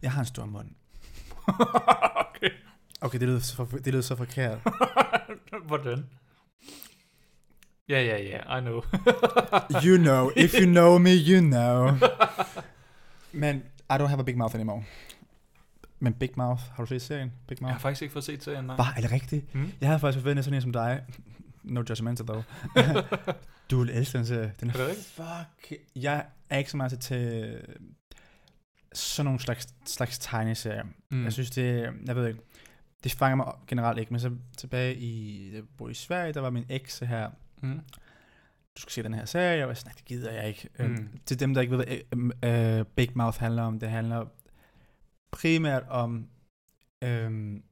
jeg 0.01 0.11
har 0.11 0.19
en 0.19 0.25
stor 0.25 0.45
mund. 0.45 0.69
okay. 2.35 2.49
Okay, 3.01 3.19
det 3.19 3.27
lyder 3.27 3.39
så, 3.39 3.65
det 3.71 3.87
lyder 3.87 4.01
så 4.01 4.15
forkert. 4.15 4.59
Hvordan? 5.67 6.05
Ja, 7.89 8.01
ja, 8.01 8.17
ja, 8.23 8.57
I 8.57 8.61
know. 8.61 8.81
You 9.85 9.97
know, 9.97 10.31
if 10.35 10.53
you 10.53 10.65
know 10.65 10.97
me, 10.97 11.09
you 11.11 11.39
know. 11.41 11.89
Men 13.41 13.55
I 13.89 13.93
don't 13.93 14.07
have 14.07 14.19
a 14.19 14.23
big 14.23 14.37
mouth 14.37 14.55
anymore. 14.55 14.83
Men 15.99 16.13
Big 16.13 16.29
Mouth, 16.37 16.61
har 16.75 16.83
du 16.83 16.87
set 16.87 17.01
serien? 17.01 17.31
Big 17.47 17.57
Jeg 17.57 17.61
Mouth? 17.61 17.73
har 17.73 17.79
faktisk 17.79 18.01
ikke 18.01 18.13
fået 18.13 18.23
set 18.25 18.43
serien, 18.43 18.65
nej. 18.65 18.75
Bare, 18.77 18.93
er 18.97 19.01
det 19.01 19.11
rigtigt? 19.11 19.55
Mm. 19.55 19.71
Jeg 19.81 19.89
havde 19.89 19.99
faktisk 19.99 20.21
forventet 20.21 20.45
sådan 20.45 20.55
en 20.55 20.61
som 20.61 20.71
dig. 20.73 21.01
No 21.63 21.83
judgmental 21.89 22.25
though. 22.27 22.43
du 23.71 23.79
vil 23.79 23.89
elske 23.89 24.17
den 24.17 24.25
serie. 24.25 24.53
Den 24.59 24.69
Er 24.69 24.73
det 24.73 24.87
rigtigt? 24.87 25.07
Fuck. 25.07 25.79
Jeg 25.95 26.25
er 26.49 26.57
ikke 26.57 26.71
så 26.71 26.77
meget 26.77 26.99
til 26.99 27.57
sådan 28.95 29.25
nogle 29.25 29.39
slags, 29.39 29.67
slags 29.85 30.19
tegneserier. 30.19 30.83
Mm. 31.11 31.23
Jeg 31.23 31.33
synes, 31.33 31.51
det, 31.51 31.93
jeg 32.05 32.15
ved 32.15 32.27
ikke, 32.27 32.39
det 33.03 33.11
fanger 33.11 33.35
mig 33.35 33.53
generelt 33.67 33.99
ikke, 33.99 34.13
men 34.13 34.19
så 34.19 34.31
tilbage 34.57 34.95
i, 34.95 35.49
jeg 35.55 35.63
bor 35.77 35.89
i 35.89 35.93
Sverige, 35.93 36.33
der 36.33 36.41
var 36.41 36.49
min 36.49 36.65
eks 36.69 36.99
her, 36.99 37.29
Mm. 37.61 37.79
du 38.75 38.81
skal 38.81 38.91
se 38.91 39.03
den 39.03 39.13
her 39.13 39.25
serie, 39.25 39.53
og 39.53 39.59
jeg 39.59 39.67
var 39.67 39.73
sådan, 39.73 39.89
"Nej, 39.89 39.93
det 39.97 40.05
gider 40.05 40.31
jeg 40.31 40.47
ikke. 40.47 40.69
Mm. 40.79 40.85
Mm. 40.85 41.09
Til 41.25 41.39
dem, 41.39 41.53
der 41.53 41.61
ikke 41.61 41.77
ved, 41.77 41.85
hvad 42.41 42.81
uh, 42.81 42.87
Big 42.95 43.09
Mouth 43.15 43.39
handler 43.39 43.63
om, 43.63 43.79
det 43.79 43.89
handler 43.89 44.25
primært 45.31 45.83
om 45.89 46.27
øhm, 47.03 47.63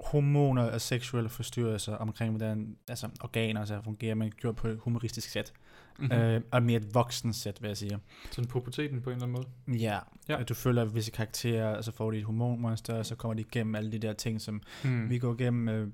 hormoner 0.00 0.62
og 0.70 0.80
seksuelle 0.80 1.30
forstyrrelser 1.30 1.94
omkring, 1.96 2.30
hvordan 2.30 2.76
altså, 2.88 3.08
organer 3.20 3.64
så 3.64 3.80
fungerer, 3.84 4.14
men 4.14 4.30
gjort 4.30 4.56
på 4.56 4.68
et 4.68 4.78
humoristisk 4.78 5.28
sæt. 5.28 5.52
Mm-hmm. 6.00 6.16
Mm. 6.18 6.22
Øh, 6.22 6.40
og 6.52 6.62
mere 6.62 6.76
et 6.76 6.94
voksen 6.94 7.32
sæt, 7.32 7.62
vil 7.62 7.68
jeg 7.68 7.76
sige. 7.76 7.98
Sådan 8.30 8.48
puberteten 8.48 9.02
på 9.02 9.10
en 9.10 9.14
eller 9.16 9.26
anden 9.26 9.44
måde. 9.66 9.78
Ja, 9.80 9.98
Ja. 10.28 10.40
at 10.40 10.48
du 10.48 10.54
følger 10.54 10.84
visse 10.84 11.10
karakterer, 11.10 11.76
og 11.76 11.84
så 11.84 11.92
får 11.92 12.10
de 12.10 12.18
et 12.18 12.24
hormonmonster, 12.24 12.94
og 12.98 13.06
så 13.06 13.14
kommer 13.16 13.34
de 13.34 13.40
igennem 13.40 13.74
alle 13.74 13.92
de 13.92 13.98
der 13.98 14.12
ting, 14.12 14.40
som 14.40 14.62
Mm. 14.84 15.10
vi 15.10 15.18
går 15.18 15.34
igennem, 15.34 15.68
øh, 15.68 15.88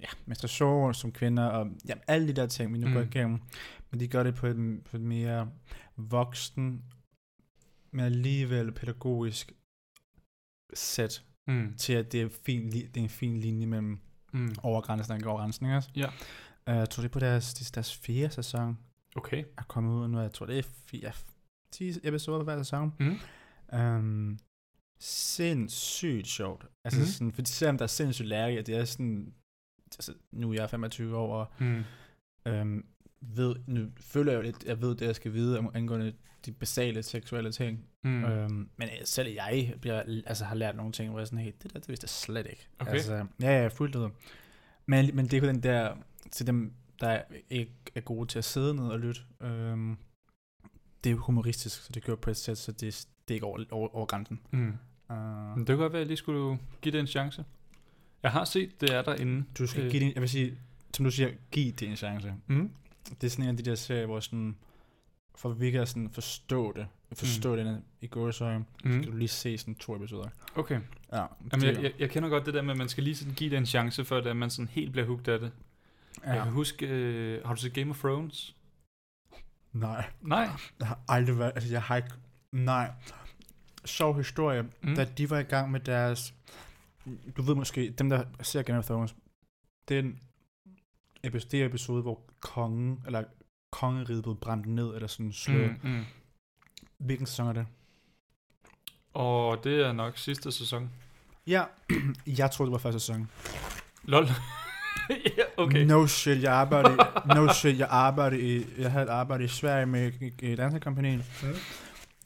ja, 0.00 0.06
menstruation 0.26 0.94
som 0.94 1.12
kvinder, 1.12 1.44
og 1.44 1.66
ja, 1.88 1.94
alle 2.08 2.28
de 2.28 2.32
der 2.32 2.46
ting, 2.46 2.72
vi 2.72 2.78
nu 2.78 2.86
Mm. 2.86 2.92
går 2.92 3.00
igennem. 3.00 3.38
Men 3.90 4.00
de 4.00 4.08
gør 4.08 4.22
det 4.22 4.34
på 4.34 4.46
et, 4.46 4.80
på 4.90 4.96
et 4.96 5.02
mere 5.02 5.50
voksen, 5.96 6.84
men 7.90 8.04
alligevel 8.04 8.72
pædagogisk 8.72 9.52
sæt, 10.74 11.22
Mm. 11.46 11.74
til 11.78 11.92
at 11.92 12.12
det 12.12 12.22
er, 12.22 12.28
fin, 12.46 12.72
det 12.72 12.96
er 12.96 13.00
en 13.00 13.08
fin 13.08 13.40
linje 13.40 13.66
mellem 13.66 13.98
Mm. 14.32 14.54
overgrænsen 14.62 15.12
og 15.12 15.18
ikke 15.18 15.28
overgrænsen, 15.28 15.66
ikke 15.66 15.76
også? 15.76 15.90
Ja. 15.96 16.06
Uh, 16.70 16.76
jeg 16.76 16.90
tror, 16.90 17.00
det 17.02 17.08
er 17.08 17.12
på 17.12 17.18
deres, 17.20 17.54
er 17.60 17.70
deres 17.74 17.96
fjerde 17.96 18.34
sæson 18.34 18.78
Okay. 19.20 19.44
er 19.58 19.62
kommet 19.62 19.94
ud 19.94 20.08
nu. 20.08 20.20
Jeg 20.20 20.32
tror, 20.32 20.46
det 20.46 20.58
er 20.58 20.62
fire, 20.62 21.12
10 21.72 21.92
episoder 22.02 22.44
hver 22.44 22.58
sæson. 22.58 22.92
Mm. 23.00 23.18
Um, 23.80 24.38
sindssygt 25.00 26.26
sjovt. 26.26 26.66
Altså 26.84 27.00
mm. 27.00 27.06
sådan, 27.06 27.32
fordi 27.32 27.50
selvom 27.50 27.78
der 27.78 27.82
er 27.82 27.86
sindssygt 27.88 28.28
lærerigt, 28.28 28.66
det 28.66 28.76
er 28.76 28.84
sådan, 28.84 29.34
altså, 29.84 30.14
nu 30.32 30.50
er 30.50 30.54
jeg 30.54 30.70
25 30.70 31.16
år, 31.16 31.36
og 31.36 31.46
Mm. 31.58 31.84
øhm, 32.46 32.86
ved, 33.20 33.56
nu 33.66 33.86
føler 34.00 34.32
jeg 34.32 34.38
jo 34.38 34.42
lidt, 34.42 34.64
jeg 34.64 34.80
ved 34.82 34.94
det, 34.94 35.06
jeg 35.06 35.16
skal 35.16 35.32
vide 35.32 35.58
om 35.58 35.70
angående 35.74 36.12
de 36.46 36.52
basale 36.52 37.02
seksuelle 37.02 37.52
ting. 37.52 37.84
Mm. 38.04 38.24
Øhm, 38.24 38.70
men 38.76 38.88
øh, 38.88 39.04
selv 39.04 39.28
jeg 39.28 39.74
bliver, 39.80 40.02
altså, 40.26 40.44
har 40.44 40.54
lært 40.54 40.76
nogle 40.76 40.92
ting, 40.92 41.10
hvor 41.10 41.18
jeg 41.20 41.26
sådan, 41.26 41.44
hey, 41.44 41.52
det 41.62 41.72
der, 41.72 41.78
det 41.80 41.88
vidste 41.88 42.04
jeg 42.04 42.08
slet 42.10 42.46
ikke. 42.46 42.68
Okay. 42.78 42.92
Altså, 42.92 43.26
ja, 43.40 43.62
ja, 43.62 43.68
fuldt 43.68 43.96
ud. 43.96 44.10
Men, 44.86 45.16
men 45.16 45.24
det 45.24 45.34
er 45.34 45.40
jo 45.40 45.46
den 45.46 45.62
der, 45.62 45.96
til 46.30 46.46
dem, 46.46 46.72
der 47.00 47.22
ikke 47.50 47.72
er 47.94 48.00
gode 48.00 48.28
til 48.28 48.38
at 48.38 48.44
sidde 48.44 48.74
ned 48.74 48.84
og 48.88 49.00
lytte, 49.00 49.20
øhm, 49.40 49.96
det 51.04 51.10
er 51.10 51.14
jo 51.14 51.20
humoristisk, 51.20 51.82
så 51.82 51.92
det 51.92 52.04
gør 52.04 52.14
på 52.14 52.30
et 52.30 52.36
sæt, 52.36 52.58
så 52.58 52.72
det, 52.72 52.80
det 53.28 53.34
er 53.34 53.34
ikke 53.34 53.46
over, 53.46 53.64
over, 53.70 53.94
over 53.96 54.06
grænsen. 54.06 54.40
Mm. 54.50 54.74
Uh, 55.10 55.16
Men 55.16 55.58
det 55.58 55.66
kan 55.66 55.76
godt 55.76 55.92
være, 55.92 56.00
at 56.00 56.04
jeg 56.04 56.06
lige 56.06 56.16
skulle 56.16 56.58
give 56.82 56.92
det 56.92 57.00
en 57.00 57.06
chance. 57.06 57.44
Jeg 58.22 58.30
har 58.30 58.44
set, 58.44 58.80
det 58.80 58.94
er 58.94 59.02
derinde. 59.02 59.44
du 59.58 59.66
skal 59.66 59.84
Øh. 59.84 59.90
give 59.90 60.04
det, 60.04 60.14
jeg 60.14 60.20
vil 60.20 60.28
sige, 60.30 60.58
som 60.94 61.04
du 61.04 61.10
siger, 61.10 61.30
giv 61.50 61.72
det 61.72 61.88
en 61.88 61.96
chance. 61.96 62.34
Mm. 62.46 62.70
Det 63.20 63.24
er 63.24 63.30
sådan 63.30 63.44
en 63.44 63.50
af 63.50 63.56
de 63.56 63.62
der 63.62 63.74
serier, 63.74 64.06
hvor 64.06 64.20
sådan, 64.20 64.56
for 65.34 65.48
virkelig 65.52 65.82
at 65.82 65.88
sådan 65.88 66.10
forstå 66.10 66.72
det, 66.72 66.86
forstå 67.12 67.56
mm. 67.56 67.64
den 67.64 67.84
i 68.00 68.06
gåsøjne, 68.06 68.64
Mm. 68.84 69.02
skal 69.02 69.12
du 69.12 69.16
lige 69.16 69.28
se 69.28 69.58
sådan 69.58 69.74
to 69.74 69.96
episoder. 69.96 70.28
Okay. 70.54 70.80
Ja, 71.12 71.26
Jamen, 71.52 71.66
jeg, 71.66 71.82
jeg, 71.82 71.92
jeg 71.98 72.10
kender 72.10 72.28
godt 72.28 72.46
det 72.46 72.54
der 72.54 72.62
med, 72.62 72.70
at 72.70 72.78
man 72.78 72.88
skal 72.88 73.04
lige 73.04 73.16
sådan 73.16 73.34
give 73.34 73.50
det 73.50 73.56
en 73.58 73.66
chance, 73.66 74.04
før 74.04 74.20
det, 74.20 74.30
at 74.30 74.36
man 74.36 74.50
sådan 74.50 74.68
helt 74.68 74.92
bliver 74.92 75.06
hooked 75.06 75.28
af 75.28 75.40
det. 75.40 75.52
Ja. 76.24 76.32
Jeg 76.32 76.42
kan 76.42 76.52
huske, 76.52 76.86
øh, 76.86 77.44
har 77.46 77.54
du 77.54 77.60
set 77.60 77.74
Game 77.74 77.90
of 77.90 77.98
Thrones? 77.98 78.56
Nej, 79.72 80.10
Nej. 80.20 80.48
jeg 80.80 80.88
har 80.88 80.98
aldrig 81.08 81.38
været, 81.38 81.52
altså 81.54 81.70
jeg 81.70 81.82
har 81.82 81.96
ikke, 81.96 82.08
nej. 82.52 82.92
Sjov 83.84 84.16
historie, 84.16 84.62
Mm. 84.82 84.94
da 84.94 85.04
de 85.04 85.30
var 85.30 85.38
i 85.38 85.42
gang 85.42 85.70
med 85.70 85.80
deres, 85.80 86.34
du 87.36 87.42
ved 87.42 87.54
måske, 87.54 87.90
dem 87.90 88.10
der 88.10 88.24
ser 88.42 88.62
Game 88.62 88.78
of 88.78 88.84
Thrones, 88.86 89.14
den 89.88 90.20
episode, 91.24 91.50
det 91.50 91.66
episode, 91.66 92.02
hvor 92.02 92.20
kongen, 92.40 93.02
eller 93.06 93.24
kongeriget 93.72 94.22
blev 94.22 94.36
brændt 94.36 94.66
ned, 94.66 94.94
eller 94.94 95.06
sådan 95.08 95.32
slået. 95.32 95.76
Mm. 95.82 95.90
mm. 95.90 96.04
Hvilken 96.98 97.26
sæson 97.26 97.46
er 97.48 97.52
det? 97.52 97.66
Og 99.14 99.64
det 99.64 99.86
er 99.86 99.92
nok 99.92 100.18
sidste 100.18 100.52
sæson. 100.52 100.90
Ja, 101.46 101.64
jeg 102.38 102.50
troede, 102.50 102.68
det 102.70 102.72
var 102.72 102.78
første 102.78 103.00
sæson. 103.00 103.30
Lol. 104.04 104.26
ja, 105.38 105.42
okay. 105.56 105.84
No 105.84 106.06
shit, 106.06 106.42
jeg 106.42 106.52
arbejdede, 106.52 106.96
no 107.36 107.52
shit, 107.52 107.78
jeg 107.78 107.88
arbejdede 107.90 108.40
i, 108.56 108.66
jeg 108.78 108.92
havde 108.92 109.04
et 109.04 109.08
arbejde 109.10 109.44
i 109.44 109.48
Sverige 109.48 109.86
med 109.86 110.56
dansekompagniet. 110.56 111.24
Mm. 111.42 111.48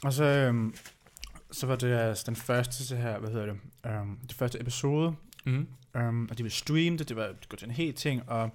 Og 0.04 0.12
så, 0.12 0.24
øhm, 0.24 0.74
så 1.52 1.66
var 1.66 1.76
det 1.76 1.92
altså 1.92 2.24
den 2.26 2.36
første, 2.36 2.84
så 2.86 2.96
her, 2.96 3.18
hvad 3.18 3.30
hedder 3.30 3.46
det, 3.46 3.56
øhm, 3.86 4.18
det 4.28 4.36
første 4.36 4.60
episode, 4.60 5.14
Mm. 5.46 5.66
øhm, 5.96 6.28
og 6.30 6.38
de 6.38 6.42
ville 6.42 6.54
streame 6.56 6.96
det, 6.98 7.08
det 7.08 7.16
var 7.16 7.26
det 7.50 7.58
til 7.58 7.68
en 7.68 7.74
hel 7.74 7.94
ting, 7.94 8.28
og 8.28 8.50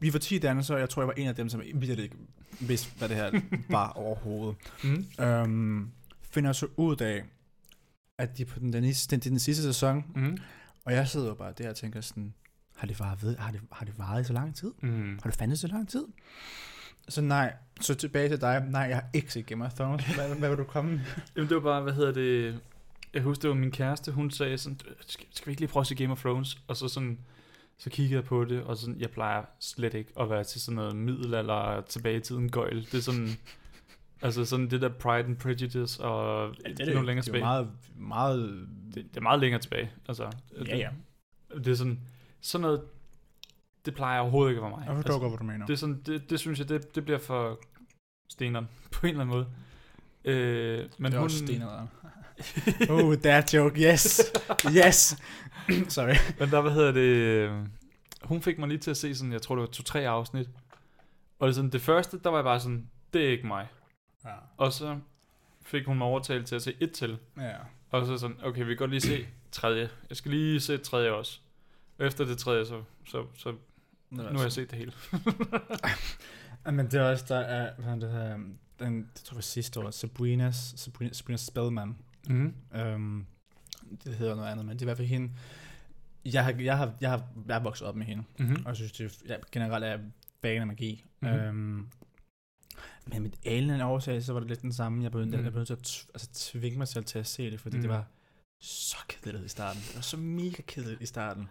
vi 0.00 0.12
var 0.12 0.18
10 0.18 0.38
dansere, 0.38 0.76
og 0.76 0.80
jeg 0.80 0.88
tror, 0.90 1.02
jeg 1.02 1.06
var 1.06 1.14
en 1.16 1.28
af 1.28 1.34
dem, 1.34 1.48
som 1.48 1.60
virkelig 1.74 2.04
ikke 2.04 2.16
vidste, 2.60 2.90
hvad 2.98 3.08
det 3.08 3.16
her 3.16 3.40
var 3.70 3.88
overhovedet. 3.88 4.56
Mm. 4.84 5.24
Øhm, 5.24 5.90
finder 6.30 6.52
så 6.52 6.66
ud 6.76 6.96
af, 7.00 7.24
at 8.18 8.38
de 8.38 8.44
på 8.44 8.58
den, 8.58 8.72
den, 8.72 8.82
den, 8.84 9.20
den 9.20 9.38
sidste 9.38 9.62
sæson, 9.62 10.04
Mm. 10.14 10.38
Og 10.88 10.94
jeg 10.94 11.08
sidder 11.08 11.34
bare 11.34 11.52
der 11.58 11.68
og 11.68 11.76
tænker 11.76 12.00
sådan, 12.00 12.34
har 12.76 12.86
det 12.86 13.00
varet, 13.00 13.22
ved, 13.22 13.36
har 13.36 13.50
det, 13.50 13.60
har 13.72 13.84
det 13.84 13.98
varet 13.98 14.20
i 14.20 14.24
så 14.24 14.32
lang 14.32 14.56
tid? 14.56 14.72
Mm. 14.80 15.18
Har 15.22 15.30
det 15.30 15.38
fandtes 15.38 15.60
så 15.60 15.66
lang 15.66 15.88
tid? 15.88 16.04
Så 17.08 17.20
nej, 17.20 17.52
så 17.80 17.94
tilbage 17.94 18.28
til 18.28 18.40
dig. 18.40 18.64
Nej, 18.68 18.82
jeg 18.82 18.96
har 18.96 19.04
ikke 19.12 19.32
set 19.32 19.46
Game 19.46 19.64
of 19.64 19.72
Thrones. 19.72 20.04
Hvad, 20.14 20.34
hvad 20.38 20.48
vil 20.48 20.58
du 20.58 20.64
komme 20.64 20.90
med? 20.90 21.00
Jamen 21.36 21.48
det 21.48 21.54
var 21.54 21.62
bare, 21.62 21.82
hvad 21.82 21.92
hedder 21.92 22.12
det... 22.12 22.60
Jeg 23.14 23.22
husker, 23.22 23.40
det 23.40 23.48
var 23.48 23.56
min 23.56 23.70
kæreste, 23.70 24.12
hun 24.12 24.30
sagde 24.30 24.58
sådan, 24.58 24.80
skal, 25.06 25.26
skal 25.30 25.46
vi 25.46 25.52
ikke 25.52 25.60
lige 25.60 25.70
prøve 25.70 25.80
at 25.80 25.86
se 25.86 25.94
Game 25.94 26.12
of 26.12 26.20
Thrones? 26.20 26.58
Og 26.68 26.76
så 26.76 26.88
sådan, 26.88 27.18
så 27.78 27.90
kiggede 27.90 28.14
jeg 28.14 28.24
på 28.24 28.44
det, 28.44 28.62
og 28.62 28.76
sådan, 28.76 29.00
jeg 29.00 29.10
plejer 29.10 29.44
slet 29.60 29.94
ikke 29.94 30.12
at 30.20 30.30
være 30.30 30.44
til 30.44 30.60
sådan 30.60 30.76
noget 30.76 30.96
middelalder 30.96 31.80
tilbage 31.80 32.16
i 32.16 32.20
tiden 32.20 32.50
gøjl. 32.50 32.84
Det 32.84 32.94
er 32.94 33.02
sådan, 33.02 33.28
altså 34.22 34.44
sådan 34.44 34.70
det 34.70 34.80
der 34.80 34.88
Pride 34.88 35.24
and 35.24 35.36
Prejudice, 35.36 36.04
og 36.04 36.54
ja, 36.64 36.70
det 36.72 36.80
er 36.80 36.84
længere 36.86 37.04
det 37.14 37.18
er 37.18 37.22
tilbage. 37.22 37.42
meget, 37.44 37.68
meget... 37.96 38.66
det, 38.94 38.94
det, 38.94 39.16
er 39.16 39.20
meget 39.20 39.40
længere 39.40 39.60
tilbage, 39.60 39.90
altså. 40.08 40.30
Ja, 40.66 40.76
ja. 40.76 40.88
Det, 41.54 41.64
det 41.64 41.70
er 41.72 41.76
sådan, 41.76 42.00
sådan 42.40 42.62
noget, 42.62 42.82
det 43.84 43.94
plejer 43.94 44.20
overhovedet 44.20 44.50
ikke 44.50 44.58
at 44.58 44.62
være 44.62 44.70
mig. 44.78 44.86
Jeg 44.86 44.94
forstår 44.96 45.12
Altså, 45.14 45.18
godt, 45.18 45.30
hvad 45.30 45.38
du 45.38 45.44
mener. 45.44 45.66
det, 45.66 45.72
er 45.72 45.76
sådan, 45.78 46.02
det, 46.06 46.30
det 46.30 46.40
synes 46.40 46.58
jeg, 46.58 46.68
det, 46.68 46.94
det 46.94 47.04
bliver 47.04 47.18
for 47.18 47.60
steneren, 48.28 48.68
på 48.92 49.06
en 49.06 49.10
eller 49.10 49.20
anden 49.20 49.36
måde. 49.36 49.46
Øh, 50.24 50.88
men 50.98 51.12
det 51.12 51.16
er 51.16 51.20
hun, 51.20 51.24
også 51.24 51.38
stenere. 51.38 51.88
oh, 52.90 53.16
that 53.26 53.54
joke, 53.54 53.80
yes. 53.92 54.32
Yes. 54.86 55.16
Sorry. 55.94 56.14
Men 56.38 56.50
der, 56.50 56.60
hvad 56.60 56.72
hedder 56.72 56.92
det, 56.92 57.00
øh, 57.00 57.52
hun 58.22 58.42
fik 58.42 58.58
mig 58.58 58.68
lige 58.68 58.78
til 58.78 58.90
at 58.90 58.96
se 58.96 59.14
sådan, 59.14 59.32
jeg 59.32 59.42
tror 59.42 59.54
det 59.54 59.60
var 59.60 59.68
to-tre 59.68 60.08
afsnit. 60.08 60.48
Og 61.38 61.46
det, 61.46 61.54
sådan, 61.54 61.70
det 61.70 61.80
første, 61.80 62.18
der 62.24 62.30
var 62.30 62.38
jeg 62.38 62.44
bare 62.44 62.60
sådan, 62.60 62.88
det 63.12 63.24
er 63.24 63.28
ikke 63.30 63.46
mig. 63.46 63.66
Ja. 64.28 64.34
Og 64.56 64.72
så 64.72 64.98
fik 65.62 65.86
hun 65.86 65.98
mig 65.98 66.06
overtalt 66.06 66.46
til 66.46 66.54
at 66.54 66.62
se 66.62 66.74
et 66.80 66.92
til. 66.92 67.18
Ja. 67.36 67.54
Og 67.90 68.06
så 68.06 68.18
sådan, 68.18 68.36
okay, 68.42 68.60
vi 68.62 68.66
kan 68.68 68.76
godt 68.76 68.90
lige 68.90 69.00
se 69.00 69.26
tredje. 69.52 69.88
Jeg 70.08 70.16
skal 70.16 70.30
lige 70.30 70.60
se 70.60 70.78
tredje 70.78 71.10
også. 71.10 71.40
Og 71.98 72.06
efter 72.06 72.24
det 72.24 72.38
tredje, 72.38 72.66
så, 72.66 72.82
så, 73.06 73.26
så 73.34 73.54
nu 74.10 74.22
har 74.22 74.42
jeg 74.42 74.52
set 74.52 74.70
det 74.70 74.78
hele. 74.78 74.92
Men 76.72 76.86
det 76.86 76.94
er 76.94 77.02
også, 77.10 77.24
der 77.28 77.38
er, 77.38 77.74
hvad 77.74 77.84
hedder 77.84 78.06
det 78.08 78.16
her, 78.16 78.38
den, 78.78 79.10
det 79.14 79.22
tror 79.24 79.36
jeg 79.36 79.44
sidste 79.44 79.80
år, 79.80 79.90
Sabrinas, 79.90 80.74
Sabrina, 80.76 81.12
Sabrina 81.12 81.36
Spellman. 81.36 81.96
Mm. 82.28 82.54
Um, 82.94 83.26
det 84.04 84.14
hedder 84.14 84.34
noget 84.34 84.48
andet, 84.48 84.66
men 84.66 84.72
det 84.76 84.82
er 84.82 84.84
i 84.84 84.88
hvert 84.88 84.96
fald 84.96 85.08
hende. 85.08 85.30
Jeg 86.24 86.44
har, 86.44 86.54
jeg 86.58 86.76
har, 86.78 86.92
jeg 87.00 87.10
har, 87.10 87.22
jeg 87.48 87.56
er 87.56 87.60
vokset 87.62 87.86
op 87.86 87.96
med 87.96 88.06
hende, 88.06 88.24
Mm-hmm. 88.38 88.56
og 88.64 88.68
jeg 88.68 88.76
synes, 88.76 88.92
det 88.92 89.04
er, 89.06 89.28
jeg 89.28 89.38
generelt 89.52 89.84
er 89.84 89.98
fan 90.42 90.60
af 90.60 90.66
magi. 90.66 91.04
Mhm. 91.20 91.30
Mm-hmm. 91.32 91.48
Um, 91.48 91.88
men 93.06 93.22
med 93.22 93.30
alien 93.46 93.80
årsag, 93.80 94.22
så 94.22 94.32
var 94.32 94.40
det 94.40 94.48
lidt 94.48 94.62
den 94.62 94.72
samme. 94.72 95.02
Jeg 95.02 95.10
blev, 95.10 95.26
mm. 95.26 95.32
Jeg 95.32 95.66
til 95.66 95.72
at 95.72 95.86
t- 95.88 96.06
altså, 96.14 96.28
tvinge 96.34 96.78
mig 96.78 96.88
selv 96.88 97.04
til 97.04 97.18
at 97.18 97.26
se 97.26 97.50
det, 97.50 97.60
fordi 97.60 97.76
mm. 97.76 97.82
det 97.82 97.90
var 97.90 98.04
så 98.60 98.96
kedeligt 99.08 99.44
i 99.44 99.48
starten. 99.48 99.80
Det 99.86 99.94
var 99.94 100.00
så 100.02 100.16
mega 100.16 100.62
kedeligt 100.66 101.02
i 101.02 101.06
starten. 101.06 101.48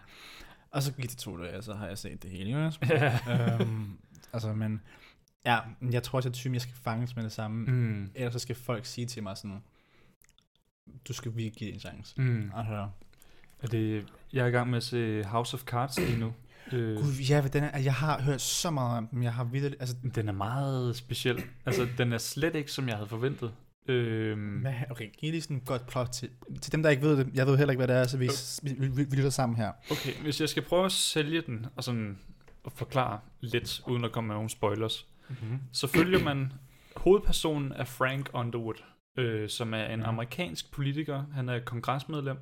Og 0.71 0.83
så 0.83 0.93
gik 0.93 1.09
det 1.09 1.17
to 1.17 1.37
dage, 1.43 1.57
og 1.57 1.63
så 1.63 1.73
har 1.73 1.87
jeg 1.87 1.97
set 1.97 2.23
det 2.23 2.31
hele. 2.31 2.51
Jo, 2.51 2.71
Ja. 2.89 3.19
øhm, 3.61 3.97
altså, 4.33 4.53
men 4.53 4.81
ja, 5.45 5.59
jeg 5.91 6.03
tror 6.03 6.17
også, 6.17 6.29
at 6.29 6.45
jeg 6.53 6.61
skal 6.61 6.75
fanges 6.75 7.15
med 7.15 7.23
det 7.23 7.31
samme. 7.31 7.65
Mm. 7.71 8.11
Ellers 8.15 8.33
så 8.33 8.39
skal 8.39 8.55
folk 8.55 8.85
sige 8.85 9.07
til 9.07 9.23
mig 9.23 9.37
sådan, 9.37 9.63
du 11.07 11.13
skal 11.13 11.35
virkelig 11.35 11.53
give 11.57 11.73
en 11.73 11.79
chance. 11.79 12.21
Mm. 12.21 12.51
Altså, 12.55 12.89
Er 13.59 13.67
det, 13.67 14.05
jeg 14.33 14.43
er 14.43 14.47
i 14.47 14.51
gang 14.51 14.69
med 14.69 14.77
at 14.77 14.83
se 14.83 15.23
House 15.23 15.53
of 15.53 15.63
Cards 15.63 15.99
lige 15.99 16.19
nu. 16.19 16.33
Øh, 16.73 16.97
Gud, 16.97 17.13
ja, 17.29 17.41
den 17.53 17.63
er, 17.63 17.79
jeg 17.79 17.93
har 17.93 18.21
hørt 18.21 18.41
så 18.41 18.69
meget 18.71 18.97
om 18.97 19.07
den, 19.07 19.23
jeg 19.23 19.33
har 19.33 19.43
videre, 19.43 19.73
altså, 19.79 19.95
den 20.15 20.27
er 20.27 20.31
meget 20.33 20.95
speciel. 20.95 21.43
Altså, 21.65 21.87
den 21.97 22.13
er 22.13 22.17
slet 22.17 22.55
ikke, 22.55 22.71
som 22.71 22.87
jeg 22.87 22.95
havde 22.95 23.09
forventet. 23.09 23.51
Øhm, 23.89 24.59
hvad, 24.59 24.73
okay, 24.89 25.05
giv 25.17 25.31
lige 25.31 25.41
sådan 25.41 25.57
et 25.57 25.65
godt 25.65 25.87
plot 25.87 26.09
til, 26.09 26.29
til 26.61 26.71
dem, 26.71 26.83
der 26.83 26.89
ikke 26.89 27.01
ved 27.03 27.17
det, 27.17 27.29
jeg 27.33 27.47
ved 27.47 27.57
heller 27.57 27.71
ikke, 27.71 27.85
hvad 27.85 27.95
det 27.95 28.01
er, 28.01 28.07
så 28.07 28.17
vi, 28.17 28.29
vi, 28.63 28.73
vi, 28.79 28.87
vi, 28.87 29.03
vi 29.09 29.15
lytter 29.15 29.29
sammen 29.29 29.57
her. 29.57 29.71
okay, 29.91 30.13
hvis 30.21 30.41
jeg 30.41 30.49
skal 30.49 30.63
prøve 30.63 30.85
at 30.85 30.91
sælge 30.91 31.41
den, 31.41 31.65
og 31.75 31.83
sådan 31.83 32.17
at 32.65 32.71
forklare 32.75 33.19
lidt, 33.41 33.81
uden 33.87 34.03
at 34.05 34.11
komme 34.11 34.27
med 34.27 34.35
nogle 34.35 34.49
spoilers, 34.49 35.07
Mm-hmm. 35.29 35.59
så 35.71 35.87
følger 35.87 36.23
man 36.23 36.53
hovedpersonen 36.95 37.73
af 37.73 37.87
Frank 37.87 38.29
Underwood, 38.33 38.83
øh, 39.17 39.49
som 39.49 39.73
er 39.73 39.85
en 39.85 39.99
Ja. 39.99 40.07
amerikansk 40.07 40.71
politiker. 40.71 41.23
Han 41.33 41.49
er 41.49 41.59
kongresmedlem, 41.59 42.37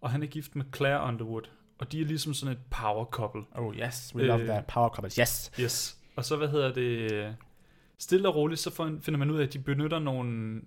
og 0.00 0.10
han 0.10 0.22
er 0.22 0.26
gift 0.26 0.56
med 0.56 0.64
Claire 0.76 1.08
Underwood. 1.08 1.42
Og 1.82 1.92
de 1.92 2.00
er 2.00 2.04
ligesom 2.04 2.34
sådan 2.34 2.52
et 2.52 2.60
power 2.70 3.04
couple. 3.04 3.42
Oh 3.54 3.76
yes, 3.76 4.12
we 4.14 4.22
love 4.22 4.40
Øh, 4.40 4.46
that, 4.46 4.66
power 4.66 4.88
couple, 4.88 5.10
yes. 5.20 5.50
Yes. 5.60 5.98
Og 6.16 6.24
så, 6.24 6.36
hvad 6.36 6.48
hedder 6.48 6.72
det, 6.72 7.36
stille 7.98 8.28
og 8.28 8.36
roligt, 8.36 8.60
så 8.60 8.98
finder 9.02 9.18
man 9.18 9.30
ud 9.30 9.38
af, 9.38 9.46
at 9.46 9.52
de 9.52 9.58
benytter 9.58 9.98
nogle 9.98 10.60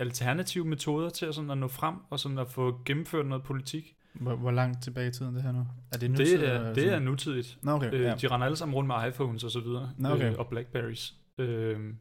alternative 0.00 0.64
metoder 0.64 1.08
til 1.10 1.26
at, 1.26 1.34
sådan 1.34 1.50
at 1.50 1.58
nå 1.58 1.68
frem, 1.68 1.94
og 2.10 2.20
sådan 2.20 2.38
at 2.38 2.48
få 2.48 2.80
gennemført 2.84 3.26
noget 3.26 3.44
politik. 3.44 3.94
Hvor, 4.12 4.36
hvor 4.36 4.50
langt 4.50 4.82
tilbage 4.82 5.08
i 5.08 5.12
tiden 5.12 5.34
det 5.34 5.42
her 5.42 5.52
nu? 5.52 5.66
Er 5.92 5.98
det 5.98 6.10
nu? 6.10 6.16
Det 6.16 6.48
er, 6.48 6.74
det 6.74 6.88
er 6.88 6.98
nutidigt. 6.98 7.58
Nå, 7.62 7.72
okay, 7.72 7.94
Øh, 7.94 8.00
ja. 8.00 8.14
De 8.14 8.28
render 8.28 8.44
alle 8.44 8.56
sammen 8.56 8.74
rundt 8.74 8.86
med 8.86 9.08
iPhones 9.08 9.44
og 9.44 9.50
så 9.50 9.60
videre, 9.60 9.92
Nå, 9.98 10.08
okay. 10.08 10.32
øh, 10.32 10.38
og 10.38 10.48
Blackberries. 10.48 11.14
Øh, 11.38 11.94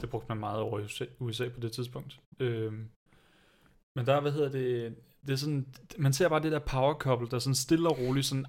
det 0.00 0.10
brugte 0.10 0.28
man 0.28 0.38
meget 0.38 0.60
over 0.60 0.78
i 0.78 0.82
USA, 0.82 1.04
USA 1.18 1.48
på 1.48 1.60
det 1.60 1.72
tidspunkt. 1.72 2.20
Øh, 2.40 2.72
men 3.96 4.06
der, 4.06 4.20
hvad 4.20 4.32
hedder 4.32 4.50
det, 4.50 4.94
det 5.26 5.32
er 5.32 5.36
sådan, 5.36 5.74
man 5.98 6.12
ser 6.12 6.28
bare 6.28 6.42
det 6.42 6.52
der 6.52 6.58
power 6.58 6.94
couple, 6.94 7.28
der 7.30 7.38
sådan 7.38 7.54
stille 7.54 7.88
og 7.88 7.98
roligt 7.98 8.26
sådan 8.26 8.46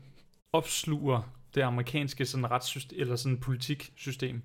opsluger 0.54 1.36
det 1.56 1.62
amerikanske 1.62 2.26
sådan 2.26 2.52
retssystem, 2.52 3.00
eller 3.00 3.16
sådan 3.16 3.40
politiksystem, 3.40 4.42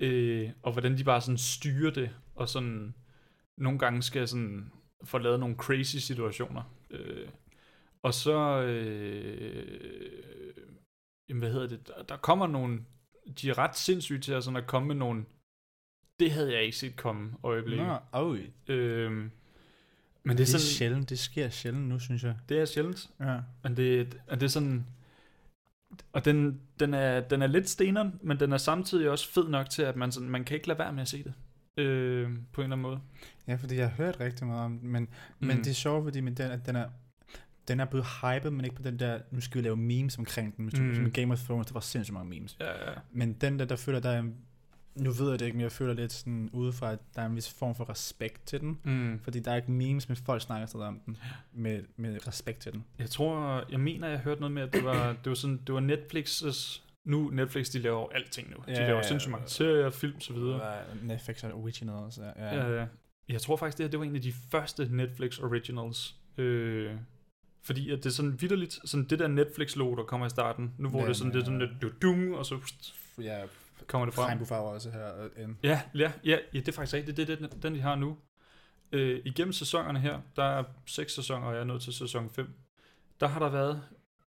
øh, 0.00 0.50
og 0.62 0.72
hvordan 0.72 0.98
de 0.98 1.04
bare 1.04 1.20
sådan 1.20 1.38
styrer 1.38 1.90
det, 1.90 2.10
og 2.34 2.48
sådan 2.48 2.94
nogle 3.56 3.78
gange 3.78 4.02
skal 4.02 4.28
sådan 4.28 4.72
få 5.04 5.18
lavet 5.18 5.40
nogle 5.40 5.56
crazy 5.56 5.96
situationer. 5.96 6.62
Øh, 6.90 7.28
og 8.02 8.14
så, 8.14 8.62
øh, 8.62 9.80
jamen, 11.28 11.40
hvad 11.40 11.52
hedder 11.52 11.66
det, 11.66 11.88
der, 11.88 12.02
der 12.02 12.16
kommer 12.16 12.46
nogle, 12.46 12.84
de 13.40 13.50
er 13.50 13.58
ret 13.58 13.76
sindssyge 13.76 14.20
til 14.20 14.32
at, 14.32 14.44
sådan 14.44 14.56
at 14.56 14.66
komme 14.66 14.88
med 14.88 14.94
nogle, 14.96 15.24
det 16.20 16.30
havde 16.30 16.52
jeg 16.52 16.62
ikke 16.62 16.76
set 16.76 16.96
komme 16.96 17.32
øjeblikke. 17.42 17.84
Nå, 17.84 17.98
oh, 18.12 18.38
Øhm, 18.68 19.30
men 20.28 20.36
det 20.38 20.46
det 20.46 20.52
er 20.52 20.56
er 20.56 20.58
sådan, 20.60 20.72
sjældent, 20.72 21.10
det 21.10 21.18
sker 21.18 21.48
sjældent 21.48 21.88
nu, 21.88 21.98
synes 21.98 22.24
jeg. 22.24 22.34
det 22.48 22.60
er 22.60 22.64
sjældent, 22.64 23.10
Ja. 23.20 23.38
men 23.62 23.76
det, 23.76 24.18
og 24.28 24.40
det 24.40 24.46
er 24.46 24.50
sådan, 24.50 24.86
og 26.12 26.24
den, 26.24 26.60
den, 26.80 26.94
er, 26.94 27.20
den 27.20 27.42
er 27.42 27.46
lidt 27.46 27.68
steneren, 27.68 28.18
men 28.22 28.40
den 28.40 28.52
er 28.52 28.56
samtidig 28.56 29.10
også 29.10 29.28
fed 29.32 29.48
nok 29.48 29.70
til, 29.70 29.82
at 29.82 29.96
man, 29.96 30.12
sådan, 30.12 30.28
man 30.30 30.44
kan 30.44 30.54
ikke 30.54 30.68
lade 30.68 30.78
være 30.78 30.92
med 30.92 31.02
at 31.02 31.08
se 31.08 31.24
det. 31.24 31.32
Øh, 31.82 32.30
på 32.52 32.60
en 32.60 32.64
eller 32.64 32.76
anden 32.76 32.82
måde. 32.82 33.00
Ja, 33.48 33.54
fordi 33.54 33.76
jeg 33.76 33.88
har 33.88 33.96
hørt 33.96 34.20
rigtig 34.20 34.46
meget 34.46 34.64
om 34.64 34.78
den, 34.78 34.88
men, 34.88 35.02
mm. 35.40 35.46
men 35.46 35.58
det 35.58 35.66
er 35.66 35.74
sjovt, 35.74 36.04
fordi 36.04 36.20
men 36.20 36.34
den, 36.34 36.50
at 36.50 36.66
den 36.66 36.76
er 36.76 36.86
den 37.68 37.80
er 37.80 37.84
blevet 37.84 38.06
hyped, 38.22 38.50
men 38.50 38.64
ikke 38.64 38.76
på 38.76 38.82
den 38.82 38.98
der, 38.98 39.18
nu 39.30 39.40
skal 39.40 39.58
vi 39.62 39.66
lave 39.66 39.76
memes 39.76 40.18
omkring 40.18 40.56
den. 40.56 40.64
Hvis 40.64 40.74
du, 40.74 40.82
Mm. 40.82 40.94
Som 40.94 41.10
Game 41.10 41.32
of 41.32 41.40
Thrones, 41.44 41.66
der 41.66 41.72
var 41.72 41.80
sindssygt 41.80 42.14
mange 42.14 42.30
memes. 42.30 42.56
Ja, 42.60 42.90
ja. 42.90 42.94
Men 43.12 43.32
den 43.32 43.58
der, 43.58 43.64
der 43.64 43.76
føler, 43.76 44.00
der 44.00 44.10
er, 44.10 44.22
nu 44.98 45.10
ved 45.10 45.30
jeg 45.30 45.38
det 45.38 45.46
ikke, 45.46 45.56
men 45.56 45.62
jeg 45.62 45.72
føler 45.72 45.94
lidt 45.94 46.12
sådan 46.12 46.50
udefra, 46.52 46.92
at 46.92 46.98
der 47.16 47.22
er 47.22 47.26
en 47.26 47.36
vis 47.36 47.54
form 47.54 47.74
for 47.74 47.90
respekt 47.90 48.46
til 48.46 48.60
den. 48.60 48.78
Mm. 48.84 49.20
Fordi 49.22 49.38
der 49.40 49.50
er 49.50 49.56
ikke 49.56 49.70
memes, 49.70 50.08
men 50.08 50.16
folk 50.16 50.42
snakker 50.42 50.66
stadig 50.66 50.86
om 50.86 51.00
den, 51.06 51.16
med, 51.52 51.82
med 51.96 52.26
respekt 52.26 52.60
til 52.60 52.72
den. 52.72 52.84
Jeg 52.98 53.10
tror, 53.10 53.64
jeg 53.70 53.80
mener, 53.80 54.08
jeg 54.08 54.18
hørte 54.18 54.40
noget 54.40 54.52
med, 54.52 54.62
at 54.62 54.72
det 54.72 54.84
var, 54.84 55.12
det 55.24 55.28
var, 55.30 55.34
sådan, 55.34 55.60
det 55.66 55.74
var 55.74 55.80
Netflix's, 55.80 56.80
nu 57.04 57.30
Netflix, 57.30 57.70
de 57.70 57.78
laver 57.78 58.08
alting 58.12 58.50
nu. 58.50 58.56
De 58.66 58.72
Ja, 58.72 58.86
laver 58.86 58.96
ja, 58.96 59.02
sindssygt 59.02 59.30
ja. 59.30 59.36
mange 59.36 59.48
serier, 59.48 59.90
film, 59.90 60.20
så 60.20 60.32
videre. 60.32 60.66
Ja. 60.66 60.80
Netflix 61.02 61.44
er 61.44 61.52
original, 61.52 62.12
så 62.12 62.22
ja. 62.36 62.56
Ja. 62.56 62.72
Ja, 62.72 62.86
jeg 63.28 63.40
tror 63.40 63.56
faktisk, 63.56 63.78
det 63.78 63.84
her 63.84 63.90
det 63.90 63.98
var 63.98 64.04
en 64.04 64.16
af 64.16 64.22
de 64.22 64.32
første 64.50 64.88
Netflix 64.90 65.38
originals. 65.38 66.16
Øh, 66.38 66.92
fordi 67.62 67.90
at 67.90 67.98
det 67.98 68.06
er 68.06 68.10
sådan 68.10 68.40
vidderligt, 68.40 68.78
sådan 68.84 69.06
det 69.06 69.18
der 69.18 69.28
Netflix-logo, 69.28 69.96
der 69.96 70.02
kommer 70.02 70.26
i 70.26 70.30
starten, 70.30 70.74
nu 70.78 70.88
hvor 70.88 70.98
Ja, 70.98 71.04
det 71.04 71.10
er 71.10 71.14
sådan, 71.14 71.32
det 71.32 71.40
er 71.40 71.44
sådan 71.44 71.60
ja. 71.60 71.66
lidt 71.82 72.02
dum, 72.02 72.32
og 72.32 72.46
så 72.46 72.72
ja 73.18 73.40
kommer 73.86 74.04
det 74.04 74.14
frem. 74.14 74.26
regnbuefarver 74.26 74.70
også 74.70 74.90
her. 74.90 75.28
ind. 75.42 75.56
Ja, 75.62 75.80
ja, 75.94 76.12
ja, 76.24 76.38
ja, 76.54 76.58
det 76.60 76.68
er 76.68 76.72
faktisk 76.72 76.94
rigtigt. 76.94 77.16
Det 77.16 77.30
er 77.30 77.36
det, 77.36 77.62
den, 77.62 77.74
de 77.74 77.80
har 77.80 77.96
nu. 77.96 78.18
Øh, 78.92 79.20
igennem 79.24 79.52
sæsonerne 79.52 80.00
her, 80.00 80.20
der 80.36 80.42
er 80.42 80.64
seks 80.86 81.14
sæsoner, 81.14 81.46
og 81.46 81.52
jeg 81.54 81.60
er 81.60 81.64
nået 81.64 81.82
til 81.82 81.92
sæson 81.92 82.30
5. 82.30 82.54
Der 83.20 83.26
har 83.26 83.38
der 83.40 83.48
været, 83.48 83.82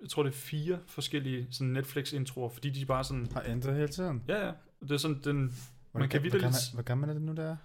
jeg 0.01 0.09
tror 0.11 0.23
det 0.23 0.31
er 0.31 0.35
fire 0.37 0.79
forskellige 0.87 1.47
sådan 1.51 1.73
Netflix-introer, 1.73 2.49
fordi 2.49 2.71
de 2.71 2.87
bare 2.87 3.05
sådan, 3.05 3.27
Har 3.33 3.43
ændret 3.47 3.75
hele 3.75 3.89
tiden. 3.89 4.23
ja, 4.29 4.47
ja, 4.47 4.53
det 4.83 4.91
er 4.91 4.97
sådan, 4.97 5.21
den, 5.25 5.55
Hvor, 5.91 6.01
Man 6.01 6.09
kan 6.09 6.23
vitterligt- 6.23 6.43
gammel, 6.43 6.59
hvor 6.75 6.83
gammel 6.83 7.09
er 7.09 7.13
det 7.15 7.23
nu, 7.23 7.33
der 7.33 7.43
er? 7.51 7.57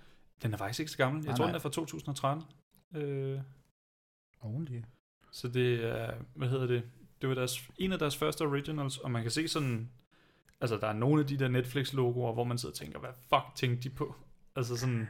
den 0.43 0.53
er 0.53 0.57
faktisk 0.57 0.79
ikke 0.79 0.91
så 0.91 0.97
gammel. 0.97 1.21
Jeg 1.23 1.27
Nej, 1.27 1.35
tror, 1.37 1.45
nej. 1.45 1.51
den 1.51 1.55
er 1.55 1.59
fra 1.59 1.69
2013. 1.69 2.43
Øh, 2.95 3.39
Only. 4.41 4.81
så 5.31 5.47
det 5.47 5.83
er, 5.85 6.13
hvad 6.35 6.49
hedder 6.49 6.67
det, 6.67 6.83
det 7.21 7.29
var 7.29 7.35
deres, 7.35 7.69
en 7.77 7.91
af 7.91 7.99
deres 7.99 8.17
første 8.17 8.41
originals, 8.41 8.97
og 8.97 9.11
man 9.11 9.21
kan 9.21 9.31
se 9.31 9.47
sådan, 9.47 9.89
altså 10.61 10.77
der 10.77 10.87
er 10.87 10.93
nogle 10.93 11.21
af 11.21 11.27
de 11.27 11.37
der 11.39 11.47
Netflix-logoer, 11.47 12.33
hvor 12.33 12.43
man 12.43 12.57
sidder 12.57 12.73
og 12.73 12.77
tænker, 12.79 12.99
hvad 12.99 13.09
fuck 13.29 13.55
tænkte 13.55 13.89
de 13.89 13.95
på? 13.95 14.15
Altså 14.55 14.75
sådan, 14.77 15.07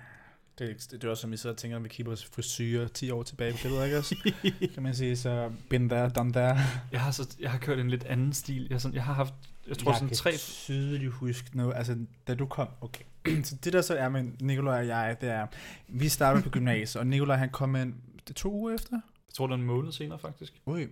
Det, 0.59 0.69
er- 0.69 0.73
det, 0.73 0.91
det 0.91 1.03
er 1.03 1.09
også 1.09 1.21
som, 1.21 1.31
vi 1.31 1.37
sidder 1.37 1.53
og 1.53 1.57
tænker, 1.57 1.77
om 1.77 1.83
vi 1.83 1.89
kigger 1.89 2.11
på 2.11 2.17
frisyrer 2.35 2.87
10 2.87 3.11
år 3.11 3.23
tilbage 3.23 3.51
på 3.51 3.57
billedet, 3.61 3.85
ikke 3.85 3.97
også? 3.97 4.15
kan 4.73 4.83
man 4.83 4.95
sige, 4.95 5.17
så 5.17 5.51
been 5.69 5.89
there, 5.89 6.09
done 6.09 6.33
there. 6.33 6.57
Jeg 6.91 7.01
har, 7.01 7.11
så, 7.11 7.35
jeg 7.39 7.51
har 7.51 7.57
kørt 7.57 7.79
en 7.79 7.89
lidt 7.89 8.03
anden 8.03 8.33
stil. 8.33 8.67
Jeg, 8.69 8.81
sådan, 8.81 8.95
jeg 8.95 9.03
har 9.03 9.13
haft, 9.13 9.33
jeg 9.67 9.77
tror 9.77 9.91
jeg 9.91 9.95
sådan 9.95 10.07
kan 10.07 10.17
tre... 10.17 10.31
tydeligt 10.37 11.11
huske 11.11 11.57
noget, 11.57 11.75
altså 11.75 11.97
da 12.27 12.35
du 12.35 12.45
kom, 12.45 12.67
okay. 12.81 13.03
så 13.43 13.55
det 13.63 13.73
der 13.73 13.81
så 13.81 13.95
er 13.95 14.09
med 14.09 14.23
Nikolaj 14.41 14.79
og 14.79 14.87
jeg, 14.87 15.17
det 15.21 15.29
er, 15.29 15.47
vi 15.87 16.09
startede 16.09 16.43
på 16.43 16.49
gymnasiet, 16.49 16.99
og 17.01 17.07
Nikolaj 17.07 17.37
han 17.37 17.49
kom 17.49 17.75
ind 17.75 17.93
det 18.27 18.35
to 18.35 18.51
uger 18.53 18.75
efter. 18.75 18.93
Jeg 19.27 19.33
tror, 19.33 19.47
det 19.47 19.53
er 19.53 19.57
en 19.57 19.63
måned 19.63 19.91
senere, 19.91 20.19
faktisk. 20.19 20.61
Ui. 20.65 20.87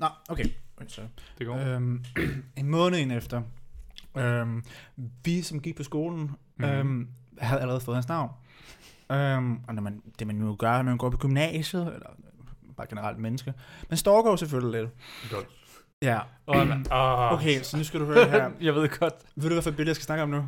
Nå, 0.00 0.06
okay. 0.28 0.44
Så. 0.88 1.02
Det 1.38 1.46
går. 1.46 1.56
Øhm, 1.56 2.04
en 2.56 2.68
måned 2.68 2.98
ind 2.98 3.12
efter, 3.12 3.42
øhm, 4.16 4.64
vi 5.24 5.42
som 5.42 5.60
gik 5.60 5.76
på 5.76 5.82
skolen, 5.82 6.30
mm. 6.56 6.64
øhm, 6.64 7.08
havde 7.38 7.60
allerede 7.60 7.80
fået 7.80 7.96
hans 7.96 8.08
navn. 8.08 8.30
Øhm, 9.12 9.60
og 9.68 9.74
når 9.74 9.82
man, 9.82 10.02
det 10.18 10.26
man 10.26 10.36
nu 10.36 10.54
gør, 10.56 10.76
når 10.76 10.82
man 10.82 10.98
går 10.98 11.10
på 11.10 11.16
gymnasiet, 11.16 11.94
eller 11.94 12.10
bare 12.76 12.86
generelt 12.86 13.18
menneske, 13.18 13.54
man 13.90 13.96
stalker 13.96 14.30
jo 14.30 14.36
selvfølgelig 14.36 14.80
lidt. 14.80 14.90
Godt. 15.30 15.46
Ja. 16.02 16.18
Oh, 16.46 16.56
oh. 16.90 17.32
Okay, 17.32 17.62
så 17.62 17.76
nu 17.76 17.84
skal 17.84 18.00
du 18.00 18.04
høre 18.04 18.28
her. 18.28 18.50
jeg 18.60 18.74
ved 18.74 18.88
godt. 18.98 19.14
Ved 19.36 19.48
du, 19.48 19.54
hvad 19.54 19.62
for 19.62 19.70
et 19.70 19.76
billede, 19.76 19.90
jeg 19.90 19.96
skal 19.96 20.04
snakke 20.04 20.22
om 20.22 20.28
nu? 20.28 20.46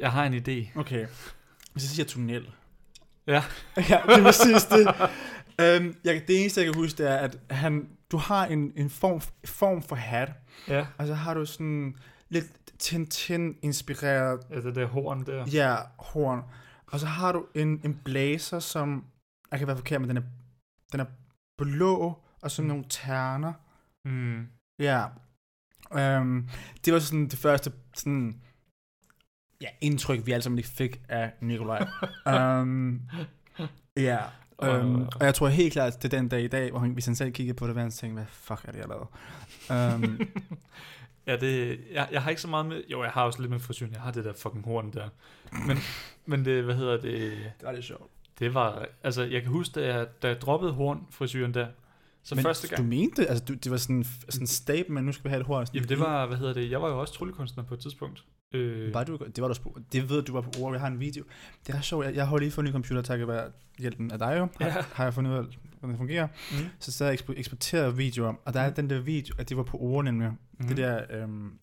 Jeg 0.00 0.12
har 0.12 0.24
en 0.24 0.34
idé. 0.34 0.78
Okay. 0.80 1.06
Hvis 1.72 1.84
jeg 1.84 1.88
siger 1.90 2.04
tunnel. 2.06 2.50
Ja. 3.26 3.32
ja, 3.90 4.00
det 4.06 4.18
er 4.18 4.22
præcis 4.22 4.64
det. 4.64 4.88
Øhm, 5.60 5.96
jeg, 6.04 6.22
det 6.28 6.40
eneste, 6.40 6.60
jeg 6.60 6.72
kan 6.72 6.82
huske, 6.82 6.98
det 6.98 7.10
er, 7.10 7.16
at 7.16 7.36
han, 7.50 7.88
du 8.10 8.16
har 8.16 8.46
en, 8.46 8.72
en 8.76 8.90
form, 8.90 9.20
form 9.44 9.82
for 9.82 9.96
hat, 9.96 10.32
Ja. 10.68 10.86
og 10.98 11.06
så 11.06 11.14
har 11.14 11.34
du 11.34 11.46
sådan 11.46 11.96
lidt 12.34 12.78
Tintin-inspireret 12.78 14.40
Ja, 14.50 14.60
det 14.60 14.74
der 14.74 14.86
horn 14.86 15.26
der. 15.26 15.46
ja, 15.46 15.76
horn, 15.98 16.42
og 16.86 17.00
så 17.00 17.06
har 17.06 17.32
du 17.32 17.46
en, 17.54 17.80
en 17.84 18.00
blazer, 18.04 18.58
som, 18.58 19.04
jeg 19.50 19.58
kan 19.58 19.68
være 19.68 19.76
forkert, 19.76 20.00
men 20.00 20.08
den 20.08 20.16
er, 20.16 20.22
den 20.92 21.00
er 21.00 21.06
blå, 21.58 22.18
og 22.42 22.50
sådan 22.50 22.68
nogle 22.68 22.84
terner. 22.88 23.52
Mm. 24.04 24.48
Ja. 24.78 25.06
Øhm, 25.92 26.48
det 26.84 26.92
var 26.92 26.98
sådan 26.98 27.28
det 27.28 27.38
første 27.38 27.72
sådan, 27.94 28.40
ja, 29.60 29.68
indtryk, 29.80 30.26
vi 30.26 30.32
alle 30.32 30.42
sammen 30.42 30.56
lige 30.56 30.66
fik 30.66 31.00
af 31.08 31.32
Nikolaj. 31.40 31.86
um, 32.26 33.02
ja, 33.96 34.18
øhm, 34.62 35.02
og 35.02 35.24
jeg 35.24 35.34
tror 35.34 35.48
helt 35.48 35.72
klart, 35.72 36.02
det 36.02 36.14
er 36.14 36.18
den 36.18 36.28
dag 36.28 36.42
i 36.42 36.48
dag, 36.48 36.70
hvor 36.70 36.80
han, 36.80 36.90
hvis 36.90 37.06
han 37.06 37.14
selv 37.14 37.32
kiggede 37.32 37.56
på 37.56 37.66
det, 37.66 37.76
han 37.76 37.90
tænkte, 37.90 38.14
hvad 38.14 38.26
fuck 38.30 38.64
er 38.64 38.72
det, 38.72 38.78
jeg 38.78 38.88
lavede? 38.88 39.08
Um, 39.94 40.20
ja, 41.26 41.36
det, 41.36 41.80
jeg, 41.92 42.08
jeg 42.12 42.22
har 42.22 42.30
ikke 42.30 42.42
så 42.42 42.48
meget 42.48 42.66
med, 42.66 42.82
jo, 42.92 43.02
jeg 43.02 43.10
har 43.10 43.22
også 43.22 43.40
lidt 43.40 43.50
med 43.50 43.58
frisyren, 43.58 43.92
jeg 43.92 44.00
har 44.00 44.10
det 44.10 44.24
der 44.24 44.32
fucking 44.32 44.64
horn 44.64 44.92
der. 44.92 45.08
Men, 45.66 45.76
men 46.26 46.44
det, 46.44 46.64
hvad 46.64 46.74
hedder 46.74 46.92
det? 47.00 47.32
Det 47.60 47.66
var 47.66 47.72
lidt 47.72 47.84
sjovt. 47.84 48.10
Det 48.38 48.54
var, 48.54 48.86
altså, 49.02 49.22
jeg 49.22 49.42
kan 49.42 49.50
huske, 49.50 49.80
da 49.80 49.94
jeg, 49.94 50.06
da 50.22 50.28
jeg 50.28 50.40
droppede 50.40 50.72
hornfrisyren 50.72 51.54
der, 51.54 51.66
så 52.22 52.34
Men 52.34 52.42
første 52.42 52.68
gang... 52.68 52.78
du 52.82 52.88
mente, 52.88 53.26
altså 53.26 53.44
du, 53.44 53.54
det 53.54 53.70
var 53.70 53.76
sådan 53.76 54.04
sådan 54.28 54.46
statement, 54.46 54.90
men 54.94 55.04
nu 55.04 55.12
skal 55.12 55.24
vi 55.24 55.28
have 55.28 55.40
et 55.40 55.46
hår. 55.46 55.64
Sådan, 55.64 55.74
Jamen 55.76 55.88
det 55.88 56.00
var, 56.00 56.26
hvad 56.26 56.36
hedder 56.36 56.52
det, 56.52 56.70
jeg 56.70 56.82
var 56.82 56.88
jo 56.88 57.00
også 57.00 57.14
tryllekunstner 57.14 57.64
på 57.64 57.74
et 57.74 57.80
tidspunkt. 57.80 58.24
Øh, 58.54 58.94
Var 58.94 59.04
du, 59.04 59.18
det 59.36 59.42
var 59.42 59.48
du 59.48 59.54
på, 59.62 59.78
det 59.92 60.08
ved 60.10 60.22
du 60.22 60.32
var 60.32 60.40
på 60.40 60.50
ord, 60.60 60.72
vi 60.72 60.78
har 60.78 60.86
en 60.86 61.00
video. 61.00 61.24
Det 61.66 61.74
er 61.74 61.80
sjovt, 61.80 62.06
jeg, 62.06 62.14
jeg 62.14 62.28
har 62.28 62.38
lige 62.38 62.50
fået 62.50 62.64
en 62.64 62.68
ny 62.68 62.72
computer, 62.72 63.02
takket 63.02 63.28
være 63.28 63.50
hjælpen 63.78 64.10
af 64.12 64.18
dig 64.18 64.36
jo, 64.38 64.48
har, 64.60 64.66
Ja. 64.68 64.84
har 64.92 65.04
jeg 65.04 65.14
fundet 65.14 65.30
ud 65.30 65.36
af, 65.36 65.44
hvordan 65.86 65.92
det 65.92 65.98
fungerer. 65.98 66.62
mm, 66.64 66.68
Så 66.78 66.92
så 66.92 67.04
jeg 67.04 67.18
eksporteret 67.36 67.98
videoer, 67.98 68.34
og 68.44 68.54
der 68.54 68.60
er 68.60 68.70
den 68.70 68.90
der 68.90 69.00
video, 69.00 69.34
at 69.38 69.48
det 69.48 69.56
var 69.56 69.62
på 69.62 69.76
ord 69.80 70.04
nemlig. 70.04 70.30
mm. 70.58 70.66
Det 70.68 70.76
der 70.76 71.02
øhm, 71.10 71.58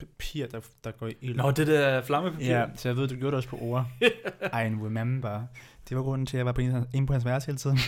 papir, 0.00 0.46
der, 0.46 0.60
der 0.84 0.90
går 0.90 1.06
i 1.06 1.14
ild. 1.20 1.36
Nå, 1.36 1.50
det 1.50 1.66
der 1.66 2.02
flammepapir. 2.02 2.46
Ja, 2.46 2.66
så 2.74 2.88
jeg 2.88 2.96
ved, 2.96 3.08
du 3.08 3.14
gjorde 3.14 3.26
det 3.30 3.36
også 3.36 3.48
på 3.48 3.58
ord. 3.60 3.86
I 4.42 4.56
remember. 4.56 5.42
Det 5.88 5.96
var 5.96 6.02
grunden 6.02 6.26
til, 6.26 6.36
at 6.36 6.38
jeg 6.38 6.46
var 6.46 6.52
på 6.52 6.60
inde 6.60 6.86
inde 6.94 7.06
på 7.06 7.12
hans 7.12 7.24
værelse 7.24 7.46
hele 7.46 7.58
tiden. 7.58 7.78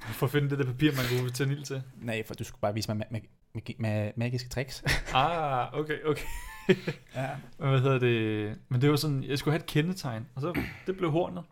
For 0.00 0.26
at 0.26 0.32
finde 0.32 0.50
det 0.50 0.58
der 0.58 0.64
papir, 0.64 0.90
man 0.96 1.20
kunne 1.20 1.30
tænde 1.30 1.52
ild 1.54 1.64
til. 1.64 1.82
Nej, 1.96 2.22
for 2.26 2.34
du 2.34 2.44
skulle 2.44 2.60
bare 2.60 2.74
vise 2.74 2.94
mig 2.94 3.06
ma- 3.06 3.16
ma- 3.16 3.26
magi- 3.58 3.76
ma- 3.86 4.12
magiske 4.16 4.48
tricks. 4.48 4.82
Ah, 5.14 5.78
okay, 5.78 5.96
okay. 6.04 6.22
ja. 7.16 7.28
Men 7.58 7.68
hvad 7.68 7.80
hedder 7.80 7.98
det? 7.98 8.58
Men 8.68 8.80
det 8.80 8.90
var 8.90 8.96
sådan, 8.96 9.24
jeg 9.24 9.38
skulle 9.38 9.52
have 9.52 9.60
et 9.60 9.66
kendetegn, 9.66 10.26
og 10.34 10.42
så 10.42 10.60
det 10.86 10.96
blev 10.96 11.10
hornet. 11.10 11.44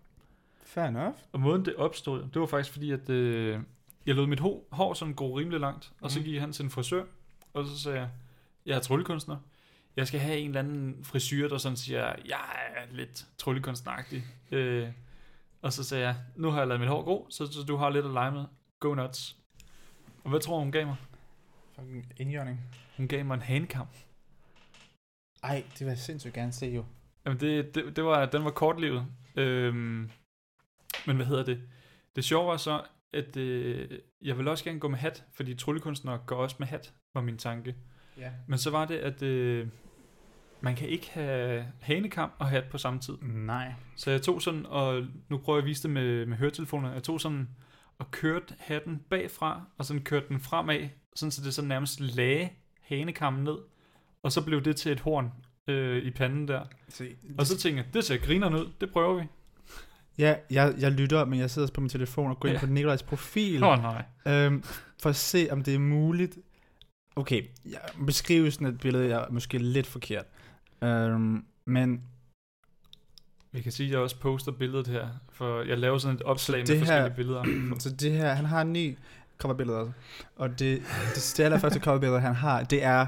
Fair 0.65 0.85
enough. 0.85 1.15
Og 1.33 1.41
måden 1.41 1.65
det 1.65 1.75
opstod, 1.77 2.23
det 2.35 2.41
var 2.41 2.47
faktisk 2.47 2.73
fordi, 2.73 2.91
at 2.93 3.11
øh, 3.11 3.61
jeg 4.07 4.15
lod 4.15 4.27
mit 4.27 4.41
hår, 4.41 4.69
hår 4.73 4.95
sådan 4.95 5.15
gå 5.15 5.39
rimelig 5.39 5.61
langt, 5.61 5.93
og 6.01 6.11
så 6.11 6.19
Mhm. 6.19 6.25
gik 6.29 6.41
han 6.41 6.53
til 6.53 6.65
en 6.65 6.71
frisør, 6.71 7.05
og 7.53 7.67
så 7.67 7.79
sagde 7.81 7.99
jeg, 7.99 8.11
jeg 8.67 8.77
er 8.77 8.81
tryllekunstner. 8.81 9.37
Jeg 9.97 10.07
skal 10.09 10.21
have 10.21 10.39
en 10.39 10.47
eller 10.49 10.61
anden 10.61 11.05
frisyr, 11.05 11.49
der 11.49 11.59
sådan 11.59 11.77
siger, 11.77 12.15
jeg 12.27 12.57
er 12.77 12.87
lidt 12.95 13.27
tryllekunstneragtig. 13.39 14.25
Øh, 14.51 14.89
og 15.63 15.73
så 15.73 15.85
sagde 15.85 16.07
jeg, 16.07 16.17
nu 16.37 16.51
har 16.51 16.59
jeg 16.59 16.67
lavet 16.69 16.81
mit 16.81 16.89
hår 16.89 17.03
gro, 17.03 17.27
så, 17.31 17.47
så 17.53 17.63
du 17.63 17.77
har 17.77 17.91
lidt 17.91 18.05
at 18.07 18.11
lege 18.13 18.33
med. 18.33 18.45
Go 18.81 18.95
nuts. 18.95 19.37
Og 20.25 20.31
hvad 20.31 20.41
tror 20.41 20.59
hun 20.59 20.73
gav 20.73 20.87
mig? 20.87 20.97
Fucking 21.75 22.13
indjørning. 22.17 22.61
Hun 22.97 23.09
gav 23.09 23.25
mig 23.25 23.35
en 23.35 23.43
hanekam. 23.43 23.87
Ej, 25.43 25.65
det 25.73 25.81
vil 25.81 25.87
jeg 25.87 25.99
sindssygt 25.99 26.35
gerne 26.35 26.53
se 26.53 26.67
jo. 26.67 26.85
Jamen 27.27 27.41
det, 27.41 27.75
det, 27.75 27.97
det 27.97 28.05
var, 28.05 28.27
den 28.27 28.45
var 28.45 28.51
kortlivet. 28.51 29.07
Øhm, 29.37 30.11
men 31.07 31.17
hvad 31.17 31.27
hedder 31.27 31.45
det? 31.45 31.63
Det 32.17 32.25
sjove 32.25 32.47
var 32.47 32.57
så, 32.57 32.83
at 33.17 33.37
øh, 33.37 33.89
jeg 34.23 34.37
ville 34.37 34.51
også 34.51 34.65
gerne 34.65 34.81
gå 34.81 34.89
med 34.89 34.99
hat, 34.99 35.25
fordi 35.33 35.55
tryllekunstnere 35.55 36.19
går 36.27 36.37
også 36.37 36.57
med 36.59 36.67
hat, 36.67 36.93
var 37.15 37.21
min 37.21 37.39
tanke. 37.39 37.75
Ja. 38.19 38.31
Men 38.47 38.59
så 38.59 38.71
var 38.71 38.85
det, 38.85 38.97
at 38.97 39.23
øh, 39.23 39.69
man 40.61 40.77
kan 40.77 40.89
ikke 40.89 41.11
have 41.11 41.67
hanekam 41.81 42.31
og 42.39 42.47
hat 42.47 42.65
på 42.71 42.79
samme 42.79 43.01
tid. 43.01 43.15
Nej. 43.23 43.73
Så 43.97 44.11
jeg 44.11 44.23
tog 44.23 44.43
sådan, 44.43 44.67
og 44.67 45.07
nu 45.29 45.39
prøver 45.39 45.59
jeg 45.59 45.63
at 45.63 45.69
vise 45.69 45.83
det 45.83 45.91
med, 45.91 46.27
med 46.27 46.37
høretelefoner, 46.37 46.93
jeg 46.93 47.03
tog 47.03 47.21
sådan 47.21 47.49
og 47.99 48.11
kørte 48.11 48.55
hatten 48.59 49.03
bagfra, 49.11 49.63
og 49.79 49.85
sådan 49.85 50.03
kørte 50.03 50.29
den 50.29 50.41
fremad, 50.41 50.89
sådan 51.17 51.31
så 51.31 51.43
det 51.45 51.55
så 51.55 51.63
nærmest 51.63 52.01
lagde 52.01 52.49
hanekammen 52.81 53.45
ned, 53.45 53.57
og 54.23 54.33
så 54.33 54.45
blev 54.45 54.63
det 54.63 54.77
til 54.77 54.93
et 54.93 55.01
horn 55.01 55.33
øh, 55.67 56.03
i 56.03 56.11
panden 56.11 56.49
der. 56.49 56.65
Se, 56.89 57.17
Og 57.39 57.47
så 57.47 57.59
tænkte 57.59 57.83
jeg, 57.83 57.95
det 57.95 58.05
ser 58.05 58.17
grinerne 58.17 58.57
ud, 58.57 58.73
det 58.81 58.91
prøver 58.91 59.15
vi. 59.21 59.27
Ja, 60.19 60.35
jeg, 60.51 60.75
jeg 60.79 60.93
lytter, 60.93 61.25
men 61.25 61.39
jeg 61.39 61.51
sidder 61.51 61.69
på 61.75 61.81
min 61.81 61.91
telefon 61.91 62.31
og 62.31 62.41
går 62.41 62.49
ind 62.49 62.55
Ja. 62.57 62.61
på 62.61 62.67
Nikolajs 62.67 63.03
profil. 63.03 63.65
Åh 63.65 63.71
oh, 63.71 63.79
nej. 63.83 64.05
Øhm, 64.27 64.63
for 65.03 65.09
at 65.11 65.17
se, 65.17 65.49
om 65.51 65.63
det 65.63 65.75
er 65.75 65.79
muligt. 65.79 66.39
Okay, 67.17 67.43
ja, 67.71 67.79
beskrivelsen 68.07 68.67
af 68.67 68.71
et 68.71 68.81
billede 68.81 69.11
er 69.13 69.25
måske 69.31 69.59
lidt 69.59 69.87
forkert. 69.87 70.25
Øhm, 70.83 71.45
men 71.67 72.03
Vi 73.53 73.61
kan 73.61 73.73
sige, 73.73 73.87
at 73.87 73.93
jeg 73.93 74.01
også 74.01 74.19
poster 74.21 74.53
billedet 74.53 74.87
her, 74.87 75.09
for 75.33 75.63
jeg 75.63 75.79
laver 75.79 75.99
sådan 75.99 76.17
et 76.17 76.23
opslag 76.23 76.59
med 76.59 76.67
forskellige 76.79 77.09
her- 77.09 77.17
billeder. 77.17 77.45
så 77.79 77.91
det 77.91 78.13
her, 78.13 78.35
han 78.35 78.45
har 78.45 78.65
ni 78.65 78.97
coverbilleder. 79.39 79.93
Og 80.37 80.49
det, 80.51 80.59
det, 81.15 81.35
det 81.37 81.41
allerførste 81.45 81.81
coverbillede, 81.81 82.21
han 82.21 82.35
har, 82.35 82.63
det 82.63 82.83
er 82.83 83.07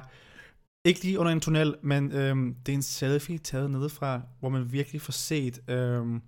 ikke 0.85 1.03
lige 1.05 1.19
under 1.19 1.33
en 1.33 1.41
tunnel, 1.41 1.75
men 1.83 2.13
øhm, 2.13 2.55
det 2.67 2.73
er 2.73 2.77
en 2.77 2.83
selfie 2.83 3.39
taget 3.39 3.71
nedefra, 3.71 4.21
hvor 4.41 4.49
man 4.49 4.73
virkelig 4.73 5.01
får 5.01 5.13
set 5.13 5.61
øhm, 5.71 6.23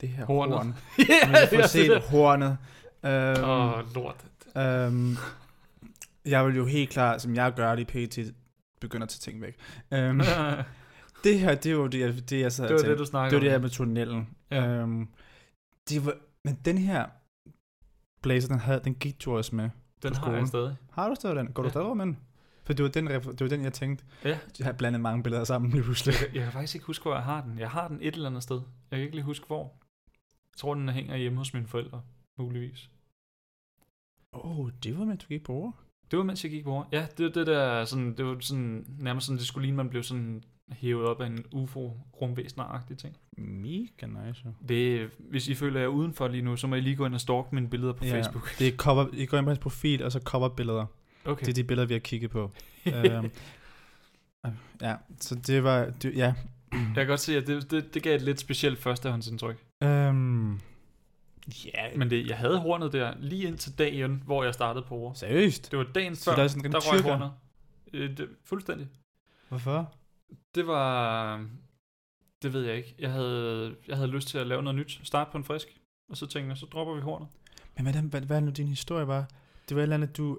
det 0.00 0.08
her 0.08 0.24
Hornet. 0.24 0.56
horn. 0.56 0.74
ja, 1.08 1.58
Man 1.58 1.68
set 1.68 1.90
det. 1.90 2.02
hornet. 2.02 2.58
Øhm, 3.04 3.44
Åh, 3.44 3.72
oh, 3.78 3.94
lort. 3.94 4.24
Øhm, 4.56 5.16
jeg 6.24 6.46
vil 6.46 6.56
jo 6.56 6.66
helt 6.66 6.90
klart, 6.90 7.22
som 7.22 7.34
jeg 7.34 7.52
gør 7.56 7.74
det 7.76 7.94
i 7.94 8.06
PT, 8.06 8.18
begynde 8.80 9.02
at 9.04 9.08
tage 9.08 9.30
ting 9.32 9.42
væk. 9.42 9.56
Øhm, 9.92 10.20
det 11.24 11.40
her, 11.40 11.54
det 11.54 11.72
jo 11.72 11.86
det, 11.86 12.00
jeg, 12.00 12.30
det 12.30 12.40
jeg 12.40 12.52
sad 12.52 12.68
det 12.68 12.74
var 12.74 12.82
det, 12.82 12.98
du 12.98 13.04
snakkede 13.04 13.30
det 13.30 13.36
var 13.36 13.40
det 13.40 13.50
her 13.50 13.56
om. 13.56 13.62
med 13.62 13.70
tunnelen. 13.70 14.28
Ja. 14.50 14.66
Øhm, 14.66 15.08
det 15.88 16.06
var, 16.06 16.14
men 16.44 16.58
den 16.64 16.78
her 16.78 17.06
blazer, 18.22 18.48
den, 18.48 18.58
havde, 18.58 18.80
den 18.84 18.94
gik 18.94 19.24
du 19.24 19.36
også 19.36 19.54
med. 19.56 19.70
Den 20.02 20.14
har 20.14 20.32
jeg 20.32 20.46
stadig. 20.48 20.76
Har 20.92 21.08
du 21.08 21.14
stadig 21.14 21.36
den? 21.36 21.46
Går 21.46 21.62
du 21.62 21.66
Ja. 21.66 21.70
stadig 21.70 21.96
med 21.96 22.06
den? 22.06 22.18
For 22.64 22.72
det 22.72 22.82
var 22.82 22.88
den, 22.90 23.06
det 23.06 23.40
var 23.40 23.48
den 23.48 23.62
jeg 23.64 23.72
tænkte. 23.72 24.04
Ja. 24.24 24.38
Jeg 24.58 24.64
har 24.66 24.72
blandet 24.72 25.00
mange 25.00 25.22
billeder 25.22 25.44
sammen 25.44 25.70
lige 25.70 25.82
pludselig. 25.82 26.12
Jeg, 26.12 26.18
kan- 26.28 26.34
jeg 26.36 26.42
kan 26.44 26.52
faktisk 26.52 26.74
ikke 26.74 26.86
huske, 26.86 27.02
hvor 27.02 27.14
jeg 27.14 27.22
har 27.22 27.40
den. 27.42 27.58
Jeg 27.58 27.70
har 27.70 27.88
den 27.88 27.98
et 28.00 28.14
eller 28.14 28.28
andet 28.28 28.42
sted. 28.42 28.60
Jeg 28.90 28.96
kan 28.98 29.04
ikke 29.04 29.16
lige 29.16 29.24
huske, 29.24 29.46
hvor. 29.46 29.72
Jeg 30.56 30.60
tror, 30.60 30.74
den 30.74 30.88
hænger 30.88 31.16
hjemme 31.16 31.38
hos 31.38 31.54
mine 31.54 31.66
forældre, 31.66 32.02
muligvis. 32.38 32.90
Åh, 34.32 34.58
oh, 34.58 34.70
det 34.82 34.98
var 34.98 35.04
med, 35.04 35.16
du 35.16 35.26
gik 35.26 35.44
på 35.44 35.52
ord. 35.52 35.74
Det 36.10 36.16
var, 36.16 36.24
mens 36.24 36.44
jeg 36.44 36.50
gik 36.50 36.64
på 36.64 36.72
over. 36.72 36.84
Ja, 36.92 37.06
det, 37.18 37.34
det 37.34 37.46
der, 37.46 37.84
sådan, 37.84 38.16
det 38.16 38.24
var 38.24 38.36
sådan, 38.40 38.86
nærmest 38.98 39.26
sådan, 39.26 39.38
det 39.38 39.46
skulle 39.46 39.64
ligne, 39.66 39.76
man 39.76 39.88
blev 39.88 40.02
sådan 40.02 40.44
hævet 40.72 41.06
op 41.06 41.20
af 41.20 41.26
en 41.26 41.44
ufo 41.52 41.92
rumvæsner 42.20 42.82
ting. 42.98 43.16
Mega 43.38 44.06
nice. 44.06 44.42
Det, 44.68 45.10
hvis 45.18 45.48
I 45.48 45.54
føler 45.54 45.80
jer 45.80 45.86
udenfor 45.86 46.28
lige 46.28 46.42
nu, 46.42 46.56
så 46.56 46.66
må 46.66 46.74
I 46.74 46.80
lige 46.80 46.96
gå 46.96 47.06
ind 47.06 47.14
og 47.14 47.20
stalke 47.20 47.54
mine 47.54 47.70
billeder 47.70 47.92
på 47.92 48.04
Ja, 48.04 48.16
Facebook. 48.16 48.58
Det 48.58 48.68
er 48.68 48.76
cover, 48.76 49.06
I 49.12 49.26
går 49.26 49.38
ind 49.38 49.46
på 49.46 49.50
hans 49.50 49.58
profil, 49.58 50.04
og 50.04 50.12
så 50.12 50.20
coverbilleder. 50.20 50.86
Okay. 51.24 51.46
Det 51.46 51.50
er 51.50 51.54
de 51.54 51.64
billeder, 51.64 51.86
vi 51.86 51.94
har 51.94 51.98
kigget 51.98 52.30
på. 52.30 52.50
øhm, 52.94 53.30
ja, 54.80 54.96
så 55.20 55.34
det 55.34 55.64
var, 55.64 55.90
det, 56.02 56.16
ja. 56.16 56.34
Jeg 56.72 56.94
kan 56.94 57.06
godt 57.06 57.20
se, 57.20 57.36
at 57.36 57.46
det, 57.46 57.70
det, 57.70 57.94
det 57.94 58.02
gav 58.02 58.16
et 58.16 58.22
lidt 58.22 58.40
specielt 58.40 58.78
førstehåndsindtryk. 58.78 59.65
Øhm, 59.82 60.60
ja, 61.64 61.96
men 61.96 62.10
det, 62.10 62.26
jeg 62.28 62.38
havde 62.38 62.58
hornet 62.58 62.92
der 62.92 63.14
lige 63.18 63.46
indtil 63.48 63.78
dagen, 63.78 64.22
hvor 64.26 64.44
jeg 64.44 64.54
startede 64.54 64.84
på 64.84 64.94
over. 64.94 65.12
seriøst? 65.14 65.70
Det 65.70 65.78
var 65.78 65.86
dagen 65.94 66.14
Så 66.16 66.24
før, 66.24 66.36
der 66.36 66.42
er 66.42 66.48
sådan 66.48 66.72
der 66.72 66.78
røg 66.92 66.98
tyrker? 67.00 67.10
hornet. 67.16 67.32
Øh, 67.92 68.16
det, 68.16 68.28
fuldstændig. 68.44 68.88
Hvorfor? 69.48 69.94
Det 70.54 70.66
var... 70.66 71.46
Det 72.42 72.52
ved 72.52 72.62
jeg 72.64 72.76
ikke. 72.76 72.94
Jeg 72.98 73.12
havde, 73.12 73.76
jeg 73.88 73.96
havde 73.96 74.10
lyst 74.10 74.28
til 74.28 74.38
at 74.38 74.46
lave 74.46 74.62
noget 74.62 74.78
nyt. 74.78 75.00
Starte 75.02 75.30
på 75.32 75.38
en 75.38 75.44
frisk. 75.44 75.80
Og 76.10 76.16
så 76.16 76.26
tænkte 76.26 76.48
jeg, 76.48 76.56
så 76.56 76.66
dropper 76.66 76.94
vi 76.94 77.00
hornet. 77.00 77.28
Men 77.76 78.08
hvad, 78.10 78.20
hvad 78.20 78.36
er 78.36 78.40
nu 78.40 78.50
din 78.50 78.68
historie 78.68 79.06
var? 79.06 79.28
Det 79.68 79.74
var 79.76 79.80
et 79.80 79.82
eller 79.82 79.96
andet, 79.96 80.16
du 80.16 80.38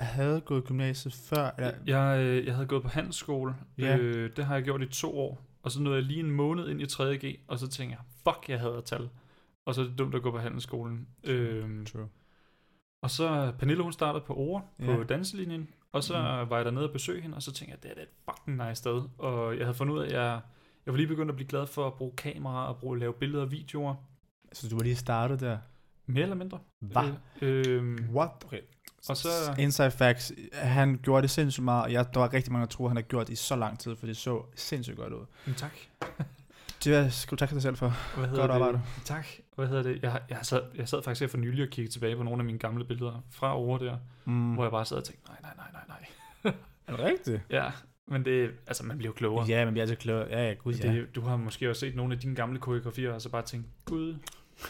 havde 0.00 0.40
gået 0.40 0.62
i 0.62 0.66
gymnasiet 0.66 1.14
før? 1.14 1.50
Eller? 1.58 1.72
Jeg, 1.86 2.20
øh, 2.24 2.46
jeg 2.46 2.54
havde 2.54 2.66
gået 2.66 2.82
på 2.82 2.88
handelsskole. 2.88 3.54
Ja. 3.78 3.96
Øh, 3.96 4.36
det 4.36 4.44
har 4.44 4.54
jeg 4.54 4.64
gjort 4.64 4.82
i 4.82 4.86
to 4.86 5.18
år. 5.18 5.42
Og 5.62 5.70
så 5.70 5.82
nåede 5.82 5.96
jeg 5.98 6.04
lige 6.06 6.20
en 6.20 6.30
måned 6.30 6.68
ind 6.68 6.80
i 6.80 6.84
3.G. 6.84 7.40
Og 7.48 7.58
så 7.58 7.68
tænkte 7.68 7.96
jeg, 7.96 8.04
fuck, 8.34 8.48
jeg 8.48 8.60
havde 8.60 8.82
tal. 8.84 9.08
Og 9.66 9.74
så 9.74 9.80
er 9.80 9.84
det 9.86 9.98
dumt 9.98 10.14
at 10.14 10.22
gå 10.22 10.30
på 10.30 10.38
handelsskolen. 10.38 11.08
Øh, 11.24 11.86
True. 11.86 12.08
og 13.02 13.10
så 13.10 13.52
Pernille, 13.58 13.82
hun 13.82 13.92
startede 13.92 14.24
på 14.26 14.34
Ore 14.36 14.62
på 14.84 14.92
Ja. 14.92 15.02
danselinjen. 15.04 15.68
Og 15.92 16.04
så 16.04 16.12
Mhm. 16.14 16.50
var 16.50 16.56
jeg 16.56 16.64
dernede 16.64 16.84
og 16.86 16.92
besøge 16.92 17.22
hende, 17.22 17.36
og 17.36 17.42
så 17.42 17.52
tænkte 17.52 17.70
jeg, 17.74 17.82
det 17.82 17.90
er 17.90 17.94
da 17.94 18.00
et 18.02 18.08
fucking 18.30 18.56
nice 18.68 18.74
sted. 18.74 19.02
Og 19.18 19.56
jeg 19.56 19.66
havde 19.66 19.74
fundet 19.74 19.94
ud 19.94 20.00
af, 20.00 20.06
at 20.06 20.12
jeg, 20.12 20.40
jeg 20.86 20.92
var 20.92 20.96
lige 20.96 21.06
begyndt 21.06 21.30
at 21.30 21.36
blive 21.36 21.48
glad 21.48 21.66
for 21.66 21.86
at 21.86 21.94
bruge 21.94 22.12
kamera 22.16 22.68
og 22.68 22.76
bruge, 22.78 22.98
lave 22.98 23.12
billeder 23.12 23.42
og 23.42 23.50
videoer. 23.50 23.94
Så 24.52 24.68
du 24.68 24.76
var 24.76 24.82
lige 24.82 24.96
startet 24.96 25.40
der? 25.40 25.58
Mere 26.06 26.22
eller 26.22 26.36
mindre. 26.36 26.58
Hvad? 26.80 27.12
Øh, 27.42 27.64
øh, 27.68 27.98
What? 28.14 28.30
Okay. 28.44 28.60
Og 29.08 29.16
så... 29.16 29.28
Inside 29.58 29.90
facts, 29.90 30.32
han 30.52 31.00
gjorde 31.02 31.22
det 31.22 31.30
sindssygt 31.30 31.64
meget, 31.64 31.82
og 31.84 31.92
jeg, 31.92 32.14
der 32.14 32.20
var 32.20 32.32
rigtig 32.32 32.52
mange, 32.52 32.66
der 32.66 32.70
troede, 32.70 32.90
han 32.90 32.96
havde 32.96 33.06
gjort 33.08 33.26
det 33.26 33.32
i 33.32 33.36
så 33.36 33.56
lang 33.56 33.78
tid, 33.78 33.96
for 33.96 34.06
det 34.06 34.16
så 34.16 34.42
sindssygt 34.56 34.96
godt 34.96 35.12
ud. 35.12 35.26
Mm, 35.46 35.54
tak. 35.54 35.72
Det 36.84 37.12
skal 37.12 37.30
du 37.30 37.36
takke 37.36 37.54
dig 37.54 37.62
selv 37.62 37.76
for. 37.76 37.92
Hvad 38.16 38.28
hedder 38.28 38.40
Godt 38.40 38.48
det? 38.48 38.54
arbejde. 38.54 38.80
Tak. 39.04 39.26
Hvad 39.56 39.66
hedder 39.66 39.82
det? 39.82 40.02
Jeg, 40.02 40.20
jeg, 40.30 40.38
sad, 40.42 40.62
jeg 40.76 40.88
sad 40.88 41.02
faktisk 41.02 41.20
her 41.20 41.28
for 41.28 41.36
nylig 41.38 41.64
og 41.64 41.70
kiggede 41.70 41.94
tilbage 41.94 42.16
på 42.16 42.22
nogle 42.22 42.40
af 42.40 42.44
mine 42.44 42.58
gamle 42.58 42.84
billeder 42.84 43.24
fra 43.30 43.56
over 43.56 43.78
der, 43.78 43.96
Mm. 44.24 44.54
hvor 44.54 44.64
jeg 44.64 44.70
bare 44.70 44.84
sad 44.84 44.96
og 44.96 45.04
tænkte, 45.04 45.28
nej, 45.28 45.38
nej, 45.42 45.52
nej, 45.56 45.66
nej, 45.88 45.96
nej. 46.44 46.52
Er 46.86 46.96
det 46.96 47.04
rigtigt? 47.04 47.42
Ja, 47.50 47.70
men 48.08 48.24
det, 48.24 48.50
altså 48.66 48.84
man 48.84 48.98
bliver 48.98 49.08
jo 49.08 49.14
klogere. 49.14 49.46
Ja, 49.48 49.64
men 49.64 49.74
vi 49.74 49.78
er 49.80 49.82
altid 49.82 49.96
klogere. 49.96 50.28
Ja, 50.30 50.46
ja, 50.48 50.52
gud 50.54 50.74
ja. 50.74 50.92
Det, 50.92 51.14
du 51.14 51.20
har 51.20 51.36
måske 51.36 51.70
også 51.70 51.80
set 51.80 51.96
nogle 51.96 52.14
af 52.14 52.20
dine 52.20 52.34
gamle 52.34 52.58
koreografier, 52.58 53.12
og 53.12 53.22
så 53.22 53.28
bare 53.28 53.42
tænkt, 53.42 53.66
gud, 53.84 54.14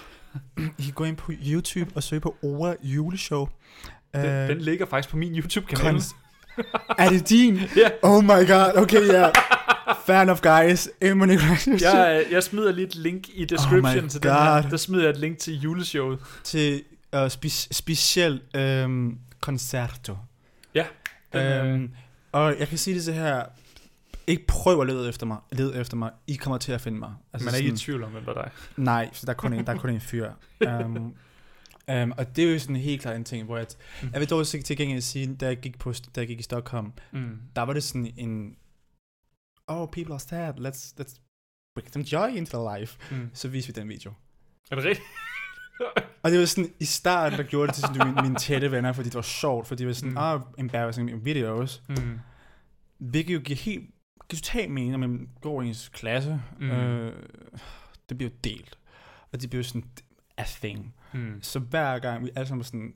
I 0.79 0.83
kan 0.83 0.93
gå 0.95 1.05
ind 1.05 1.17
på 1.17 1.33
YouTube 1.47 1.91
og 1.95 2.03
søge 2.03 2.21
på 2.21 2.37
Ora 2.43 2.75
juleshow. 2.83 3.49
Den, 4.15 4.25
Øh, 4.27 4.49
den 4.49 4.59
ligger 4.59 4.87
faktisk 4.87 5.09
på 5.11 5.17
min 5.17 5.35
YouTube-kanal. 5.39 6.03
Er 6.99 7.09
det 7.11 7.29
din? 7.29 7.55
Ja. 7.77 7.91
Oh 8.03 8.25
my 8.25 8.29
god, 8.29 8.73
okay, 8.77 9.07
ja. 9.07 9.21
Yeah. 9.21 9.33
Fair 10.07 10.21
enough, 10.23 10.41
guys. 10.41 10.89
Emma. 11.01 11.27
Jeg, 11.81 12.25
jeg 12.31 12.43
smider 12.43 12.73
lige 12.73 12.87
et 12.87 12.95
link 12.95 13.29
i 13.35 13.45
description 13.45 14.05
Oh 14.05 14.09
til 14.09 14.23
den 14.23 14.31
her. 14.31 14.63
God. 14.63 14.71
Der 14.71 14.77
smider 14.77 15.03
jeg 15.05 15.11
et 15.11 15.17
link 15.17 15.39
til 15.39 15.61
juleshowet. 15.61 16.19
Til 16.45 16.83
uh, 17.17 17.27
spe- 17.27 17.69
speciel 17.73 18.41
um, 18.85 19.19
concerto. 19.41 20.17
Ja. 20.75 20.85
Øh, 21.35 21.75
Um, 21.75 21.91
og 22.33 22.55
jeg 22.59 22.69
kan 22.69 22.79
sige 22.79 22.95
det 22.95 23.05
så 23.05 23.13
her. 23.13 23.43
Ikke 24.27 24.47
prøv 24.47 24.81
at 24.81 24.87
lede 24.87 25.09
efter 25.09 25.27
mig. 25.27 25.37
Led 25.53 25.81
efter 25.81 25.97
mig. 25.97 26.11
I 26.27 26.35
kommer 26.35 26.59
til 26.59 26.73
at 26.73 26.81
finde 26.81 26.99
mig. 26.99 27.11
man 27.33 27.55
er 27.55 27.57
ikke 27.57 27.73
i 27.73 27.77
tvivl 27.77 28.03
om, 28.05 28.11
hvem 28.11 28.25
der 28.25 28.31
er 28.35 28.43
dig. 28.43 28.51
Nej, 28.77 29.09
så 29.13 29.27
der 29.27 29.33
er 29.33 29.37
kun 29.37 29.53
en, 29.53 29.67
der 29.67 29.73
er 29.73 29.77
kun 29.79 29.91
en 29.91 30.01
fyr. 30.01 30.31
Um, 30.67 31.15
um, 31.93 32.13
og 32.19 32.37
det 32.37 32.45
er 32.49 32.53
jo 32.53 32.59
sådan 32.59 32.77
helt 32.77 33.03
klart 33.03 33.17
en 33.17 33.25
ting, 33.25 33.45
hvor 33.45 33.57
jeg, 33.57 33.67
Mm. 34.03 34.09
jeg 34.13 34.21
vil 34.21 34.31
dog 34.31 34.47
til 34.47 34.77
gengæld 34.77 35.01
sige, 35.01 35.35
da 35.37 35.47
jeg 35.47 35.57
gik, 35.61 35.79
på, 35.79 35.93
da 35.93 36.21
jeg 36.21 36.27
gik 36.29 36.41
i 36.41 36.43
Stockholm, 36.43 36.93
Mm. 37.13 37.39
der 37.57 37.63
var 37.63 37.73
det 37.73 37.83
sådan 37.83 38.13
en, 38.17 38.57
oh, 39.67 39.89
people 39.93 40.13
are 40.15 40.21
sad, 40.21 40.55
let's, 40.55 40.95
let's 41.01 41.21
bring 41.75 41.93
some 41.93 42.05
joy 42.13 42.29
into 42.37 42.57
their 42.59 42.79
life. 42.79 42.99
Mm. 43.17 43.31
Så 43.35 43.49
viste 43.49 43.75
vi 43.75 43.81
den 43.81 43.89
video. 43.89 44.13
Er 44.71 44.75
det 44.77 44.85
rigtigt? 44.85 45.07
Og 46.23 46.31
det 46.31 46.39
var 46.41 46.45
sådan, 46.47 46.71
i 46.81 46.85
starten, 46.85 47.39
der 47.39 47.45
gjorde 47.45 47.67
det 47.67 47.75
til 47.75 47.83
sådan, 47.85 48.07
mine, 48.09 48.23
mine 48.23 48.35
tætte 48.39 48.71
venner, 48.71 48.93
fordi 48.93 49.09
det 49.09 49.15
var 49.15 49.23
sjovt, 49.23 49.67
fordi 49.67 49.79
det 49.79 49.87
var 49.87 49.93
sådan, 49.93 50.09
Mm. 50.11 50.15
mm. 50.15 50.23
oh, 50.23 50.41
embarrassing 50.59 51.25
videos. 51.25 51.83
Mm. 51.89 52.19
Hvilket 52.99 53.35
jo 53.35 53.41
giver 53.41 53.57
helt, 53.59 53.81
giver 54.31 54.41
totalt 54.41 54.71
mening, 54.71 54.91
når 54.91 54.99
man 54.99 55.29
går 55.41 55.63
i 55.63 55.67
ens 55.67 55.89
klasse. 55.89 56.43
Mm. 56.61 56.71
Øh, 56.71 57.23
det 58.09 58.17
bliver 58.19 58.31
jo 58.31 58.37
delt. 58.45 58.79
Og 59.33 59.43
det 59.43 59.51
bliver 59.51 59.63
sådan 59.63 59.85
a 60.37 60.45
thing. 60.45 60.95
Mm. 61.15 61.39
Så 61.43 61.59
hver 61.59 61.99
gang 61.99 62.25
vi 62.25 62.31
alle 62.37 62.47
sammen 62.49 62.59
var 62.61 62.65
sådan, 62.65 62.95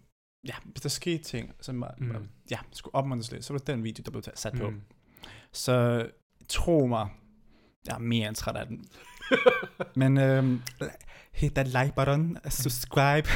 ja, 0.48 0.54
hvis 0.64 0.80
der 0.80 0.88
skete 0.88 1.22
ting, 1.24 1.54
som 1.60 1.80
var, 1.80 1.94
Mm. 1.98 2.28
ja, 2.50 2.58
skulle 2.72 2.94
opmuntres 2.94 3.32
lidt, 3.32 3.44
så 3.44 3.52
var 3.52 3.58
det 3.58 3.66
den 3.66 3.84
video, 3.84 4.02
der 4.04 4.10
blev 4.10 4.22
sat 4.34 4.52
på. 4.58 4.70
Mm. 4.70 4.80
Så 5.52 6.06
tro 6.48 6.86
mig, 6.86 7.08
jeg 7.86 7.94
er 7.94 7.98
mere 7.98 8.28
end 8.28 8.36
træt 8.36 8.56
af 8.56 8.66
den. 8.66 8.84
Men 9.96 10.18
øhm, 10.18 10.62
hit 11.34 11.54
that 11.54 11.66
like 11.66 11.92
button, 11.96 12.38
subscribe, 12.48 13.28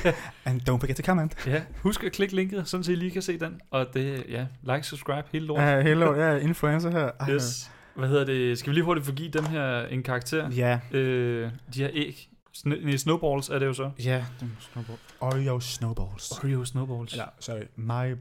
and 0.44 0.60
don't 0.70 0.78
forget 0.80 0.96
to 0.96 1.02
comment. 1.02 1.46
Ja, 1.46 1.62
husk 1.76 2.04
at 2.04 2.12
klikke 2.12 2.34
linket, 2.36 2.68
sådan 2.68 2.84
så 2.84 2.92
I 2.92 2.94
lige 2.94 3.10
kan 3.10 3.22
se 3.22 3.38
den. 3.38 3.60
Og 3.70 3.86
det, 3.94 4.24
ja, 4.28 4.46
like, 4.62 4.82
subscribe, 4.82 5.28
hele 5.32 5.46
lort. 5.46 5.58
Uh, 5.78 5.84
hello, 5.86 6.14
jeg 6.14 6.32
er 6.34 6.36
influencer 6.38 6.90
her. 6.90 7.10
Ej, 7.20 7.30
Yes. 7.30 7.70
Hvad 7.96 8.08
hedder 8.08 8.24
det? 8.24 8.58
Skal 8.58 8.70
vi 8.70 8.74
lige 8.74 8.84
hurtigt 8.84 9.06
få 9.06 9.12
give 9.12 9.28
dem 9.30 9.44
her 9.44 9.86
en 9.86 10.02
karakter? 10.02 10.50
Ja, 10.50 10.80
Øh, 10.92 11.50
de 11.74 11.78
her 11.82 11.90
æg. 11.92 12.28
Sn- 12.56 12.84
nej, 12.84 12.96
snowballs 12.96 13.48
er 13.48 13.58
det 13.58 13.66
jo 13.66 13.72
så. 13.72 13.90
ja, 13.98 14.26
den 14.40 14.56
snowball. 14.60 14.98
Oreo 15.20 15.60
snowballs. 15.60 16.30
Oreo 16.30 16.64
snowballs. 16.64 17.12
Eller, 17.12 17.26
sorry, 17.40 17.62
my, 17.76 18.16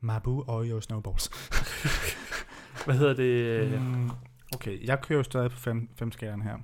Mabu 0.00 0.44
Oreo 0.48 0.80
snowballs. 0.80 1.30
Hvad 2.84 2.94
hedder 2.98 3.14
det? 3.14 3.82
Mm. 3.82 4.10
Okay, 4.54 4.86
jeg 4.86 5.00
kører 5.00 5.16
jo 5.18 5.22
stadig 5.22 5.50
på 5.50 5.56
5 5.56 5.88
fem 5.96 6.12
skalaen 6.12 6.42
her. 6.42 6.58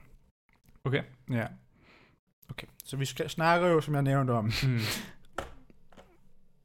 Okay. 0.85 1.03
Ja. 1.31 1.47
Okay, 2.51 2.67
så 2.85 2.97
vi 2.97 3.05
skal 3.05 3.31
snakke 3.31 3.67
jo, 3.67 3.81
som 3.81 3.95
jeg 3.95 4.03
nævnte 4.03 4.31
om. 4.31 4.45
Mm. 4.45 4.79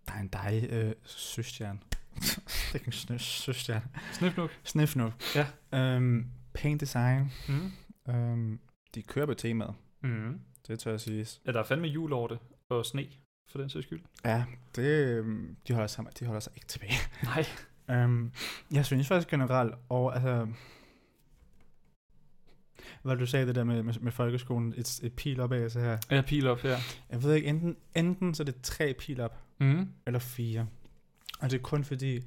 Der 0.07 0.13
er 0.13 0.19
en 0.19 0.27
dejlig 0.27 0.69
øh, 0.71 0.93
søstjerne. 1.05 1.79
det 2.73 2.81
er 2.81 2.85
en 2.85 2.93
snø- 2.93 3.17
søstjerne. 3.17 3.85
Sniff 4.11 4.37
nu. 4.37 4.49
Sniff 4.63 4.95
nu. 4.95 5.13
Ja. 5.35 5.47
Øhm, 5.73 6.25
paint 6.53 6.81
design. 6.81 7.31
Mm. 7.47 7.71
Øhm, 8.13 8.59
de 8.95 9.01
kører 9.03 9.25
på 9.25 9.33
temaet. 9.33 9.73
Mm. 10.01 10.39
Det 10.67 10.79
tør 10.79 10.91
jeg 10.91 10.99
sige. 11.01 11.25
Ja, 11.45 11.51
der 11.51 11.59
er 11.59 11.63
fandme 11.63 11.87
jul 11.87 12.13
over 12.13 12.27
det. 12.27 12.39
Og 12.69 12.85
sne, 12.85 13.07
for 13.51 13.59
den 13.59 13.69
sags 13.69 13.85
skyld. 13.85 14.01
Ja, 14.25 14.45
det, 14.75 15.07
øhm, 15.07 15.55
de, 15.67 15.73
holder 15.73 15.87
sig, 15.87 16.05
de 16.19 16.25
holder 16.25 16.39
sig 16.39 16.53
ikke 16.55 16.67
tilbage. 16.67 16.93
Nej. 17.23 17.45
Øhm, 17.89 18.31
jeg 18.71 18.85
synes 18.85 19.07
faktisk 19.07 19.29
generelt, 19.29 19.73
og 19.89 20.15
altså... 20.15 20.47
Hvad 23.03 23.15
du 23.15 23.25
sagde 23.25 23.47
det 23.47 23.55
der 23.55 23.63
med, 23.63 23.83
med, 23.83 23.93
med 24.01 24.11
folkeskolen, 24.11 24.73
et, 24.77 24.99
et 25.03 25.13
pil 25.13 25.39
opad, 25.39 25.69
så 25.69 25.79
her. 25.79 25.97
Ja, 26.11 26.21
pil 26.21 26.47
op 26.47 26.59
her. 26.59 26.77
Jeg 27.09 27.23
ved 27.23 27.33
ikke, 27.33 27.47
enten, 27.47 27.77
enten 27.95 28.33
så 28.33 28.43
er 28.43 28.45
det 28.45 28.61
tre 28.63 28.93
pil 28.99 29.21
op, 29.21 29.43
Mm. 29.59 29.89
eller 30.05 30.19
fire. 30.19 30.67
Og 31.39 31.51
det 31.51 31.57
er 31.57 31.61
kun 31.61 31.83
fordi, 31.83 32.21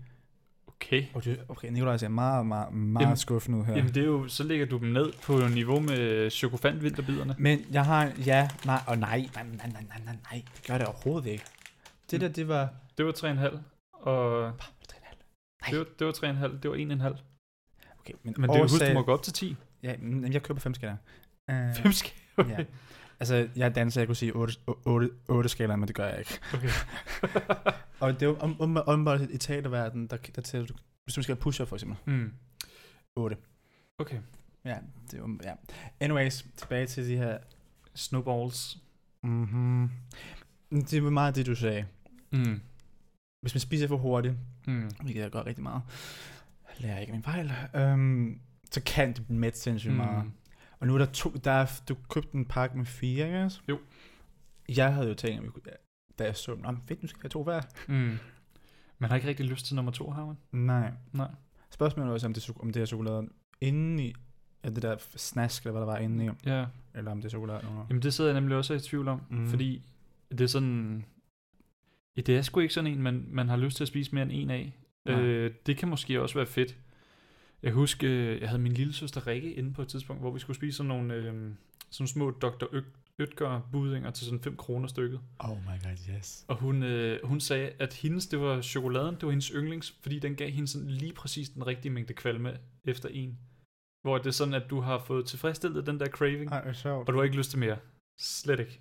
Okay. 0.83 1.05
okay, 1.15 1.37
okay 1.49 1.69
Nikolaj 1.69 1.97
ser 1.97 2.09
meget, 2.09 2.47
meget, 2.47 2.73
meget 2.75 3.05
Jamen- 3.05 3.17
skuffende 3.17 3.59
ud 3.59 3.65
her. 3.65 3.77
Jamen 3.77 3.95
det 3.95 4.03
er 4.03 4.07
jo, 4.07 4.29
så 4.29 4.45
lægger 4.45 4.67
du 4.67 4.79
dem 4.79 4.89
ned 4.89 5.13
på 5.23 5.49
niveau 5.55 5.81
med 5.81 6.31
chokofant 6.31 6.83
vinterbiderne. 6.83 7.35
Men 7.39 7.67
jeg 7.73 7.85
har, 7.85 8.13
ja, 8.27 8.49
nej, 8.65 8.81
og 8.87 8.99
nej, 8.99 9.29
nej, 9.35 9.45
nej, 9.45 9.57
nej, 9.57 9.85
nej, 9.89 10.01
nej, 10.05 10.17
nej, 10.31 10.43
det 10.57 10.67
gør 10.67 10.79
det 10.79 10.87
overhovedet 10.87 11.31
ikke. 11.31 11.45
Det 12.11 12.21
der, 12.21 12.29
det 12.29 12.49
var, 12.49 12.69
Det 12.99 13.07
var 13.07 13.13
3,5. 13.13 13.57
Og 13.93 14.43
Nej. 14.43 15.71
det 15.71 15.79
var, 15.79 15.87
det 15.99 16.07
var 16.07 16.13
3,5. 16.13 16.59
Det 16.63 16.71
var 16.71 16.77
1,5. 16.77 17.23
okay, 18.01 18.15
men, 18.23 18.35
Men 18.39 18.51
det 18.51 18.57
er 18.57 18.59
jo 18.59 18.65
husk, 18.69 18.87
du 18.89 18.93
må 18.95 19.03
gå 19.03 19.13
op 19.13 19.23
til 19.23 19.33
10. 19.33 19.57
Ja, 19.83 19.95
men 19.99 20.33
jeg 20.33 20.43
køber 20.43 20.61
fem 20.61 20.75
skalaer. 20.75 20.97
Uh, 21.53 21.75
5 21.83 21.93
skal. 21.93 22.13
Okay. 22.37 22.51
ja. 22.59 22.65
Altså, 23.21 23.49
jeg 23.57 23.65
er 23.65 23.69
danser, 23.73 24.01
jeg 24.01 24.09
kunne 24.09 24.17
sige 24.17 24.33
8, 24.37 24.55
8, 24.67 25.11
8 25.29 25.49
skalaer, 25.49 25.77
men 25.77 25.89
det 25.89 25.97
gør 25.97 26.07
jeg 26.09 26.19
ikke. 26.19 26.39
okay. 26.55 26.69
Og 28.01 28.13
det 28.15 28.23
er 28.23 28.27
jo 28.27 28.37
om, 28.41 28.61
om, 28.61 28.77
om, 28.77 29.07
om 29.07 29.23
i 29.31 29.37
teaterverdenen, 29.39 30.07
der, 30.07 30.17
der 30.17 30.43
tæller 30.43 30.67
du, 30.67 30.75
hvis 31.05 31.15
du 31.15 31.23
skal 31.23 31.35
have 31.35 31.41
push 31.43 31.65
for 31.67 31.77
eksempel, 31.77 31.97
Mm. 32.07 32.33
8. 33.17 33.37
Okay. 33.99 34.19
Ja, 34.65 34.77
det 35.11 35.15
er 35.15 35.19
jo, 35.19 35.39
ja. 35.45 35.53
Anyways, 36.01 36.47
tilbage 36.57 36.87
til 36.87 37.09
de 37.09 37.17
her, 37.17 37.39
Snowballs. 37.95 38.79
mhm. 39.23 39.91
Det 40.71 41.05
var 41.05 41.11
meget 41.11 41.37
det, 41.37 41.47
du 41.47 41.55
sagde. 41.55 41.85
Mm. 42.33 42.61
Hvis 43.43 43.55
man 43.55 43.61
spiser 43.61 43.89
for 43.89 43.97
hurtigt, 43.97 44.35
Mm. 44.67 44.91
hvilket 45.03 45.21
jeg 45.23 45.31
gør 45.31 45.47
rigtig 45.47 45.63
meget, 45.63 45.83
lærer 46.79 46.93
jeg 46.93 47.01
ikke 47.01 47.13
min 47.13 47.23
fejl, 47.23 47.53
øhm, 47.75 48.41
så 48.71 48.83
kan 48.87 49.13
det 49.13 49.27
blive 49.27 49.39
mæt 49.39 49.59
sindssygt 49.59 49.95
meget. 49.95 50.25
Og 50.81 50.87
nu 50.87 50.95
er 50.95 50.99
der 50.99 51.07
to, 51.07 51.31
der 51.45 51.51
er, 51.51 51.81
du 51.89 51.97
købte 52.11 52.35
en 52.35 52.45
pakke 52.45 52.77
med 52.79 52.87
fire, 52.87 53.27
ikke 53.27 53.43
også? 53.45 53.61
Jo. 53.69 53.79
Jeg 54.69 54.95
havde 54.95 55.09
jo 55.09 55.15
tænkt, 55.15 55.39
at 55.39 55.45
vi 55.45 55.49
kunne, 55.49 55.63
da 56.19 56.25
jeg 56.25 56.37
så, 56.37 56.55
men 56.55 56.79
fedt, 56.89 57.03
nu 57.03 57.09
skal 57.09 57.19
vi 57.19 57.23
have 57.25 57.29
to 57.31 57.43
hver. 57.43 57.61
Mm. 57.89 58.19
Man 58.99 59.11
har 59.11 59.17
ikke 59.17 59.29
rigtig 59.29 59.47
lyst 59.47 59.67
til 59.67 59.77
nummer 59.77 59.93
to, 59.93 60.11
har 60.11 60.27
man? 60.27 60.37
Nej. 60.53 60.93
Nej. 61.13 61.31
Spørgsmålet 61.71 62.09
er 62.11 62.13
også, 62.15 62.27
om 62.27 62.35
det, 62.35 62.51
om 62.61 62.73
det 62.73 62.83
er 62.83 62.87
chokolade 62.87 63.29
inde 63.61 64.05
i, 64.05 64.15
ja, 64.65 64.69
det 64.71 64.83
der 64.83 64.97
snask, 65.17 65.63
eller 65.63 65.73
hvad 65.73 65.81
der 65.81 65.87
var 65.87 65.99
inde 65.99 66.25
i, 66.25 66.31
Ja. 66.47 66.67
eller 66.95 67.11
om 67.11 67.19
det 67.19 67.25
er 67.25 67.31
chokolade 67.31 67.61
under. 67.71 67.87
Jamen 67.89 68.03
det 68.03 68.15
sidder 68.15 68.31
jeg 68.31 68.41
nemlig 68.41 68.57
også 68.57 68.75
i 68.75 68.79
tvivl 68.81 69.09
om. 69.09 69.23
Mm. 69.31 69.47
Fordi 69.49 69.83
det 70.31 70.41
er 70.41 70.47
sådan... 70.47 71.05
Det 72.17 72.29
er 72.29 72.43
sgu 72.43 72.61
ikke 72.61 72.75
sådan 72.75 72.93
en, 72.93 73.03
man, 73.03 73.25
man 73.29 73.49
har 73.49 73.57
lyst 73.57 73.77
til 73.77 73.85
at 73.85 73.89
spise 73.89 74.15
mere 74.15 74.23
end 74.23 74.33
en 74.33 74.51
af. 74.51 74.77
Nej. 75.05 75.21
Øh, 75.21 75.55
det 75.67 75.77
kan 75.77 75.89
måske 75.89 76.23
også 76.23 76.35
være 76.35 76.47
fedt. 76.47 76.77
Jeg 77.63 77.73
husker, 77.73 78.09
jeg 78.41 78.49
havde 78.49 78.63
min 78.63 78.73
lille 78.73 78.93
søster 78.93 79.27
Rikke 79.27 79.53
inde 79.55 79.73
på 79.73 79.83
et 79.83 79.89
tidspunkt, 79.89 80.23
hvor 80.23 80.31
vi 80.31 80.39
skulle 80.39 80.57
spise 80.57 80.77
sådan 80.77 80.89
nogle, 80.89 81.15
øh, 81.15 81.53
sådan 81.91 82.07
små 82.07 82.31
Dr. 82.31 82.65
Øtger 83.19 83.69
budinger 83.73 84.11
til 84.11 84.25
sådan 84.25 84.41
5 84.41 84.57
kroner 84.57 84.89
stykket. 84.89 85.21
Oh 85.39 85.57
my 85.63 85.83
god, 85.85 86.17
yes. 86.17 86.45
Og 86.49 86.57
hun, 86.57 86.83
øh, 86.83 87.19
hun 87.25 87.41
sagde, 87.41 87.73
at 87.79 87.95
hendes, 87.95 88.27
det 88.27 88.41
var 88.41 88.61
chokoladen, 88.63 89.15
det 89.15 89.23
var 89.23 89.31
hendes 89.31 89.49
yndlings, 89.49 89.99
fordi 90.03 90.19
den 90.19 90.35
gav 90.35 90.51
hende 90.51 90.69
sådan 90.69 90.91
lige 90.91 91.13
præcis 91.13 91.49
den 91.49 91.67
rigtige 91.67 91.93
mængde 91.93 92.15
kvalme 92.15 92.59
efter 92.85 93.09
en. 93.09 93.39
Hvor 94.03 94.19
det 94.19 94.27
er 94.27 94.31
sådan, 94.31 94.55
at 94.55 94.71
du 94.71 94.81
har 94.81 94.99
fået 94.99 95.27
tilfredsstillet 95.27 95.87
den 95.87 96.01
der 96.01 96.07
craving, 96.07 96.51
Ej, 96.51 96.73
sjovt. 96.73 97.09
og 97.09 97.15
du 97.15 97.19
har 97.19 97.25
ikke 97.25 97.37
lyst 97.37 97.51
til 97.51 97.59
mere. 97.59 97.77
Slet 98.21 98.61
ikke. 98.61 98.81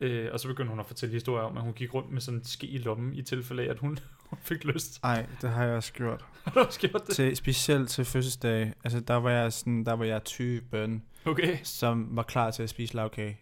Øh, 0.00 0.28
og 0.32 0.40
så 0.40 0.48
begyndte 0.48 0.70
hun 0.70 0.80
at 0.80 0.86
fortælle 0.86 1.12
historier 1.12 1.44
om, 1.44 1.56
at 1.56 1.62
hun 1.62 1.72
gik 1.72 1.94
rundt 1.94 2.10
med 2.10 2.20
sådan 2.20 2.38
en 2.38 2.44
ske 2.44 2.66
i 2.66 2.78
lommen, 2.78 3.14
i 3.14 3.22
tilfælde 3.22 3.62
af, 3.62 3.70
at 3.70 3.78
hun 3.78 3.98
fik 4.42 4.64
lyst. 4.64 5.00
Ej, 5.02 5.26
det 5.42 5.50
har 5.50 5.64
jeg 5.64 5.76
også 5.76 5.92
gjort. 5.92 6.24
Har 6.44 6.50
du 6.50 6.60
også 6.60 6.80
gjort 6.80 7.06
det? 7.06 7.14
Til, 7.16 7.36
specielt 7.36 7.88
til 7.90 8.04
fødselsdag, 8.04 8.72
altså 8.84 9.00
der 9.00 9.14
var 9.14 9.30
jeg 9.30 9.52
sådan, 9.52 9.84
der 9.84 9.92
var 9.92 10.04
jeg 10.04 10.24
typen, 10.24 11.02
Okay. 11.24 11.58
som 11.62 12.08
var 12.10 12.22
klar 12.22 12.50
til 12.50 12.62
at 12.62 12.70
spise 12.70 12.96
lavkage. 12.96 13.38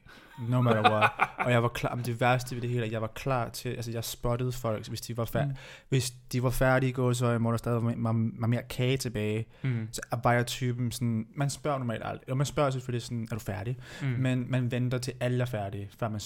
No 0.48 0.60
matter 0.62 0.90
what. 0.90 1.10
og 1.46 1.50
jeg 1.52 1.62
var 1.62 1.68
klar, 1.68 1.94
men 1.94 2.04
det 2.04 2.20
værste 2.20 2.54
ved 2.54 2.62
det 2.62 2.70
hele, 2.70 2.84
at 2.84 2.92
jeg 2.92 3.00
var 3.00 3.06
klar 3.14 3.48
til, 3.48 3.68
altså 3.68 3.90
jeg 3.90 4.04
spottede 4.04 4.52
folk, 4.52 4.88
hvis 4.88 5.00
de 5.00 5.16
var, 5.16 5.24
fær- 5.24 5.44
Mm. 5.44 5.52
hvis 5.88 6.10
de 6.10 6.42
var 6.42 6.50
færdige 6.50 6.90
i 6.90 6.92
går, 6.92 7.12
så 7.12 7.38
må 7.38 7.50
der 7.50 7.56
stadig 7.56 7.82
være, 7.86 7.94
var, 7.96 8.30
var 8.40 8.46
mere 8.46 8.62
kage 8.70 8.96
tilbage. 8.96 9.46
Mm. 9.62 9.88
Så 9.92 10.00
var 10.22 10.32
jeg 10.32 10.46
typen 10.46 10.92
sådan, 10.92 11.26
man 11.34 11.50
spørger 11.50 11.78
normalt 11.78 12.02
aldrig, 12.04 12.30
og 12.30 12.36
man 12.36 12.46
spørger 12.46 12.70
selvfølgelig 12.70 13.02
sådan, 13.02 13.28
er 13.30 13.34
du 13.34 13.40
færdig? 13.40 13.76
Mm. 14.02 14.06
Men 14.08 14.50
man 14.50 14.70
venter 14.70 14.98
til 14.98 15.12
alle 15.20 15.42
er 15.42 15.46
færdige, 15.46 15.88
før 15.98 16.08
man 16.08 16.20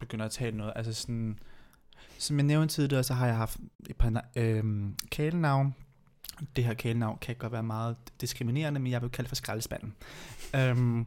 begynder 0.00 0.24
at 0.24 0.30
tale 0.30 0.56
noget. 0.56 0.72
Altså 0.76 0.92
sådan, 0.94 1.38
som 2.22 2.36
jeg 2.38 2.44
nævnte 2.46 2.74
tidligere, 2.74 3.02
så 3.02 3.14
har 3.14 3.26
jeg 3.26 3.36
haft 3.36 3.58
et 3.90 3.96
par 3.96 4.24
øhm, 4.36 4.96
kælenavn. 5.10 5.74
Det 6.56 6.64
her 6.64 6.74
kælenavn 6.74 7.18
kan 7.18 7.36
godt 7.36 7.52
være 7.52 7.62
meget 7.62 7.96
diskriminerende, 8.20 8.80
men 8.80 8.92
jeg 8.92 9.02
vil 9.02 9.10
kalde 9.10 9.24
det 9.26 9.28
for 9.28 9.34
skraldespanden. 9.36 9.94
øhm, 10.56 11.06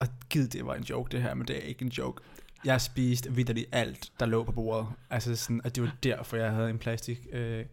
og 0.00 0.06
gid, 0.30 0.48
det 0.48 0.66
var 0.66 0.74
en 0.74 0.82
joke 0.82 1.12
det 1.12 1.22
her, 1.22 1.34
men 1.34 1.48
det 1.48 1.56
er 1.56 1.60
ikke 1.60 1.82
en 1.84 1.88
joke. 1.90 2.22
Jeg 2.64 2.80
spiste 2.80 3.32
vidderligt 3.34 3.66
alt, 3.72 4.12
der 4.20 4.26
lå 4.26 4.44
på 4.44 4.52
bordet. 4.52 4.86
Altså 5.10 5.36
sådan, 5.36 5.60
at 5.64 5.74
det 5.76 5.82
var 5.82 5.92
derfor, 6.02 6.36
jeg 6.36 6.52
havde 6.52 6.70
en 6.70 6.78
plastik 6.78 7.26
øh, 7.32 7.64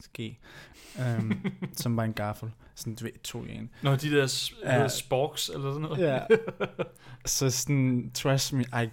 ske, 0.00 0.38
øhm, 1.00 1.46
som 1.82 1.96
var 1.96 2.04
en 2.04 2.12
gaffel. 2.12 2.50
Sådan, 2.74 2.94
du 2.94 3.04
ved, 3.04 3.22
to 3.22 3.44
i 3.44 3.54
en. 3.54 3.70
Nå, 3.82 3.96
de 3.96 4.10
der 4.10 4.50
Ja. 4.64 4.80
ja. 4.80 4.88
sporks 4.88 5.48
eller 5.48 5.70
sådan 5.72 5.82
noget. 5.82 5.98
Ja. 5.98 6.20
Så 7.26 7.50
sådan, 7.50 8.10
trust 8.14 8.52
me, 8.52 8.62
I, 8.62 8.84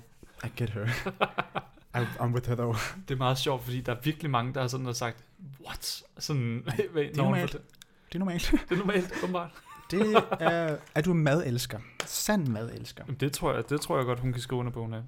I 0.45 0.47
get 0.57 0.69
her. 0.69 0.87
I'm, 1.97 2.05
I'm 2.19 2.33
with 2.33 2.47
her 2.49 2.55
though. 2.55 2.77
Det 3.07 3.13
er 3.13 3.17
meget 3.17 3.37
sjovt, 3.37 3.63
fordi 3.63 3.81
der 3.81 3.91
er 3.95 3.99
virkelig 4.03 4.31
mange, 4.31 4.53
der 4.53 4.61
har 4.61 4.67
sådan 4.67 4.85
har 4.85 4.93
sagt, 4.93 5.17
what? 5.65 6.03
Sådan, 6.19 6.63
hvad, 6.91 7.03
er 7.03 7.15
normalt. 7.15 7.51
Det 7.51 8.15
er 8.15 8.19
normalt. 8.19 8.51
Det 8.69 8.71
er 8.75 8.75
normalt, 8.79 9.13
åbenbart. 9.23 9.49
Det 9.91 10.23
er, 10.39 10.77
er 10.95 11.01
du 11.01 11.11
en 11.11 11.23
madelsker. 11.23 11.79
Sand 12.05 12.47
madelsker. 12.47 13.03
Jamen, 13.07 13.19
Det 13.19 13.31
tror, 13.33 13.53
jeg, 13.53 13.69
det 13.69 13.81
tror 13.81 13.97
jeg 13.97 14.05
godt, 14.05 14.19
hun 14.19 14.31
kan 14.33 14.41
skrive 14.41 14.59
under 14.59 14.71
på, 14.71 14.81
hun 14.81 14.93
er. 14.93 15.03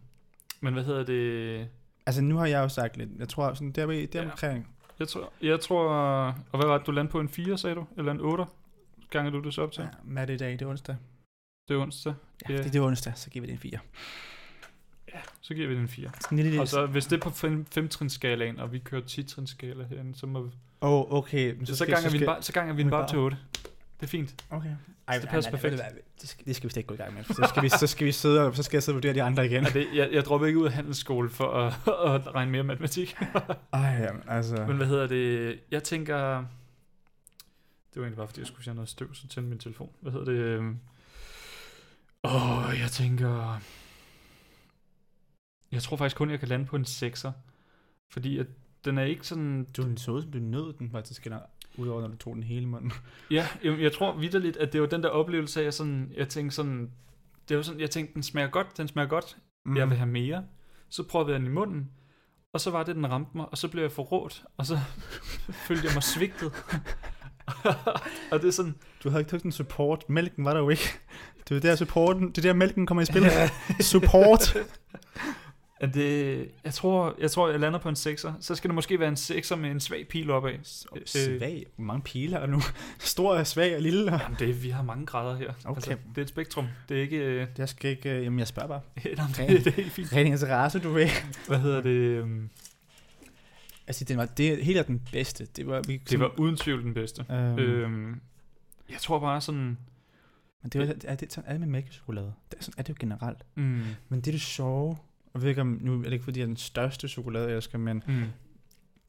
Men 0.62 0.74
hvad 0.74 0.84
hedder 0.84 1.04
det? 1.06 1.68
Altså 2.06 2.22
nu 2.22 2.38
har 2.38 2.46
jeg 2.46 2.60
jo 2.64 2.70
sagt 2.70 2.98
lidt. 2.98 3.10
Jeg 3.20 3.30
tror 3.30 3.54
sådan, 3.54 3.72
der, 3.72 3.86
der 3.86 4.06
Ja. 4.22 4.32
omkring. 4.32 4.68
Jeg 5.00 5.08
tror, 5.08 5.34
jeg 5.42 5.60
tror, 5.60 5.90
og 6.52 6.58
hvad 6.60 6.68
var 6.68 6.78
det, 6.78 6.88
du 6.88 6.92
landede 6.92 7.12
på 7.12 7.20
en 7.20 7.30
4, 7.30 7.58
sagde 7.58 7.76
du? 7.76 7.86
Eller 7.98 8.12
en 8.12 8.20
8? 8.22 8.46
Ganger 9.10 9.32
du 9.32 9.42
det 9.42 9.54
så 9.54 9.62
op 9.62 9.72
til? 9.72 9.82
Ja, 9.84 9.90
mad 10.04 10.30
i 10.30 10.38
dag, 10.38 10.52
det 10.52 10.62
er 10.62 10.66
onsdag. 10.68 10.96
Det 11.68 11.76
er 11.76 11.80
onsdag. 11.82 12.14
Ja, 12.50 12.58
fordi 12.58 12.70
det 12.70 12.76
er 12.80 12.84
onsdag, 12.84 13.14
så 13.16 13.30
giver 13.30 13.42
vi 13.42 13.48
det 13.48 13.54
en 13.54 13.60
4. 13.60 13.80
Så 15.42 15.54
giver 15.54 15.68
vi 15.68 15.74
det 15.74 15.82
en 15.82 15.88
4. 15.88 16.10
Sådan 16.22 16.38
en 16.40 16.44
lille... 16.44 16.62
Og 16.62 16.68
så 16.68 16.86
hvis 16.86 17.06
det 17.06 17.16
er 17.18 17.22
på 17.22 17.30
5 17.30 17.66
femtrinsskalaen, 17.72 18.60
og 18.60 18.72
vi 18.74 18.80
kører 18.80 19.02
10-trinsskala 19.02 19.84
herinde, 19.90 20.16
så 20.20 20.26
må 20.28 20.42
vi... 20.42 20.50
Åh, 20.82 20.92
oh, 20.92 21.14
okay. 21.14 21.54
Men 21.58 21.66
Så, 21.66 21.76
så, 21.76 21.84
skal- 21.84 21.94
ganger 21.94 22.10
vi 22.10 22.18
skal- 22.18 22.22
en 22.22 22.26
bare, 22.26 22.42
så 22.44 22.54
ganger 22.54 22.74
vi 22.74 22.82
en 22.82 22.88
vi 22.88 22.92
bare 22.92 23.08
til 23.10 23.18
8. 23.18 23.38
Det 24.00 24.04
er 24.06 24.08
fint. 24.08 24.36
Okay. 24.50 24.70
Ej, 25.08 25.18
det 25.18 25.30
passer 25.30 25.52
perfekt. 25.52 25.72
ved 25.72 25.78
du 25.80 25.84
hvad, 25.84 26.02
Det 26.22 26.30
skal, 26.30 26.46
det 26.46 26.56
skal 26.56 26.70
vi 26.70 26.72
slet 26.72 26.78
ikke 26.78 26.88
gå 26.88 26.94
i 26.94 26.98
gang 26.98 27.14
med. 27.14 27.24
Så 27.24 27.46
skal 27.50 27.64
vi, 27.64 27.70
så 27.70 27.88
skal 27.88 28.08
vi 28.08 28.12
sidde 28.12 28.42
og, 28.42 28.56
så 28.56 28.64
skal 28.64 28.76
jeg 28.78 28.84
sidde 28.84 28.94
og 28.94 28.98
vurdere 28.98 29.14
de 29.14 29.24
andre 29.24 29.46
igen. 29.46 29.66
Er 29.66 29.70
det, 29.70 29.88
jeg, 29.94 30.10
jeg 30.12 30.24
dropper 30.26 30.48
ikke 30.48 30.60
ud 30.60 30.66
af 30.66 30.72
handelsskole 30.72 31.30
for 31.30 31.52
at, 31.52 31.74
at 32.16 32.36
regne 32.36 32.52
mere 32.52 32.64
matematik. 32.64 33.16
Ej, 33.74 33.80
jamen, 33.82 34.22
altså... 34.28 34.66
Men 34.68 34.78
hvad 34.78 34.88
hedder 34.88 35.08
det? 35.08 35.60
Jeg 35.72 35.84
tænker... 35.84 36.38
Det 37.94 38.02
var 38.02 38.02
egentlig 38.02 38.18
bare, 38.18 38.28
fordi 38.28 38.40
jeg 38.40 38.48
skulle 38.48 38.64
sige 38.64 38.74
noget 38.74 38.90
støv, 38.90 39.14
så 39.14 39.28
tændte 39.28 39.50
min 39.50 39.60
telefon. 39.60 39.90
Hvad 40.02 40.12
hedder 40.12 40.26
det? 40.26 40.34
øhm, 40.40 40.80
Åh, 42.24 42.74
jeg 42.80 42.92
tænker... 42.92 43.62
Jeg 45.76 45.84
tror 45.84 45.98
faktisk 45.98 46.18
kun, 46.18 46.32
jeg 46.32 46.40
kan 46.40 46.48
lande 46.48 46.66
på 46.66 46.76
en 46.76 46.84
6'er. 46.84 47.32
Fordi 48.12 48.38
at 48.38 48.48
den 48.86 48.98
er 48.98 49.04
ikke 49.04 49.28
sådan... 49.28 49.68
Du 49.78 49.98
så 49.98 50.12
ud, 50.12 50.22
som 50.22 50.32
du 50.32 50.38
nød 50.38 50.74
den 50.74 50.92
faktisk, 50.92 51.26
eller 51.26 51.40
udover 51.78 52.02
når 52.02 52.08
du 52.08 52.16
tog 52.16 52.36
den 52.36 52.44
hele 52.44 52.66
munden. 52.66 52.92
Ja, 53.32 53.48
jeg, 53.64 53.80
jeg 53.80 53.94
tror 53.94 54.18
vidderligt, 54.18 54.58
at 54.58 54.74
det 54.74 54.82
var 54.82 54.88
den 54.88 55.04
der 55.04 55.10
oplevelse 55.10 55.68
at 55.68 55.74
sådan, 55.74 56.12
jeg 56.16 56.30
tænkte 56.30 56.56
sådan... 56.56 56.92
Det 57.50 57.58
var 57.58 57.64
sådan, 57.64 57.82
jeg 57.82 57.90
tænkte, 57.90 58.14
den 58.14 58.24
smager 58.24 58.48
godt, 58.48 58.78
den 58.78 58.88
smager 58.88 59.10
godt. 59.10 59.38
Mm. 59.66 59.78
Jeg 59.78 59.90
vil 59.90 59.98
have 59.98 60.10
mere. 60.10 60.44
Så 60.90 61.04
prøvede 61.04 61.32
jeg 61.32 61.40
den 61.40 61.48
i 61.48 61.52
munden. 61.52 61.92
Og 62.54 62.62
så 62.62 62.72
var 62.72 62.84
det, 62.84 62.96
den 62.96 63.12
ramte 63.12 63.38
mig, 63.38 63.46
og 63.52 63.58
så 63.58 63.68
blev 63.68 63.84
jeg 63.84 63.92
forrådt, 63.92 64.44
og 64.58 64.66
så 64.66 64.80
følte 65.68 65.86
jeg 65.86 65.94
mig 65.94 66.04
svigtet. 66.04 66.52
og 68.32 68.42
det 68.42 68.48
er 68.48 68.52
sådan, 68.52 68.76
Du 69.04 69.10
havde 69.10 69.22
ikke 69.22 69.30
taget 69.30 69.44
den 69.44 69.52
support. 69.52 70.10
Mælken 70.10 70.46
var 70.46 70.54
der 70.54 70.60
jo 70.60 70.70
ikke. 70.70 70.90
Det 71.50 71.58
er 71.58 71.62
der 71.62 71.76
supporten, 71.76 72.28
det 72.28 72.38
er 72.38 72.42
der 72.42 72.54
mælken 72.54 72.86
kommer 72.86 73.02
i 73.02 73.06
spil. 73.06 73.24
support. 73.92 74.58
At 75.80 75.94
det, 75.94 76.48
jeg 76.64 76.74
tror, 76.74 77.16
jeg 77.20 77.32
tror, 77.32 77.50
jeg 77.50 77.60
lander 77.60 77.80
på 77.80 77.90
en 77.90 77.96
6'er. 77.96 78.32
Så 78.40 78.56
skal 78.56 78.68
det 78.70 78.76
måske 78.76 79.00
være 79.00 79.10
en 79.10 79.14
6'er 79.16 79.56
med 79.56 79.72
en 79.72 79.80
svag 79.80 80.08
pil 80.08 80.30
opad. 80.32 80.54
Øh, 80.96 81.02
Svag. 81.06 81.66
Hvor 81.76 81.86
mange 81.86 82.02
piler 82.02 82.38
er 82.40 82.46
nu? 82.48 82.62
Stor, 83.00 83.44
svag 83.44 83.76
og 83.76 83.82
lille. 83.82 84.12
Jamen, 84.22 84.38
det, 84.40 84.64
vi 84.64 84.70
har 84.70 84.84
mange 84.84 85.06
grader 85.06 85.36
her. 85.38 85.54
Okay. 85.66 85.76
Altså, 85.76 85.90
det 86.10 86.18
er 86.18 86.22
et 86.22 86.30
spektrum. 86.30 86.66
Det 86.90 86.98
er 86.98 87.02
ikke... 87.02 87.18
Øh, 87.18 87.48
Jeg 87.58 87.70
skal 87.70 87.92
ikke... 87.92 88.10
øh, 88.10 88.24
Jamen, 88.24 88.40
jeg 88.40 88.48
spørger 88.48 88.68
bare. 88.68 88.82
nej, 89.38 89.48
det, 89.48 89.66
det 89.66 89.68
er 89.68 89.72
helt 89.72 89.92
fint. 89.92 90.14
Ren 90.14 90.28
interesse, 90.28 90.80
du 90.80 90.90
ved. 90.90 91.08
Hvad 91.48 91.60
hedder 91.60 91.82
det? 91.82 91.90
øhm, 91.90 92.50
Altså, 93.88 94.04
det 94.06 94.18
var 94.18 94.26
det 94.26 94.64
helt 94.66 94.78
er 94.78 94.84
den 94.84 95.02
bedste. 95.12 95.46
Det 95.56 95.68
var, 95.68 95.82
vi, 95.88 95.98
Det 96.10 96.20
var 96.20 96.40
uden 96.40 96.58
tvivl 96.58 96.84
den 96.84 96.94
bedste. 96.94 97.26
Øhm, 97.32 97.60
Øhm, 97.60 98.22
jeg 98.90 98.98
tror 99.00 99.20
bare 99.20 99.42
sådan... 99.42 99.78
men 100.64 100.70
det, 100.74 100.82
var, 100.82 100.94
er 101.04 101.16
det 101.16 101.34
sådan 101.34 101.48
er 101.50 101.54
det 101.54 101.60
med 101.60 101.68
mælkechokolade. 101.68 102.34
Det 102.52 102.58
er, 102.60 102.64
sådan 102.64 102.74
er 102.78 102.84
det 102.84 102.90
jo 102.90 102.96
generelt. 103.00 103.38
Mm, 103.56 103.82
Men 104.10 104.20
det 104.22 104.28
er 104.28 104.32
det 104.32 104.42
sjove. 104.42 104.98
Og 105.36 105.40
jeg 105.40 105.42
ved 105.42 105.50
ikke 105.50 105.62
om, 105.62 105.78
nu 105.82 106.00
er 106.00 106.04
det 106.04 106.14
ikke 106.14 106.24
fordi, 106.24 106.40
jeg 106.40 106.44
er 106.44 106.48
den 106.48 106.58
største 106.58 107.08
chokoladeelsker, 107.08 107.78
men 107.78 108.04
mm, 108.08 108.24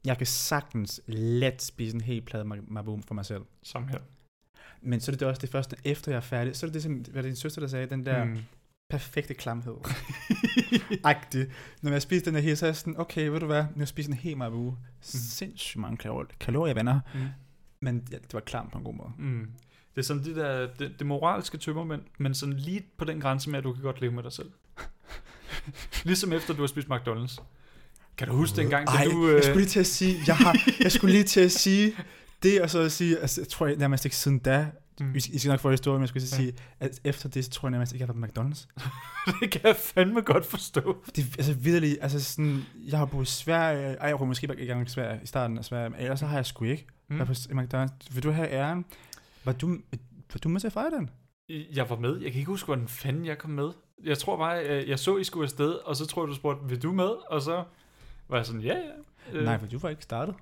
jeg 0.05 0.17
kan 0.17 0.27
sagtens 0.27 1.01
let 1.07 1.61
spise 1.61 1.95
en 1.95 2.01
hel 2.01 2.21
plade 2.21 2.43
ma- 2.43 2.63
Mabum 2.73 3.03
for 3.03 3.13
mig 3.13 3.25
selv. 3.25 3.41
samme 3.63 3.89
her. 3.89 3.99
Men 4.81 4.99
så 4.99 5.11
er 5.11 5.15
det 5.15 5.27
også 5.27 5.41
det 5.41 5.49
første, 5.49 5.75
efter 5.83 6.11
jeg 6.11 6.17
er 6.17 6.21
færdig, 6.21 6.55
så 6.55 6.65
er 6.65 6.67
det 6.67 6.73
det, 6.73 6.83
som, 6.83 6.93
hvad 6.93 7.23
din 7.23 7.35
søster, 7.35 7.61
der 7.61 7.67
sagde, 7.67 7.85
den 7.89 8.05
der 8.05 8.23
mm. 8.23 8.31
Mm. 8.31 8.37
perfekte 8.89 9.33
klamhed. 9.33 9.75
Agtig. 11.03 11.47
Når 11.81 11.91
jeg 11.91 12.01
spiser 12.01 12.25
den 12.25 12.33
her 12.33 12.41
hele, 12.41 12.55
så 12.55 12.65
er 12.65 12.67
jeg 12.67 12.75
sådan, 12.75 12.99
okay, 12.99 13.27
ved 13.27 13.39
du 13.39 13.45
hvad, 13.45 13.65
nu 13.75 13.85
spiser 13.85 14.09
en 14.11 14.17
hel 14.17 14.37
Mabu. 14.37 14.75
Sindssygt 15.01 15.81
mange 15.81 15.97
kalorier, 15.97 16.27
kalorier 16.39 16.73
venner. 16.73 16.99
Mm. 17.13 17.19
Men 17.81 18.07
ja, 18.11 18.17
det 18.17 18.33
var 18.33 18.39
klam 18.39 18.69
på 18.69 18.77
en 18.77 18.83
god 18.83 18.93
måde. 18.93 19.11
Mm. 19.17 19.51
Det 19.95 20.01
er 20.01 20.05
sådan 20.05 20.23
det 20.23 20.35
der, 20.35 20.67
det, 20.79 20.99
det 20.99 21.07
moralske 21.07 21.57
tømmermænd, 21.57 22.01
men 22.19 22.33
sådan 22.33 22.55
lige 22.55 22.83
på 22.97 23.05
den 23.05 23.21
grænse 23.21 23.49
med, 23.49 23.57
at 23.57 23.63
du 23.63 23.73
kan 23.73 23.81
godt 23.83 24.01
leve 24.01 24.11
med 24.11 24.23
dig 24.23 24.31
selv. 24.31 24.51
ligesom 26.03 26.33
efter 26.33 26.53
du 26.53 26.61
har 26.61 26.67
spist 26.67 26.87
McDonald's. 26.87 27.37
Kan 28.17 28.27
du 28.27 28.33
huske 28.33 28.55
dengang, 28.61 28.87
da 28.87 28.91
Ej, 28.91 29.03
du... 29.05 29.27
øh, 29.27 29.35
jeg 29.35 29.43
skulle 29.43 29.57
lige 29.59 29.67
til 29.67 29.79
at 29.79 29.87
sige, 29.87 30.15
jeg, 30.27 30.37
har, 30.37 30.55
jeg 30.79 30.91
skulle 30.91 31.11
lige 31.13 31.23
til 31.23 31.39
at 31.41 31.51
sige 31.51 31.93
det, 32.43 32.61
og 32.61 32.69
så 32.69 32.79
at 32.79 32.91
sige, 32.91 33.19
altså, 33.19 33.41
jeg 33.41 33.47
tror 33.47 33.67
jeg 33.67 33.75
nærmest 33.75 34.05
ikke 34.05 34.17
siden 34.17 34.39
da, 34.39 34.67
mm, 34.99 35.15
I, 35.15 35.19
skal 35.19 35.49
nok 35.49 35.59
få 35.59 35.71
historien, 35.71 35.97
men 35.97 36.01
jeg 36.01 36.09
skulle 36.09 36.23
lige 36.23 36.35
Ja. 36.35 36.41
sige, 36.41 36.53
at 36.79 36.99
efter 37.03 37.29
det, 37.29 37.45
så 37.45 37.51
tror 37.51 37.67
jeg 37.67 37.71
nærmest 37.71 37.93
ikke, 37.93 38.01
jeg 38.03 38.07
har 38.07 38.13
været 38.13 38.33
på 38.33 38.41
McDonald's. 38.41 38.67
det 39.41 39.51
kan 39.51 39.61
jeg 39.63 39.75
fandme 39.75 40.21
godt 40.21 40.45
forstå. 40.45 41.03
Det 41.15 41.23
er 41.23 41.27
altså 41.37 41.53
vidderligt, 41.53 41.97
altså 42.01 42.23
sådan, 42.23 42.63
jeg 42.87 42.99
har 42.99 43.05
boet 43.05 43.27
i 43.27 43.31
Sverige, 43.31 43.93
ej, 43.95 44.07
jeg 44.07 44.19
var 44.19 44.25
måske 44.25 44.45
ikke 44.51 44.61
engang 44.61 44.87
i 44.87 44.89
Sverige, 44.89 45.19
i 45.23 45.27
starten 45.27 45.57
af 45.57 45.65
Sverige, 45.65 45.89
men 45.89 45.99
ellers 45.99 46.19
så 46.19 46.25
har 46.25 46.35
jeg 46.35 46.45
sgu 46.45 46.65
ikke 46.65 46.87
Mm. 47.09 47.19
været 47.19 47.27
på 47.27 47.61
McDonald's. 47.61 48.13
Vil 48.13 48.23
du 48.23 48.31
have 48.31 48.49
æren? 48.49 48.85
Var 49.45 49.51
du, 49.51 49.67
var 50.33 50.39
du 50.43 50.49
med 50.49 50.59
til 50.59 50.67
at 50.67 50.73
fejre 50.73 50.89
den? 50.91 51.09
Jeg 51.75 51.89
var 51.89 51.95
med. 51.95 52.17
Jeg 52.21 52.31
kan 52.31 52.39
ikke 52.39 52.51
huske, 52.51 52.65
hvordan 52.65 52.87
fanden 52.87 53.25
jeg 53.25 53.37
kom 53.37 53.51
med. 53.51 53.69
Jeg 54.03 54.17
tror 54.17 54.37
bare, 54.37 54.49
jeg, 54.51 54.87
jeg 54.87 54.99
så, 54.99 55.17
I 55.17 55.23
skulle 55.23 55.43
afsted, 55.43 55.71
og 55.73 55.95
så 55.95 56.05
tror 56.05 56.23
jeg, 56.23 56.27
du 56.29 56.35
spurgte, 56.35 56.69
vil 56.69 56.83
du 56.83 56.91
med? 56.91 57.09
Og 57.29 57.41
så 57.41 57.63
var 58.27 58.37
jeg 58.37 58.45
sådan, 58.45 58.61
ja, 58.61 58.75
ja. 58.77 58.91
Øh, 59.37 59.43
Nej, 59.43 59.57
for 59.59 59.67
du 59.67 59.77
var 59.77 59.89
ikke 59.89 60.03
startet. 60.03 60.35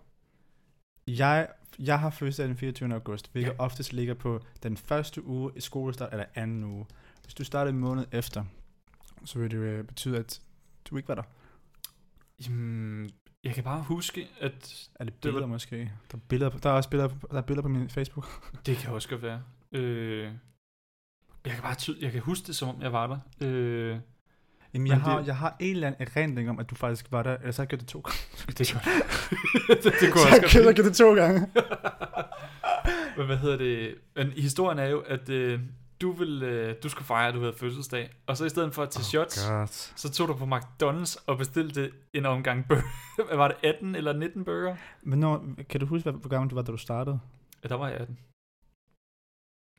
Jeg, 1.07 1.47
jeg 1.79 1.99
har 1.99 2.09
fødselsdag 2.09 2.47
den 2.47 2.57
24. 2.57 2.93
august, 2.93 3.31
hvilket 3.31 3.51
Ja. 3.51 3.55
oftest 3.59 3.93
ligger 3.93 4.13
på 4.13 4.39
den 4.63 4.77
første 4.77 5.25
uge 5.25 5.51
i 5.55 5.59
skolestart, 5.59 6.11
eller 6.11 6.25
anden 6.35 6.63
uge. 6.63 6.85
Hvis 7.23 7.33
du 7.33 7.43
starter 7.43 7.71
en 7.71 7.79
måned 7.79 8.05
efter, 8.11 8.45
så 9.25 9.39
vil 9.39 9.51
det 9.51 9.57
øh, 9.57 9.83
betyde, 9.83 10.17
at 10.17 10.41
du 10.89 10.97
ikke 10.97 11.09
var 11.09 11.15
der. 11.15 11.23
Jamen, 12.45 13.09
jeg 13.43 13.53
kan 13.53 13.63
bare 13.63 13.83
huske, 13.83 14.27
at 14.39 14.89
Er 14.95 15.03
det 15.03 15.13
Det 15.13 15.21
billeder 15.21 15.39
var- 15.39 15.47
måske? 15.47 15.91
Der 16.11 16.17
er, 16.17 16.21
billeder 16.27 16.51
på, 16.51 16.57
der 16.63 16.69
er 16.69 16.73
også 16.73 16.89
billeder 16.89 17.09
på, 17.09 17.27
der 17.31 17.37
er 17.37 17.41
billeder 17.41 17.61
på 17.61 17.67
min 17.69 17.89
Facebook. 17.89 18.27
det 18.65 18.77
kan 18.77 18.93
også 18.93 19.09
godt 19.09 19.21
være. 19.21 19.41
Øh, 19.71 20.31
jeg 21.45 21.53
kan 21.53 21.61
bare 21.63 21.75
ty- 21.75 22.01
jeg 22.01 22.11
kan 22.11 22.21
huske 22.21 22.47
det, 22.47 22.55
som 22.55 22.69
om 22.69 22.81
jeg 22.81 22.93
var 22.93 23.07
der. 23.07 23.47
Øh, 23.47 23.97
Jamen, 24.73 24.87
jeg 24.87 24.95
Men 24.97 25.01
har, 25.05 25.17
det- 25.19 25.27
jeg 25.27 25.37
har 25.37 25.55
en 25.59 25.71
eller 25.75 25.87
anden 25.87 26.07
erindring 26.07 26.49
om, 26.49 26.59
at 26.59 26.69
du 26.69 26.75
faktisk 26.75 27.11
var 27.11 27.23
der, 27.23 27.37
ellers 27.37 27.57
har 27.57 27.63
jeg 27.63 27.67
gjort 27.69 27.79
det 27.79 27.87
to 27.87 27.99
gange. 27.99 28.17
det, 28.57 28.71
kunne, 28.71 28.81
det, 29.83 29.93
det 30.01 30.11
kunne 30.13 30.21
Så 30.21 30.27
også 30.27 30.35
jeg 30.35 30.41
godt 30.41 30.65
være. 30.65 30.73
gjort 30.73 30.85
det 30.85 30.95
to 30.95 31.13
gange. 31.15 31.39
Men 33.17 33.25
hvad 33.25 33.37
hedder 33.37 33.57
det? 33.57 33.95
Men 34.15 34.31
historien 34.31 34.79
er 34.79 34.85
jo, 34.85 34.99
at 34.99 35.29
øh, 35.29 35.59
du, 36.01 36.11
vil, 36.11 36.43
øh, 36.43 36.75
du 36.83 36.89
skulle 36.89 37.05
fejre, 37.05 37.27
at 37.27 37.33
du 37.33 37.39
havde 37.39 37.53
fødselsdag. 37.53 38.09
Og 38.27 38.37
så 38.37 38.45
i 38.45 38.49
stedet 38.49 38.73
for 38.73 38.83
at 38.83 38.89
tage 38.89 39.01
oh, 39.01 39.05
shots, 39.05 39.47
God. 39.49 39.67
så 39.95 40.11
tog 40.11 40.27
du 40.27 40.33
på 40.33 40.45
McDonald's 40.45 41.23
og 41.27 41.37
bestilte 41.37 41.91
en 42.13 42.25
omgang 42.25 42.67
burger. 42.67 43.35
Var 43.35 43.47
det, 43.47 43.57
18 43.63 43.95
eller 43.95 44.13
19 44.13 44.45
burger? 44.45 44.75
Men 45.03 45.19
når, 45.19 45.45
kan 45.69 45.79
du 45.79 45.85
huske, 45.85 46.11
hvor 46.11 46.29
gammel 46.29 46.49
du 46.49 46.55
var, 46.55 46.61
da 46.61 46.71
du 46.71 46.77
startede? 46.77 47.19
Ja, 47.63 47.67
der 47.69 47.75
var 47.75 47.87
jeg 47.89 47.97
18. 47.97 48.17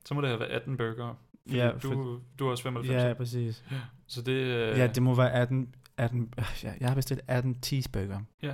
Så 0.05 0.15
må 0.15 0.21
det 0.21 0.29
have 0.29 0.41
været 0.41 0.51
18 0.51 0.77
burger. 0.77 1.15
Ja, 1.53 1.71
du, 1.83 2.21
du 2.39 2.47
er 2.47 2.51
også 2.51 2.63
95. 2.63 3.03
Ja, 3.05 3.15
præcis. 3.15 3.65
Så 4.07 4.23
det... 4.23 4.33
Øh, 4.33 4.79
Ja, 4.79 4.87
det 4.87 5.03
må 5.03 5.15
være 5.15 5.33
18, 5.33 5.75
18 5.97 6.35
øh, 6.39 6.45
ja, 6.65 6.73
jeg 6.81 6.89
har 6.89 6.95
bestilt 6.95 7.21
18 7.29 7.57
cheeseburger. 7.63 8.21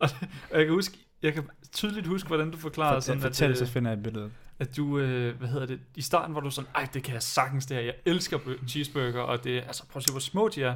og, 0.00 0.08
og 0.50 0.58
jeg 0.58 0.64
kan 0.66 0.74
huske, 0.74 0.98
jeg 1.22 1.34
kan 1.34 1.48
tydeligt 1.72 2.06
huske, 2.06 2.26
hvordan 2.26 2.50
du 2.50 2.56
forklarede 2.58 2.96
For, 2.96 3.00
sådan, 3.00 3.22
fortæl, 3.22 3.50
at, 3.50 3.58
så 3.58 3.64
øh, 3.64 3.70
finder 3.70 3.90
jeg 3.90 4.02
billedet. 4.02 4.30
at 4.58 4.76
du, 4.76 4.98
øh, 4.98 5.38
hvad 5.38 5.48
hedder 5.48 5.66
det, 5.66 5.80
i 5.94 6.02
starten 6.02 6.34
var 6.34 6.40
du 6.40 6.50
sådan, 6.50 6.70
ej, 6.74 6.88
det 6.94 7.02
kan 7.02 7.14
jeg 7.14 7.22
sagtens 7.22 7.66
det 7.66 7.76
her, 7.76 7.84
jeg 7.84 7.94
elsker 8.04 8.38
cheeseburger, 8.68 9.20
og 9.20 9.44
det, 9.44 9.56
altså 9.58 9.86
prøv 9.86 9.98
at 10.00 10.04
se, 10.04 10.12
hvor 10.12 10.20
små 10.20 10.48
de 10.48 10.62
er. 10.62 10.74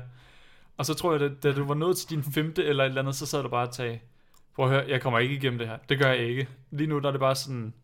Og 0.76 0.86
så 0.86 0.94
tror 0.94 1.12
jeg, 1.12 1.22
at 1.22 1.42
da 1.42 1.52
du 1.52 1.64
var 1.64 1.74
nået 1.74 1.96
til 1.96 2.10
din 2.10 2.22
femte 2.22 2.64
eller 2.64 2.84
et 2.84 2.88
eller 2.88 3.00
andet, 3.02 3.14
så 3.14 3.26
sad 3.26 3.42
du 3.42 3.48
bare 3.48 3.68
og 3.68 3.74
sagde, 3.74 3.98
prøv 4.54 4.64
at 4.64 4.70
høre, 4.70 4.84
jeg 4.88 5.00
kommer 5.02 5.18
ikke 5.18 5.34
igennem 5.34 5.58
det 5.58 5.68
her, 5.68 5.76
det 5.88 5.98
gør 5.98 6.08
jeg 6.10 6.18
ikke. 6.18 6.48
Lige 6.70 6.86
nu 6.86 6.98
der 6.98 7.06
er 7.06 7.10
det 7.10 7.20
bare 7.20 7.34
sådan, 7.34 7.74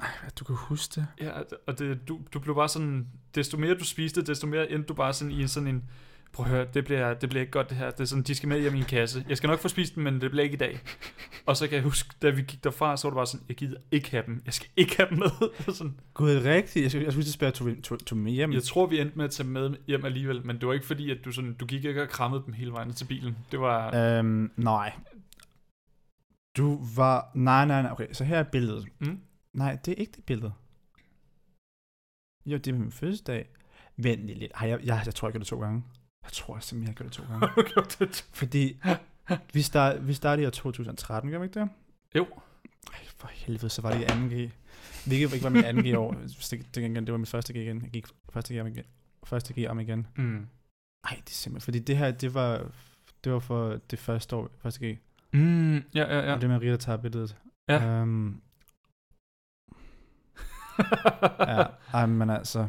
Ej, 0.00 0.08
du 0.38 0.44
kan 0.44 0.56
huske 0.56 1.00
det. 1.00 1.06
ja, 1.20 1.30
og 1.66 1.78
det, 1.78 2.08
du, 2.08 2.20
du 2.34 2.38
blev 2.40 2.54
bare 2.54 2.68
sådan, 2.68 3.06
desto 3.34 3.56
mere 3.58 3.74
du 3.74 3.84
spiste, 3.84 4.22
desto 4.22 4.46
mere 4.46 4.70
endte 4.70 4.86
du 4.86 4.94
bare 4.94 5.12
sådan 5.12 5.32
i 5.32 5.42
en 5.42 5.48
sådan 5.48 5.66
en, 5.66 5.84
prøv 6.32 6.46
at 6.46 6.50
høre, 6.52 6.66
det 6.74 6.84
bliver, 6.84 7.14
det 7.14 7.28
bliver 7.28 7.40
ikke 7.40 7.52
godt 7.52 7.68
det 7.70 7.76
her, 7.76 7.90
det 7.90 8.00
er 8.00 8.04
sådan, 8.04 8.22
de 8.22 8.34
skal 8.34 8.48
med 8.48 8.60
hjem 8.60 8.74
i 8.74 8.78
en 8.78 8.84
kasse. 8.84 9.24
Jeg 9.28 9.36
skal 9.36 9.48
nok 9.48 9.58
få 9.60 9.68
spist 9.68 9.94
dem, 9.94 10.04
men 10.04 10.20
det 10.20 10.30
bliver 10.30 10.44
ikke 10.44 10.54
i 10.54 10.58
dag. 10.58 10.80
Og 11.46 11.56
så 11.56 11.66
kan 11.66 11.74
jeg 11.74 11.82
huske, 11.82 12.14
da 12.22 12.30
vi 12.30 12.42
gik 12.42 12.64
derfra, 12.64 12.96
så 12.96 13.06
var 13.08 13.10
det 13.10 13.16
bare 13.16 13.26
sådan, 13.26 13.44
jeg 13.48 13.56
gider 13.56 13.76
ikke 13.90 14.10
have 14.10 14.22
dem, 14.26 14.42
jeg 14.46 14.54
skal 14.54 14.68
ikke 14.76 14.96
have 14.96 15.08
dem 15.10 15.18
med. 15.18 15.30
sådan, 15.74 16.00
Gud, 16.14 16.30
er 16.30 16.34
det 16.34 16.44
rigtigt? 16.44 16.82
Jeg 16.82 16.90
skulle, 16.90 17.04
jeg 17.04 17.12
skulle 17.12 17.26
at 17.26 17.32
spørge, 17.32 17.52
tog, 17.52 17.82
tog, 17.82 18.06
tog 18.06 18.18
med 18.18 18.32
hjem? 18.32 18.52
Jeg 18.52 18.62
tror, 18.62 18.86
vi 18.86 19.00
endte 19.00 19.16
med 19.16 19.24
at 19.24 19.30
tage 19.30 19.48
med 19.48 19.74
hjem 19.86 20.04
alligevel, 20.04 20.46
men 20.46 20.58
det 20.58 20.68
var 20.68 20.74
ikke 20.74 20.86
fordi, 20.86 21.10
at 21.10 21.18
du, 21.24 21.32
sådan, 21.32 21.54
du 21.54 21.66
gik 21.66 21.84
ikke 21.84 22.02
og 22.02 22.08
krammede 22.08 22.42
dem 22.46 22.54
hele 22.54 22.72
vejen 22.72 22.92
til 22.92 23.04
bilen. 23.04 23.36
Det 23.50 23.60
var... 23.60 23.94
Øhm, 24.18 24.50
nej. 24.56 24.92
Du 26.56 26.86
var... 26.96 27.30
Nej, 27.34 27.66
nej, 27.66 27.82
nej. 27.82 27.92
Okay, 27.92 28.06
så 28.12 28.24
her 28.24 28.38
er 28.38 28.42
billedet. 28.42 28.86
Mm? 28.98 29.18
Nej, 29.52 29.78
det 29.84 29.92
er 29.92 29.96
ikke 29.96 30.12
det 30.16 30.24
billede. 30.24 30.52
Jo, 32.46 32.56
det 32.56 32.68
er 32.68 32.72
min 32.72 32.92
fødselsdag. 32.92 33.48
Vent 33.96 34.26
lige 34.26 34.38
lidt. 34.38 34.52
Har 34.54 34.66
jeg, 34.66 34.80
jeg, 34.84 35.02
jeg 35.06 35.14
tror, 35.14 35.28
jeg 35.28 35.32
gjorde 35.32 35.44
det 35.44 35.48
to 35.48 35.60
gange. 35.60 35.84
Jeg 36.22 36.32
tror 36.32 36.58
simpelthen, 36.58 36.88
jeg 36.88 36.96
gjort 36.96 37.06
det 37.06 37.12
to 37.12 37.22
gange. 37.22 37.46
Har 37.46 37.54
du 37.54 37.62
gjort 37.62 37.96
det? 37.98 38.28
Fordi 38.32 38.80
vi, 39.52 39.62
start, 39.62 40.06
vi 40.06 40.12
startede 40.14 40.42
i 40.42 40.46
år 40.46 40.50
2013, 40.50 41.30
gør 41.30 41.38
vi 41.38 41.44
ikke 41.44 41.60
det? 41.60 41.68
Jo. 42.14 42.26
Ej, 42.92 43.00
for 43.16 43.28
helvede, 43.28 43.68
så 43.68 43.82
var 43.82 43.92
det 43.92 44.00
i 44.00 44.04
2G. 44.04 44.50
Hvilket 45.06 45.32
ikke 45.32 45.44
var 45.44 45.50
min 45.50 45.64
2G 45.64 45.96
år. 45.96 46.12
Det, 46.12 46.74
det, 46.74 47.06
det, 47.06 47.12
var 47.12 47.18
min 47.18 47.26
første 47.26 47.52
G 47.52 47.56
igen. 47.56 47.82
Jeg 47.82 47.90
gik 47.90 48.06
første 48.32 48.54
G 48.54 48.60
om 48.60 48.66
igen. 48.66 48.84
Første 49.24 49.54
G 49.60 49.66
om 49.68 49.80
igen. 49.80 50.06
Mm. 50.16 50.46
Ej, 51.04 51.16
det 51.24 51.30
er 51.30 51.34
simpelthen, 51.34 51.64
fordi 51.64 51.78
det 51.78 51.96
her, 51.96 52.10
det 52.10 52.34
var, 52.34 52.70
det 53.24 53.32
var 53.32 53.38
for 53.38 53.80
det 53.90 53.98
første 53.98 54.36
år, 54.36 54.50
første 54.58 54.86
G. 54.86 54.98
Mm, 55.32 55.76
ja, 55.76 55.82
ja, 55.94 56.04
Ja. 56.04 56.26
ja. 56.26 56.34
Og 56.34 56.40
det 56.40 56.48
med 56.50 56.58
Rita 56.58 56.76
tager 56.76 56.96
billedet. 56.98 57.36
Ja. 57.68 58.02
Um, 58.02 58.42
ja, 61.40 61.64
ej, 61.92 62.06
men 62.06 62.30
altså, 62.30 62.68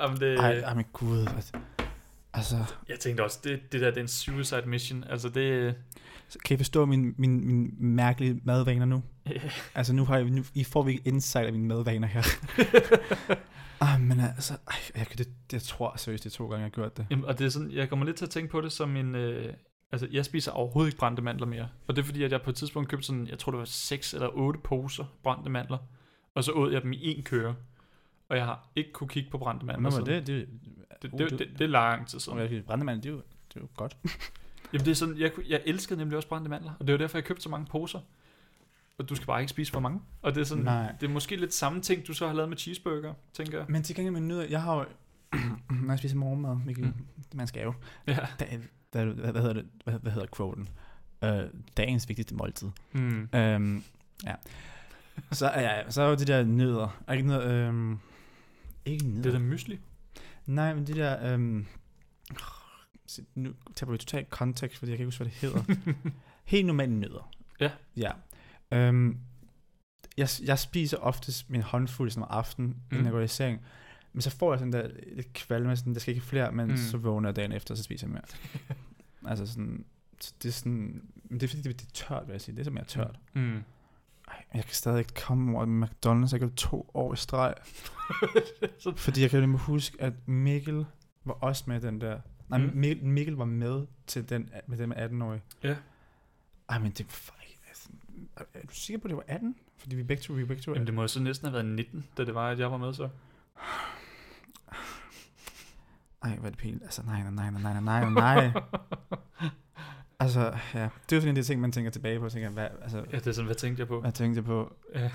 Jamen, 0.00 0.20
det, 0.20 0.38
ej, 0.38 0.58
ej, 0.58 0.74
men 0.74 0.84
gud, 0.92 1.18
altså, 1.18 1.52
altså, 2.32 2.56
jeg 2.88 2.98
tænkte 3.00 3.24
også, 3.24 3.40
det, 3.44 3.72
det 3.72 3.80
der, 3.80 3.88
det 3.88 3.96
er 3.96 4.02
en 4.02 4.08
suicide 4.08 4.62
mission. 4.66 5.04
Altså, 5.04 5.28
det... 5.28 5.74
så 6.28 6.38
kan 6.44 6.54
I 6.54 6.56
forstå 6.56 6.84
min, 6.84 7.14
min, 7.18 7.46
min 7.46 7.74
mærkelige 7.78 8.40
madvaner 8.44 8.86
nu? 8.86 9.02
Altså, 9.74 9.92
nu, 9.92 10.04
har 10.04 10.18
I, 10.18 10.30
nu 10.30 10.44
I 10.54 10.64
får 10.64 10.82
vi 10.82 11.00
insight 11.04 11.46
af 11.46 11.52
mine 11.52 11.66
madvaner 11.66 12.08
her. 12.08 12.22
Ej, 13.80 13.98
men 13.98 14.20
altså, 14.20 14.54
ej, 14.68 14.76
jeg, 14.96 15.06
det, 15.18 15.28
jeg 15.52 15.62
tror 15.62 15.94
seriøst, 15.96 16.24
det 16.24 16.30
er 16.30 16.36
to 16.36 16.44
gange, 16.44 16.56
jeg 16.56 16.64
har 16.64 16.70
gjort 16.70 16.96
det. 16.96 17.06
Jamen, 17.10 17.24
og 17.24 17.38
det 17.38 17.44
er 17.44 17.48
sådan, 17.48 17.70
jeg 17.70 17.88
kommer 17.88 18.06
lidt 18.06 18.16
til 18.16 18.24
at 18.24 18.30
tænke 18.30 18.50
på 18.50 18.60
det 18.60 18.72
som 18.72 18.96
en... 18.96 19.14
Øh, 19.14 19.54
altså, 19.92 20.08
jeg 20.12 20.24
spiser 20.24 20.52
overhovedet 20.52 20.88
ikke 20.88 20.98
brændte 20.98 21.22
mandler 21.22 21.46
mere. 21.46 21.68
Og 21.86 21.96
det 21.96 22.02
er 22.02 22.06
fordi, 22.06 22.22
at 22.22 22.32
jeg 22.32 22.42
på 22.42 22.50
et 22.50 22.56
tidspunkt 22.56 22.88
købte 22.88 23.06
sådan, 23.06 23.26
jeg 23.26 23.38
tror 23.38 23.52
det 23.52 23.58
var 23.58 23.64
6 23.64 24.14
eller 24.14 24.28
8 24.32 24.60
poser 24.60 25.04
brændte 25.22 25.50
mandler. 25.50 25.78
Og 26.36 26.44
så 26.44 26.52
åd 26.52 26.72
jeg 26.72 26.82
dem 26.82 26.92
i 26.92 26.98
en 27.02 27.22
køre. 27.22 27.54
Og 28.28 28.36
jeg 28.36 28.44
har 28.44 28.68
ikke 28.76 28.92
kunne 28.92 29.08
kigge 29.08 29.30
på 29.30 29.38
brændte 29.38 29.66
mandler. 29.66 29.90
Nå, 29.90 29.96
men 29.96 30.06
det, 30.06 30.26
det, 30.26 30.48
det, 31.02 31.12
det, 31.12 31.18
det, 31.30 31.38
det, 31.38 31.48
det 31.58 31.60
er 31.60 31.66
lang 31.68 32.08
tid 32.08 32.20
siden. 32.20 32.38
det, 32.38 32.64
brændemand, 32.64 33.02
det 33.02 33.08
er 33.08 33.12
jo, 33.12 33.22
det 33.48 33.56
er 33.56 33.60
jo 33.60 33.68
godt. 33.76 33.96
Jamen 34.72 34.84
det 34.84 34.90
er 34.90 34.94
sådan, 34.94 35.18
jeg, 35.18 35.30
jeg 35.48 35.62
elskede 35.66 35.98
nemlig 35.98 36.16
også 36.16 36.28
brændte 36.28 36.50
mandler. 36.50 36.72
Og 36.80 36.86
det 36.86 36.92
var 36.92 36.98
derfor, 36.98 37.18
jeg 37.18 37.24
købte 37.24 37.42
så 37.42 37.48
mange 37.48 37.66
poser. 37.66 38.00
Og 38.98 39.08
du 39.08 39.14
skal 39.14 39.26
bare 39.26 39.40
ikke 39.40 39.50
spise 39.50 39.72
for 39.72 39.80
mange. 39.80 40.00
Og 40.22 40.34
det 40.34 40.40
er 40.40 40.44
sådan, 40.44 40.64
Nej. 40.64 40.92
det 41.00 41.06
er 41.06 41.10
måske 41.10 41.36
lidt 41.36 41.54
samme 41.54 41.80
ting, 41.80 42.06
du 42.06 42.12
så 42.14 42.26
har 42.26 42.34
lavet 42.34 42.48
med 42.48 42.56
cheeseburger, 42.56 43.14
tænker 43.32 43.58
jeg. 43.58 43.66
Men 43.68 43.82
til 43.82 43.96
gengæld 43.96 44.12
med 44.12 44.20
nødder, 44.20 44.46
jeg 44.50 44.62
har 44.62 44.74
jo, 44.76 44.84
når 45.84 45.92
jeg 45.92 45.98
spiser 45.98 46.16
morgenmad, 46.16 46.56
Mikkel, 46.66 46.84
Mm. 46.84 46.92
man 47.34 47.46
skal 47.46 47.62
jo, 47.62 47.74
Ja. 48.06 48.16
Da, 48.40 48.46
hvad, 48.92 49.06
hvad, 49.06 49.32
hvad 49.32 49.40
hedder 49.42 49.52
det, 49.54 49.66
hvad, 49.84 49.94
hvad 49.98 50.12
hedder 50.12 50.26
quoten? 50.36 50.68
Øh, 51.24 51.40
dagens 51.76 52.08
vigtigste 52.08 52.34
måltid. 52.34 52.68
Mm. 52.92 53.28
Øhm, 53.34 53.84
ja. 54.24 54.34
Så, 55.32 55.46
ja, 55.46 55.90
så 55.90 56.02
er 56.02 56.08
jo 56.08 56.14
de 56.14 56.24
der 56.24 56.44
nødder. 56.44 57.02
Er 57.06 57.12
Ikke 57.12 57.28
nødder, 57.28 57.68
øhm, 57.68 57.98
ikke 58.84 59.06
nødder. 59.06 59.22
Det 59.22 59.34
er 59.34 59.38
da 59.38 59.44
mysli. 59.44 59.78
Nej, 60.46 60.74
men 60.74 60.86
de 60.86 60.94
der, 60.94 61.32
øhm, 61.32 61.66
nu 63.34 63.52
tager 63.74 63.92
vi 63.92 63.98
totalt 63.98 64.30
kontekst, 64.30 64.78
fordi 64.78 64.90
jeg 64.90 64.98
kan 64.98 65.06
ikke 65.06 65.18
huske, 65.18 65.24
hvad 65.24 65.32
det 65.32 65.74
hedder. 65.74 65.92
Helt 66.44 66.66
normale 66.66 67.00
nødder. 67.00 67.32
Ja. 67.60 67.70
Ja. 67.96 68.10
Øhm, 68.70 69.18
jeg, 70.16 70.28
jeg 70.44 70.58
spiser 70.58 70.96
oftest 70.96 71.50
min 71.50 71.62
håndfuld 71.62 72.10
sådan 72.10 72.22
om 72.22 72.28
aftenen, 72.30 72.68
mm. 72.68 72.76
inden 72.92 73.04
jeg 73.04 73.12
går 73.12 73.20
i 73.20 73.28
seng. 73.28 73.60
Men 74.12 74.20
så 74.20 74.30
får 74.30 74.52
jeg 74.52 74.58
sådan 74.58 74.72
der 74.72 74.88
lidt 75.12 75.32
kvalme, 75.32 75.76
sådan, 75.76 75.94
der 75.94 76.00
skal 76.00 76.14
ikke 76.14 76.26
flere, 76.26 76.52
men 76.52 76.68
mm. 76.68 76.76
så 76.76 76.96
vågner 76.98 77.28
jeg 77.28 77.36
dagen 77.36 77.52
efter, 77.52 77.74
og 77.74 77.78
så 77.78 77.84
spiser 77.84 78.06
jeg 78.06 78.12
mere. 78.12 78.22
altså 79.30 79.46
sådan, 79.46 79.84
så 80.20 80.32
det 80.42 80.48
er 80.48 80.52
sådan, 80.52 81.02
men 81.24 81.40
det 81.40 81.42
er 81.42 81.48
fordi, 81.48 81.62
det, 81.62 81.80
det 81.80 81.86
er 81.86 81.90
tørt, 81.92 82.26
vil 82.26 82.32
jeg 82.32 82.40
sige. 82.40 82.54
Det 82.54 82.60
er 82.60 82.64
så 82.64 82.70
mere 82.70 82.84
tørt. 82.84 83.18
Mm. 83.34 83.62
Jeg 84.54 84.64
kan 84.64 84.74
stadig 84.74 84.98
ikke 84.98 85.14
komme 85.14 85.56
over 85.58 85.66
McDonald's. 85.86 86.32
Jeg 86.32 86.40
kan 86.40 86.52
to 86.54 86.90
år 86.94 87.12
i 87.12 87.16
streg. 87.16 87.54
Fordi 88.96 89.22
jeg 89.22 89.30
kan 89.30 89.40
nemlig 89.40 89.60
huske, 89.60 90.02
at 90.02 90.28
Mikkel 90.28 90.86
var 91.24 91.34
også 91.34 91.64
med 91.66 91.80
den 91.80 92.00
der. 92.00 92.20
Nej, 92.48 92.58
Mm. 92.58 92.70
Mikkel, 92.74 93.04
Mikkel 93.06 93.34
var 93.34 93.44
med 93.44 93.86
til 94.06 94.28
den 94.28 94.50
med 94.66 94.78
den 94.78 94.88
med 94.88 94.96
18-årige. 94.96 95.42
Ja. 95.62 95.76
Ej, 96.68 96.78
men 96.78 96.90
det 96.90 97.06
var 97.28 97.36
altså, 97.68 97.88
er 98.54 98.60
du 98.66 98.74
sikker 98.74 99.00
på, 99.00 99.04
at 99.04 99.08
det 99.10 99.16
var 99.16 99.24
18? 99.26 99.56
Fordi 99.76 99.96
vi 99.96 100.02
begge 100.02 100.22
to, 100.22 100.32
vi 100.32 100.44
begge 100.44 100.62
to 100.62 100.72
jamen, 100.72 100.86
det 100.86 100.94
må 100.94 101.00
jo 101.02 101.08
så 101.08 101.20
næsten 101.20 101.46
have 101.46 101.52
været 101.52 101.66
19, 101.74 102.06
da 102.16 102.24
det 102.24 102.34
var, 102.34 102.50
at 102.50 102.58
jeg 102.58 102.70
var 102.70 102.76
med 102.76 102.94
så. 102.94 103.08
Ej, 106.22 106.30
hvad 106.36 106.44
er 106.44 106.50
det 106.50 106.58
pænt. 106.58 106.82
Altså, 106.82 107.02
nej, 107.02 107.30
nej, 107.30 107.50
nej, 107.50 107.62
nej, 107.62 107.80
nej, 107.80 108.10
nej. 108.10 108.52
altså, 110.20 110.40
ja. 110.40 110.78
Det 110.80 111.12
er 111.12 111.16
jo 111.16 111.20
sådan 111.20 111.22
en 111.22 111.28
af 111.28 111.34
de 111.34 111.42
ting, 111.42 111.60
man 111.60 111.72
tænker 111.72 111.90
tilbage 111.90 112.20
på. 112.20 112.28
Tænker, 112.28 112.50
hvad, 112.50 112.68
altså, 112.82 113.04
Ja, 113.12 113.16
det 113.18 113.26
er 113.26 113.32
sådan, 113.32 113.46
hvad 113.46 113.54
tænkte 113.56 113.80
jeg 113.80 113.88
på? 113.88 114.00
hvad 114.00 114.12
tænkte 114.12 114.38
jeg 114.38 114.44
på? 114.44 114.72
Ja. 114.94 115.10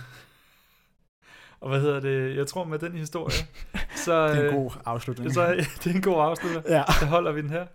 Og 1.62 1.70
hvad 1.70 1.82
hedder 1.82 2.00
det? 2.00 2.36
Jeg 2.38 2.48
tror 2.48 2.64
med 2.64 2.80
den 2.80 2.92
historie, 2.92 3.36
så, 4.06 4.28
Det 4.28 4.38
er 4.38 4.40
en 4.42 4.46
øh, 4.46 4.54
god 4.54 4.72
afslutning. 4.86 5.34
så 5.34 5.54
det 5.84 5.88
er 5.92 5.96
en 5.96 6.02
god 6.02 6.22
afslutter. 6.22 6.62
ja. 6.70 6.84
Så 7.00 7.06
holder 7.06 7.32
vi 7.32 7.42
den 7.42 7.50
her. 7.50 7.66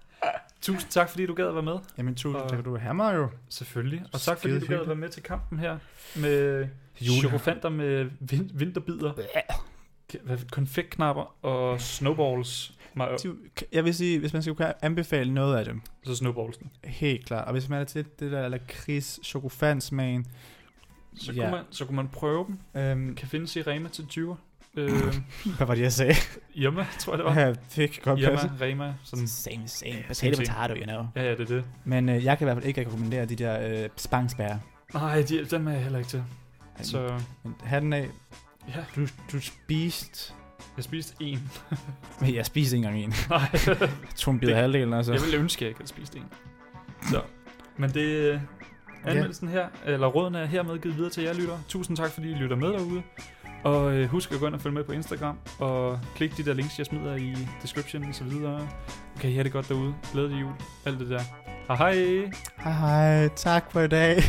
Tusind 0.60 0.90
tak, 0.90 1.08
fordi 1.10 1.26
du 1.26 1.34
gad 1.34 1.46
at 1.46 1.54
være 1.54 1.62
med. 1.62 1.78
Jamen, 1.98 2.14
tusind 2.14 2.42
Og- 2.42 2.50
tak, 2.50 2.64
du 2.64 2.76
have 2.76 2.94
mig 2.94 3.14
jo. 3.14 3.28
Selvfølgelig. 3.48 4.04
Og 4.12 4.20
tak, 4.20 4.38
fordi 4.38 4.60
du 4.60 4.66
gad 4.66 4.80
at 4.80 4.86
være 4.86 4.96
med 4.96 5.08
til 5.08 5.22
kampen 5.22 5.58
her 5.58 5.78
med 6.16 6.68
Jule. 7.00 7.18
chokofanter 7.20 7.68
med 7.68 8.10
vin- 8.20 8.50
vinterbider, 8.54 9.12
konfektknapper 10.52 11.44
og 11.46 11.80
snowballs. 11.80 12.72
Ma- 13.00 13.16
Du- 13.22 13.36
Jeg 13.72 13.84
vil 13.84 13.94
sige, 13.94 14.18
hvis 14.18 14.32
man 14.32 14.42
skal 14.42 14.54
kunne 14.54 14.84
anbefale 14.84 15.34
noget 15.34 15.56
af 15.58 15.64
dem, 15.64 15.80
Så 16.04 16.14
snowballsen. 16.16 16.70
helt 16.84 17.26
klart. 17.26 17.46
Og 17.46 17.52
hvis 17.52 17.68
man 17.68 17.80
er 17.80 17.84
til 17.84 18.04
det 18.20 18.32
der 18.32 18.48
lakrids 18.48 19.20
chokofansmagen, 19.24 20.26
Så, 21.18 21.32
Ja. 21.32 21.42
kunne 21.42 21.50
man, 21.50 21.64
så 21.70 21.84
kunne 21.84 21.96
man 21.96 22.08
prøve 22.08 22.46
dem. 22.46 22.82
øhm, 22.82 23.14
Kan 23.14 23.28
findes 23.28 23.56
i 23.56 23.62
Rema 23.62 23.88
til 23.88 24.06
20. 24.06 24.36
Øh, 24.76 24.90
hvad 25.56 25.66
var 25.66 25.74
det, 25.74 25.82
jeg 25.82 25.92
sagde? 25.92 26.14
Irma, 26.54 26.86
tror 26.98 27.12
jeg 27.12 27.18
det 27.18 27.24
var. 27.26 27.40
Ja, 27.40 27.48
det 27.76 27.90
kan 27.90 28.00
godt 28.04 28.20
Irma, 28.20 28.30
passe. 28.30 28.50
Rema. 28.60 28.94
Sådan. 29.04 29.26
Same, 29.28 29.68
same. 29.68 29.92
same, 29.92 30.02
Potato, 30.08 30.36
potato, 30.36 30.74
you 30.74 30.84
know. 30.84 31.06
Ja, 31.16 31.22
ja, 31.22 31.30
det 31.30 31.40
er 31.40 31.44
det. 31.44 31.64
Men 31.84 32.08
øh, 32.08 32.24
jeg 32.24 32.38
kan 32.38 32.44
i 32.44 32.46
hvert 32.46 32.56
fald 32.56 32.66
ikke 32.66 32.80
rekommendere 32.80 33.24
de 33.26 33.36
der 33.36 33.82
øh, 33.84 33.88
spangsbær. 33.96 34.56
Nej, 34.94 35.22
de, 35.28 35.44
dem 35.44 35.66
er 35.68 35.72
jeg 35.72 35.82
heller 35.82 35.98
ikke 35.98 36.10
til. 36.10 36.24
Så. 36.82 36.90
Så 36.90 37.20
Men 37.42 37.54
hatten 37.64 37.92
af, 37.92 38.08
ja, 38.68 38.84
du, 38.96 39.06
du 39.32 39.40
spiste... 39.40 40.32
jeg 40.76 40.84
spiste 40.84 41.14
en. 41.20 41.52
Men 42.20 42.34
jeg 42.34 42.46
spiste 42.46 42.76
ikke 42.76 42.86
engang 42.88 43.04
en. 43.04 43.14
Nej, 43.30 43.48
Jeg 43.80 43.88
tog 44.16 44.34
en 44.34 44.40
bid 44.40 44.48
af 44.48 44.56
halvdelen, 44.56 44.92
altså. 44.94 45.12
jeg 45.12 45.22
ville 45.22 45.36
ønske, 45.38 45.58
at 45.58 45.62
jeg 45.62 45.68
ikke 45.68 45.78
havde 45.78 45.88
spist 45.88 46.14
en. 46.16 46.24
Så. 47.10 47.22
Men 47.76 47.90
det 47.90 48.00
øh, 48.00 48.40
anmeldelsen 49.04 49.48
her, 49.48 49.66
eller 49.86 50.06
rådene 50.06 50.38
er 50.38 50.46
hermed 50.46 50.78
givet 50.78 50.96
videre 50.96 51.10
til 51.10 51.22
jer 51.22 51.32
lytter. 51.34 51.58
Tusind 51.68 51.96
tak, 51.96 52.10
fordi 52.10 52.30
I 52.30 52.34
lytter 52.34 52.56
med 52.56 52.68
derude. 52.68 53.02
Og 53.64 53.94
øh, 53.94 54.08
husk 54.08 54.32
at 54.32 54.40
gå 54.40 54.46
ind 54.46 54.54
og 54.54 54.60
følge 54.60 54.74
med 54.74 54.84
på 54.84 54.92
Instagram, 54.92 55.38
og 55.58 56.00
klik 56.16 56.36
de 56.36 56.44
der 56.44 56.54
links, 56.54 56.78
jeg 56.78 56.86
smider 56.86 57.16
i 57.16 57.34
description 57.62 58.04
og 58.04 58.14
så 58.14 58.24
videre. 58.24 58.68
Okay, 59.16 59.32
have 59.32 59.44
det 59.44 59.52
godt 59.52 59.68
derude. 59.68 59.94
Glædelig 60.12 60.40
jul. 60.40 60.52
Alt 60.86 61.00
det 61.00 61.08
der. 61.10 61.20
Hej 61.68 61.76
hej. 61.76 62.30
Hej 62.64 62.72
hej, 62.72 63.28
tak 63.28 63.72
for 63.72 63.80
i 63.80 63.88
dag. 63.88 64.22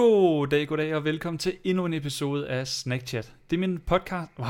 God 0.00 0.46
dag, 0.46 0.68
god 0.68 0.76
dag 0.76 0.94
og 0.94 1.04
velkommen 1.04 1.38
til 1.38 1.58
endnu 1.64 1.86
en 1.86 1.92
episode 1.92 2.48
af 2.48 2.68
Snack 2.68 3.06
Chat. 3.06 3.34
Det 3.50 3.56
er 3.56 3.60
min 3.60 3.78
podcast. 3.78 4.30
Wow. 4.38 4.48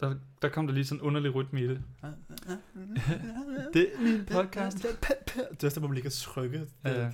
Der, 0.00 0.14
der 0.42 0.48
kom 0.48 0.66
der 0.66 0.74
lige 0.74 0.84
sådan 0.84 1.00
en 1.00 1.06
underlig 1.06 1.34
rytme 1.34 1.60
i 1.60 1.68
det. 1.68 1.82
Det 3.74 3.88
er 3.94 4.00
min 4.00 4.26
podcast. 4.26 4.82
Det 4.82 5.62
er 5.62 5.66
også 5.66 5.80
hvor 5.80 5.88
man 5.88 5.94
ligger 5.94 6.10
trykke. 6.10 6.66
Ja. 6.84 7.08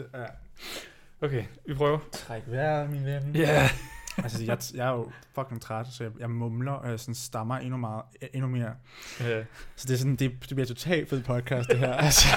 Okay, 1.20 1.44
vi 1.66 1.74
prøver. 1.74 1.98
Træk 2.12 2.42
vejret, 2.46 2.90
min 2.90 3.04
ven. 3.04 3.36
Ja. 3.36 3.40
Yeah. 3.40 3.70
Altså, 4.16 4.44
jeg, 4.44 4.58
jeg 4.74 4.88
er 4.88 4.92
jo 4.92 5.10
fucking 5.34 5.62
træt, 5.62 5.86
så 5.86 6.04
jeg, 6.04 6.12
jeg 6.18 6.30
mumler, 6.30 6.72
og 6.72 6.90
jeg 6.90 7.00
sådan 7.00 7.14
stammer 7.14 7.56
endnu, 7.56 7.76
meget, 7.76 8.02
endnu 8.32 8.48
mere. 8.48 8.74
ja. 9.20 9.44
Så 9.76 9.88
det 9.88 9.94
er 9.94 9.98
sådan, 9.98 10.16
det, 10.16 10.30
det 10.48 10.54
bliver 10.54 10.66
totalt 10.66 11.08
fed 11.08 11.22
podcast, 11.22 11.70
det 11.70 11.78
her. 11.78 11.92
Altså. 11.92 12.28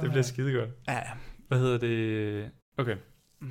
Det 0.00 0.10
bliver 0.10 0.22
skide 0.22 0.52
godt. 0.52 0.70
Ja, 0.88 1.02
hvad 1.52 1.60
hedder 1.60 1.78
det? 1.78 2.50
Okay. 2.76 2.96
Mm. 3.40 3.48